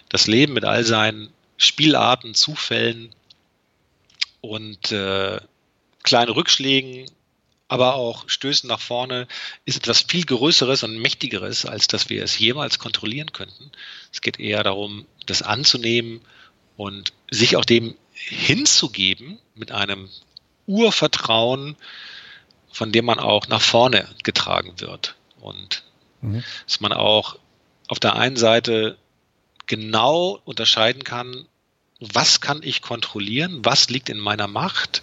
das 0.08 0.26
Leben 0.26 0.52
mit 0.52 0.64
all 0.64 0.84
seinen 0.84 1.30
Spielarten, 1.58 2.34
Zufällen 2.34 3.10
und 4.40 4.92
äh, 4.92 5.40
kleinen 6.02 6.30
Rückschlägen, 6.30 7.10
aber 7.68 7.94
auch 7.94 8.28
Stößen 8.28 8.68
nach 8.68 8.80
vorne 8.80 9.26
ist 9.64 9.76
etwas 9.76 10.02
viel 10.02 10.24
Größeres 10.24 10.84
und 10.84 10.98
Mächtigeres, 10.98 11.66
als 11.66 11.88
dass 11.88 12.08
wir 12.08 12.22
es 12.22 12.38
jemals 12.38 12.78
kontrollieren 12.78 13.32
könnten. 13.32 13.72
Es 14.12 14.20
geht 14.20 14.38
eher 14.38 14.62
darum, 14.62 15.06
das 15.26 15.42
anzunehmen 15.42 16.20
und 16.76 17.12
sich 17.30 17.56
auch 17.56 17.64
dem 17.64 17.96
hinzugeben 18.16 19.38
mit 19.54 19.70
einem 19.70 20.08
Urvertrauen, 20.66 21.76
von 22.72 22.92
dem 22.92 23.04
man 23.04 23.18
auch 23.18 23.46
nach 23.48 23.60
vorne 23.62 24.08
getragen 24.24 24.74
wird. 24.80 25.14
Und 25.40 25.84
mhm. 26.22 26.42
dass 26.66 26.80
man 26.80 26.92
auch 26.92 27.38
auf 27.88 28.00
der 28.00 28.16
einen 28.16 28.36
Seite 28.36 28.98
genau 29.66 30.40
unterscheiden 30.44 31.04
kann, 31.04 31.46
was 32.00 32.40
kann 32.40 32.62
ich 32.62 32.82
kontrollieren, 32.82 33.64
was 33.64 33.88
liegt 33.88 34.08
in 34.08 34.18
meiner 34.18 34.48
Macht 34.48 35.02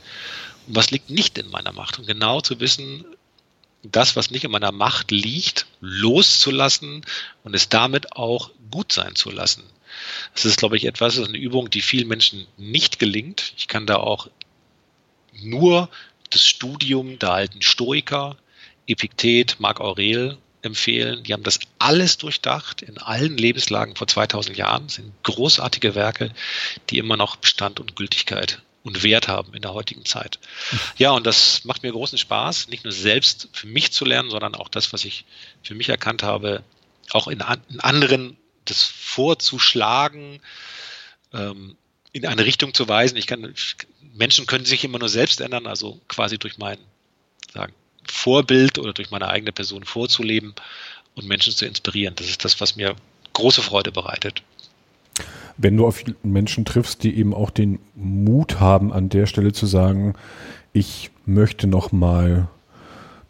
und 0.67 0.75
was 0.75 0.91
liegt 0.91 1.09
nicht 1.09 1.37
in 1.37 1.49
meiner 1.49 1.71
Macht. 1.71 1.99
Und 1.99 2.07
genau 2.07 2.41
zu 2.41 2.59
wissen, 2.59 3.05
das, 3.83 4.15
was 4.15 4.31
nicht 4.31 4.43
in 4.43 4.51
meiner 4.51 4.71
Macht 4.71 5.11
liegt, 5.11 5.65
loszulassen 5.81 7.05
und 7.43 7.53
es 7.53 7.69
damit 7.69 8.15
auch 8.15 8.51
gut 8.71 8.93
sein 8.93 9.15
zu 9.15 9.29
lassen. 9.29 9.63
Das 10.33 10.45
ist, 10.45 10.57
glaube 10.57 10.77
ich, 10.77 10.85
etwas, 10.85 11.19
eine 11.19 11.37
Übung, 11.37 11.69
die 11.69 11.81
vielen 11.81 12.07
Menschen 12.07 12.47
nicht 12.57 12.99
gelingt. 12.99 13.53
Ich 13.57 13.67
kann 13.67 13.85
da 13.85 13.97
auch 13.97 14.29
nur 15.41 15.89
das 16.29 16.47
Studium 16.47 17.19
der 17.19 17.31
alten 17.31 17.61
Stoiker, 17.61 18.37
Epiktet, 18.87 19.59
Marc 19.59 19.79
Aurel 19.79 20.37
empfehlen. 20.61 21.23
Die 21.23 21.33
haben 21.33 21.43
das 21.43 21.59
alles 21.79 22.17
durchdacht 22.17 22.81
in 22.81 22.97
allen 22.97 23.37
Lebenslagen 23.37 23.95
vor 23.95 24.07
2000 24.07 24.57
Jahren. 24.57 24.87
Das 24.87 24.95
sind 24.95 25.11
großartige 25.23 25.95
Werke, 25.95 26.31
die 26.89 26.97
immer 26.97 27.17
noch 27.17 27.35
Bestand 27.35 27.79
und 27.79 27.95
Gültigkeit 27.95 28.61
und 28.83 29.03
Wert 29.03 29.27
haben 29.27 29.53
in 29.53 29.61
der 29.61 29.73
heutigen 29.73 30.05
Zeit. 30.05 30.39
Ja, 30.97 31.11
und 31.11 31.25
das 31.25 31.63
macht 31.63 31.83
mir 31.83 31.91
großen 31.91 32.17
Spaß, 32.17 32.67
nicht 32.67 32.83
nur 32.83 32.91
selbst 32.91 33.49
für 33.53 33.67
mich 33.67 33.91
zu 33.93 34.05
lernen, 34.05 34.29
sondern 34.29 34.55
auch 34.55 34.67
das, 34.67 34.91
was 34.91 35.05
ich 35.05 35.25
für 35.63 35.75
mich 35.75 35.89
erkannt 35.89 36.23
habe, 36.23 36.63
auch 37.11 37.27
in, 37.27 37.43
in 37.69 37.79
anderen 37.79 38.37
das 38.65 38.83
vorzuschlagen, 38.83 40.39
ähm, 41.33 41.75
in 42.11 42.25
eine 42.25 42.45
Richtung 42.45 42.73
zu 42.73 42.87
weisen. 42.87 43.17
Ich 43.17 43.27
kann, 43.27 43.53
Menschen 44.13 44.45
können 44.45 44.65
sich 44.65 44.83
immer 44.83 44.99
nur 44.99 45.09
selbst 45.09 45.41
ändern, 45.41 45.67
also 45.67 45.99
quasi 46.07 46.37
durch 46.37 46.57
mein 46.57 46.77
sagen, 47.53 47.73
Vorbild 48.05 48.79
oder 48.79 48.93
durch 48.93 49.11
meine 49.11 49.27
eigene 49.27 49.51
Person 49.51 49.83
vorzuleben 49.83 50.53
und 51.15 51.27
Menschen 51.27 51.53
zu 51.53 51.65
inspirieren. 51.65 52.15
Das 52.15 52.29
ist 52.29 52.43
das, 52.45 52.59
was 52.61 52.75
mir 52.75 52.95
große 53.33 53.61
Freude 53.61 53.91
bereitet. 53.91 54.43
Wenn 55.57 55.77
du 55.77 55.85
auf 55.85 56.03
Menschen 56.23 56.65
triffst, 56.65 57.03
die 57.03 57.15
eben 57.15 57.33
auch 57.33 57.51
den 57.51 57.79
Mut 57.95 58.59
haben, 58.59 58.91
an 58.91 59.09
der 59.09 59.27
Stelle 59.27 59.53
zu 59.53 59.65
sagen, 59.65 60.15
ich 60.73 61.11
möchte 61.25 61.67
noch 61.67 61.91
mal 61.91 62.49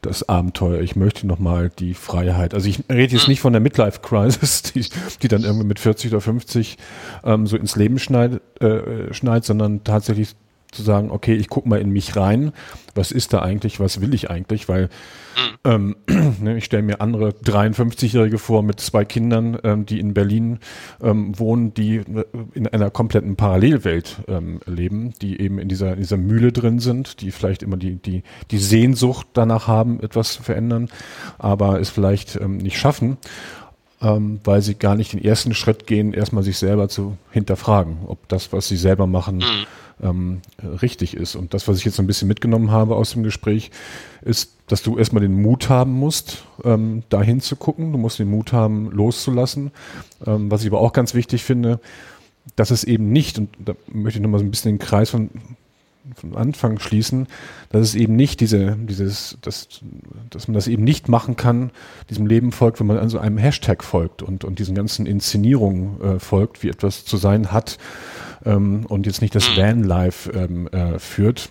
das 0.06 0.28
Abenteuer, 0.30 0.82
ich 0.82 0.96
möchte 0.96 1.26
noch 1.26 1.40
mal 1.40 1.70
die 1.70 1.94
Freiheit. 1.94 2.54
Also 2.54 2.68
ich 2.70 2.84
rede 2.90 3.14
jetzt 3.14 3.28
nicht 3.28 3.42
von 3.42 3.54
der 3.54 3.62
Midlife 3.62 4.00
Crisis, 4.02 4.62
die, 4.74 4.86
die 5.22 5.28
dann 5.28 5.44
irgendwie 5.44 5.66
mit 5.66 5.80
40 5.80 6.12
oder 6.12 6.22
50 6.22 6.78
ähm, 7.24 7.48
so 7.48 7.58
ins 7.58 7.76
Leben 7.76 8.00
schneidet, 8.00 8.42
äh, 8.62 9.14
schneit, 9.14 9.46
sondern 9.46 9.84
tatsächlich 9.84 10.36
zu 10.74 10.84
sagen, 10.84 11.12
okay, 11.12 11.36
ich 11.36 11.50
gucke 11.50 11.70
mal 11.70 11.80
in 11.80 11.90
mich 11.90 12.16
rein, 12.16 12.52
was 12.96 13.12
ist 13.12 13.34
da 13.34 13.42
eigentlich, 13.42 13.80
was 13.80 14.02
will 14.02 14.14
ich 14.14 14.30
eigentlich, 14.30 14.70
weil 14.70 14.90
ähm, 15.64 15.96
ne, 16.42 16.58
ich 16.58 16.66
stelle 16.66 16.84
mir 16.84 17.02
andere 17.02 17.30
53-Jährige 17.30 18.38
vor 18.38 18.64
mit 18.64 18.80
zwei 18.80 19.06
Kindern, 19.06 19.58
ähm, 19.64 19.86
die 19.86 20.00
in 20.00 20.14
Berlin 20.14 20.60
ähm, 21.02 21.38
wohnen, 21.38 21.74
die 21.74 21.98
äh, 21.98 22.26
in 22.54 22.68
einer 22.68 22.90
kompletten 22.90 23.36
Parallelwelt 23.36 24.18
ähm, 24.28 24.60
leben, 24.66 25.14
die 25.22 25.40
eben 25.40 25.60
in 25.60 25.68
dieser, 25.68 25.94
in 25.94 26.00
dieser 26.00 26.18
Mühle 26.18 26.52
drin 26.52 26.80
sind, 26.80 27.22
die 27.22 27.32
vielleicht 27.32 27.64
immer 27.64 27.78
die, 27.78 27.96
die, 27.96 28.24
die 28.52 28.58
Sehnsucht 28.58 29.28
danach 29.34 29.68
haben, 29.68 30.00
etwas 30.02 30.34
zu 30.34 30.44
verändern, 30.44 30.90
aber 31.38 31.80
es 31.80 31.90
vielleicht 31.90 32.36
ähm, 32.36 32.58
nicht 32.58 32.78
schaffen 32.78 33.18
ähm, 34.04 34.40
weil 34.44 34.62
sie 34.62 34.76
gar 34.76 34.96
nicht 34.96 35.14
den 35.14 35.24
ersten 35.24 35.54
Schritt 35.54 35.88
gehen, 35.88 36.14
erstmal 36.14 36.44
sich 36.44 36.58
selber 36.58 36.90
zu 36.90 37.18
hinterfragen, 37.32 38.00
ob 38.08 38.28
das, 38.28 38.54
was 38.54 38.68
sie 38.68 38.78
selber 38.78 39.08
machen, 39.08 39.38
mhm 39.38 39.66
ähm, 40.04 40.42
richtig 40.82 41.16
ist. 41.16 41.36
Und 41.36 41.54
das, 41.54 41.68
was 41.68 41.78
ich 41.78 41.86
jetzt 41.86 41.96
so 41.96 42.04
ein 42.04 42.08
bisschen 42.08 42.28
mitgenommen 42.28 42.72
habe 42.72 42.96
aus 42.96 43.12
dem 43.12 43.24
Gespräch, 43.24 43.72
ist, 44.22 44.54
dass 44.68 44.84
du 44.84 44.98
erstmal 44.98 45.22
den 45.22 45.42
Mut 45.42 45.70
haben 45.70 45.94
musst, 45.94 46.46
ähm, 46.64 47.04
dahin 47.10 47.42
zu 47.42 47.56
gucken. 47.56 47.92
Du 47.92 47.98
musst 47.98 48.20
den 48.20 48.30
Mut 48.30 48.54
haben, 48.54 48.92
loszulassen. 48.92 49.72
Ähm, 50.26 50.52
was 50.52 50.62
ich 50.62 50.68
aber 50.68 50.80
auch 50.80 50.94
ganz 50.94 51.14
wichtig 51.14 51.44
finde, 51.44 51.80
dass 52.56 52.72
es 52.72 52.84
eben 52.84 53.12
nicht, 53.12 53.38
und 53.38 53.50
da 53.60 53.74
möchte 53.88 54.20
ich 54.20 54.24
nochmal 54.24 54.40
so 54.40 54.46
ein 54.46 54.52
bisschen 54.52 54.74
den 54.74 54.80
Kreis 54.80 55.10
von, 55.10 55.30
von 56.16 56.36
Anfang 56.36 56.80
schließen, 56.80 57.28
dass 57.70 57.82
es 57.82 57.96
eben 57.96 58.16
nicht 58.16 58.40
diese, 58.42 58.78
dieses, 58.78 59.38
dass, 59.42 59.82
dass 60.30 60.48
man 60.48 60.56
das 60.56 60.68
eben 60.68 60.84
nicht 60.84 61.08
machen 61.08 61.36
kann, 61.36 61.72
diesem 62.10 62.28
Leben 62.28 62.52
folgt, 62.52 62.80
wenn 62.80 62.88
man 62.88 62.98
an 62.98 63.10
so 63.10 63.20
einem 63.20 63.38
Hashtag 63.38 63.84
folgt 63.84 64.22
und, 64.22 64.44
und 64.44 64.60
diesen 64.60 64.76
ganzen 64.76 65.06
Inszenierungen 65.06 66.02
äh, 66.02 66.20
folgt, 66.20 66.64
wie 66.64 66.70
etwas 66.70 67.06
zu 67.06 67.18
sein 67.18 67.52
hat 67.52 67.78
ähm, 68.46 68.86
und 68.88 69.06
jetzt 69.06 69.22
nicht 69.22 69.36
das 69.36 69.50
mhm. 69.50 69.62
Vanlife 69.62 70.32
ähm, 70.32 70.68
äh, 70.68 71.00
führt. 71.00 71.50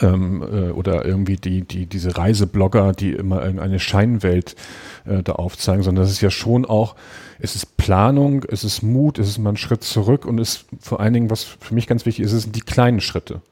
Ähm, 0.00 0.42
äh, 0.42 0.70
oder 0.70 1.04
irgendwie 1.04 1.36
die, 1.36 1.62
die, 1.62 1.84
diese 1.84 2.16
Reiseblogger, 2.16 2.92
die 2.92 3.12
immer 3.12 3.42
eine 3.42 3.78
Scheinwelt 3.78 4.56
äh, 5.04 5.22
da 5.22 5.32
aufzeigen, 5.32 5.82
sondern 5.82 6.04
das 6.04 6.12
ist 6.12 6.22
ja 6.22 6.30
schon 6.30 6.64
auch, 6.64 6.96
es 7.38 7.56
ist 7.56 7.71
Planung, 7.82 8.44
es 8.48 8.62
ist 8.62 8.82
Mut, 8.82 9.18
es 9.18 9.28
ist 9.28 9.38
mal 9.38 9.50
ein 9.50 9.56
Schritt 9.56 9.82
zurück 9.82 10.24
und 10.24 10.38
es 10.38 10.54
ist 10.54 10.66
vor 10.80 11.00
allen 11.00 11.12
Dingen, 11.12 11.30
was 11.30 11.42
für 11.42 11.74
mich 11.74 11.88
ganz 11.88 12.06
wichtig 12.06 12.24
ist, 12.24 12.32
es 12.32 12.44
sind 12.44 12.54
die 12.54 12.60
kleinen 12.60 13.00
Schritte, 13.00 13.42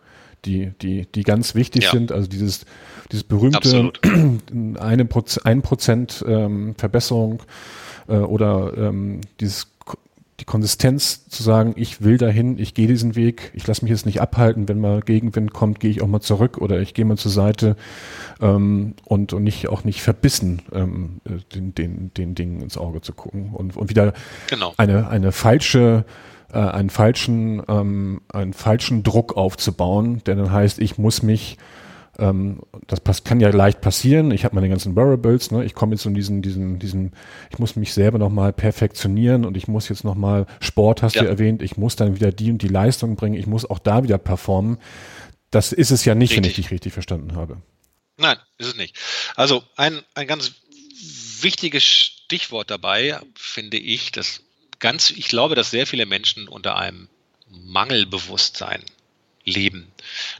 die, 0.44 0.70
die, 0.80 1.06
die 1.12 1.22
ganz 1.24 1.56
wichtig 1.56 1.84
ja. 1.84 1.90
sind. 1.90 2.12
Also 2.12 2.28
dieses, 2.28 2.64
dieses 3.10 3.24
berühmte 3.24 3.92
eine 4.78 5.04
Proz 5.04 5.38
ein 5.38 5.62
Prozent 5.62 6.24
ähm, 6.28 6.76
Verbesserung 6.78 7.42
äh, 8.08 8.18
oder 8.18 8.72
ähm, 8.76 9.20
dieses 9.40 9.66
die 10.40 10.44
Konsistenz 10.44 11.28
zu 11.28 11.42
sagen, 11.42 11.74
ich 11.76 12.02
will 12.02 12.16
dahin, 12.16 12.58
ich 12.58 12.72
gehe 12.72 12.88
diesen 12.88 13.14
Weg, 13.14 13.52
ich 13.54 13.66
lasse 13.66 13.84
mich 13.84 13.90
jetzt 13.90 14.06
nicht 14.06 14.20
abhalten, 14.20 14.68
wenn 14.68 14.80
mal 14.80 15.02
Gegenwind 15.02 15.52
kommt, 15.52 15.80
gehe 15.80 15.90
ich 15.90 16.02
auch 16.02 16.06
mal 16.06 16.20
zurück 16.20 16.58
oder 16.58 16.80
ich 16.80 16.94
gehe 16.94 17.04
mal 17.04 17.18
zur 17.18 17.30
Seite 17.30 17.76
ähm, 18.40 18.94
und, 19.04 19.34
und 19.34 19.44
nicht 19.44 19.68
auch 19.68 19.84
nicht 19.84 20.02
verbissen 20.02 20.62
ähm, 20.72 21.20
den, 21.54 21.74
den, 21.74 22.14
den 22.14 22.34
Dingen 22.34 22.62
ins 22.62 22.78
Auge 22.78 23.02
zu 23.02 23.12
gucken 23.12 23.50
und, 23.52 23.76
und 23.76 23.90
wieder 23.90 24.14
genau. 24.48 24.72
eine, 24.78 25.08
eine 25.08 25.30
falsche 25.30 26.04
äh, 26.52 26.58
einen 26.58 26.90
falschen 26.90 27.62
ähm, 27.68 28.22
einen 28.32 28.54
falschen 28.54 29.02
Druck 29.02 29.36
aufzubauen, 29.36 30.22
der 30.24 30.36
dann 30.36 30.50
heißt, 30.50 30.78
ich 30.78 30.96
muss 30.96 31.22
mich 31.22 31.58
ähm, 32.20 32.60
das 32.86 33.24
kann 33.24 33.40
ja 33.40 33.50
leicht 33.50 33.80
passieren. 33.80 34.30
Ich 34.30 34.44
habe 34.44 34.54
meine 34.54 34.68
ganzen 34.68 34.96
Wearables, 34.96 35.50
ne? 35.50 35.64
ich 35.64 35.74
komme 35.74 35.94
jetzt 35.94 36.04
in 36.06 36.14
diesen, 36.14 36.42
diesen, 36.42 36.78
diesen, 36.78 37.12
ich 37.50 37.58
muss 37.58 37.76
mich 37.76 37.92
selber 37.92 38.18
nochmal 38.18 38.52
perfektionieren 38.52 39.44
und 39.44 39.56
ich 39.56 39.68
muss 39.68 39.88
jetzt 39.88 40.04
nochmal, 40.04 40.46
Sport 40.60 41.02
hast 41.02 41.16
ja. 41.16 41.22
du 41.22 41.28
erwähnt, 41.28 41.62
ich 41.62 41.76
muss 41.76 41.96
dann 41.96 42.14
wieder 42.14 42.32
die 42.32 42.50
und 42.50 42.62
die 42.62 42.68
Leistung 42.68 43.16
bringen, 43.16 43.36
ich 43.36 43.46
muss 43.46 43.68
auch 43.68 43.78
da 43.78 44.02
wieder 44.02 44.18
performen. 44.18 44.78
Das 45.50 45.72
ist 45.72 45.90
es 45.90 46.04
ja 46.04 46.14
nicht, 46.14 46.30
richtig. 46.30 46.44
wenn 46.44 46.50
ich 46.50 46.56
dich 46.56 46.70
richtig 46.70 46.92
verstanden 46.92 47.34
habe. 47.34 47.60
Nein, 48.16 48.36
ist 48.58 48.68
es 48.68 48.76
nicht. 48.76 48.96
Also 49.34 49.64
ein, 49.76 50.00
ein 50.14 50.26
ganz 50.26 50.52
wichtiges 51.40 51.82
Stichwort 51.82 52.70
dabei, 52.70 53.18
finde 53.34 53.78
ich, 53.78 54.12
dass 54.12 54.42
ganz, 54.78 55.10
ich 55.10 55.28
glaube, 55.28 55.54
dass 55.54 55.70
sehr 55.70 55.86
viele 55.86 56.06
Menschen 56.06 56.48
unter 56.48 56.76
einem 56.76 57.08
Mangelbewusstsein 57.48 58.82
leben. 59.44 59.90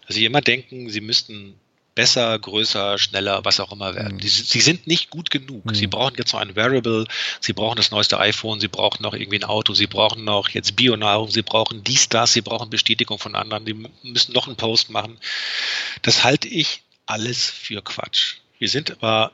Dass 0.06 0.16
sie 0.16 0.24
immer 0.24 0.40
denken, 0.40 0.90
sie 0.90 1.00
müssten 1.00 1.54
besser, 1.94 2.38
größer, 2.38 2.98
schneller, 2.98 3.44
was 3.44 3.60
auch 3.60 3.72
immer 3.72 3.94
werden. 3.94 4.16
Mhm. 4.16 4.22
sie 4.22 4.60
sind 4.60 4.86
nicht 4.86 5.10
gut 5.10 5.30
genug. 5.30 5.64
Mhm. 5.64 5.74
Sie 5.74 5.86
brauchen 5.86 6.14
jetzt 6.16 6.32
noch 6.32 6.40
ein 6.40 6.56
Wearable, 6.56 7.06
sie 7.40 7.52
brauchen 7.52 7.76
das 7.76 7.90
neueste 7.90 8.18
iPhone, 8.18 8.60
sie 8.60 8.68
brauchen 8.68 9.02
noch 9.02 9.14
irgendwie 9.14 9.38
ein 9.38 9.44
Auto, 9.44 9.74
sie 9.74 9.86
brauchen 9.86 10.24
noch 10.24 10.48
jetzt 10.48 10.76
Bionahrung, 10.76 11.30
sie 11.30 11.42
brauchen 11.42 11.84
dies, 11.84 12.08
das, 12.08 12.32
sie 12.32 12.42
brauchen 12.42 12.70
Bestätigung 12.70 13.18
von 13.18 13.34
anderen, 13.34 13.64
die 13.64 13.74
müssen 14.02 14.32
noch 14.32 14.46
einen 14.46 14.56
Post 14.56 14.90
machen. 14.90 15.18
Das 16.02 16.24
halte 16.24 16.48
ich 16.48 16.82
alles 17.06 17.50
für 17.50 17.82
Quatsch. 17.82 18.36
Wir 18.58 18.68
sind 18.68 18.92
aber, 18.92 19.32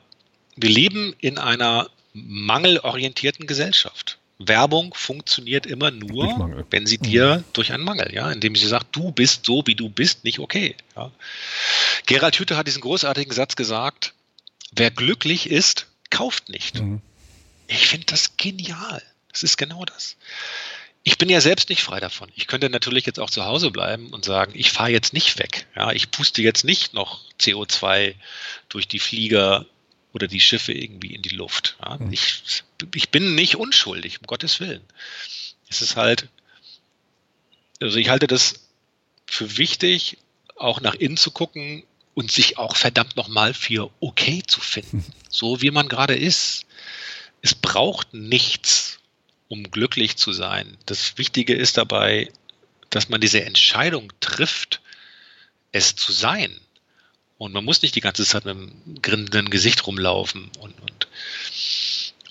wir 0.55 0.69
leben 0.69 1.15
in 1.19 1.37
einer 1.37 1.89
mangelorientierten 2.13 3.45
Gesellschaft. 3.45 4.17
Werbung 4.39 4.93
funktioniert 4.93 5.65
immer 5.65 5.89
nur, 5.89 6.65
wenn 6.69 6.85
sie 6.85 6.99
dir 6.99 7.37
mhm. 7.37 7.43
durch 7.53 7.71
einen 7.71 7.83
Mangel, 7.83 8.13
ja, 8.13 8.31
indem 8.31 8.55
sie 8.55 8.67
sagt, 8.67 8.95
du 8.95 9.11
bist 9.11 9.45
so, 9.45 9.63
wie 9.65 9.75
du 9.75 9.89
bist, 9.89 10.23
nicht 10.23 10.39
okay. 10.39 10.75
Ja. 10.95 11.11
Gerald 12.05 12.37
Hüther 12.37 12.57
hat 12.57 12.67
diesen 12.67 12.81
großartigen 12.81 13.33
Satz 13.33 13.55
gesagt, 13.55 14.13
wer 14.71 14.91
glücklich 14.91 15.49
ist, 15.49 15.87
kauft 16.09 16.49
nicht. 16.49 16.81
Mhm. 16.81 17.01
Ich 17.67 17.87
finde 17.87 18.05
das 18.05 18.37
genial. 18.37 19.01
Das 19.31 19.43
ist 19.43 19.57
genau 19.57 19.85
das. 19.85 20.15
Ich 21.03 21.17
bin 21.17 21.29
ja 21.29 21.41
selbst 21.41 21.69
nicht 21.69 21.83
frei 21.83 21.99
davon. 21.99 22.29
Ich 22.35 22.47
könnte 22.47 22.69
natürlich 22.69 23.05
jetzt 23.05 23.19
auch 23.19 23.29
zu 23.29 23.45
Hause 23.45 23.71
bleiben 23.71 24.09
und 24.13 24.25
sagen, 24.25 24.51
ich 24.55 24.71
fahre 24.71 24.89
jetzt 24.89 25.13
nicht 25.13 25.39
weg. 25.39 25.65
Ja, 25.75 25.91
ich 25.91 26.11
puste 26.11 26.41
jetzt 26.41 26.65
nicht 26.65 26.93
noch 26.93 27.21
CO2 27.39 28.13
durch 28.69 28.87
die 28.87 28.99
Flieger 28.99 29.65
oder 30.17 30.27
die 30.27 30.39
Schiffe 30.39 30.73
irgendwie 30.73 31.13
in 31.13 31.21
die 31.21 31.35
Luft. 31.35 31.77
Ja, 31.79 31.97
mhm. 31.97 32.11
ich, 32.11 32.63
ich 32.95 33.09
bin 33.09 33.35
nicht 33.35 33.55
unschuldig, 33.55 34.19
um 34.19 34.25
Gottes 34.25 34.59
Willen. 34.59 34.81
Es 35.69 35.81
ist 35.81 35.95
halt, 35.95 36.27
also 37.79 37.97
ich 37.99 38.09
halte 38.09 38.25
das 38.25 38.67
für 39.27 39.57
wichtig, 39.57 40.17
auch 40.55 40.81
nach 40.81 40.95
innen 40.95 41.17
zu 41.17 41.29
gucken 41.29 41.83
und 42.15 42.31
sich 42.31 42.57
auch 42.57 42.75
verdammt 42.75 43.15
nochmal 43.15 43.53
für 43.53 43.91
okay 43.99 44.41
zu 44.45 44.59
finden, 44.59 45.05
so 45.29 45.61
wie 45.61 45.69
man 45.69 45.87
gerade 45.87 46.15
ist. 46.15 46.65
Es 47.43 47.53
braucht 47.53 48.15
nichts, 48.15 48.97
um 49.49 49.69
glücklich 49.69 50.17
zu 50.17 50.33
sein. 50.33 50.77
Das 50.87 51.19
Wichtige 51.19 51.53
ist 51.53 51.77
dabei, 51.77 52.31
dass 52.89 53.07
man 53.09 53.21
diese 53.21 53.43
Entscheidung 53.43 54.11
trifft, 54.19 54.81
es 55.71 55.95
zu 55.95 56.11
sein. 56.11 56.59
Und 57.37 57.53
man 57.53 57.63
muss 57.63 57.81
nicht 57.81 57.95
die 57.95 58.01
ganze 58.01 58.25
Zeit 58.25 58.45
mit 58.45 58.55
einem 58.55 59.01
grinsenden 59.01 59.49
Gesicht 59.49 59.85
rumlaufen 59.85 60.49
und, 60.59 60.73
und, 60.81 61.07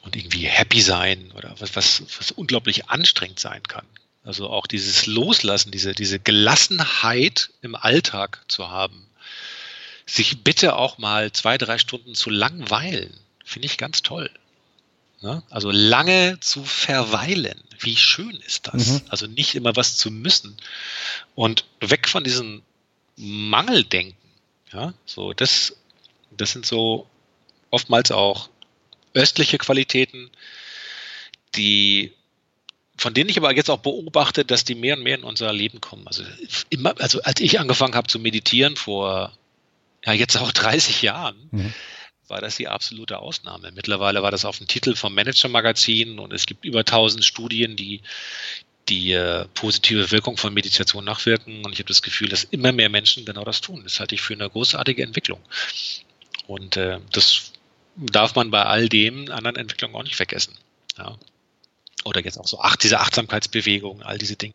und 0.03 0.17
irgendwie 0.17 0.47
happy 0.47 0.81
sein 0.81 1.31
oder 1.33 1.55
was, 1.59 1.77
was, 1.77 2.03
was 2.19 2.33
unglaublich 2.33 2.89
anstrengend 2.89 3.39
sein 3.39 3.63
kann. 3.63 3.87
Also 4.25 4.51
auch 4.51 4.67
dieses 4.67 5.07
Loslassen, 5.07 5.71
diese, 5.71 5.95
diese 5.95 6.19
Gelassenheit 6.19 7.51
im 7.63 7.77
Alltag 7.77 8.45
zu 8.49 8.69
haben. 8.69 9.07
Sich 10.05 10.43
bitte 10.43 10.77
auch 10.77 10.99
mal 10.99 11.33
zwei, 11.33 11.59
drei 11.59 11.79
Stunden 11.79 12.15
zu 12.15 12.31
langweilen, 12.31 13.17
finde 13.45 13.67
ich 13.67 13.79
ganz 13.79 14.03
toll. 14.03 14.31
Ne? 15.21 15.43
Also 15.49 15.71
lange 15.71 16.39
zu 16.41 16.65
verweilen, 16.65 17.61
wie 17.81 17.97
schön 17.97 18.37
ist 18.47 18.69
das? 18.69 18.87
Mhm. 18.87 19.01
Also 19.09 19.27
nicht 19.27 19.55
immer 19.55 19.77
was 19.77 19.97
zu 19.97 20.11
müssen. 20.11 20.57
Und 21.35 21.65
weg 21.81 22.09
von 22.09 22.25
diesem 22.25 22.63
Mangeldenken. 23.17 24.26
Ja, 24.77 24.93
so 25.07 25.33
das, 25.33 25.75
das 26.31 26.53
sind 26.53 26.67
so 26.67 27.07
oftmals 27.71 28.11
auch 28.11 28.51
östliche 29.15 29.57
Qualitäten, 29.57 30.31
die 31.55 32.13
von 32.99 33.15
denen 33.15 33.31
ich 33.31 33.39
aber 33.39 33.55
jetzt 33.55 33.71
auch 33.71 33.79
beobachte, 33.79 34.45
dass 34.45 34.65
die 34.65 34.75
mehr 34.75 34.97
und 34.97 35.03
mehr 35.03 35.17
in 35.17 35.25
unser 35.25 35.53
Leben 35.53 35.81
kommen. 35.81 36.07
Also 36.07 36.25
immer, 36.69 36.95
also 36.99 37.23
als 37.23 37.41
ich 37.41 37.59
angefangen 37.59 37.95
habe 37.95 38.07
zu 38.09 38.19
meditieren 38.19 38.77
vor 38.77 39.33
ja 40.05 40.13
jetzt 40.13 40.37
auch 40.37 40.53
30 40.53 41.01
Jahren, 41.01 41.49
mhm. 41.51 41.75
war 42.29 42.43
das 42.43 42.57
die 42.57 42.69
absolute 42.69 43.19
Ausnahme. 43.19 43.73
Mittlerweile 43.73 44.23
war 44.23 44.31
das 44.31 44.45
auf 44.45 44.59
dem 44.59 44.67
Titel 44.67 44.95
vom 44.95 45.15
Manager-Magazin 45.15 46.19
und 46.19 46.35
es 46.35 46.45
gibt 46.45 46.67
über 46.67 46.81
1000 46.81 47.25
Studien, 47.25 47.77
die 47.77 48.03
die 48.89 49.13
äh, 49.13 49.47
positive 49.55 50.11
Wirkung 50.11 50.37
von 50.37 50.55
Meditation 50.55 51.05
nachwirken. 51.05 51.65
Und 51.65 51.73
ich 51.73 51.79
habe 51.79 51.89
das 51.89 52.03
Gefühl, 52.03 52.29
dass 52.29 52.45
immer 52.45 52.73
mehr 52.73 52.89
Menschen 52.89 53.25
genau 53.25 53.45
das 53.45 53.61
tun. 53.61 53.83
Das 53.85 54.01
halte 54.01 54.15
ich 54.15 54.23
für 54.23 54.35
eine 54.35 54.49
großartige 54.49 55.03
Entwicklung. 55.03 55.41
Und 56.47 56.77
äh, 56.77 57.01
das 57.13 57.53
darf 57.97 58.35
man 58.35 58.51
bei 58.51 58.65
all 58.65 58.89
dem 58.89 59.31
anderen 59.31 59.57
Entwicklungen 59.57 59.95
auch 59.95 60.05
nicht 60.05 60.17
vergessen. 60.17 60.55
Ja. 60.99 61.17
Oder 62.05 62.25
jetzt 62.25 62.39
auch 62.39 62.47
so 62.47 62.61
ach, 62.61 62.77
diese 62.77 63.01
Achtsamkeitsbewegung, 63.01 64.03
all 64.03 64.19
diese 64.19 64.37
Dinge. 64.37 64.55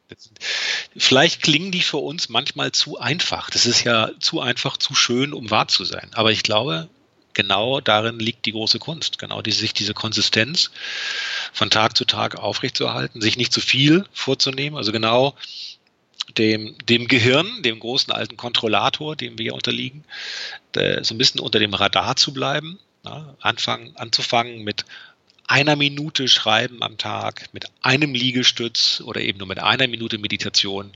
Vielleicht 0.96 1.42
klingen 1.42 1.72
die 1.72 1.82
für 1.82 1.98
uns 1.98 2.30
manchmal 2.30 2.72
zu 2.72 2.98
einfach. 2.98 3.50
Das 3.50 3.66
ist 3.66 3.84
ja 3.84 4.12
zu 4.20 4.40
einfach, 4.40 4.78
zu 4.78 4.96
schön, 4.96 5.34
um 5.34 5.50
wahr 5.50 5.68
zu 5.68 5.84
sein. 5.84 6.10
Aber 6.14 6.32
ich 6.32 6.44
glaube, 6.44 6.88
genau 7.34 7.82
darin 7.82 8.20
liegt 8.20 8.46
die 8.46 8.52
große 8.52 8.80
Kunst. 8.80 9.20
Genau 9.20 9.42
die, 9.42 9.52
sich 9.52 9.74
diese 9.74 9.94
Konsistenz 9.94 10.72
von 11.54 11.70
Tag 11.70 11.98
zu 11.98 12.06
Tag 12.06 12.36
aufrechtzuerhalten, 12.36 13.22
sich 13.22 13.38
nicht 13.38 13.54
zu 13.54 13.62
viel 13.62 14.06
vorzunehmen. 14.14 14.78
Also 14.78 14.92
genau 14.92 15.36
dem, 16.38 16.76
dem 16.86 17.08
Gehirn, 17.08 17.62
dem 17.64 17.80
großen 17.80 18.14
alten 18.14 18.38
Kontrollator, 18.38 19.16
dem 19.16 19.38
wir 19.38 19.54
unterliegen, 19.54 20.04
so 20.74 21.14
ein 21.14 21.18
bisschen 21.18 21.42
unter 21.42 21.60
dem 21.60 21.74
Radar 21.74 22.16
zu 22.16 22.34
bleiben 22.34 22.80
Ne? 23.04 23.36
Anfangen, 23.40 23.96
anzufangen 23.96 24.64
mit 24.64 24.86
einer 25.48 25.76
Minute 25.76 26.28
Schreiben 26.28 26.82
am 26.82 26.98
Tag, 26.98 27.50
mit 27.52 27.66
einem 27.82 28.14
Liegestütz 28.14 29.02
oder 29.04 29.22
eben 29.22 29.40
nur 29.40 29.48
mit 29.48 29.60
einer 29.60 29.88
Minute 29.88 30.18
Meditation, 30.18 30.92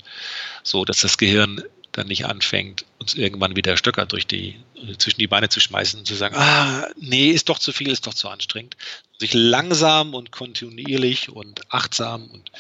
so 0.64 0.86
dass 0.86 1.02
das 1.02 1.18
Gehirn 1.18 1.62
dann 1.98 2.08
nicht 2.08 2.26
anfängt, 2.26 2.86
uns 3.00 3.16
irgendwann 3.16 3.56
wieder 3.56 3.78
Stöcker 3.78 4.06
durch 4.06 4.28
die, 4.28 4.56
zwischen 4.98 5.20
die 5.20 5.28
Beine 5.28 5.50
zu 5.50 5.60
schmeißen 5.60 6.00
und 6.00 6.06
zu 6.06 6.16
sagen, 6.16 6.36
ah, 6.36 6.88
nee, 7.00 7.30
ist 7.30 7.50
doch 7.50 7.60
zu 7.60 7.72
viel, 7.72 7.90
ist 7.90 8.08
doch 8.08 8.14
zu 8.14 8.30
anstrengend. 8.30 8.76
Sich 9.20 9.34
langsam 9.34 10.14
und 10.14 10.32
kontinuierlich 10.32 11.30
und 11.30 11.62
achtsam 11.72 12.30
und, 12.32 12.52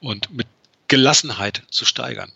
und 0.00 0.32
mit 0.32 0.46
Gelassenheit 0.88 1.62
zu 1.70 1.84
steigern 1.84 2.32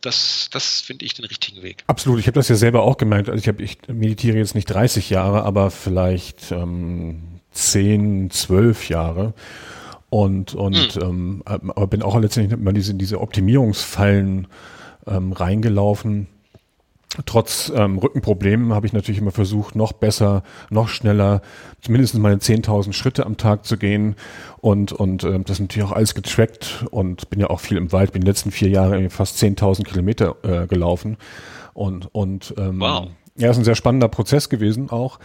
das, 0.00 0.48
das 0.52 0.80
finde 0.80 1.04
ich 1.04 1.14
den 1.14 1.26
richtigen 1.26 1.62
Weg. 1.62 1.84
Absolut, 1.86 2.20
ich 2.20 2.26
habe 2.26 2.34
das 2.34 2.48
ja 2.48 2.56
selber 2.56 2.82
auch 2.82 2.96
gemerkt. 2.96 3.28
Also 3.28 3.40
ich, 3.40 3.48
hab, 3.48 3.60
ich 3.60 3.78
meditiere 3.88 4.38
jetzt 4.38 4.54
nicht 4.54 4.66
30 4.66 5.10
Jahre, 5.10 5.42
aber 5.42 5.70
vielleicht 5.70 6.52
ähm, 6.52 7.40
10, 7.52 8.30
12 8.30 8.88
Jahre. 8.88 9.34
Und, 10.08 10.54
und 10.54 10.96
mhm. 10.96 11.02
ähm, 11.02 11.42
aber 11.44 11.86
bin 11.86 12.02
auch 12.02 12.18
letztendlich 12.18 12.58
immer 12.58 12.72
diese, 12.72 12.94
diese 12.94 13.20
Optimierungsfallen 13.20 14.48
ähm, 15.06 15.32
reingelaufen 15.32 16.28
Trotz 17.26 17.72
ähm, 17.74 17.98
Rückenproblemen 17.98 18.72
habe 18.72 18.86
ich 18.86 18.92
natürlich 18.92 19.20
immer 19.20 19.32
versucht, 19.32 19.74
noch 19.74 19.92
besser, 19.92 20.44
noch 20.70 20.88
schneller, 20.88 21.42
zumindest 21.80 22.16
meine 22.16 22.36
10.000 22.36 22.92
Schritte 22.92 23.26
am 23.26 23.36
Tag 23.36 23.66
zu 23.66 23.76
gehen. 23.76 24.14
Und, 24.60 24.92
und 24.92 25.24
äh, 25.24 25.40
das 25.40 25.56
ist 25.56 25.60
natürlich 25.60 25.88
auch 25.88 25.92
alles 25.92 26.14
getrackt 26.14 26.84
und 26.92 27.28
bin 27.28 27.40
ja 27.40 27.50
auch 27.50 27.58
viel 27.58 27.78
im 27.78 27.90
Wald, 27.90 28.12
bin 28.12 28.22
die 28.22 28.28
letzten 28.28 28.52
vier 28.52 28.68
Jahre 28.68 29.10
fast 29.10 29.42
10.000 29.42 29.82
Kilometer 29.82 30.36
äh, 30.42 30.66
gelaufen. 30.68 31.16
Und, 31.74 32.14
und 32.14 32.54
ähm, 32.58 32.80
wow. 32.80 33.08
ja, 33.36 33.50
ist 33.50 33.58
ein 33.58 33.64
sehr 33.64 33.74
spannender 33.74 34.08
Prozess 34.08 34.48
gewesen 34.48 34.90
auch. 34.90 35.18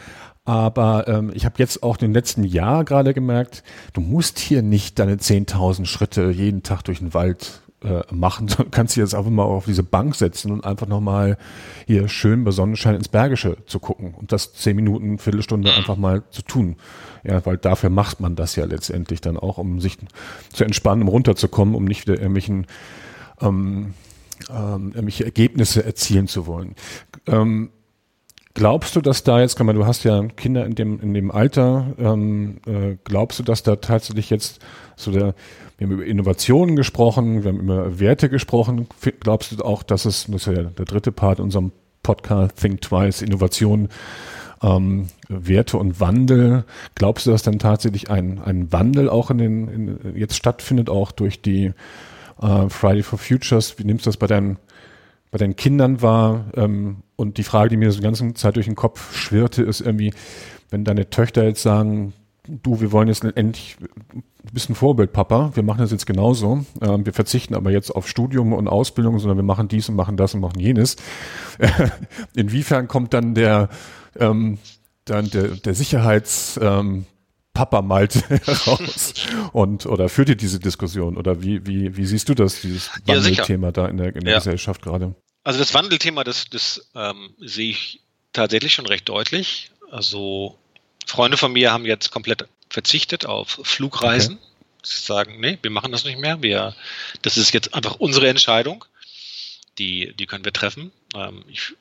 Aber 0.43 1.07
ähm, 1.07 1.31
ich 1.35 1.45
habe 1.45 1.55
jetzt 1.59 1.83
auch 1.83 1.97
den 1.97 2.13
letzten 2.13 2.43
Jahr 2.43 2.83
gerade 2.83 3.13
gemerkt, 3.13 3.63
du 3.93 4.01
musst 4.01 4.39
hier 4.39 4.63
nicht 4.63 4.97
deine 4.97 5.17
10.000 5.17 5.85
Schritte 5.85 6.31
jeden 6.31 6.63
Tag 6.63 6.81
durch 6.83 6.97
den 6.97 7.13
Wald 7.13 7.61
äh, 7.85 8.03
machen, 8.13 8.47
sondern 8.47 8.71
kannst 8.71 8.95
dich 8.95 9.01
jetzt 9.01 9.15
einfach 9.15 9.31
mal 9.31 9.43
auf 9.43 9.65
diese 9.65 9.83
Bank 9.83 10.15
setzen 10.15 10.51
und 10.51 10.65
einfach 10.65 10.87
nochmal 10.87 11.37
hier 11.85 12.07
schön 12.07 12.43
bei 12.43 12.51
Sonnenschein 12.51 12.95
ins 12.95 13.07
Bergische 13.07 13.57
zu 13.65 13.79
gucken 13.79 14.13
und 14.15 14.31
das 14.31 14.53
zehn 14.53 14.75
Minuten, 14.75 15.19
Viertelstunde 15.19 15.73
einfach 15.73 15.95
mal 15.95 16.23
zu 16.31 16.41
tun. 16.41 16.77
Ja, 17.23 17.45
weil 17.45 17.57
dafür 17.57 17.89
macht 17.89 18.19
man 18.19 18.35
das 18.35 18.55
ja 18.55 18.65
letztendlich 18.65 19.21
dann 19.21 19.37
auch, 19.37 19.57
um 19.57 19.79
sich 19.79 19.97
zu 20.51 20.63
entspannen, 20.63 21.03
um 21.03 21.09
runterzukommen, 21.09 21.75
um 21.75 21.85
nicht 21.85 22.07
wieder 22.07 22.15
irgendwelchen 22.15 22.67
ähm, 23.41 23.93
ähm, 24.49 24.91
irgendwelche 24.93 25.25
Ergebnisse 25.25 25.85
erzielen 25.85 26.27
zu 26.27 26.45
wollen. 26.45 26.75
Ähm, 27.27 27.69
Glaubst 28.55 28.95
du, 28.95 29.01
dass 29.01 29.23
da 29.23 29.41
jetzt, 29.41 29.57
kann 29.57 29.65
man, 29.65 29.75
du 29.75 29.85
hast 29.85 30.05
ja 30.05 30.23
Kinder 30.37 30.65
in 30.65 30.75
dem, 30.75 31.01
in 31.01 31.13
dem 31.13 31.29
Alter, 31.29 31.87
ähm, 31.99 32.61
äh, 32.65 32.95
glaubst 33.03 33.37
du, 33.37 33.43
dass 33.43 33.63
da 33.63 33.75
tatsächlich 33.75 34.29
jetzt 34.29 34.59
so 34.95 35.11
der, 35.11 35.35
wir 35.77 35.87
haben 35.87 35.93
über 35.93 36.05
Innovationen 36.05 36.77
gesprochen, 36.77 37.43
wir 37.43 37.51
haben 37.51 37.59
über 37.59 37.99
Werte 37.99 38.29
gesprochen. 38.29 38.87
Glaubst 39.19 39.51
du 39.51 39.61
auch, 39.61 39.83
dass 39.83 40.05
es, 40.05 40.27
das 40.27 40.47
ist 40.47 40.55
ja 40.55 40.63
der 40.63 40.85
dritte 40.85 41.11
Part 41.11 41.39
in 41.39 41.45
unserem 41.45 41.73
Podcast 42.01 42.55
Think 42.55 42.79
Twice, 42.79 43.21
Innovation, 43.21 43.89
ähm, 44.63 45.07
Werte 45.27 45.77
und 45.77 45.99
Wandel. 45.99 46.63
Glaubst 46.95 47.27
du, 47.27 47.31
dass 47.31 47.43
dann 47.43 47.59
tatsächlich 47.59 48.09
ein, 48.09 48.39
ein 48.39 48.71
Wandel 48.71 49.09
auch 49.09 49.31
in 49.31 49.37
den, 49.37 49.67
in, 49.67 50.15
jetzt 50.15 50.37
stattfindet, 50.37 50.89
auch 50.89 51.11
durch 51.11 51.41
die 51.41 51.73
äh, 52.41 52.69
Friday 52.69 53.03
for 53.03 53.19
Futures? 53.19 53.77
Wie 53.79 53.83
nimmst 53.83 54.05
du 54.05 54.09
das 54.09 54.17
bei 54.17 54.27
deinen, 54.27 54.59
bei 55.29 55.39
deinen 55.39 55.57
Kindern 55.57 56.01
wahr? 56.01 56.45
Ähm, 56.55 57.03
und 57.15 57.37
die 57.37 57.43
Frage, 57.43 57.69
die 57.69 57.77
mir 57.77 57.91
so 57.91 57.97
die 57.97 58.03
ganze 58.03 58.33
Zeit 58.33 58.55
durch 58.55 58.65
den 58.65 58.75
Kopf 58.75 59.15
schwirrte, 59.15 59.63
ist 59.63 59.81
irgendwie, 59.81 60.13
wenn 60.69 60.83
deine 60.83 61.09
Töchter 61.09 61.43
jetzt 61.43 61.61
sagen, 61.61 62.13
du, 62.47 62.81
wir 62.81 62.91
wollen 62.91 63.07
jetzt 63.07 63.23
endlich, 63.23 63.77
du 64.11 64.53
bist 64.53 64.69
ein 64.69 64.75
Vorbild, 64.75 65.13
Papa, 65.13 65.51
wir 65.55 65.63
machen 65.63 65.79
das 65.79 65.91
jetzt 65.91 66.05
genauso. 66.05 66.65
Ähm, 66.81 67.05
wir 67.05 67.13
verzichten 67.13 67.55
aber 67.55 67.71
jetzt 67.71 67.91
auf 67.91 68.07
Studium 68.07 68.53
und 68.53 68.67
Ausbildung, 68.67 69.19
sondern 69.19 69.37
wir 69.37 69.43
machen 69.43 69.67
dies 69.67 69.89
und 69.89 69.95
machen 69.95 70.17
das 70.17 70.33
und 70.33 70.41
machen 70.41 70.59
jenes. 70.59 70.97
inwiefern 72.35 72.87
kommt 72.87 73.13
dann 73.13 73.33
der, 73.33 73.69
ähm, 74.19 74.57
dann 75.05 75.29
der, 75.29 75.49
der 75.49 75.73
Sicherheits, 75.73 76.59
ähm, 76.61 77.05
Papa 77.53 77.81
Malte 77.81 78.21
heraus 78.27 79.13
und 79.53 79.85
oder 79.85 80.09
führt 80.09 80.27
ihr 80.27 80.35
diese 80.35 80.59
Diskussion 80.59 81.15
oder 81.15 81.41
wie 81.41 81.65
wie 81.65 81.95
wie 81.95 82.05
siehst 82.05 82.27
du 82.27 82.33
das 82.33 82.59
dieses 82.59 82.91
Wandelthema 83.05 83.67
ja, 83.67 83.71
da 83.71 83.87
in 83.87 83.95
der, 83.95 84.13
in 84.13 84.25
der 84.25 84.33
ja. 84.33 84.39
Gesellschaft 84.39 84.81
gerade? 84.81 85.15
Also 85.45 85.59
das 85.59 85.73
Wandelthema, 85.73 86.23
das 86.23 86.49
das 86.49 86.89
ähm, 86.95 87.33
sehe 87.39 87.69
ich 87.69 88.01
tatsächlich 88.33 88.73
schon 88.73 88.87
recht 88.87 89.07
deutlich. 89.07 89.69
Also 89.91 90.57
Freunde 91.05 91.37
von 91.37 91.53
mir 91.53 91.71
haben 91.71 91.85
jetzt 91.85 92.11
komplett 92.11 92.47
verzichtet 92.69 93.27
auf 93.27 93.59
Flugreisen. 93.63 94.37
Okay. 94.37 94.47
Sie 94.83 95.01
sagen, 95.01 95.39
nee, 95.39 95.59
wir 95.61 95.71
machen 95.71 95.91
das 95.91 96.03
nicht 96.03 96.19
mehr. 96.19 96.41
Wir, 96.41 96.75
das 97.21 97.37
ist 97.37 97.53
jetzt 97.53 97.73
einfach 97.75 97.95
unsere 97.95 98.27
Entscheidung. 98.27 98.85
Die, 99.77 100.13
die 100.13 100.25
können 100.25 100.45
wir 100.45 100.53
treffen. 100.53 100.91
Ähm, 101.15 101.45
ich 101.47 101.73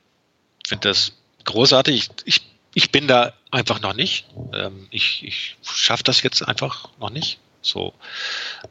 finde 0.66 0.88
das 0.88 1.12
großartig. 1.44 1.96
Ich, 1.96 2.10
ich, 2.26 2.40
ich 2.74 2.90
bin 2.90 3.08
da 3.08 3.32
einfach 3.50 3.80
noch 3.80 3.94
nicht. 3.94 4.26
Ähm, 4.52 4.88
ich 4.90 5.24
ich 5.24 5.56
schaffe 5.62 6.04
das 6.04 6.22
jetzt 6.22 6.42
einfach 6.42 6.90
noch 6.98 7.10
nicht. 7.10 7.38
So, 7.62 7.94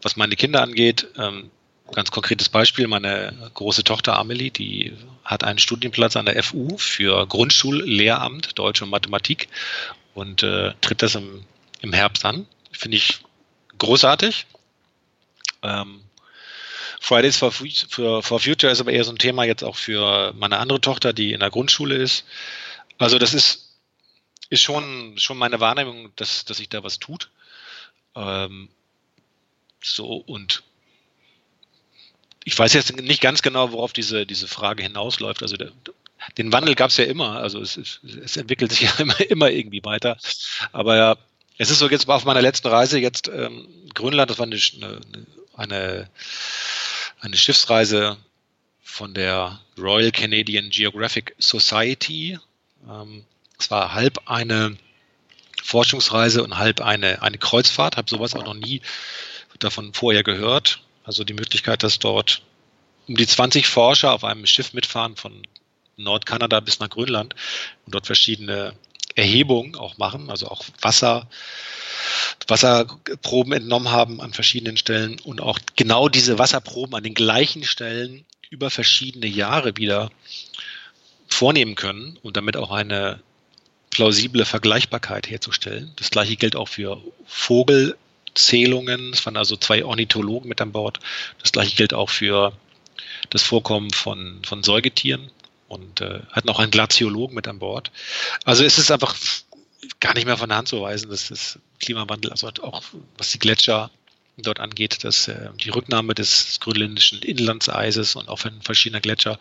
was 0.04 0.18
meine 0.18 0.36
Kinder 0.36 0.62
angeht, 0.62 1.08
ähm, 1.18 1.50
ganz 1.94 2.12
konkretes 2.12 2.50
Beispiel, 2.50 2.88
meine 2.88 3.52
große 3.54 3.84
Tochter 3.84 4.18
Amelie, 4.18 4.52
die 4.52 4.94
hat 5.24 5.44
einen 5.44 5.60
Studienplatz 5.60 6.16
an 6.16 6.26
der 6.26 6.42
FU 6.44 6.78
für 6.78 7.26
Grundschullehramt, 7.28 8.58
Deutsch 8.58 8.82
und 8.82 8.90
Mathematik 8.90 9.48
und 10.14 10.44
äh, 10.44 10.74
tritt 10.82 11.02
das 11.02 11.16
im, 11.16 11.46
im 11.82 11.94
Herbst 11.94 12.26
an. 12.26 12.48
Finde 12.72 12.98
ich 12.98 13.20
großartig. 13.78 14.46
Ähm, 15.62 16.02
Fridays 17.00 17.38
for, 17.38 17.52
for, 17.52 18.24
for 18.24 18.40
Future 18.40 18.72
ist 18.72 18.80
aber 18.80 18.92
eher 18.92 19.04
so 19.04 19.12
ein 19.12 19.18
Thema 19.18 19.44
jetzt 19.44 19.64
auch 19.64 19.76
für 19.76 20.34
meine 20.34 20.58
andere 20.60 20.80
Tochter, 20.80 21.12
die 21.12 21.34
in 21.34 21.42
der 21.42 21.50
Grundschule 21.50 21.96
ist. 21.96 22.26
Also 22.98 23.20
das 23.20 23.34
ist, 23.34 23.78
ist 24.50 24.62
schon, 24.62 25.18
schon 25.18 25.38
meine 25.38 25.60
Wahrnehmung, 25.60 26.12
dass, 26.16 26.46
dass 26.46 26.58
sich 26.58 26.70
da 26.70 26.84
was 26.84 27.00
tut. 27.00 27.30
Ähm, 28.16 28.70
so 29.82 30.16
und 30.16 30.64
ich 32.46 32.58
weiß 32.58 32.74
jetzt 32.74 32.96
nicht 33.02 33.22
ganz 33.22 33.42
genau, 33.42 33.72
worauf 33.72 33.94
diese, 33.94 34.26
diese 34.26 34.48
Frage 34.48 34.84
hinausläuft. 34.84 35.42
Also 35.42 35.58
der, 35.58 35.72
den 36.38 36.52
Wandel 36.52 36.76
gab 36.76 36.90
es 36.90 36.98
ja 36.98 37.06
immer, 37.06 37.38
also 37.38 37.60
es, 37.60 37.78
es, 37.78 38.00
es, 38.04 38.38
entwickelt 38.38 38.72
sich 38.72 38.82
ja 38.82 38.92
immer, 38.98 39.20
immer 39.22 39.50
irgendwie 39.50 39.84
weiter. 39.84 40.18
Aber 40.72 40.96
ja, 40.96 41.18
es 41.58 41.70
ist 41.70 41.80
so 41.80 41.90
jetzt 41.90 42.10
auf 42.10 42.26
meiner 42.26 42.42
letzten 42.42 42.68
Reise 42.68 43.00
jetzt 43.00 43.28
ähm, 43.28 43.68
Grönland, 43.94 44.30
das 44.30 44.40
war 44.40 44.48
eine, 44.48 45.02
eine, 45.56 46.10
eine 47.20 47.38
Schiffsreise 47.38 48.18
von 48.82 49.14
der 49.14 49.60
Royal 49.78 50.12
Canadian 50.12 50.70
Geographic 50.70 51.36
Society. 51.40 52.40
Ähm, 52.90 53.26
es 53.58 53.72
war 53.72 53.94
halb 53.94 54.20
eine 54.30 54.78
Forschungsreise 55.64 56.44
und 56.44 56.58
halb 56.58 56.82
eine, 56.82 57.22
eine 57.22 57.38
Kreuzfahrt. 57.38 57.98
Habe 57.98 58.10
sowas 58.10 58.36
auch 58.36 58.46
noch 58.46 58.54
nie 58.54 58.82
davon 59.60 59.94
vorher 59.94 60.24
gehört. 60.24 60.82
Also 61.04 61.24
die 61.24 61.34
Möglichkeit, 61.34 61.84
dass 61.84 62.00
dort 62.00 62.42
um 63.08 63.16
die 63.16 63.28
20 63.28 63.68
Forscher 63.68 64.14
auf 64.14 64.24
einem 64.24 64.46
Schiff 64.46 64.74
mitfahren 64.74 65.16
von 65.16 65.44
Nordkanada 65.98 66.60
bis 66.60 66.80
nach 66.80 66.90
Grönland 66.90 67.36
und 67.86 67.94
dort 67.94 68.06
verschiedene 68.06 68.74
Erhebungen 69.16 69.76
auch 69.76 69.98
machen, 69.98 70.30
also 70.30 70.48
auch 70.48 70.64
Wasser, 70.82 71.28
Wasserproben 72.48 73.54
entnommen 73.54 73.92
haben 73.92 74.22
an 74.22 74.34
verschiedenen 74.34 74.78
Stellen 74.78 75.20
und 75.20 75.42
auch 75.42 75.60
genau 75.76 76.10
diese 76.10 76.40
Wasserproben 76.40 76.96
an 76.96 77.04
den 77.04 77.14
gleichen 77.14 77.64
Stellen 77.64 78.26
über 78.50 78.70
verschiedene 78.70 79.28
Jahre 79.28 79.78
wieder 79.78 80.12
vornehmen 81.28 81.76
können 81.76 82.18
und 82.22 82.38
damit 82.38 82.58
auch 82.58 82.72
eine 82.72 83.22
plausible 83.92 84.46
Vergleichbarkeit 84.46 85.30
herzustellen. 85.30 85.92
Das 85.98 86.10
gleiche 86.10 86.36
gilt 86.36 86.56
auch 86.56 86.68
für 86.68 87.02
Vogelzählungen. 88.34 89.14
Es 89.14 89.26
waren 89.26 89.38
also 89.38 89.56
zwei 89.56 89.86
Ornithologen 89.86 90.50
mit 90.50 90.62
an 90.62 90.72
Bord. 90.72 91.00
Das 91.42 91.52
gleiche 91.52 91.76
gilt 91.76 91.94
auch 91.94 92.10
für 92.10 92.54
das 93.30 93.44
Vorkommen 93.44 93.92
von, 93.92 94.42
von 94.44 94.64
Säugetieren 94.64 95.32
und 95.68 96.02
äh, 96.02 96.20
hatten 96.32 96.50
auch 96.50 96.60
einen 96.60 96.72
Glaziologen 96.72 97.36
mit 97.36 97.48
an 97.48 97.60
Bord. 97.60 97.92
Also 98.44 98.64
es 98.64 98.78
ist 98.78 98.92
einfach 98.92 99.16
gar 100.00 100.14
nicht 100.14 100.26
mehr 100.26 100.38
von 100.38 100.50
der 100.50 100.58
Hand 100.58 100.68
zu 100.68 100.82
weisen, 100.82 101.10
dass 101.10 101.30
das 101.30 101.60
Klimawandel, 101.80 102.32
also 102.32 102.50
auch 102.62 102.84
was 103.18 103.32
die 103.32 103.40
Gletscher 103.40 103.92
dort 104.38 104.60
angeht, 104.60 105.04
dass 105.04 105.28
äh, 105.28 105.50
die 105.64 105.70
Rücknahme 105.70 106.16
des 106.16 106.60
grönländischen 106.60 107.22
Inlandseises 107.22 108.16
und 108.16 108.30
auch 108.30 108.40
von 108.40 108.62
verschiedener 108.62 109.02
Gletscher 109.02 109.38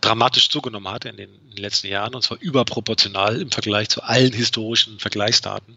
dramatisch 0.00 0.48
zugenommen 0.48 0.90
hat 0.90 1.04
in 1.04 1.16
den, 1.16 1.30
in 1.34 1.50
den, 1.50 1.62
letzten 1.62 1.88
Jahren 1.88 2.14
und 2.14 2.22
zwar 2.22 2.40
überproportional 2.40 3.40
im 3.40 3.50
Vergleich 3.50 3.90
zu 3.90 4.02
allen 4.02 4.32
historischen 4.32 4.98
Vergleichsdaten. 4.98 5.76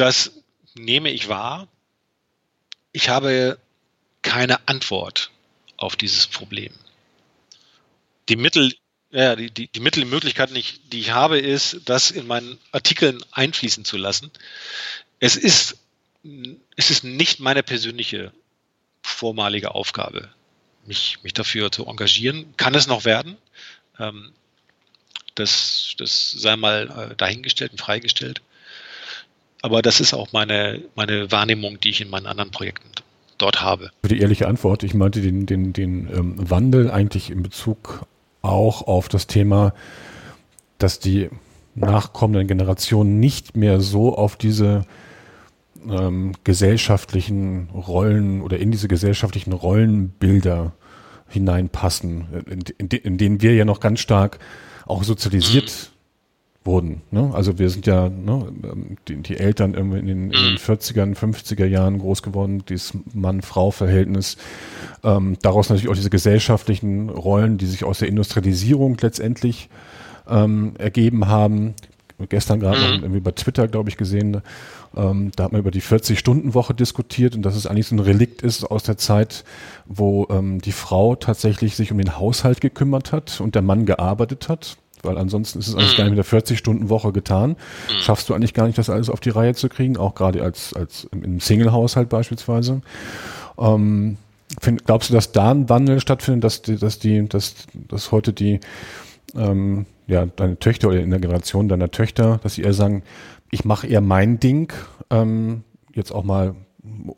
Das 0.00 0.32
nehme 0.74 1.10
ich 1.10 1.28
wahr. 1.28 1.68
Ich 2.90 3.10
habe 3.10 3.58
keine 4.22 4.66
Antwort 4.66 5.30
auf 5.76 5.94
dieses 5.94 6.26
Problem. 6.26 6.72
Die 8.30 8.36
Mittel, 8.36 8.72
ja, 9.10 9.36
die, 9.36 9.50
die, 9.50 9.68
die 9.68 9.80
Mittel, 9.80 10.04
die 10.04 10.08
Möglichkeiten, 10.08 10.54
die 10.54 10.60
ich, 10.60 10.88
die 10.88 11.00
ich 11.00 11.10
habe, 11.10 11.38
ist, 11.38 11.82
das 11.84 12.10
in 12.10 12.26
meinen 12.26 12.58
Artikeln 12.72 13.22
einfließen 13.32 13.84
zu 13.84 13.98
lassen. 13.98 14.30
Es 15.18 15.36
ist 15.36 15.76
es 16.76 16.90
ist 16.90 17.04
nicht 17.04 17.40
meine 17.40 17.62
persönliche 17.62 18.32
vormalige 19.02 19.74
Aufgabe, 19.74 20.30
mich, 20.86 21.18
mich 21.22 21.34
dafür 21.34 21.70
zu 21.70 21.86
engagieren. 21.86 22.54
Kann 22.56 22.74
es 22.74 22.86
noch 22.86 23.04
werden? 23.04 23.36
Ähm, 23.98 24.32
das, 25.34 25.94
das 25.98 26.30
sei 26.30 26.56
mal 26.56 27.10
äh, 27.12 27.16
dahingestellt 27.16 27.72
und 27.72 27.78
freigestellt. 27.78 28.40
Aber 29.62 29.82
das 29.82 30.00
ist 30.00 30.14
auch 30.14 30.32
meine, 30.32 30.82
meine 30.94 31.30
Wahrnehmung, 31.30 31.80
die 31.80 31.90
ich 31.90 32.00
in 32.00 32.10
meinen 32.10 32.26
anderen 32.26 32.50
Projekten 32.50 32.88
dort 33.38 33.60
habe. 33.60 33.90
Für 34.02 34.08
die 34.08 34.20
ehrliche 34.20 34.48
Antwort, 34.48 34.82
ich 34.82 34.94
meinte 34.94 35.20
den, 35.20 35.46
den, 35.46 35.72
den 35.72 36.08
ähm, 36.12 36.34
Wandel 36.38 36.90
eigentlich 36.90 37.30
in 37.30 37.42
Bezug 37.42 38.06
auch 38.42 38.82
auf 38.86 39.08
das 39.08 39.26
Thema, 39.26 39.74
dass 40.78 40.98
die 40.98 41.28
nachkommenden 41.74 42.46
Generationen 42.46 43.20
nicht 43.20 43.56
mehr 43.56 43.80
so 43.80 44.16
auf 44.16 44.36
diese 44.36 44.86
ähm, 45.88 46.32
gesellschaftlichen 46.44 47.68
Rollen 47.70 48.42
oder 48.42 48.58
in 48.58 48.70
diese 48.70 48.88
gesellschaftlichen 48.88 49.52
Rollenbilder 49.52 50.72
hineinpassen, 51.28 52.44
in, 52.46 52.64
in, 52.78 52.88
in 52.88 53.18
denen 53.18 53.40
wir 53.40 53.54
ja 53.54 53.64
noch 53.64 53.80
ganz 53.80 54.00
stark 54.00 54.38
auch 54.86 55.04
sozialisiert 55.04 55.89
wurden. 56.64 57.00
Ne? 57.10 57.30
Also 57.32 57.58
wir 57.58 57.70
sind 57.70 57.86
ja 57.86 58.08
ne, 58.08 58.52
die, 59.08 59.16
die 59.16 59.36
Eltern 59.36 59.74
in 59.74 59.90
den, 59.90 60.06
in 60.06 60.30
den 60.30 60.56
40er, 60.58 61.14
50er 61.16 61.64
Jahren 61.64 61.98
groß 61.98 62.22
geworden, 62.22 62.64
dieses 62.68 62.92
Mann-Frau-Verhältnis. 63.14 64.36
Ähm, 65.02 65.36
daraus 65.40 65.70
natürlich 65.70 65.88
auch 65.88 65.94
diese 65.94 66.10
gesellschaftlichen 66.10 67.08
Rollen, 67.08 67.56
die 67.56 67.66
sich 67.66 67.84
aus 67.84 68.00
der 68.00 68.08
Industrialisierung 68.08 68.98
letztendlich 69.00 69.70
ähm, 70.28 70.74
ergeben 70.78 71.28
haben. 71.28 71.74
Gestern 72.28 72.60
gerade 72.60 72.78
mhm. 72.78 73.02
irgendwie 73.04 73.20
bei 73.20 73.30
Twitter, 73.30 73.66
glaube 73.66 73.88
ich, 73.88 73.96
gesehen, 73.96 74.42
ähm, 74.94 75.32
da 75.36 75.44
hat 75.44 75.52
man 75.52 75.60
über 75.60 75.70
die 75.70 75.80
40-Stunden-Woche 75.80 76.74
diskutiert 76.74 77.34
und 77.34 77.42
dass 77.42 77.56
es 77.56 77.66
eigentlich 77.66 77.86
so 77.86 77.94
ein 77.94 78.00
Relikt 78.00 78.42
ist 78.42 78.64
aus 78.64 78.82
der 78.82 78.98
Zeit, 78.98 79.44
wo 79.86 80.26
ähm, 80.30 80.60
die 80.60 80.72
Frau 80.72 81.14
tatsächlich 81.14 81.76
sich 81.76 81.92
um 81.92 81.96
den 81.96 82.18
Haushalt 82.18 82.60
gekümmert 82.60 83.12
hat 83.12 83.40
und 83.40 83.54
der 83.54 83.62
Mann 83.62 83.86
gearbeitet 83.86 84.50
hat. 84.50 84.76
Weil 85.02 85.18
ansonsten 85.18 85.58
ist 85.58 85.68
es 85.68 85.74
eigentlich 85.74 85.96
gar 85.96 86.04
nicht 86.04 86.16
mit 86.16 86.32
der 86.32 86.40
40-Stunden-Woche 86.40 87.12
getan. 87.12 87.56
Schaffst 88.00 88.28
du 88.28 88.34
eigentlich 88.34 88.54
gar 88.54 88.66
nicht, 88.66 88.78
das 88.78 88.90
alles 88.90 89.08
auf 89.08 89.20
die 89.20 89.30
Reihe 89.30 89.54
zu 89.54 89.68
kriegen, 89.68 89.96
auch 89.96 90.14
gerade 90.14 90.42
als, 90.42 90.74
als 90.74 91.08
im 91.12 91.40
Single-Haushalt 91.40 92.08
beispielsweise. 92.08 92.82
Ähm, 93.58 94.18
find, 94.60 94.84
glaubst 94.84 95.10
du, 95.10 95.14
dass 95.14 95.32
da 95.32 95.50
ein 95.50 95.68
Wandel 95.68 96.00
stattfindet, 96.00 96.44
dass 96.44 96.62
die, 96.62 96.76
dass 96.76 96.98
die, 96.98 97.28
dass, 97.28 97.54
dass 97.88 98.12
heute 98.12 98.32
die 98.32 98.60
ähm, 99.34 99.86
ja, 100.06 100.26
deine 100.26 100.58
Töchter 100.58 100.88
oder 100.88 101.00
in 101.00 101.10
der 101.10 101.20
Generation 101.20 101.68
deiner 101.68 101.90
Töchter, 101.90 102.40
dass 102.42 102.54
sie 102.54 102.62
eher 102.62 102.72
sagen, 102.72 103.02
ich 103.50 103.64
mache 103.64 103.86
eher 103.86 104.00
mein 104.00 104.40
Ding, 104.40 104.72
ähm, 105.10 105.62
jetzt 105.94 106.12
auch 106.12 106.24
mal 106.24 106.54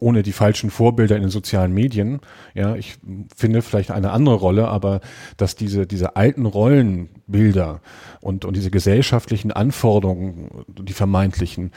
ohne 0.01 0.23
die 0.23 0.33
falschen 0.33 0.71
Vorbilder 0.71 1.17
in 1.17 1.23
den 1.23 1.31
sozialen 1.31 1.73
Medien. 1.73 2.21
Ja, 2.55 2.75
ich 2.75 2.97
finde 3.37 3.63
vielleicht 3.63 3.91
eine 3.91 4.11
andere 4.11 4.35
Rolle, 4.35 4.69
aber 4.69 5.01
dass 5.37 5.57
diese, 5.57 5.87
diese 5.87 6.17
alten 6.17 6.47
Rollenbilder 6.47 7.81
und, 8.21 8.45
und 8.45 8.57
diese 8.57 8.71
gesellschaftlichen 8.71 9.53
Anforderungen, 9.53 10.65
die 10.69 10.93
vermeintlichen, 10.93 11.71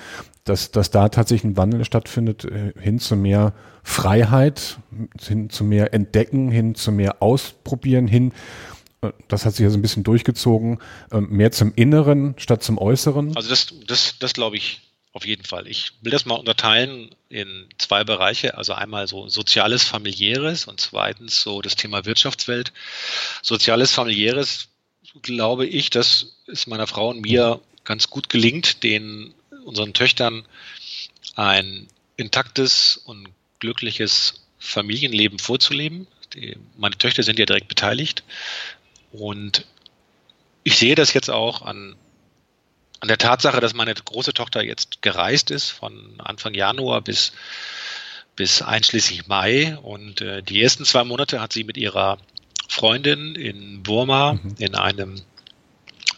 dass, 0.44 0.72
dass 0.72 0.92
da 0.92 1.10
tatsächlich 1.10 1.52
ein 1.52 1.58
Wandel 1.58 1.86
stattfindet 1.86 2.46
äh, 2.46 2.74
hin 2.80 3.00
zu 3.00 3.16
mehr 3.16 3.54
Freiheit, 3.84 4.80
hin 5.20 5.50
zu 5.50 5.64
mehr 5.64 5.94
Entdecken, 5.94 6.50
hin 6.50 6.76
zu 6.76 6.92
mehr 6.92 7.22
Ausprobieren, 7.22 8.08
hin 8.08 8.32
das 9.28 9.46
hat 9.46 9.54
sich 9.54 9.64
ja 9.64 9.70
so 9.70 9.78
ein 9.78 9.82
bisschen 9.82 10.04
durchgezogen, 10.04 10.80
ähm, 11.12 11.28
mehr 11.30 11.52
zum 11.52 11.74
Inneren 11.76 12.34
statt 12.38 12.64
zum 12.64 12.78
Äußeren? 12.78 13.36
Also 13.36 13.50
das, 13.50 13.68
das, 13.88 14.18
das 14.20 14.34
glaube 14.34 14.58
ich 14.58 14.85
auf 15.16 15.26
jeden 15.26 15.46
Fall. 15.46 15.66
Ich 15.68 15.94
will 16.02 16.12
das 16.12 16.26
mal 16.26 16.36
unterteilen 16.36 17.10
in 17.30 17.70
zwei 17.78 18.04
Bereiche. 18.04 18.58
Also 18.58 18.74
einmal 18.74 19.08
so 19.08 19.30
soziales, 19.30 19.82
familiäres 19.82 20.66
und 20.66 20.82
zweitens 20.82 21.42
so 21.42 21.62
das 21.62 21.78
Thema 21.78 22.04
Wirtschaftswelt. 22.04 22.74
Soziales, 23.42 23.94
familiäres 23.94 24.68
glaube 25.22 25.66
ich, 25.66 25.90
dass 25.90 26.36
es 26.48 26.68
meiner 26.68 26.86
Frau 26.86 27.12
und 27.12 27.22
mir 27.22 27.62
ganz 27.86 28.10
gut 28.10 28.28
gelingt, 28.28 28.84
den 28.84 29.34
unseren 29.64 29.94
Töchtern 29.94 30.46
ein 31.36 31.88
intaktes 32.18 32.98
und 32.98 33.30
glückliches 33.60 34.46
Familienleben 34.60 35.40
vorzuleben. 35.40 36.08
Die, 36.34 36.58
meine 36.76 36.98
Töchter 36.98 37.24
sind 37.24 37.40
ja 37.40 37.46
direkt 37.46 37.70
beteiligt. 37.70 38.26
Und 39.14 39.66
ich 40.66 40.78
sehe 40.78 40.96
das 40.96 41.14
jetzt 41.14 41.30
auch 41.30 41.62
an, 41.62 41.96
an 43.00 43.08
der 43.08 43.18
Tatsache, 43.18 43.60
dass 43.60 43.74
meine 43.74 43.94
große 43.94 44.34
Tochter 44.34 44.64
jetzt 44.64 45.02
gereist 45.02 45.52
ist 45.52 45.70
von 45.70 46.16
Anfang 46.20 46.54
Januar 46.54 47.02
bis, 47.02 47.34
bis 48.36 48.62
einschließlich 48.62 49.28
Mai. 49.28 49.78
Und 49.78 50.22
äh, 50.22 50.42
die 50.42 50.62
ersten 50.62 50.86
zwei 50.86 51.04
Monate 51.04 51.42
hat 51.42 51.54
sie 51.54 51.64
mit 51.64 51.78
ihrer 51.78 52.18
Freundin 52.68 53.36
in 53.36 53.84
Burma 53.84 54.34
mhm. 54.34 54.56
in 54.58 54.76
einem 54.76 55.22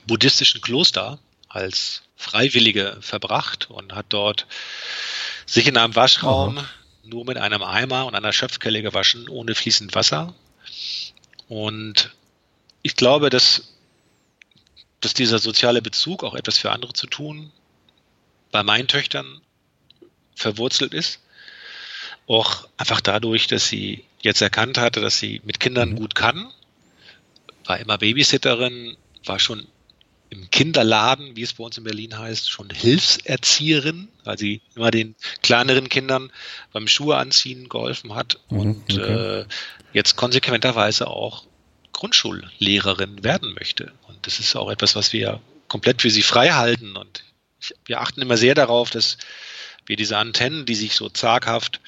buddhistischen 0.06 0.62
Kloster 0.62 1.20
als 1.50 2.04
Freiwillige 2.16 2.98
verbracht 3.02 3.70
und 3.70 3.94
hat 3.94 4.08
dort 4.10 4.48
sich 5.46 5.68
in 5.68 5.78
einem 5.78 5.96
Waschraum 5.96 6.58
Aha. 6.58 6.70
nur 7.04 7.26
mit 7.26 7.38
einem 7.38 7.64
Eimer 7.64 8.06
und 8.06 8.16
einer 8.16 8.34
Schöpfkelle 8.34 8.82
gewaschen, 8.82 9.30
ohne 9.30 9.56
fließend 9.56 9.94
Wasser. 9.96 10.34
Und 11.48 12.12
ich 12.82 12.96
glaube, 12.96 13.30
dass, 13.30 13.74
dass 15.02 15.14
dieser 15.14 15.40
soziale 15.40 15.82
Bezug, 15.82 16.24
auch 16.24 16.34
etwas 16.34 16.58
für 16.58 16.72
andere 16.72 16.94
zu 16.94 17.08
tun, 17.08 17.52
bei 18.52 18.64
meinen 18.64 18.88
Töchtern 18.88 19.42
verwurzelt 20.36 20.94
ist. 20.94 21.20
Auch 22.28 22.68
einfach 22.78 23.02
dadurch, 23.02 23.48
dass 23.48 23.68
sie 23.68 24.04
jetzt 24.22 24.42
erkannt 24.42 24.78
hatte, 24.78 25.02
dass 25.02 25.20
sie 25.20 25.42
mit 25.46 25.60
Kindern 25.60 25.92
mhm. 25.92 25.96
gut 25.96 26.16
kann. 26.16 26.52
War 27.66 27.80
immer 27.80 27.98
Babysitterin, 27.98 28.98
war 29.26 29.40
schon 29.40 29.68
im 30.30 30.50
Kinderladen, 30.52 31.36
wie 31.36 31.42
es 31.42 31.54
bei 31.54 31.64
uns 31.64 31.78
in 31.78 31.86
Berlin 31.86 32.18
heißt, 32.18 32.50
schon 32.50 32.70
Hilfserzieherin, 32.70 34.10
weil 34.26 34.38
sie 34.38 34.62
immer 34.76 34.92
den 34.92 35.16
kleineren 35.42 35.88
Kindern 35.88 36.32
beim 36.74 36.88
Schuhe 36.88 37.16
anziehen 37.18 37.70
geholfen 37.70 38.14
hat 38.14 38.40
mhm, 38.50 38.60
und 38.60 38.94
okay. 38.94 39.42
äh, 39.42 39.46
jetzt 39.94 40.18
konsequenterweise 40.18 41.08
auch 41.08 41.46
Grundschullehrerin 41.98 43.24
werden 43.24 43.54
möchte. 43.54 43.92
Und 44.08 44.26
das 44.26 44.40
ist 44.40 44.56
auch 44.56 44.70
etwas, 44.70 44.96
was 44.96 45.14
wir 45.14 45.42
komplett 45.68 46.02
für 46.02 46.12
sie 46.12 46.22
frei 46.22 46.52
halten. 46.52 46.96
Und 46.96 47.24
wir 47.86 48.02
achten 48.02 48.22
immer 48.22 48.38
sehr 48.38 48.56
darauf, 48.56 48.90
dass 48.92 49.18
wir 49.86 49.96
diese 49.96 50.18
Antennen, 50.18 50.66
die 50.66 50.76
sich 50.76 50.96
so 50.96 51.10
zaghaft 51.10 51.82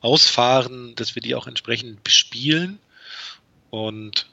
ausfahren, 0.00 0.94
dass 0.96 1.14
wir 1.14 1.22
die 1.22 1.34
auch 1.34 1.46
entsprechend 1.46 2.04
bespielen. 2.04 2.78
Und 3.70 4.26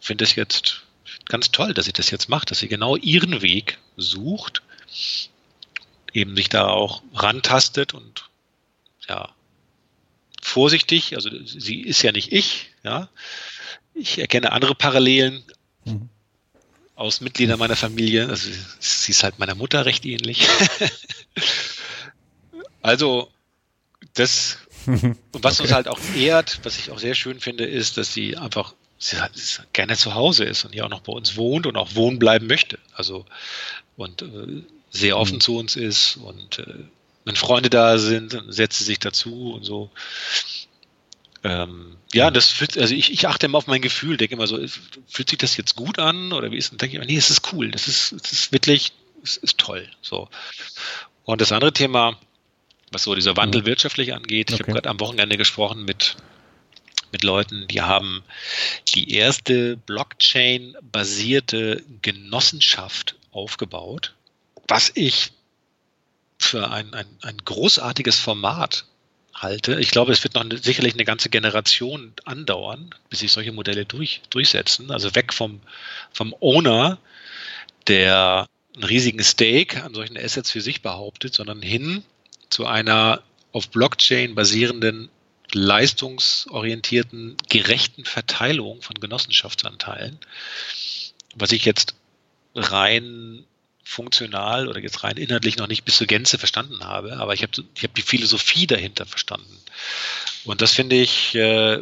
finde 0.00 0.24
es 0.24 0.36
jetzt 0.36 0.82
ganz 1.26 1.50
toll, 1.50 1.74
dass 1.74 1.86
sie 1.86 1.92
das 1.92 2.10
jetzt 2.10 2.28
macht, 2.28 2.50
dass 2.50 2.60
sie 2.60 2.68
genau 2.68 2.96
ihren 2.96 3.42
Weg 3.42 3.78
sucht, 3.96 4.62
eben 6.12 6.36
sich 6.36 6.48
da 6.48 6.68
auch 6.68 7.02
rantastet 7.12 7.92
und 7.92 8.30
ja, 9.08 9.34
vorsichtig, 10.40 11.16
also 11.16 11.28
sie 11.44 11.80
ist 11.80 12.02
ja 12.02 12.12
nicht 12.12 12.32
ich, 12.32 12.70
ja. 12.84 13.08
Ich 13.98 14.18
erkenne 14.18 14.52
andere 14.52 14.74
Parallelen 14.74 15.42
mhm. 15.84 16.08
aus 16.94 17.20
Mitgliedern 17.20 17.58
meiner 17.58 17.76
Familie. 17.76 18.28
Also 18.28 18.50
sie 18.78 19.10
ist 19.10 19.22
halt 19.22 19.38
meiner 19.38 19.54
Mutter 19.54 19.86
recht 19.86 20.04
ähnlich. 20.04 20.46
also 22.82 23.30
das 24.14 24.58
und 24.86 25.18
was 25.32 25.54
okay. 25.54 25.62
uns 25.62 25.72
halt 25.72 25.88
auch 25.88 25.98
ehrt, 26.14 26.60
was 26.62 26.78
ich 26.78 26.90
auch 26.90 26.98
sehr 26.98 27.14
schön 27.14 27.40
finde, 27.40 27.64
ist, 27.64 27.96
dass 27.96 28.12
sie 28.12 28.36
einfach 28.36 28.74
sie 28.98 29.20
halt 29.20 29.32
gerne 29.72 29.96
zu 29.96 30.14
Hause 30.14 30.44
ist 30.44 30.64
und 30.64 30.72
hier 30.72 30.84
auch 30.86 30.90
noch 30.90 31.00
bei 31.00 31.12
uns 31.12 31.36
wohnt 31.36 31.66
und 31.66 31.76
auch 31.76 31.94
wohnen 31.94 32.18
bleiben 32.18 32.46
möchte. 32.46 32.78
Also 32.94 33.26
und 33.96 34.22
äh, 34.22 34.62
sehr 34.90 35.18
offen 35.18 35.36
mhm. 35.36 35.40
zu 35.40 35.56
uns 35.58 35.76
ist 35.76 36.16
und 36.16 36.58
äh, 36.58 36.84
wenn 37.24 37.36
Freunde 37.36 37.70
da 37.70 37.98
sind, 37.98 38.40
setzt 38.48 38.78
sie 38.78 38.84
sich 38.84 39.00
dazu 39.00 39.52
und 39.52 39.64
so. 39.64 39.90
Ähm, 41.44 41.96
ja, 42.12 42.30
das 42.30 42.50
fühlt, 42.50 42.78
also 42.78 42.94
ich, 42.94 43.12
ich 43.12 43.28
achte 43.28 43.46
immer 43.46 43.58
auf 43.58 43.66
mein 43.66 43.82
Gefühl, 43.82 44.16
denke 44.16 44.34
immer 44.34 44.46
so, 44.46 44.58
fühlt 45.06 45.28
sich 45.28 45.38
das 45.38 45.56
jetzt 45.56 45.76
gut 45.76 45.98
an 45.98 46.32
oder 46.32 46.50
wie 46.50 46.56
ist 46.56 46.70
Dann 46.70 46.78
denke 46.78 46.92
ich 46.92 46.96
immer, 46.96 47.06
nee, 47.06 47.16
es 47.16 47.30
ist 47.30 47.52
cool, 47.52 47.70
das 47.70 47.88
ist, 47.88 48.12
das 48.12 48.32
ist 48.32 48.52
wirklich, 48.52 48.92
es 49.22 49.36
ist 49.36 49.58
toll. 49.58 49.88
So. 50.02 50.28
Und 51.24 51.40
das 51.40 51.52
andere 51.52 51.72
Thema, 51.72 52.18
was 52.92 53.02
so 53.02 53.14
dieser 53.14 53.36
Wandel 53.36 53.62
mhm. 53.62 53.66
wirtschaftlich 53.66 54.14
angeht. 54.14 54.50
Ich 54.50 54.60
habe 54.60 54.72
gerade 54.72 54.88
am 54.88 55.00
Wochenende 55.00 55.36
gesprochen 55.36 55.84
mit, 55.84 56.16
mit 57.12 57.24
Leuten, 57.24 57.66
die 57.68 57.82
haben 57.82 58.22
die 58.94 59.12
erste 59.12 59.76
Blockchain-basierte 59.76 61.82
Genossenschaft 62.02 63.16
aufgebaut, 63.32 64.14
was 64.68 64.92
ich 64.94 65.32
für 66.38 66.70
ein, 66.70 66.94
ein, 66.94 67.06
ein 67.22 67.38
großartiges 67.38 68.18
Format 68.18 68.84
halte. 69.42 69.78
Ich 69.80 69.90
glaube, 69.90 70.12
es 70.12 70.22
wird 70.24 70.34
noch 70.34 70.44
eine, 70.44 70.58
sicherlich 70.58 70.94
eine 70.94 71.04
ganze 71.04 71.28
Generation 71.28 72.12
andauern, 72.24 72.90
bis 73.10 73.20
sich 73.20 73.32
solche 73.32 73.52
Modelle 73.52 73.84
durch, 73.84 74.22
durchsetzen. 74.30 74.90
Also 74.90 75.14
weg 75.14 75.32
vom, 75.32 75.60
vom 76.12 76.34
Owner, 76.40 76.98
der 77.86 78.48
einen 78.74 78.84
riesigen 78.84 79.22
Stake 79.22 79.82
an 79.82 79.94
solchen 79.94 80.18
Assets 80.18 80.50
für 80.50 80.60
sich 80.60 80.82
behauptet, 80.82 81.34
sondern 81.34 81.62
hin 81.62 82.02
zu 82.50 82.66
einer 82.66 83.22
auf 83.52 83.68
Blockchain 83.70 84.34
basierenden, 84.34 85.08
leistungsorientierten, 85.52 87.36
gerechten 87.48 88.04
Verteilung 88.04 88.82
von 88.82 88.96
Genossenschaftsanteilen, 89.00 90.18
was 91.34 91.52
ich 91.52 91.64
jetzt 91.64 91.94
rein 92.54 93.44
funktional 93.88 94.66
oder 94.66 94.80
jetzt 94.80 95.04
rein 95.04 95.16
inhaltlich 95.16 95.58
noch 95.58 95.68
nicht 95.68 95.84
bis 95.84 95.96
zur 95.96 96.08
Gänze 96.08 96.38
verstanden 96.38 96.84
habe, 96.84 97.18
aber 97.18 97.34
ich 97.34 97.42
habe 97.42 97.52
ich 97.76 97.84
hab 97.84 97.94
die 97.94 98.02
Philosophie 98.02 98.66
dahinter 98.66 99.06
verstanden. 99.06 99.56
Und 100.44 100.60
das 100.60 100.72
finde 100.72 100.96
ich, 100.96 101.36
äh, 101.36 101.78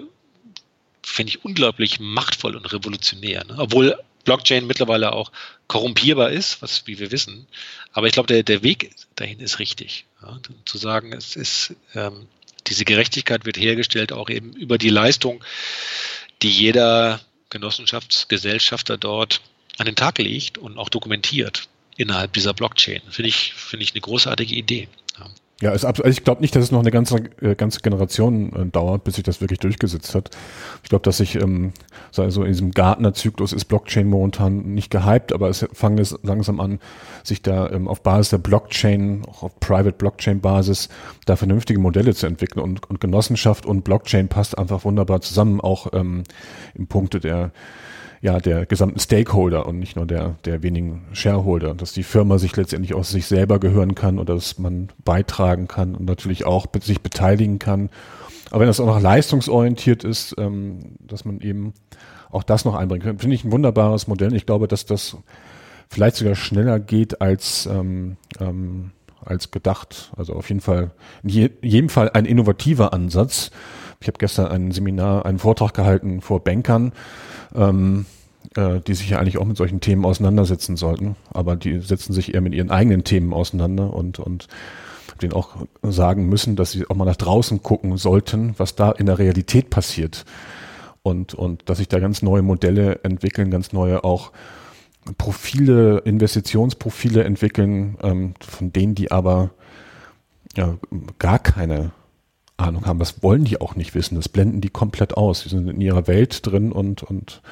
finde 1.02 1.30
ich 1.30 1.44
unglaublich 1.46 2.00
machtvoll 2.00 2.56
und 2.56 2.70
revolutionär. 2.70 3.44
Ne? 3.44 3.54
Obwohl 3.56 3.98
Blockchain 4.24 4.66
mittlerweile 4.66 5.14
auch 5.14 5.32
korrumpierbar 5.66 6.30
ist, 6.30 6.60
was 6.60 6.86
wie 6.86 6.98
wir 6.98 7.10
wissen. 7.10 7.46
Aber 7.92 8.06
ich 8.06 8.12
glaube, 8.12 8.26
der, 8.26 8.42
der 8.42 8.62
Weg 8.62 8.90
dahin 9.16 9.40
ist 9.40 9.58
richtig. 9.58 10.04
Ja? 10.20 10.38
Zu 10.66 10.76
sagen, 10.76 11.14
es 11.14 11.36
ist 11.36 11.74
ähm, 11.94 12.28
diese 12.66 12.84
Gerechtigkeit 12.84 13.46
wird 13.46 13.56
hergestellt 13.56 14.12
auch 14.12 14.28
eben 14.28 14.52
über 14.52 14.76
die 14.76 14.90
Leistung, 14.90 15.42
die 16.42 16.50
jeder 16.50 17.22
Genossenschaftsgesellschafter 17.48 18.98
dort 18.98 19.40
an 19.78 19.86
den 19.86 19.96
Tag 19.96 20.18
legt 20.18 20.58
und 20.58 20.76
auch 20.76 20.90
dokumentiert 20.90 21.66
innerhalb 21.96 22.32
dieser 22.32 22.54
Blockchain. 22.54 23.00
Finde 23.10 23.28
ich, 23.28 23.54
finde 23.54 23.84
ich 23.84 23.92
eine 23.92 24.00
großartige 24.00 24.54
Idee. 24.54 24.88
Ja. 25.62 25.70
Also 25.70 25.88
ich 26.04 26.24
glaube 26.24 26.40
nicht, 26.40 26.54
dass 26.56 26.64
es 26.64 26.72
noch 26.72 26.80
eine 26.80 26.90
ganze, 26.90 27.16
äh, 27.40 27.54
ganze 27.54 27.80
Generation 27.80 28.52
äh, 28.54 28.66
dauert, 28.66 29.04
bis 29.04 29.14
sich 29.14 29.24
das 29.24 29.40
wirklich 29.40 29.60
durchgesetzt 29.60 30.14
hat. 30.14 30.30
Ich 30.82 30.88
glaube, 30.88 31.04
dass 31.04 31.18
sich 31.18 31.36
ähm, 31.36 31.72
so 32.10 32.24
in 32.24 32.48
diesem 32.48 32.72
Gartner-Zyklus 32.72 33.52
ist 33.52 33.66
Blockchain 33.66 34.08
momentan 34.08 34.74
nicht 34.74 34.90
gehypt, 34.90 35.32
aber 35.32 35.48
es 35.48 35.64
fangen 35.72 35.98
es 35.98 36.18
langsam 36.22 36.60
an, 36.60 36.80
sich 37.22 37.40
da 37.40 37.70
ähm, 37.70 37.86
auf 37.86 38.02
Basis 38.02 38.30
der 38.30 38.38
Blockchain, 38.38 39.22
auch 39.28 39.44
auf 39.44 39.60
Private 39.60 39.92
Blockchain-Basis, 39.96 40.88
da 41.24 41.36
vernünftige 41.36 41.78
Modelle 41.78 42.14
zu 42.14 42.26
entwickeln. 42.26 42.60
Und, 42.60 42.90
und 42.90 43.00
Genossenschaft 43.00 43.64
und 43.64 43.84
Blockchain 43.84 44.28
passt 44.28 44.58
einfach 44.58 44.84
wunderbar 44.84 45.20
zusammen, 45.20 45.60
auch 45.60 45.92
ähm, 45.92 46.24
im 46.74 46.88
Punkte 46.88 47.20
der 47.20 47.52
ja, 48.24 48.40
der 48.40 48.64
gesamten 48.64 48.98
Stakeholder 48.98 49.66
und 49.66 49.78
nicht 49.78 49.96
nur 49.96 50.06
der, 50.06 50.36
der 50.46 50.62
wenigen 50.62 51.04
Shareholder, 51.12 51.74
dass 51.74 51.92
die 51.92 52.02
Firma 52.02 52.38
sich 52.38 52.56
letztendlich 52.56 52.94
aus 52.94 53.10
sich 53.10 53.26
selber 53.26 53.60
gehören 53.60 53.94
kann 53.94 54.18
oder 54.18 54.32
dass 54.32 54.58
man 54.58 54.88
beitragen 55.04 55.68
kann 55.68 55.94
und 55.94 56.06
natürlich 56.06 56.46
auch 56.46 56.64
sich 56.80 57.02
beteiligen 57.02 57.58
kann. 57.58 57.90
Aber 58.50 58.60
wenn 58.60 58.66
das 58.66 58.80
auch 58.80 58.86
noch 58.86 58.98
leistungsorientiert 58.98 60.04
ist, 60.04 60.36
ähm, 60.38 60.96
dass 61.00 61.26
man 61.26 61.40
eben 61.40 61.74
auch 62.30 62.44
das 62.44 62.64
noch 62.64 62.74
einbringen 62.74 63.04
kann, 63.04 63.18
finde 63.18 63.36
ich 63.36 63.44
ein 63.44 63.52
wunderbares 63.52 64.06
Modell. 64.06 64.34
Ich 64.34 64.46
glaube, 64.46 64.68
dass 64.68 64.86
das 64.86 65.18
vielleicht 65.90 66.16
sogar 66.16 66.34
schneller 66.34 66.80
geht 66.80 67.20
als, 67.20 67.66
ähm, 67.66 68.16
ähm, 68.40 68.92
als 69.22 69.50
gedacht. 69.50 70.12
Also 70.16 70.32
auf 70.32 70.48
jeden 70.48 70.62
Fall, 70.62 70.92
in 71.24 71.28
je, 71.28 71.50
jedem 71.60 71.90
Fall 71.90 72.08
ein 72.14 72.24
innovativer 72.24 72.94
Ansatz. 72.94 73.50
Ich 74.00 74.08
habe 74.08 74.16
gestern 74.16 74.46
ein 74.46 74.70
Seminar, 74.70 75.26
einen 75.26 75.38
Vortrag 75.38 75.74
gehalten 75.74 76.22
vor 76.22 76.42
Bankern, 76.42 76.92
ähm, 77.54 78.06
äh, 78.56 78.80
die 78.80 78.94
sich 78.94 79.10
ja 79.10 79.18
eigentlich 79.18 79.38
auch 79.38 79.44
mit 79.44 79.56
solchen 79.56 79.80
Themen 79.80 80.04
auseinandersetzen 80.04 80.76
sollten, 80.76 81.16
aber 81.32 81.56
die 81.56 81.80
setzen 81.80 82.12
sich 82.12 82.34
eher 82.34 82.40
mit 82.40 82.54
ihren 82.54 82.70
eigenen 82.70 83.04
Themen 83.04 83.32
auseinander 83.32 83.92
und, 83.92 84.18
und 84.18 84.48
denen 85.22 85.32
auch 85.32 85.56
sagen 85.82 86.28
müssen, 86.28 86.56
dass 86.56 86.72
sie 86.72 86.88
auch 86.88 86.96
mal 86.96 87.04
nach 87.04 87.16
draußen 87.16 87.62
gucken 87.62 87.96
sollten, 87.96 88.54
was 88.58 88.74
da 88.74 88.90
in 88.90 89.06
der 89.06 89.18
Realität 89.18 89.70
passiert. 89.70 90.24
Und, 91.02 91.34
und 91.34 91.68
dass 91.68 91.78
sich 91.78 91.88
da 91.88 92.00
ganz 92.00 92.22
neue 92.22 92.42
Modelle 92.42 93.00
entwickeln, 93.04 93.50
ganz 93.50 93.72
neue 93.72 94.04
auch 94.04 94.32
Profile, 95.18 95.98
Investitionsprofile 95.98 97.24
entwickeln, 97.24 97.98
ähm, 98.02 98.34
von 98.40 98.72
denen 98.72 98.94
die 98.94 99.10
aber 99.10 99.50
ja, 100.56 100.78
gar 101.18 101.38
keine 101.38 101.92
Ahnung 102.56 102.86
haben. 102.86 102.98
Das 102.98 103.22
wollen 103.22 103.44
die 103.44 103.60
auch 103.60 103.76
nicht 103.76 103.94
wissen. 103.94 104.14
Das 104.14 104.28
blenden 104.28 104.60
die 104.60 104.70
komplett 104.70 105.16
aus. 105.16 105.42
Die 105.42 105.50
sind 105.50 105.68
in 105.68 105.80
ihrer 105.80 106.06
Welt 106.06 106.46
drin 106.46 106.72
und, 106.72 107.02
und 107.02 107.42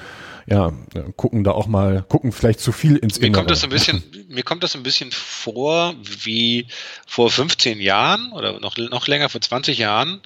ja, 0.46 0.72
gucken 1.16 1.44
da 1.44 1.52
auch 1.52 1.66
mal, 1.66 2.04
gucken 2.08 2.32
vielleicht 2.32 2.60
zu 2.60 2.72
viel 2.72 2.96
ins 2.96 3.20
mir 3.20 3.30
Kommt 3.30 3.50
das 3.50 3.62
ein 3.64 3.70
bisschen, 3.70 4.02
mir 4.28 4.42
kommt 4.42 4.62
das 4.62 4.74
ein 4.74 4.82
bisschen 4.82 5.12
vor 5.12 5.94
wie 6.02 6.66
vor 7.06 7.30
15 7.30 7.80
Jahren 7.80 8.32
oder 8.32 8.58
noch, 8.60 8.76
noch 8.76 9.06
länger, 9.06 9.28
vor 9.28 9.40
20 9.40 9.78
Jahren, 9.78 10.20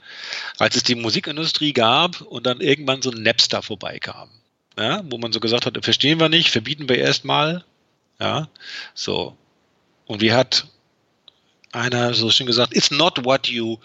als 0.59 0.76
es 0.76 0.82
die 0.82 0.94
Musikindustrie 0.94 1.72
gab 1.72 2.20
und 2.22 2.47
dann 2.47 2.60
irgendwann 2.60 3.02
so 3.02 3.10
ein 3.10 3.22
Napster 3.22 3.62
vorbeikam. 3.62 4.30
Ja, 4.78 5.02
wo 5.09 5.16
man 5.18 5.32
so 5.32 5.40
gesagt 5.40 5.64
hat, 5.64 5.82
verstehen 5.82 6.20
wir 6.20 6.28
nicht, 6.28 6.51
verbieten 6.51 6.88
wir 6.88 6.98
erstmal. 6.98 7.64
Ja, 8.20 8.48
so. 8.94 9.36
Und 10.06 10.20
wie 10.20 10.32
hat 10.32 10.66
einer 11.72 12.14
so 12.14 12.30
schön 12.30 12.47
gesagt, 12.47 12.74
it's 12.74 12.90
not 12.90 13.24
what 13.24 13.48
you 13.48 13.78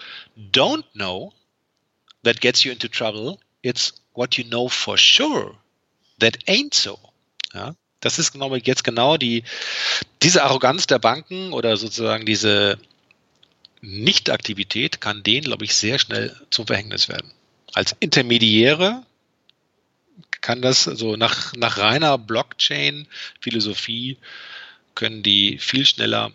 don't 0.53 0.85
know 0.93 1.33
that 2.23 2.39
gets 2.39 2.63
you 2.63 2.71
into 2.71 2.87
trouble, 2.87 3.37
it's 3.61 3.93
what 4.13 4.35
you 4.35 4.43
know 4.43 4.67
for 4.67 4.97
sure 4.97 5.55
that 6.21 6.37
ain't 6.47 6.73
so. 6.73 6.97
Ja, 7.53 7.75
das 7.99 8.17
ist 8.17 8.31
genau 8.31 8.55
jetzt 8.55 8.83
genau 8.83 9.17
die, 9.17 9.43
diese 10.23 10.43
Arroganz 10.43 10.87
der 10.87 10.99
Banken 10.99 11.53
oder 11.53 11.77
sozusagen 11.77 12.25
diese 12.25 12.79
Nichtaktivität 13.81 15.01
kann 15.01 15.23
denen, 15.23 15.45
glaube 15.45 15.65
ich, 15.65 15.75
sehr 15.75 15.99
schnell 15.99 16.35
zum 16.49 16.67
Verhängnis 16.67 17.09
werden. 17.09 17.31
Als 17.73 17.95
Intermediäre 17.99 19.03
kann 20.41 20.61
das, 20.61 20.87
also 20.87 21.15
nach, 21.15 21.53
nach 21.53 21.77
reiner 21.77 22.17
Blockchain-Philosophie, 22.17 24.17
können 24.95 25.23
die 25.23 25.57
viel 25.57 25.85
schneller 25.85 26.31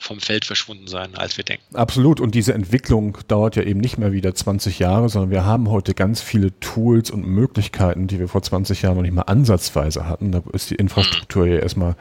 vom 0.00 0.18
Feld 0.18 0.46
verschwunden 0.46 0.86
sein, 0.86 1.14
als 1.14 1.36
wir 1.36 1.44
denken. 1.44 1.76
Absolut. 1.76 2.20
Und 2.20 2.34
diese 2.34 2.54
Entwicklung 2.54 3.18
dauert 3.28 3.54
ja 3.56 3.62
eben 3.62 3.80
nicht 3.80 3.98
mehr 3.98 4.12
wieder 4.12 4.34
20 4.34 4.78
Jahre, 4.78 5.10
sondern 5.10 5.30
wir 5.30 5.44
haben 5.44 5.68
heute 5.70 5.94
ganz 5.94 6.22
viele 6.22 6.58
Tools 6.58 7.10
und 7.10 7.26
Möglichkeiten, 7.26 8.06
die 8.06 8.18
wir 8.18 8.26
vor 8.26 8.42
20 8.42 8.80
Jahren 8.82 8.96
noch 8.96 9.02
nicht 9.02 9.14
mal 9.14 9.22
ansatzweise 9.22 10.08
hatten. 10.08 10.32
Da 10.32 10.42
ist 10.54 10.70
die 10.70 10.76
Infrastruktur 10.76 11.46
ja 11.46 11.58
erstmal 11.58 11.96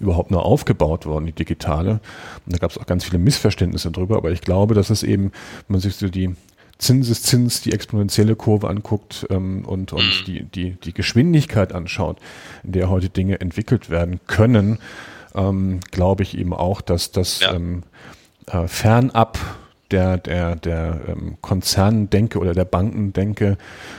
überhaupt 0.00 0.32
nur 0.32 0.44
aufgebaut 0.44 1.06
worden, 1.06 1.26
die 1.26 1.32
digitale. 1.32 2.00
Und 2.44 2.54
da 2.54 2.58
gab 2.58 2.72
es 2.72 2.78
auch 2.78 2.86
ganz 2.86 3.04
viele 3.04 3.18
Missverständnisse 3.18 3.92
drüber. 3.92 4.16
Aber 4.16 4.32
ich 4.32 4.40
glaube, 4.40 4.74
dass 4.74 4.90
es 4.90 5.04
eben, 5.04 5.30
wenn 5.68 5.74
man 5.74 5.80
sich 5.80 5.94
so 5.94 6.08
die 6.08 6.34
Zinseszins, 6.78 7.62
die 7.62 7.72
exponentielle 7.72 8.34
Kurve 8.34 8.68
anguckt 8.68 9.24
ähm, 9.30 9.64
und, 9.64 9.92
und 9.92 10.26
die, 10.26 10.42
die, 10.42 10.72
die 10.72 10.92
Geschwindigkeit 10.92 11.72
anschaut, 11.72 12.18
in 12.64 12.72
der 12.72 12.90
heute 12.90 13.08
Dinge 13.08 13.40
entwickelt 13.40 13.88
werden 13.88 14.20
können, 14.26 14.78
ähm, 15.36 15.80
glaube 15.90 16.22
ich 16.22 16.36
eben 16.36 16.52
auch, 16.52 16.80
dass 16.80 17.12
das 17.12 17.40
ja. 17.40 17.54
ähm, 17.54 17.82
äh, 18.46 18.66
fernab 18.66 19.38
der, 19.90 20.18
der, 20.18 20.56
der 20.56 21.00
ähm, 21.08 21.36
Konzerndenke 21.40 22.38
oder 22.38 22.54
der 22.54 22.64
Bankendenke, 22.64 23.56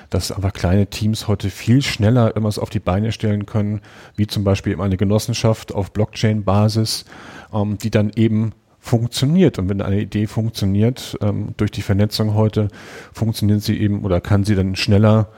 dass 0.09 0.31
einfach 0.31 0.53
kleine 0.53 0.88
Teams 0.88 1.27
heute 1.27 1.49
viel 1.49 1.81
schneller 1.81 2.27
irgendwas 2.27 2.59
auf 2.59 2.69
die 2.69 2.80
Beine 2.80 3.11
stellen 3.11 3.45
können, 3.45 3.81
wie 4.15 4.27
zum 4.27 4.43
Beispiel 4.43 4.73
eben 4.73 4.81
eine 4.81 4.97
Genossenschaft 4.97 5.73
auf 5.73 5.91
Blockchain-Basis, 5.91 7.05
ähm, 7.53 7.77
die 7.77 7.91
dann 7.91 8.11
eben 8.15 8.51
funktioniert. 8.80 9.59
Und 9.59 9.69
wenn 9.69 9.81
eine 9.81 10.01
Idee 10.01 10.27
funktioniert, 10.27 11.18
ähm, 11.22 11.53
durch 11.57 11.72
die 11.72 11.81
Vernetzung 11.81 12.34
heute, 12.34 12.69
funktioniert 13.14 13.61
sie 13.61 13.77
eben 13.80 14.03
oder 14.03 14.22
kann 14.22 14.43
sie 14.43 14.55
dann 14.55 14.76
schneller 14.76 15.30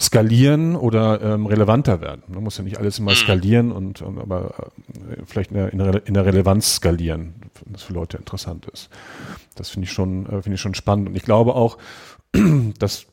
skalieren 0.00 0.76
oder 0.76 1.20
ähm, 1.22 1.46
relevanter 1.46 2.00
werden. 2.00 2.22
Man 2.28 2.44
muss 2.44 2.58
ja 2.58 2.64
nicht 2.64 2.78
alles 2.78 2.98
immer 2.98 3.12
mhm. 3.12 3.16
skalieren 3.16 3.72
und, 3.72 4.02
und 4.02 4.18
aber 4.18 4.70
äh, 5.10 5.22
vielleicht 5.24 5.50
in 5.50 5.56
der, 5.56 6.06
in, 6.06 6.14
der, 6.14 6.26
Relevanz 6.26 6.76
skalieren, 6.76 7.34
das 7.66 7.84
für 7.84 7.94
Leute 7.94 8.16
interessant 8.16 8.66
ist. 8.66 8.90
Das 9.54 9.70
finde 9.70 9.86
ich 9.86 9.92
schon, 9.92 10.26
äh, 10.26 10.42
finde 10.42 10.54
ich 10.54 10.60
schon 10.60 10.74
spannend. 10.74 11.08
Und 11.08 11.16
ich 11.16 11.22
glaube 11.22 11.54
auch, 11.54 11.78
dass 12.78 13.06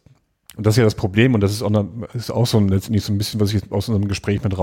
und 0.56 0.68
das 0.68 0.76
ist 0.76 0.78
ja 0.78 0.84
das 0.84 0.96
Problem, 0.96 1.34
und 1.34 1.42
das 1.42 1.52
ist 1.52 1.64
auch, 1.64 1.70
eine, 1.70 1.88
ist 2.14 2.30
auch 2.30 2.46
so 2.46 2.60
ein, 2.60 2.70
letztendlich 2.70 3.04
so 3.04 3.12
ein 3.12 3.18
bisschen, 3.18 3.40
was 3.40 3.54
ich 3.54 3.72
aus 3.72 3.90
unserem 3.90 4.08
Gespräch 4.08 4.44
mit 4.44 4.58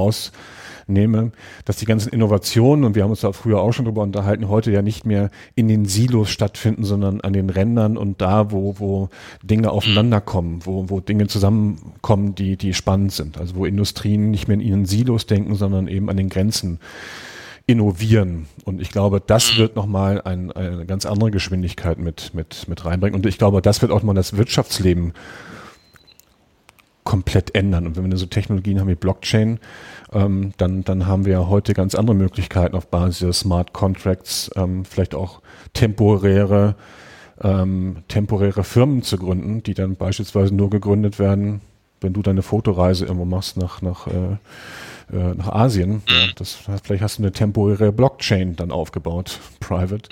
rausnehme, 0.91 1.33
dass 1.65 1.77
die 1.77 1.87
ganzen 1.87 2.11
Innovationen, 2.11 2.85
und 2.85 2.95
wir 2.95 3.03
haben 3.03 3.11
uns 3.11 3.21
da 3.21 3.33
früher 3.33 3.61
auch 3.61 3.73
schon 3.73 3.85
drüber 3.85 4.03
unterhalten, 4.03 4.49
heute 4.49 4.71
ja 4.71 4.83
nicht 4.83 5.07
mehr 5.07 5.31
in 5.55 5.69
den 5.69 5.85
Silos 5.85 6.31
stattfinden, 6.31 6.85
sondern 6.85 7.21
an 7.21 7.33
den 7.33 7.51
Rändern 7.51 7.97
und 7.97 8.21
da, 8.21 8.51
wo, 8.51 8.75
wo 8.79 9.09
Dinge 9.43 9.71
aufeinander 9.71 10.21
kommen, 10.21 10.61
wo, 10.65 10.89
wo 10.89 11.01
Dinge 11.01 11.27
zusammenkommen, 11.29 12.35
die, 12.35 12.57
die 12.57 12.75
spannend 12.75 13.13
sind. 13.13 13.39
Also 13.39 13.57
wo 13.57 13.65
Industrien 13.65 14.31
nicht 14.31 14.49
mehr 14.49 14.57
in 14.57 14.61
ihren 14.61 14.87
Silos 14.87 15.27
denken, 15.27 15.55
sondern 15.55 15.89
eben 15.89 16.11
an 16.11 16.17
den 16.17 16.29
Grenzen 16.29 16.81
innovieren. 17.67 18.47
Und 18.65 18.81
ich 18.81 18.91
glaube, 18.91 19.23
das 19.25 19.57
wird 19.57 19.77
nochmal 19.77 20.21
ein, 20.23 20.51
eine 20.51 20.87
ganz 20.87 21.07
andere 21.07 21.31
Geschwindigkeit 21.31 21.99
mit, 21.99 22.35
mit, 22.35 22.67
mit 22.69 22.85
reinbringen. 22.85 23.15
Und 23.15 23.27
ich 23.27 23.39
glaube, 23.39 23.63
das 23.63 23.81
wird 23.81 23.93
auch 23.93 24.03
mal 24.03 24.15
das 24.15 24.37
Wirtschaftsleben 24.37 25.13
komplett 27.11 27.57
ändern. 27.57 27.89
Und 27.89 27.97
wenn 27.97 28.09
wir 28.09 28.17
so 28.17 28.27
Technologien 28.27 28.79
haben 28.79 28.87
wie 28.87 28.95
Blockchain, 28.95 29.59
ähm, 30.13 30.53
dann, 30.59 30.85
dann 30.85 31.09
haben 31.09 31.25
wir 31.25 31.49
heute 31.49 31.75
ganz 31.75 31.97
andere 31.97 32.15
Möglichkeiten 32.15 32.77
auf 32.77 32.87
Basis 32.87 33.19
der 33.19 33.33
Smart 33.33 33.73
Contracts, 33.73 34.49
ähm, 34.55 34.85
vielleicht 34.85 35.17
auch 35.17 35.41
temporäre, 35.73 36.77
ähm, 37.43 38.05
temporäre 38.07 38.63
Firmen 38.63 39.03
zu 39.03 39.19
gründen, 39.19 39.65
die 39.65 39.75
dann 39.75 39.97
beispielsweise 39.97 40.55
nur 40.55 40.71
gegründet 40.71 41.19
werden, 41.19 41.63
wenn 42.01 42.13
du 42.13 42.23
deine 42.23 42.43
Fotoreise 42.43 43.07
irgendwo 43.07 43.25
machst 43.25 43.57
nach, 43.57 43.83
nach, 43.83 44.07
äh, 44.07 44.37
äh, 45.13 45.35
nach 45.35 45.49
Asien. 45.49 46.03
Ja, 46.09 46.27
mhm. 46.27 46.31
das, 46.37 46.59
vielleicht 46.85 47.03
hast 47.03 47.19
du 47.19 47.25
eine 47.25 47.33
temporäre 47.33 47.91
Blockchain 47.91 48.55
dann 48.55 48.71
aufgebaut, 48.71 49.41
private. 49.59 50.09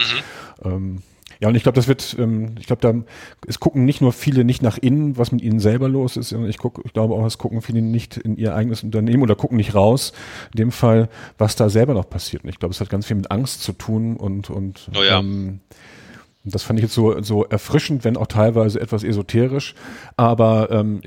Mhm. 0.65 1.03
Ja, 1.41 1.49
und 1.49 1.55
ich 1.55 1.63
glaube, 1.63 1.77
das 1.77 1.89
wird, 1.89 2.17
ähm, 2.19 2.57
ich 2.59 2.67
glaube, 2.67 2.83
da 2.83 2.95
es 3.47 3.61
gucken 3.61 3.85
nicht 3.85 4.01
nur 4.01 4.13
viele 4.13 4.45
nicht 4.45 4.63
nach 4.63 4.79
innen, 4.79 5.17
was 5.17 5.33
mit 5.33 5.43
ihnen 5.43 5.61
selber 5.61 5.89
los 5.89 6.17
ist, 6.17 6.31
sondern 6.31 6.51
ich 6.51 6.59
gucke, 6.59 6.83
ich 6.85 6.93
glaube 6.93 7.15
auch, 7.15 7.25
es 7.25 7.39
gucken 7.39 7.63
viele 7.63 7.83
nicht 7.83 8.17
in 8.17 8.37
ihr 8.37 8.55
eigenes 8.55 8.83
Unternehmen 8.83 9.23
oder 9.23 9.37
gucken 9.37 9.57
nicht 9.57 9.75
raus, 9.75 10.13
in 10.53 10.59
dem 10.59 10.73
Fall, 10.73 11.09
was 11.37 11.57
da 11.57 11.69
selber 11.69 11.95
noch 11.95 12.09
passiert. 12.09 12.45
Und 12.45 12.51
ich 12.51 12.59
glaube, 12.59 12.75
es 12.75 12.81
hat 12.81 12.91
ganz 12.91 13.07
viel 13.07 13.17
mit 13.17 13.31
Angst 13.31 13.63
zu 13.63 13.73
tun 13.73 14.17
und 14.17 14.51
und 14.51 14.91
oh 14.97 15.03
ja. 15.03 15.21
ähm, 15.21 15.61
das 16.45 16.63
fand 16.63 16.79
ich 16.79 16.85
jetzt 16.85 16.95
so, 16.95 17.21
so 17.23 17.45
erfrischend, 17.45 18.05
wenn 18.05 18.17
auch 18.17 18.27
teilweise 18.27 18.81
etwas 18.81 19.05
esoterisch. 19.05 19.75
Aber 20.17 20.71
ähm, 20.71 21.03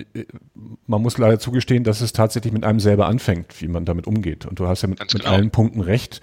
man 0.88 1.02
muss 1.02 1.18
leider 1.18 1.40
zugestehen, 1.40 1.84
dass 1.84 2.02
es 2.02 2.14
tatsächlich 2.14 2.54
mit 2.54 2.64
einem 2.64 2.80
selber 2.80 3.08
anfängt, 3.08 3.62
wie 3.62 3.68
man 3.68 3.86
damit 3.86 4.08
umgeht. 4.08 4.46
Und 4.46 4.60
du 4.60 4.68
hast 4.68 4.82
ja 4.82 4.90
mit, 4.90 5.00
genau. 5.00 5.12
mit 5.14 5.26
allen 5.26 5.52
Punkten 5.52 5.82
recht. 5.82 6.22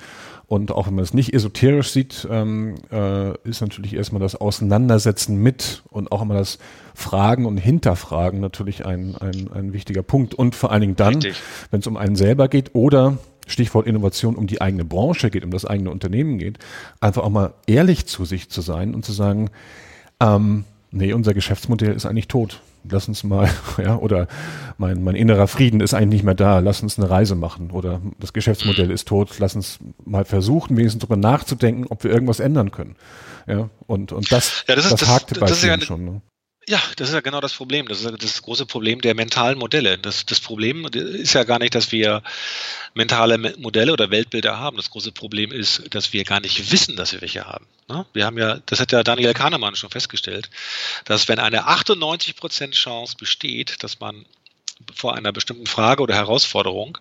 Und 0.49 0.73
auch 0.73 0.87
wenn 0.87 0.95
man 0.95 1.05
es 1.05 1.12
nicht 1.12 1.35
esoterisch 1.35 1.91
sieht, 1.91 2.27
ähm, 2.31 2.77
äh, 2.91 3.37
ist 3.47 3.61
natürlich 3.61 3.95
erstmal 3.95 4.20
das 4.20 4.35
Auseinandersetzen 4.35 5.37
mit 5.37 5.83
und 5.91 6.11
auch 6.11 6.23
immer 6.23 6.35
das 6.35 6.59
Fragen 6.95 7.45
und 7.45 7.59
Hinterfragen 7.59 8.41
natürlich 8.41 8.87
ein, 8.87 9.15
ein, 9.16 9.53
ein 9.53 9.73
wichtiger 9.75 10.03
Punkt. 10.03 10.35
Und 10.35 10.55
vor 10.55 10.73
allen 10.73 10.81
Dingen 10.81 10.97
dann, 10.97 11.23
wenn 11.70 11.81
es 11.81 11.87
um 11.87 11.99
einen 11.99 12.16
selber 12.16 12.49
geht 12.49 12.75
oder 12.75 13.19
Stichwort 13.47 13.87
Innovation 13.87 14.37
um 14.37 14.47
die 14.47 14.62
eigene 14.62 14.87
Branche 14.87 15.29
geht, 15.29 15.45
um 15.45 15.51
das 15.51 15.66
eigene 15.66 15.91
Unternehmen 15.91 16.39
geht, 16.39 16.59
einfach 16.99 17.25
auch 17.25 17.31
mal 17.31 17.53
ehrlich 17.66 18.07
zu 18.07 18.25
sich 18.25 18.49
zu 18.49 18.62
sein 18.62 18.95
und 18.95 19.05
zu 19.05 19.12
sagen, 19.12 19.51
ähm, 20.19 20.65
nee, 20.91 21.12
unser 21.12 21.35
Geschäftsmodell 21.35 21.93
ist 21.93 22.07
eigentlich 22.07 22.29
tot 22.29 22.62
lass 22.84 23.09
uns 23.09 23.24
mal, 23.24 23.48
ja, 23.78 23.96
oder 23.96 24.28
mein, 24.76 25.02
mein 25.02 25.14
innerer 25.14 25.48
Frieden 25.48 25.80
ist 25.80 25.94
eigentlich 25.94 26.09
nicht 26.18 26.24
mehr 26.24 26.34
da, 26.34 26.59
lass 26.59 26.82
uns 26.82 26.98
eine 26.98 27.10
Reise 27.10 27.34
machen 27.34 27.70
oder 27.70 28.00
das 28.18 28.32
Geschäftsmodell 28.32 28.90
ist 28.90 29.09
tot, 29.09 29.38
lass 29.38 29.55
uns 29.55 29.78
mal 30.05 30.24
versuchen, 30.24 30.76
wenigstens 30.76 31.00
darüber 31.00 31.16
nachzudenken, 31.16 31.86
ob 31.88 32.05
wir 32.05 32.10
irgendwas 32.10 32.40
ändern 32.40 32.70
können. 32.70 32.96
Ja, 33.46 33.70
und, 33.86 34.12
und 34.12 34.30
das, 34.30 34.64
ja, 34.68 34.74
das, 34.74 34.86
ist, 34.86 35.02
das, 35.02 35.09
hakte 35.09 35.34
das, 35.34 35.40
bei 35.40 35.46
das 35.46 35.62
ja 35.62 35.80
schon. 35.80 36.05
Ne? 36.05 36.22
Ja, 36.69 36.82
das 36.97 37.09
ist 37.09 37.15
ja 37.15 37.23
genau 37.23 37.40
das 37.40 37.55
Problem. 37.55 37.89
Das 37.89 38.03
ist 38.03 38.23
das 38.23 38.43
große 38.43 38.66
Problem 38.66 39.01
der 39.01 39.15
mentalen 39.15 39.59
Modelle. 39.59 39.97
Das, 39.97 40.27
das 40.27 40.39
Problem 40.39 40.86
ist 40.93 41.32
ja 41.32 41.45
gar 41.45 41.59
nicht, 41.59 41.74
dass 41.74 41.93
wir 41.93 42.23
mentale 42.93 43.39
Modelle 43.39 43.90
oder 43.90 44.11
Weltbilder 44.11 44.59
haben. 44.59 44.77
Das 44.77 44.90
große 44.90 45.12
Problem 45.12 45.51
ist, 45.51 45.82
dass 45.95 46.12
wir 46.12 46.24
gar 46.24 46.40
nicht 46.40 46.70
wissen, 46.70 46.95
dass 46.95 47.15
wir 47.15 47.23
welche 47.23 47.47
haben. 47.47 47.66
Ne? 47.89 48.05
Wir 48.12 48.27
haben 48.27 48.36
ja, 48.36 48.59
das 48.66 48.81
hat 48.81 48.93
ja 48.93 49.03
Daniel 49.03 49.32
Kahnemann 49.32 49.77
schon 49.77 49.89
festgestellt, 49.89 50.51
dass 51.07 51.27
wenn 51.27 51.39
eine 51.39 51.69
98% 51.69 52.73
Chance 52.73 53.16
besteht, 53.19 53.82
dass 53.82 53.99
man 54.01 54.27
vor 54.95 55.15
einer 55.15 55.32
bestimmten 55.32 55.66
Frage 55.66 56.03
oder 56.03 56.16
Herausforderung 56.16 56.99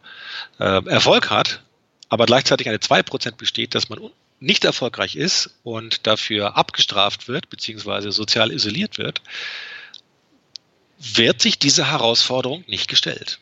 äh, 0.59 0.85
Erfolg 0.85 1.29
hat, 1.29 1.61
aber 2.07 2.25
gleichzeitig 2.25 2.69
eine 2.69 2.77
2% 2.77 3.35
besteht, 3.35 3.75
dass 3.75 3.89
man 3.89 3.99
nicht 4.39 4.65
erfolgreich 4.65 5.15
ist 5.15 5.51
und 5.63 6.05
dafür 6.05 6.57
abgestraft 6.57 7.27
wird, 7.27 7.49
beziehungsweise 7.49 8.11
sozial 8.11 8.51
isoliert 8.51 8.97
wird, 8.97 9.21
wird 10.99 11.41
sich 11.41 11.59
diese 11.59 11.91
Herausforderung 11.91 12.63
nicht 12.67 12.87
gestellt. 12.87 13.39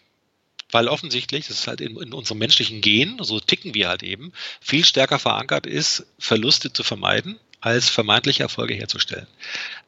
Weil 0.72 0.88
offensichtlich, 0.88 1.48
das 1.48 1.60
ist 1.60 1.68
halt 1.68 1.82
in, 1.82 1.96
in 1.98 2.14
unserem 2.14 2.40
menschlichen 2.40 2.82
Gen, 2.82 3.18
so 3.22 3.40
ticken 3.40 3.74
wir 3.74 3.88
halt 3.88 4.04
eben, 4.04 4.34
viel 4.60 4.84
stärker 4.84 5.20
verankert 5.20 5.66
ist, 5.66 6.06
Verluste 6.18 6.74
zu 6.74 6.84
vermeiden, 6.84 7.40
als 7.62 7.90
vermeintliche 7.90 8.44
Erfolge 8.44 8.74
herzustellen. 8.74 9.28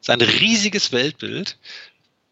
ist 0.02 0.10
ein 0.10 0.20
riesiges 0.20 0.92
Weltbild, 0.92 1.58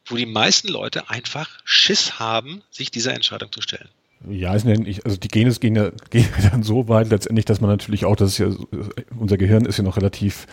wo 0.06 0.16
die 0.16 0.26
meisten 0.26 0.68
Leute 0.68 1.10
einfach 1.10 1.50
Schiss 1.64 2.18
haben, 2.18 2.62
sich 2.70 2.90
dieser 2.90 3.14
Entscheidung 3.14 3.52
zu 3.52 3.60
stellen. 3.60 3.88
Ja, 4.28 4.50
also 4.50 4.66
die 4.68 5.28
Gene 5.28 5.50
gehen 5.52 5.76
ja, 5.76 5.90
gehen 6.10 6.26
dann 6.50 6.62
so 6.62 6.88
weit 6.88 7.10
letztendlich, 7.10 7.44
dass 7.44 7.60
man 7.60 7.70
natürlich 7.70 8.04
auch, 8.04 8.16
das 8.16 8.30
ist 8.30 8.38
ja, 8.38 8.48
unser 9.18 9.36
Gehirn 9.36 9.66
ist 9.66 9.76
ja 9.76 9.84
noch 9.84 9.96
relativ 9.96 10.46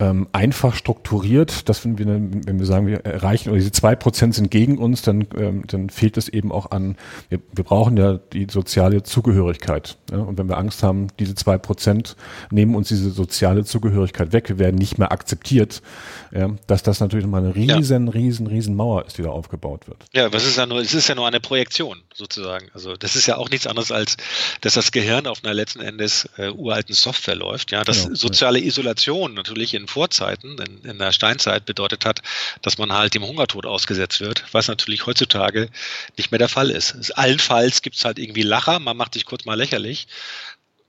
ähm, 0.00 0.28
einfach 0.32 0.76
strukturiert, 0.76 1.68
dass 1.68 1.84
wenn 1.84 1.98
wir, 1.98 2.06
wenn 2.06 2.58
wir 2.58 2.66
sagen, 2.66 2.86
wir 2.86 3.04
erreichen, 3.04 3.48
oder 3.48 3.58
diese 3.58 3.72
zwei 3.72 3.96
Prozent 3.96 4.34
sind 4.34 4.50
gegen 4.50 4.78
uns, 4.78 5.02
dann, 5.02 5.26
ähm, 5.36 5.64
dann 5.66 5.90
fehlt 5.90 6.16
es 6.16 6.28
eben 6.28 6.52
auch 6.52 6.70
an, 6.70 6.96
wir, 7.30 7.40
wir 7.52 7.64
brauchen 7.64 7.96
ja 7.96 8.14
die 8.32 8.46
soziale 8.48 9.02
Zugehörigkeit. 9.02 9.98
Ja? 10.12 10.18
Und 10.18 10.38
wenn 10.38 10.48
wir 10.48 10.56
Angst 10.56 10.84
haben, 10.84 11.08
diese 11.18 11.34
zwei 11.34 11.58
Prozent 11.58 12.14
nehmen 12.50 12.76
uns 12.76 12.88
diese 12.88 13.10
soziale 13.10 13.64
Zugehörigkeit 13.64 14.32
weg, 14.32 14.48
wir 14.48 14.60
werden 14.60 14.76
nicht 14.76 14.98
mehr 14.98 15.10
akzeptiert, 15.10 15.82
ja? 16.30 16.50
dass 16.68 16.84
das 16.84 17.00
natürlich 17.00 17.24
nochmal 17.24 17.42
eine 17.44 17.56
riesen, 17.56 18.06
ja. 18.06 18.12
riesen, 18.12 18.46
riesen 18.46 18.76
Mauer 18.76 19.04
ist, 19.04 19.18
die 19.18 19.22
da 19.22 19.30
aufgebaut 19.30 19.88
wird. 19.88 20.04
Ja, 20.14 20.32
was 20.32 20.46
ist 20.46 20.58
ja 20.58 20.66
nur, 20.66 20.78
es 20.78 20.94
ist 20.94 21.08
ja 21.08 21.16
nur 21.16 21.26
eine 21.26 21.40
Projektion 21.40 22.02
sozusagen. 22.14 22.68
Also 22.72 22.94
das 22.94 23.16
ist 23.16 23.26
ja 23.26 23.36
auch 23.36 23.50
nichts 23.50 23.66
anderes 23.66 23.90
als, 23.90 24.16
dass 24.60 24.74
das 24.74 24.92
Gehirn 24.92 25.26
auf 25.26 25.42
einer 25.42 25.54
letzten 25.54 25.80
Endes 25.80 26.28
äh, 26.36 26.50
uralten 26.50 26.94
Software 26.94 27.34
läuft. 27.34 27.72
Ja, 27.72 27.82
dass 27.82 28.04
genau, 28.04 28.14
soziale 28.14 28.60
Isolation 28.60 29.34
natürlich 29.34 29.74
in 29.74 29.87
Vorzeiten, 29.88 30.58
in, 30.58 30.90
in 30.90 30.98
der 30.98 31.12
Steinzeit 31.12 31.64
bedeutet 31.64 32.04
hat, 32.04 32.22
dass 32.62 32.78
man 32.78 32.92
halt 32.92 33.14
dem 33.14 33.24
Hungertod 33.24 33.66
ausgesetzt 33.66 34.20
wird, 34.20 34.44
was 34.52 34.68
natürlich 34.68 35.06
heutzutage 35.06 35.68
nicht 36.16 36.30
mehr 36.30 36.38
der 36.38 36.48
Fall 36.48 36.70
ist. 36.70 37.16
Allenfalls 37.16 37.82
gibt 37.82 37.96
es 37.96 38.04
halt 38.04 38.18
irgendwie 38.18 38.42
Lacher, 38.42 38.78
man 38.78 38.96
macht 38.96 39.14
sich 39.14 39.24
kurz 39.24 39.44
mal 39.44 39.54
lächerlich. 39.54 40.06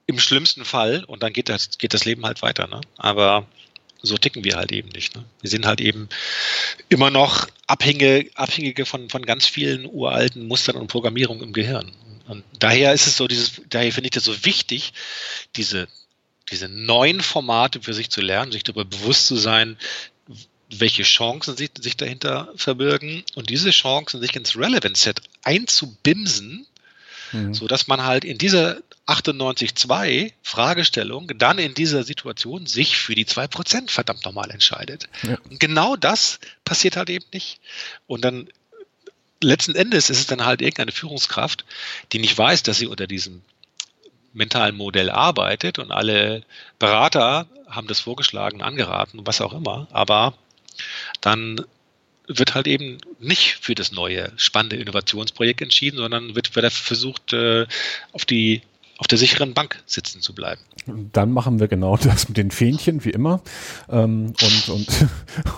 Im 0.05 0.19
schlimmsten 0.19 0.65
Fall 0.65 1.03
und 1.05 1.21
dann 1.23 1.33
geht 1.33 1.49
das, 1.49 1.77
geht 1.77 1.93
das 1.93 2.05
Leben 2.05 2.25
halt 2.25 2.41
weiter. 2.41 2.67
Ne? 2.67 2.81
Aber 2.97 3.45
so 4.01 4.17
ticken 4.17 4.43
wir 4.43 4.55
halt 4.55 4.71
eben 4.71 4.89
nicht. 4.89 5.15
Ne? 5.15 5.23
Wir 5.41 5.49
sind 5.49 5.65
halt 5.65 5.81
eben 5.81 6.09
immer 6.87 7.09
noch 7.09 7.47
Abhängige, 7.67 8.29
Abhängige 8.35 8.85
von, 8.85 9.09
von 9.09 9.25
ganz 9.25 9.45
vielen 9.45 9.85
uralten 9.85 10.47
Mustern 10.47 10.77
und 10.77 10.87
Programmierungen 10.87 11.43
im 11.43 11.53
Gehirn. 11.53 11.91
Und 12.27 12.43
daher 12.59 12.93
ist 12.93 13.07
es 13.07 13.17
so, 13.17 13.27
dieses, 13.27 13.61
daher 13.69 13.91
finde 13.91 14.07
ich 14.07 14.11
das 14.11 14.23
so 14.23 14.45
wichtig, 14.45 14.93
diese 15.55 15.87
diese 16.49 16.69
neuen 16.69 17.21
Formate 17.21 17.81
für 17.81 17.93
sich 17.93 18.09
zu 18.09 18.21
lernen, 18.21 18.51
sich 18.51 18.63
darüber 18.63 18.85
bewusst 18.85 19.27
zu 19.27 19.35
sein, 19.35 19.77
welche 20.69 21.03
Chancen 21.03 21.57
sich, 21.57 21.71
sich 21.79 21.97
dahinter 21.97 22.53
verbirgen 22.55 23.23
und 23.35 23.49
diese 23.49 23.71
Chancen 23.71 24.21
sich 24.21 24.35
ins 24.35 24.55
Relevance 24.55 25.01
Set 25.01 25.21
einzubimsen, 25.43 26.67
mhm. 27.31 27.53
so 27.53 27.67
dass 27.67 27.87
man 27.87 28.03
halt 28.03 28.23
in 28.23 28.37
dieser 28.37 28.77
98.2 29.07 30.31
Fragestellung 30.43 31.31
dann 31.35 31.57
in 31.57 31.73
dieser 31.73 32.03
Situation 32.03 32.67
sich 32.67 32.97
für 32.97 33.15
die 33.15 33.25
2% 33.25 33.89
verdammt 33.89 34.23
nochmal 34.23 34.51
entscheidet. 34.51 35.09
Ja. 35.23 35.37
Und 35.49 35.59
genau 35.59 35.95
das 35.95 36.39
passiert 36.63 36.95
halt 36.95 37.09
eben 37.09 37.25
nicht. 37.33 37.59
Und 38.05 38.23
dann 38.23 38.49
letzten 39.41 39.73
Endes 39.73 40.11
ist 40.11 40.19
es 40.19 40.27
dann 40.27 40.45
halt 40.45 40.61
irgendeine 40.61 40.91
Führungskraft, 40.91 41.65
die 42.11 42.19
nicht 42.19 42.37
weiß, 42.37 42.61
dass 42.63 42.77
sie 42.77 42.87
unter 42.87 43.07
diesem 43.07 43.41
mentalen 44.33 44.75
Modell 44.75 45.09
arbeitet 45.09 45.79
und 45.79 45.91
alle 45.91 46.43
Berater 46.77 47.47
haben 47.69 47.87
das 47.87 47.99
vorgeschlagen, 47.99 48.61
angeraten, 48.61 49.21
was 49.25 49.41
auch 49.41 49.53
immer, 49.53 49.87
aber 49.91 50.33
dann 51.21 51.63
wird 52.27 52.53
halt 52.53 52.67
eben 52.67 52.99
nicht 53.19 53.57
für 53.59 53.75
das 53.75 53.91
neue 53.91 54.31
spannende 54.37 54.75
Innovationsprojekt 54.75 55.61
entschieden, 55.61 55.97
sondern 55.97 56.35
wird, 56.35 56.55
versucht, 56.75 57.33
äh, 57.33 57.65
auf 58.11 58.25
die 58.25 58.61
auf 58.99 59.07
der 59.07 59.17
sicheren 59.17 59.53
Bank 59.53 59.81
sitzen 59.85 60.21
zu 60.21 60.35
bleiben. 60.35 60.59
Dann 61.13 61.31
machen 61.31 61.59
wir 61.59 61.69
genau 61.69 61.95
das 62.03 62.27
mit 62.27 62.37
den 62.37 62.51
Fähnchen, 62.51 63.05
wie 63.05 63.11
immer, 63.11 63.41
ähm, 63.89 64.33
und, 64.41 64.69
und, 64.69 64.87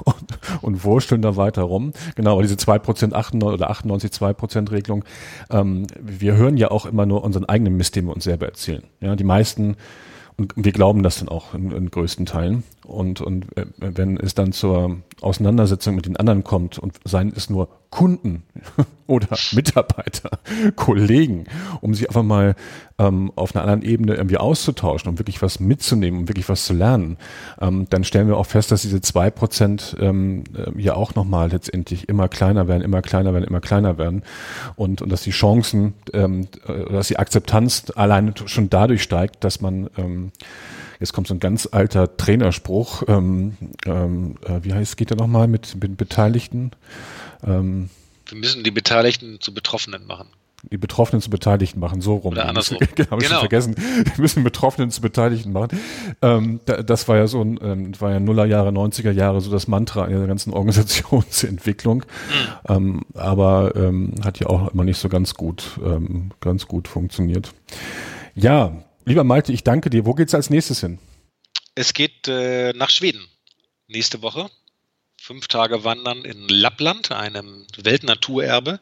und, 0.05 0.61
und 0.61 0.83
wursteln 0.83 1.23
da 1.23 1.35
weiter 1.35 1.63
rum. 1.63 1.91
Genau, 2.15 2.41
diese 2.41 2.55
2% 2.55 3.13
98 3.13 3.43
oder 3.43 3.69
98 3.71 4.11
2% 4.11 4.71
Regelung. 4.71 5.03
Ähm, 5.49 5.87
wir 5.99 6.35
hören 6.35 6.55
ja 6.55 6.69
auch 6.69 6.85
immer 6.85 7.07
nur 7.07 7.23
unseren 7.23 7.45
eigenen 7.45 7.75
Mist, 7.75 7.95
den 7.95 8.05
wir 8.05 8.13
uns 8.13 8.23
selber 8.23 8.45
erzählen. 8.45 8.83
Ja, 9.01 9.15
die 9.15 9.23
meisten 9.23 9.75
und 10.37 10.53
wir 10.55 10.71
glauben 10.71 11.03
das 11.03 11.19
dann 11.19 11.29
auch 11.29 11.53
in, 11.53 11.71
in 11.71 11.91
größten 11.91 12.25
Teilen. 12.25 12.63
Und, 12.85 13.21
und 13.21 13.45
äh, 13.57 13.65
wenn 13.79 14.17
es 14.17 14.33
dann 14.33 14.51
zur 14.51 14.97
Auseinandersetzung 15.21 15.95
mit 15.95 16.05
den 16.05 16.17
anderen 16.17 16.43
kommt 16.43 16.79
und 16.79 16.99
seien 17.03 17.31
es 17.35 17.49
nur 17.49 17.69
Kunden 17.91 18.43
oder 19.07 19.27
Mitarbeiter, 19.51 20.39
Kollegen, 20.75 21.45
um 21.81 21.93
sich 21.93 22.07
einfach 22.09 22.23
mal 22.23 22.55
ähm, 22.97 23.31
auf 23.35 23.53
einer 23.53 23.63
anderen 23.63 23.83
Ebene 23.83 24.15
irgendwie 24.15 24.37
auszutauschen, 24.37 25.09
um 25.09 25.19
wirklich 25.19 25.41
was 25.41 25.59
mitzunehmen, 25.59 26.21
um 26.21 26.27
wirklich 26.27 26.49
was 26.49 26.65
zu 26.65 26.73
lernen, 26.73 27.17
ähm, 27.59 27.85
dann 27.89 28.03
stellen 28.03 28.27
wir 28.27 28.37
auch 28.37 28.45
fest, 28.45 28.71
dass 28.71 28.81
diese 28.81 29.01
zwei 29.01 29.29
Prozent 29.29 29.95
ähm, 29.99 30.45
äh, 30.55 30.81
ja 30.81 30.95
auch 30.95 31.13
nochmal 31.13 31.51
letztendlich 31.51 32.09
immer 32.09 32.29
kleiner 32.29 32.67
werden, 32.67 32.81
immer 32.81 33.01
kleiner 33.01 33.33
werden, 33.33 33.43
immer 33.43 33.61
kleiner 33.61 33.97
werden. 33.97 34.23
Und, 34.75 35.01
und 35.01 35.11
dass 35.11 35.21
die 35.21 35.31
Chancen, 35.31 35.93
ähm, 36.13 36.47
äh, 36.65 36.91
dass 36.91 37.09
die 37.09 37.19
Akzeptanz 37.19 37.91
allein 37.95 38.33
schon 38.45 38.69
dadurch 38.69 39.03
steigt, 39.03 39.43
dass 39.43 39.61
man 39.61 39.89
ähm, 39.97 40.31
Jetzt 41.01 41.13
kommt 41.13 41.27
so 41.27 41.33
ein 41.33 41.39
ganz 41.39 41.67
alter 41.69 42.15
Trainerspruch. 42.15 43.03
Ähm, 43.07 43.57
ähm, 43.85 44.37
äh, 44.45 44.63
wie 44.63 44.73
heißt, 44.73 44.95
geht 44.95 45.09
der 45.09 45.17
nochmal 45.17 45.47
mit, 45.47 45.75
mit 45.81 45.97
Beteiligten? 45.97 46.71
Ähm, 47.43 47.89
Wir 48.27 48.37
müssen 48.37 48.63
die 48.63 48.71
Beteiligten 48.71 49.41
zu 49.41 49.53
Betroffenen 49.53 50.05
machen 50.05 50.29
die 50.69 50.77
Betroffenen 50.77 51.21
zu 51.21 51.29
Beteiligten 51.29 51.79
machen, 51.79 52.01
so 52.01 52.15
rum. 52.15 52.33
Oder 52.33 52.47
andersrum. 52.47 52.77
genau, 52.95 53.11
habe 53.11 53.21
ich 53.23 53.27
genau. 53.27 53.39
vergessen. 53.39 53.75
Wir 53.75 54.21
müssen 54.21 54.43
Betroffenen 54.43 54.91
zu 54.91 55.01
Beteiligten 55.01 55.51
machen. 55.51 55.79
Ähm, 56.21 56.59
das 56.65 57.07
war 57.07 57.17
ja 57.17 57.27
so 57.27 57.41
ein, 57.41 57.59
ähm, 57.63 57.99
war 57.99 58.11
ja 58.11 58.19
Nullerjahre, 58.19 58.69
90er 58.69 59.11
Jahre 59.11 59.41
so 59.41 59.51
das 59.51 59.67
Mantra 59.67 60.05
in 60.05 60.17
der 60.17 60.27
ganzen 60.27 60.53
Organisationsentwicklung. 60.53 61.99
Mhm. 62.67 62.75
Ähm, 62.75 63.01
aber 63.15 63.75
ähm, 63.75 64.13
hat 64.23 64.39
ja 64.39 64.47
auch 64.47 64.71
immer 64.71 64.83
nicht 64.83 64.99
so 64.99 65.09
ganz 65.09 65.33
gut, 65.33 65.79
ähm, 65.83 66.31
ganz 66.41 66.67
gut 66.67 66.87
funktioniert. 66.87 67.53
Ja, 68.35 68.83
Lieber 69.05 69.23
Malte, 69.23 69.51
ich 69.51 69.63
danke 69.63 69.89
dir. 69.89 70.05
Wo 70.05 70.13
geht's 70.13 70.33
als 70.33 70.49
nächstes 70.49 70.81
hin? 70.81 70.99
Es 71.75 71.93
geht 71.93 72.27
äh, 72.27 72.73
nach 72.73 72.89
Schweden 72.89 73.27
nächste 73.87 74.21
Woche. 74.21 74.49
Fünf 75.19 75.47
Tage 75.47 75.83
wandern 75.83 76.25
in 76.25 76.47
Lappland, 76.47 77.11
einem 77.11 77.65
Weltnaturerbe. 77.77 78.79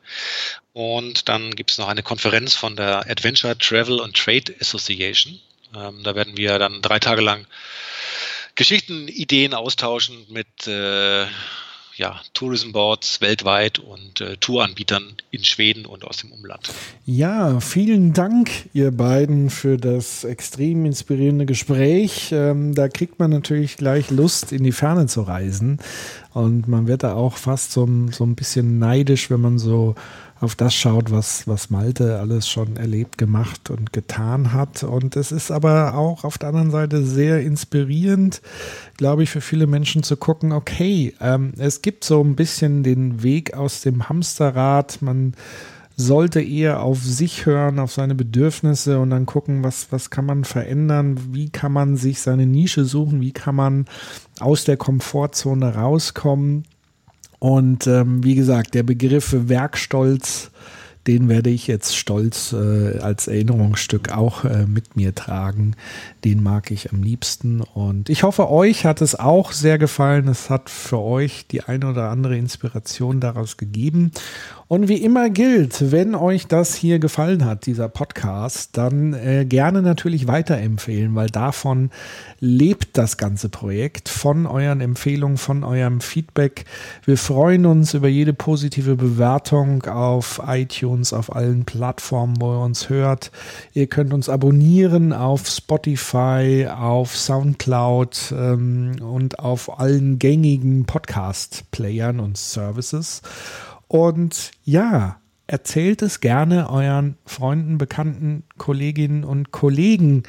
Und 0.73 1.27
dann 1.27 1.51
gibt 1.51 1.71
es 1.71 1.77
noch 1.77 1.89
eine 1.89 2.03
Konferenz 2.03 2.55
von 2.55 2.75
der 2.75 3.09
Adventure 3.09 3.57
Travel 3.57 4.01
and 4.01 4.15
Trade 4.15 4.55
Association. 4.59 5.39
Ähm, 5.75 6.03
da 6.03 6.15
werden 6.15 6.37
wir 6.37 6.57
dann 6.59 6.81
drei 6.81 6.99
Tage 6.99 7.21
lang 7.21 7.45
Geschichten, 8.55 9.07
Ideen 9.07 9.53
austauschen 9.53 10.25
mit 10.29 10.67
äh, 10.67 11.25
ja, 11.99 12.19
Tourism 12.33 12.71
Boards 12.71 13.19
weltweit 13.21 13.77
und 13.77 14.21
äh, 14.21 14.37
Touranbietern 14.37 15.03
in 15.31 15.43
Schweden 15.43 15.85
und 15.85 16.05
aus 16.05 16.17
dem 16.17 16.31
Umland. 16.31 16.71
Ja, 17.05 17.59
vielen 17.59 18.13
Dank, 18.13 18.49
ihr 18.73 18.91
beiden, 18.91 19.49
für 19.49 19.77
das 19.77 20.23
extrem 20.23 20.85
inspirierende 20.85 21.45
Gespräch. 21.45 22.29
Ähm, 22.31 22.73
da 22.73 22.87
kriegt 22.87 23.19
man 23.19 23.29
natürlich 23.29 23.77
gleich 23.77 24.09
Lust, 24.09 24.53
in 24.53 24.63
die 24.63 24.71
Ferne 24.71 25.07
zu 25.07 25.21
reisen. 25.21 25.79
Und 26.33 26.67
man 26.67 26.87
wird 26.87 27.03
da 27.03 27.13
auch 27.13 27.35
fast 27.35 27.73
so, 27.73 27.87
so 28.11 28.23
ein 28.23 28.35
bisschen 28.35 28.79
neidisch, 28.79 29.29
wenn 29.29 29.41
man 29.41 29.59
so 29.59 29.95
auf 30.39 30.55
das 30.55 30.73
schaut, 30.73 31.11
was, 31.11 31.47
was 31.47 31.69
Malte 31.69 32.19
alles 32.19 32.47
schon 32.47 32.77
erlebt, 32.77 33.17
gemacht 33.17 33.69
und 33.69 33.91
getan 33.91 34.53
hat. 34.53 34.83
Und 34.83 35.15
es 35.15 35.31
ist 35.31 35.51
aber 35.51 35.95
auch 35.95 36.23
auf 36.23 36.37
der 36.37 36.49
anderen 36.49 36.71
Seite 36.71 37.03
sehr 37.03 37.41
inspirierend, 37.41 38.41
glaube 38.95 39.23
ich, 39.23 39.29
für 39.29 39.41
viele 39.41 39.67
Menschen 39.67 40.01
zu 40.03 40.15
gucken, 40.15 40.51
okay, 40.53 41.13
ähm, 41.19 41.53
es 41.57 41.81
gibt 41.81 42.03
so 42.03 42.23
ein 42.23 42.35
bisschen 42.35 42.83
den 42.83 43.21
Weg 43.21 43.53
aus 43.53 43.81
dem 43.81 44.07
Hamsterrad. 44.07 45.01
Man 45.01 45.33
sollte 45.97 46.41
eher 46.41 46.81
auf 46.81 47.03
sich 47.03 47.45
hören, 47.45 47.77
auf 47.77 47.91
seine 47.91 48.15
Bedürfnisse 48.15 48.99
und 48.99 49.09
dann 49.09 49.25
gucken, 49.25 49.63
was, 49.65 49.91
was 49.91 50.09
kann 50.09 50.25
man 50.25 50.45
verändern, 50.45 51.19
wie 51.33 51.49
kann 51.49 51.73
man 51.73 51.97
sich 51.97 52.21
seine 52.21 52.45
Nische 52.45 52.85
suchen, 52.85 53.19
wie 53.19 53.33
kann 53.33 53.55
man 53.55 53.85
aus 54.39 54.63
der 54.63 54.77
Komfortzone 54.77 55.75
rauskommen 55.75 56.63
und 57.39 57.87
ähm, 57.87 58.23
wie 58.23 58.35
gesagt, 58.35 58.73
der 58.75 58.83
Begriff 58.83 59.33
Werkstolz, 59.33 60.51
den 61.07 61.29
werde 61.29 61.49
ich 61.49 61.65
jetzt 61.65 61.95
stolz 61.95 62.53
äh, 62.53 62.99
als 62.99 63.27
Erinnerungsstück 63.27 64.11
auch 64.11 64.43
äh, 64.43 64.65
mit 64.67 64.97
mir 64.97 65.15
tragen. 65.15 65.75
Den 66.25 66.43
mag 66.43 66.69
ich 66.71 66.91
am 66.91 67.01
liebsten. 67.01 67.61
Und 67.61 68.09
ich 68.09 68.23
hoffe, 68.23 68.49
euch 68.49 68.85
hat 68.85 69.01
es 69.01 69.17
auch 69.17 69.53
sehr 69.53 69.77
gefallen. 69.77 70.27
Es 70.27 70.49
hat 70.49 70.69
für 70.69 70.99
euch 70.99 71.47
die 71.47 71.63
eine 71.63 71.87
oder 71.87 72.09
andere 72.09 72.37
Inspiration 72.37 73.21
daraus 73.21 73.55
gegeben. 73.55 74.11
Und 74.69 74.87
wie 74.87 75.01
immer 75.01 75.31
gilt, 75.31 75.91
wenn 75.91 76.13
euch 76.13 76.45
das 76.45 76.75
hier 76.75 76.99
gefallen 76.99 77.43
hat, 77.43 77.65
dieser 77.65 77.89
Podcast, 77.89 78.77
dann 78.77 79.15
äh, 79.15 79.43
gerne 79.43 79.81
natürlich 79.81 80.27
weiterempfehlen, 80.27 81.15
weil 81.15 81.25
davon 81.25 81.89
lebt 82.39 82.95
das 82.95 83.17
ganze 83.17 83.49
Projekt, 83.49 84.09
von 84.09 84.45
euren 84.45 84.79
Empfehlungen, 84.79 85.37
von 85.37 85.63
eurem 85.63 86.01
Feedback. 86.01 86.65
Wir 87.03 87.17
freuen 87.17 87.65
uns 87.65 87.95
über 87.95 88.09
jede 88.09 88.31
positive 88.31 88.95
Bewertung 88.95 89.85
auf 89.85 90.39
iTunes, 90.45 91.13
auf 91.13 91.35
allen 91.35 91.65
Plattformen, 91.65 92.39
wo 92.39 92.53
ihr 92.53 92.63
uns 92.63 92.89
hört. 92.89 93.31
Ihr 93.73 93.87
könnt 93.87 94.13
uns 94.13 94.29
abonnieren 94.29 95.13
auf 95.13 95.47
Spotify, 95.47 96.67
auf 96.71 97.17
SoundCloud 97.17 98.35
ähm, 98.37 98.97
und 99.01 99.39
auf 99.39 99.79
allen 99.79 100.19
gängigen 100.19 100.85
Podcast-Playern 100.85 102.19
und 102.19 102.37
Services. 102.37 103.23
Und 103.89 104.51
ja, 104.63 105.17
erzählt 105.47 106.03
es 106.03 106.21
gerne 106.21 106.69
euren 106.69 107.17
Freunden, 107.25 107.79
Bekannten, 107.79 108.43
Kolleginnen 108.57 109.23
und 109.23 109.51
Kollegen 109.51 110.23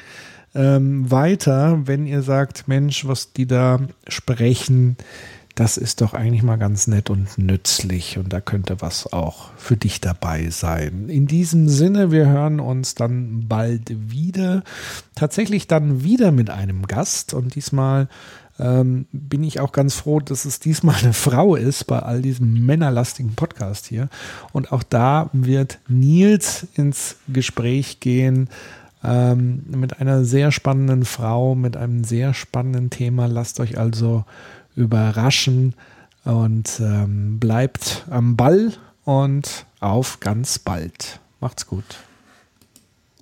ähm, 0.55 1.09
weiter, 1.09 1.81
wenn 1.85 2.07
ihr 2.07 2.23
sagt, 2.23 2.67
Mensch, 2.67 3.07
was 3.07 3.31
die 3.33 3.45
da 3.45 3.79
sprechen, 4.07 4.97
das 5.53 5.77
ist 5.77 6.01
doch 6.01 6.15
eigentlich 6.15 6.41
mal 6.41 6.57
ganz 6.57 6.87
nett 6.87 7.11
und 7.11 7.37
nützlich 7.37 8.17
und 8.17 8.33
da 8.33 8.41
könnte 8.41 8.81
was 8.81 9.13
auch 9.13 9.49
für 9.57 9.77
dich 9.77 10.01
dabei 10.01 10.49
sein. 10.49 11.07
In 11.07 11.27
diesem 11.27 11.69
Sinne, 11.69 12.11
wir 12.11 12.27
hören 12.27 12.59
uns 12.59 12.95
dann 12.95 13.47
bald 13.47 13.91
wieder, 14.11 14.63
tatsächlich 15.13 15.67
dann 15.67 16.03
wieder 16.03 16.31
mit 16.31 16.49
einem 16.49 16.87
Gast 16.87 17.35
und 17.35 17.53
diesmal 17.53 18.07
ähm, 18.61 19.07
bin 19.11 19.43
ich 19.43 19.59
auch 19.59 19.71
ganz 19.71 19.95
froh, 19.95 20.19
dass 20.19 20.45
es 20.45 20.59
diesmal 20.59 20.95
eine 21.01 21.13
Frau 21.13 21.55
ist 21.55 21.85
bei 21.87 21.99
all 21.99 22.21
diesem 22.21 22.65
männerlastigen 22.65 23.35
Podcast 23.35 23.87
hier. 23.87 24.07
Und 24.53 24.71
auch 24.71 24.83
da 24.83 25.29
wird 25.33 25.79
Nils 25.87 26.67
ins 26.75 27.15
Gespräch 27.27 27.99
gehen 27.99 28.49
ähm, 29.03 29.63
mit 29.67 29.99
einer 29.99 30.23
sehr 30.23 30.51
spannenden 30.51 31.05
Frau, 31.05 31.55
mit 31.55 31.75
einem 31.75 32.03
sehr 32.03 32.33
spannenden 32.33 32.89
Thema. 32.89 33.25
Lasst 33.25 33.59
euch 33.59 33.77
also 33.77 34.25
überraschen 34.75 35.73
und 36.23 36.79
ähm, 36.79 37.39
bleibt 37.39 38.05
am 38.09 38.35
Ball 38.35 38.73
und 39.03 39.65
auf 39.79 40.19
ganz 40.19 40.59
bald. 40.59 41.19
Macht's 41.39 41.65
gut. 41.65 41.83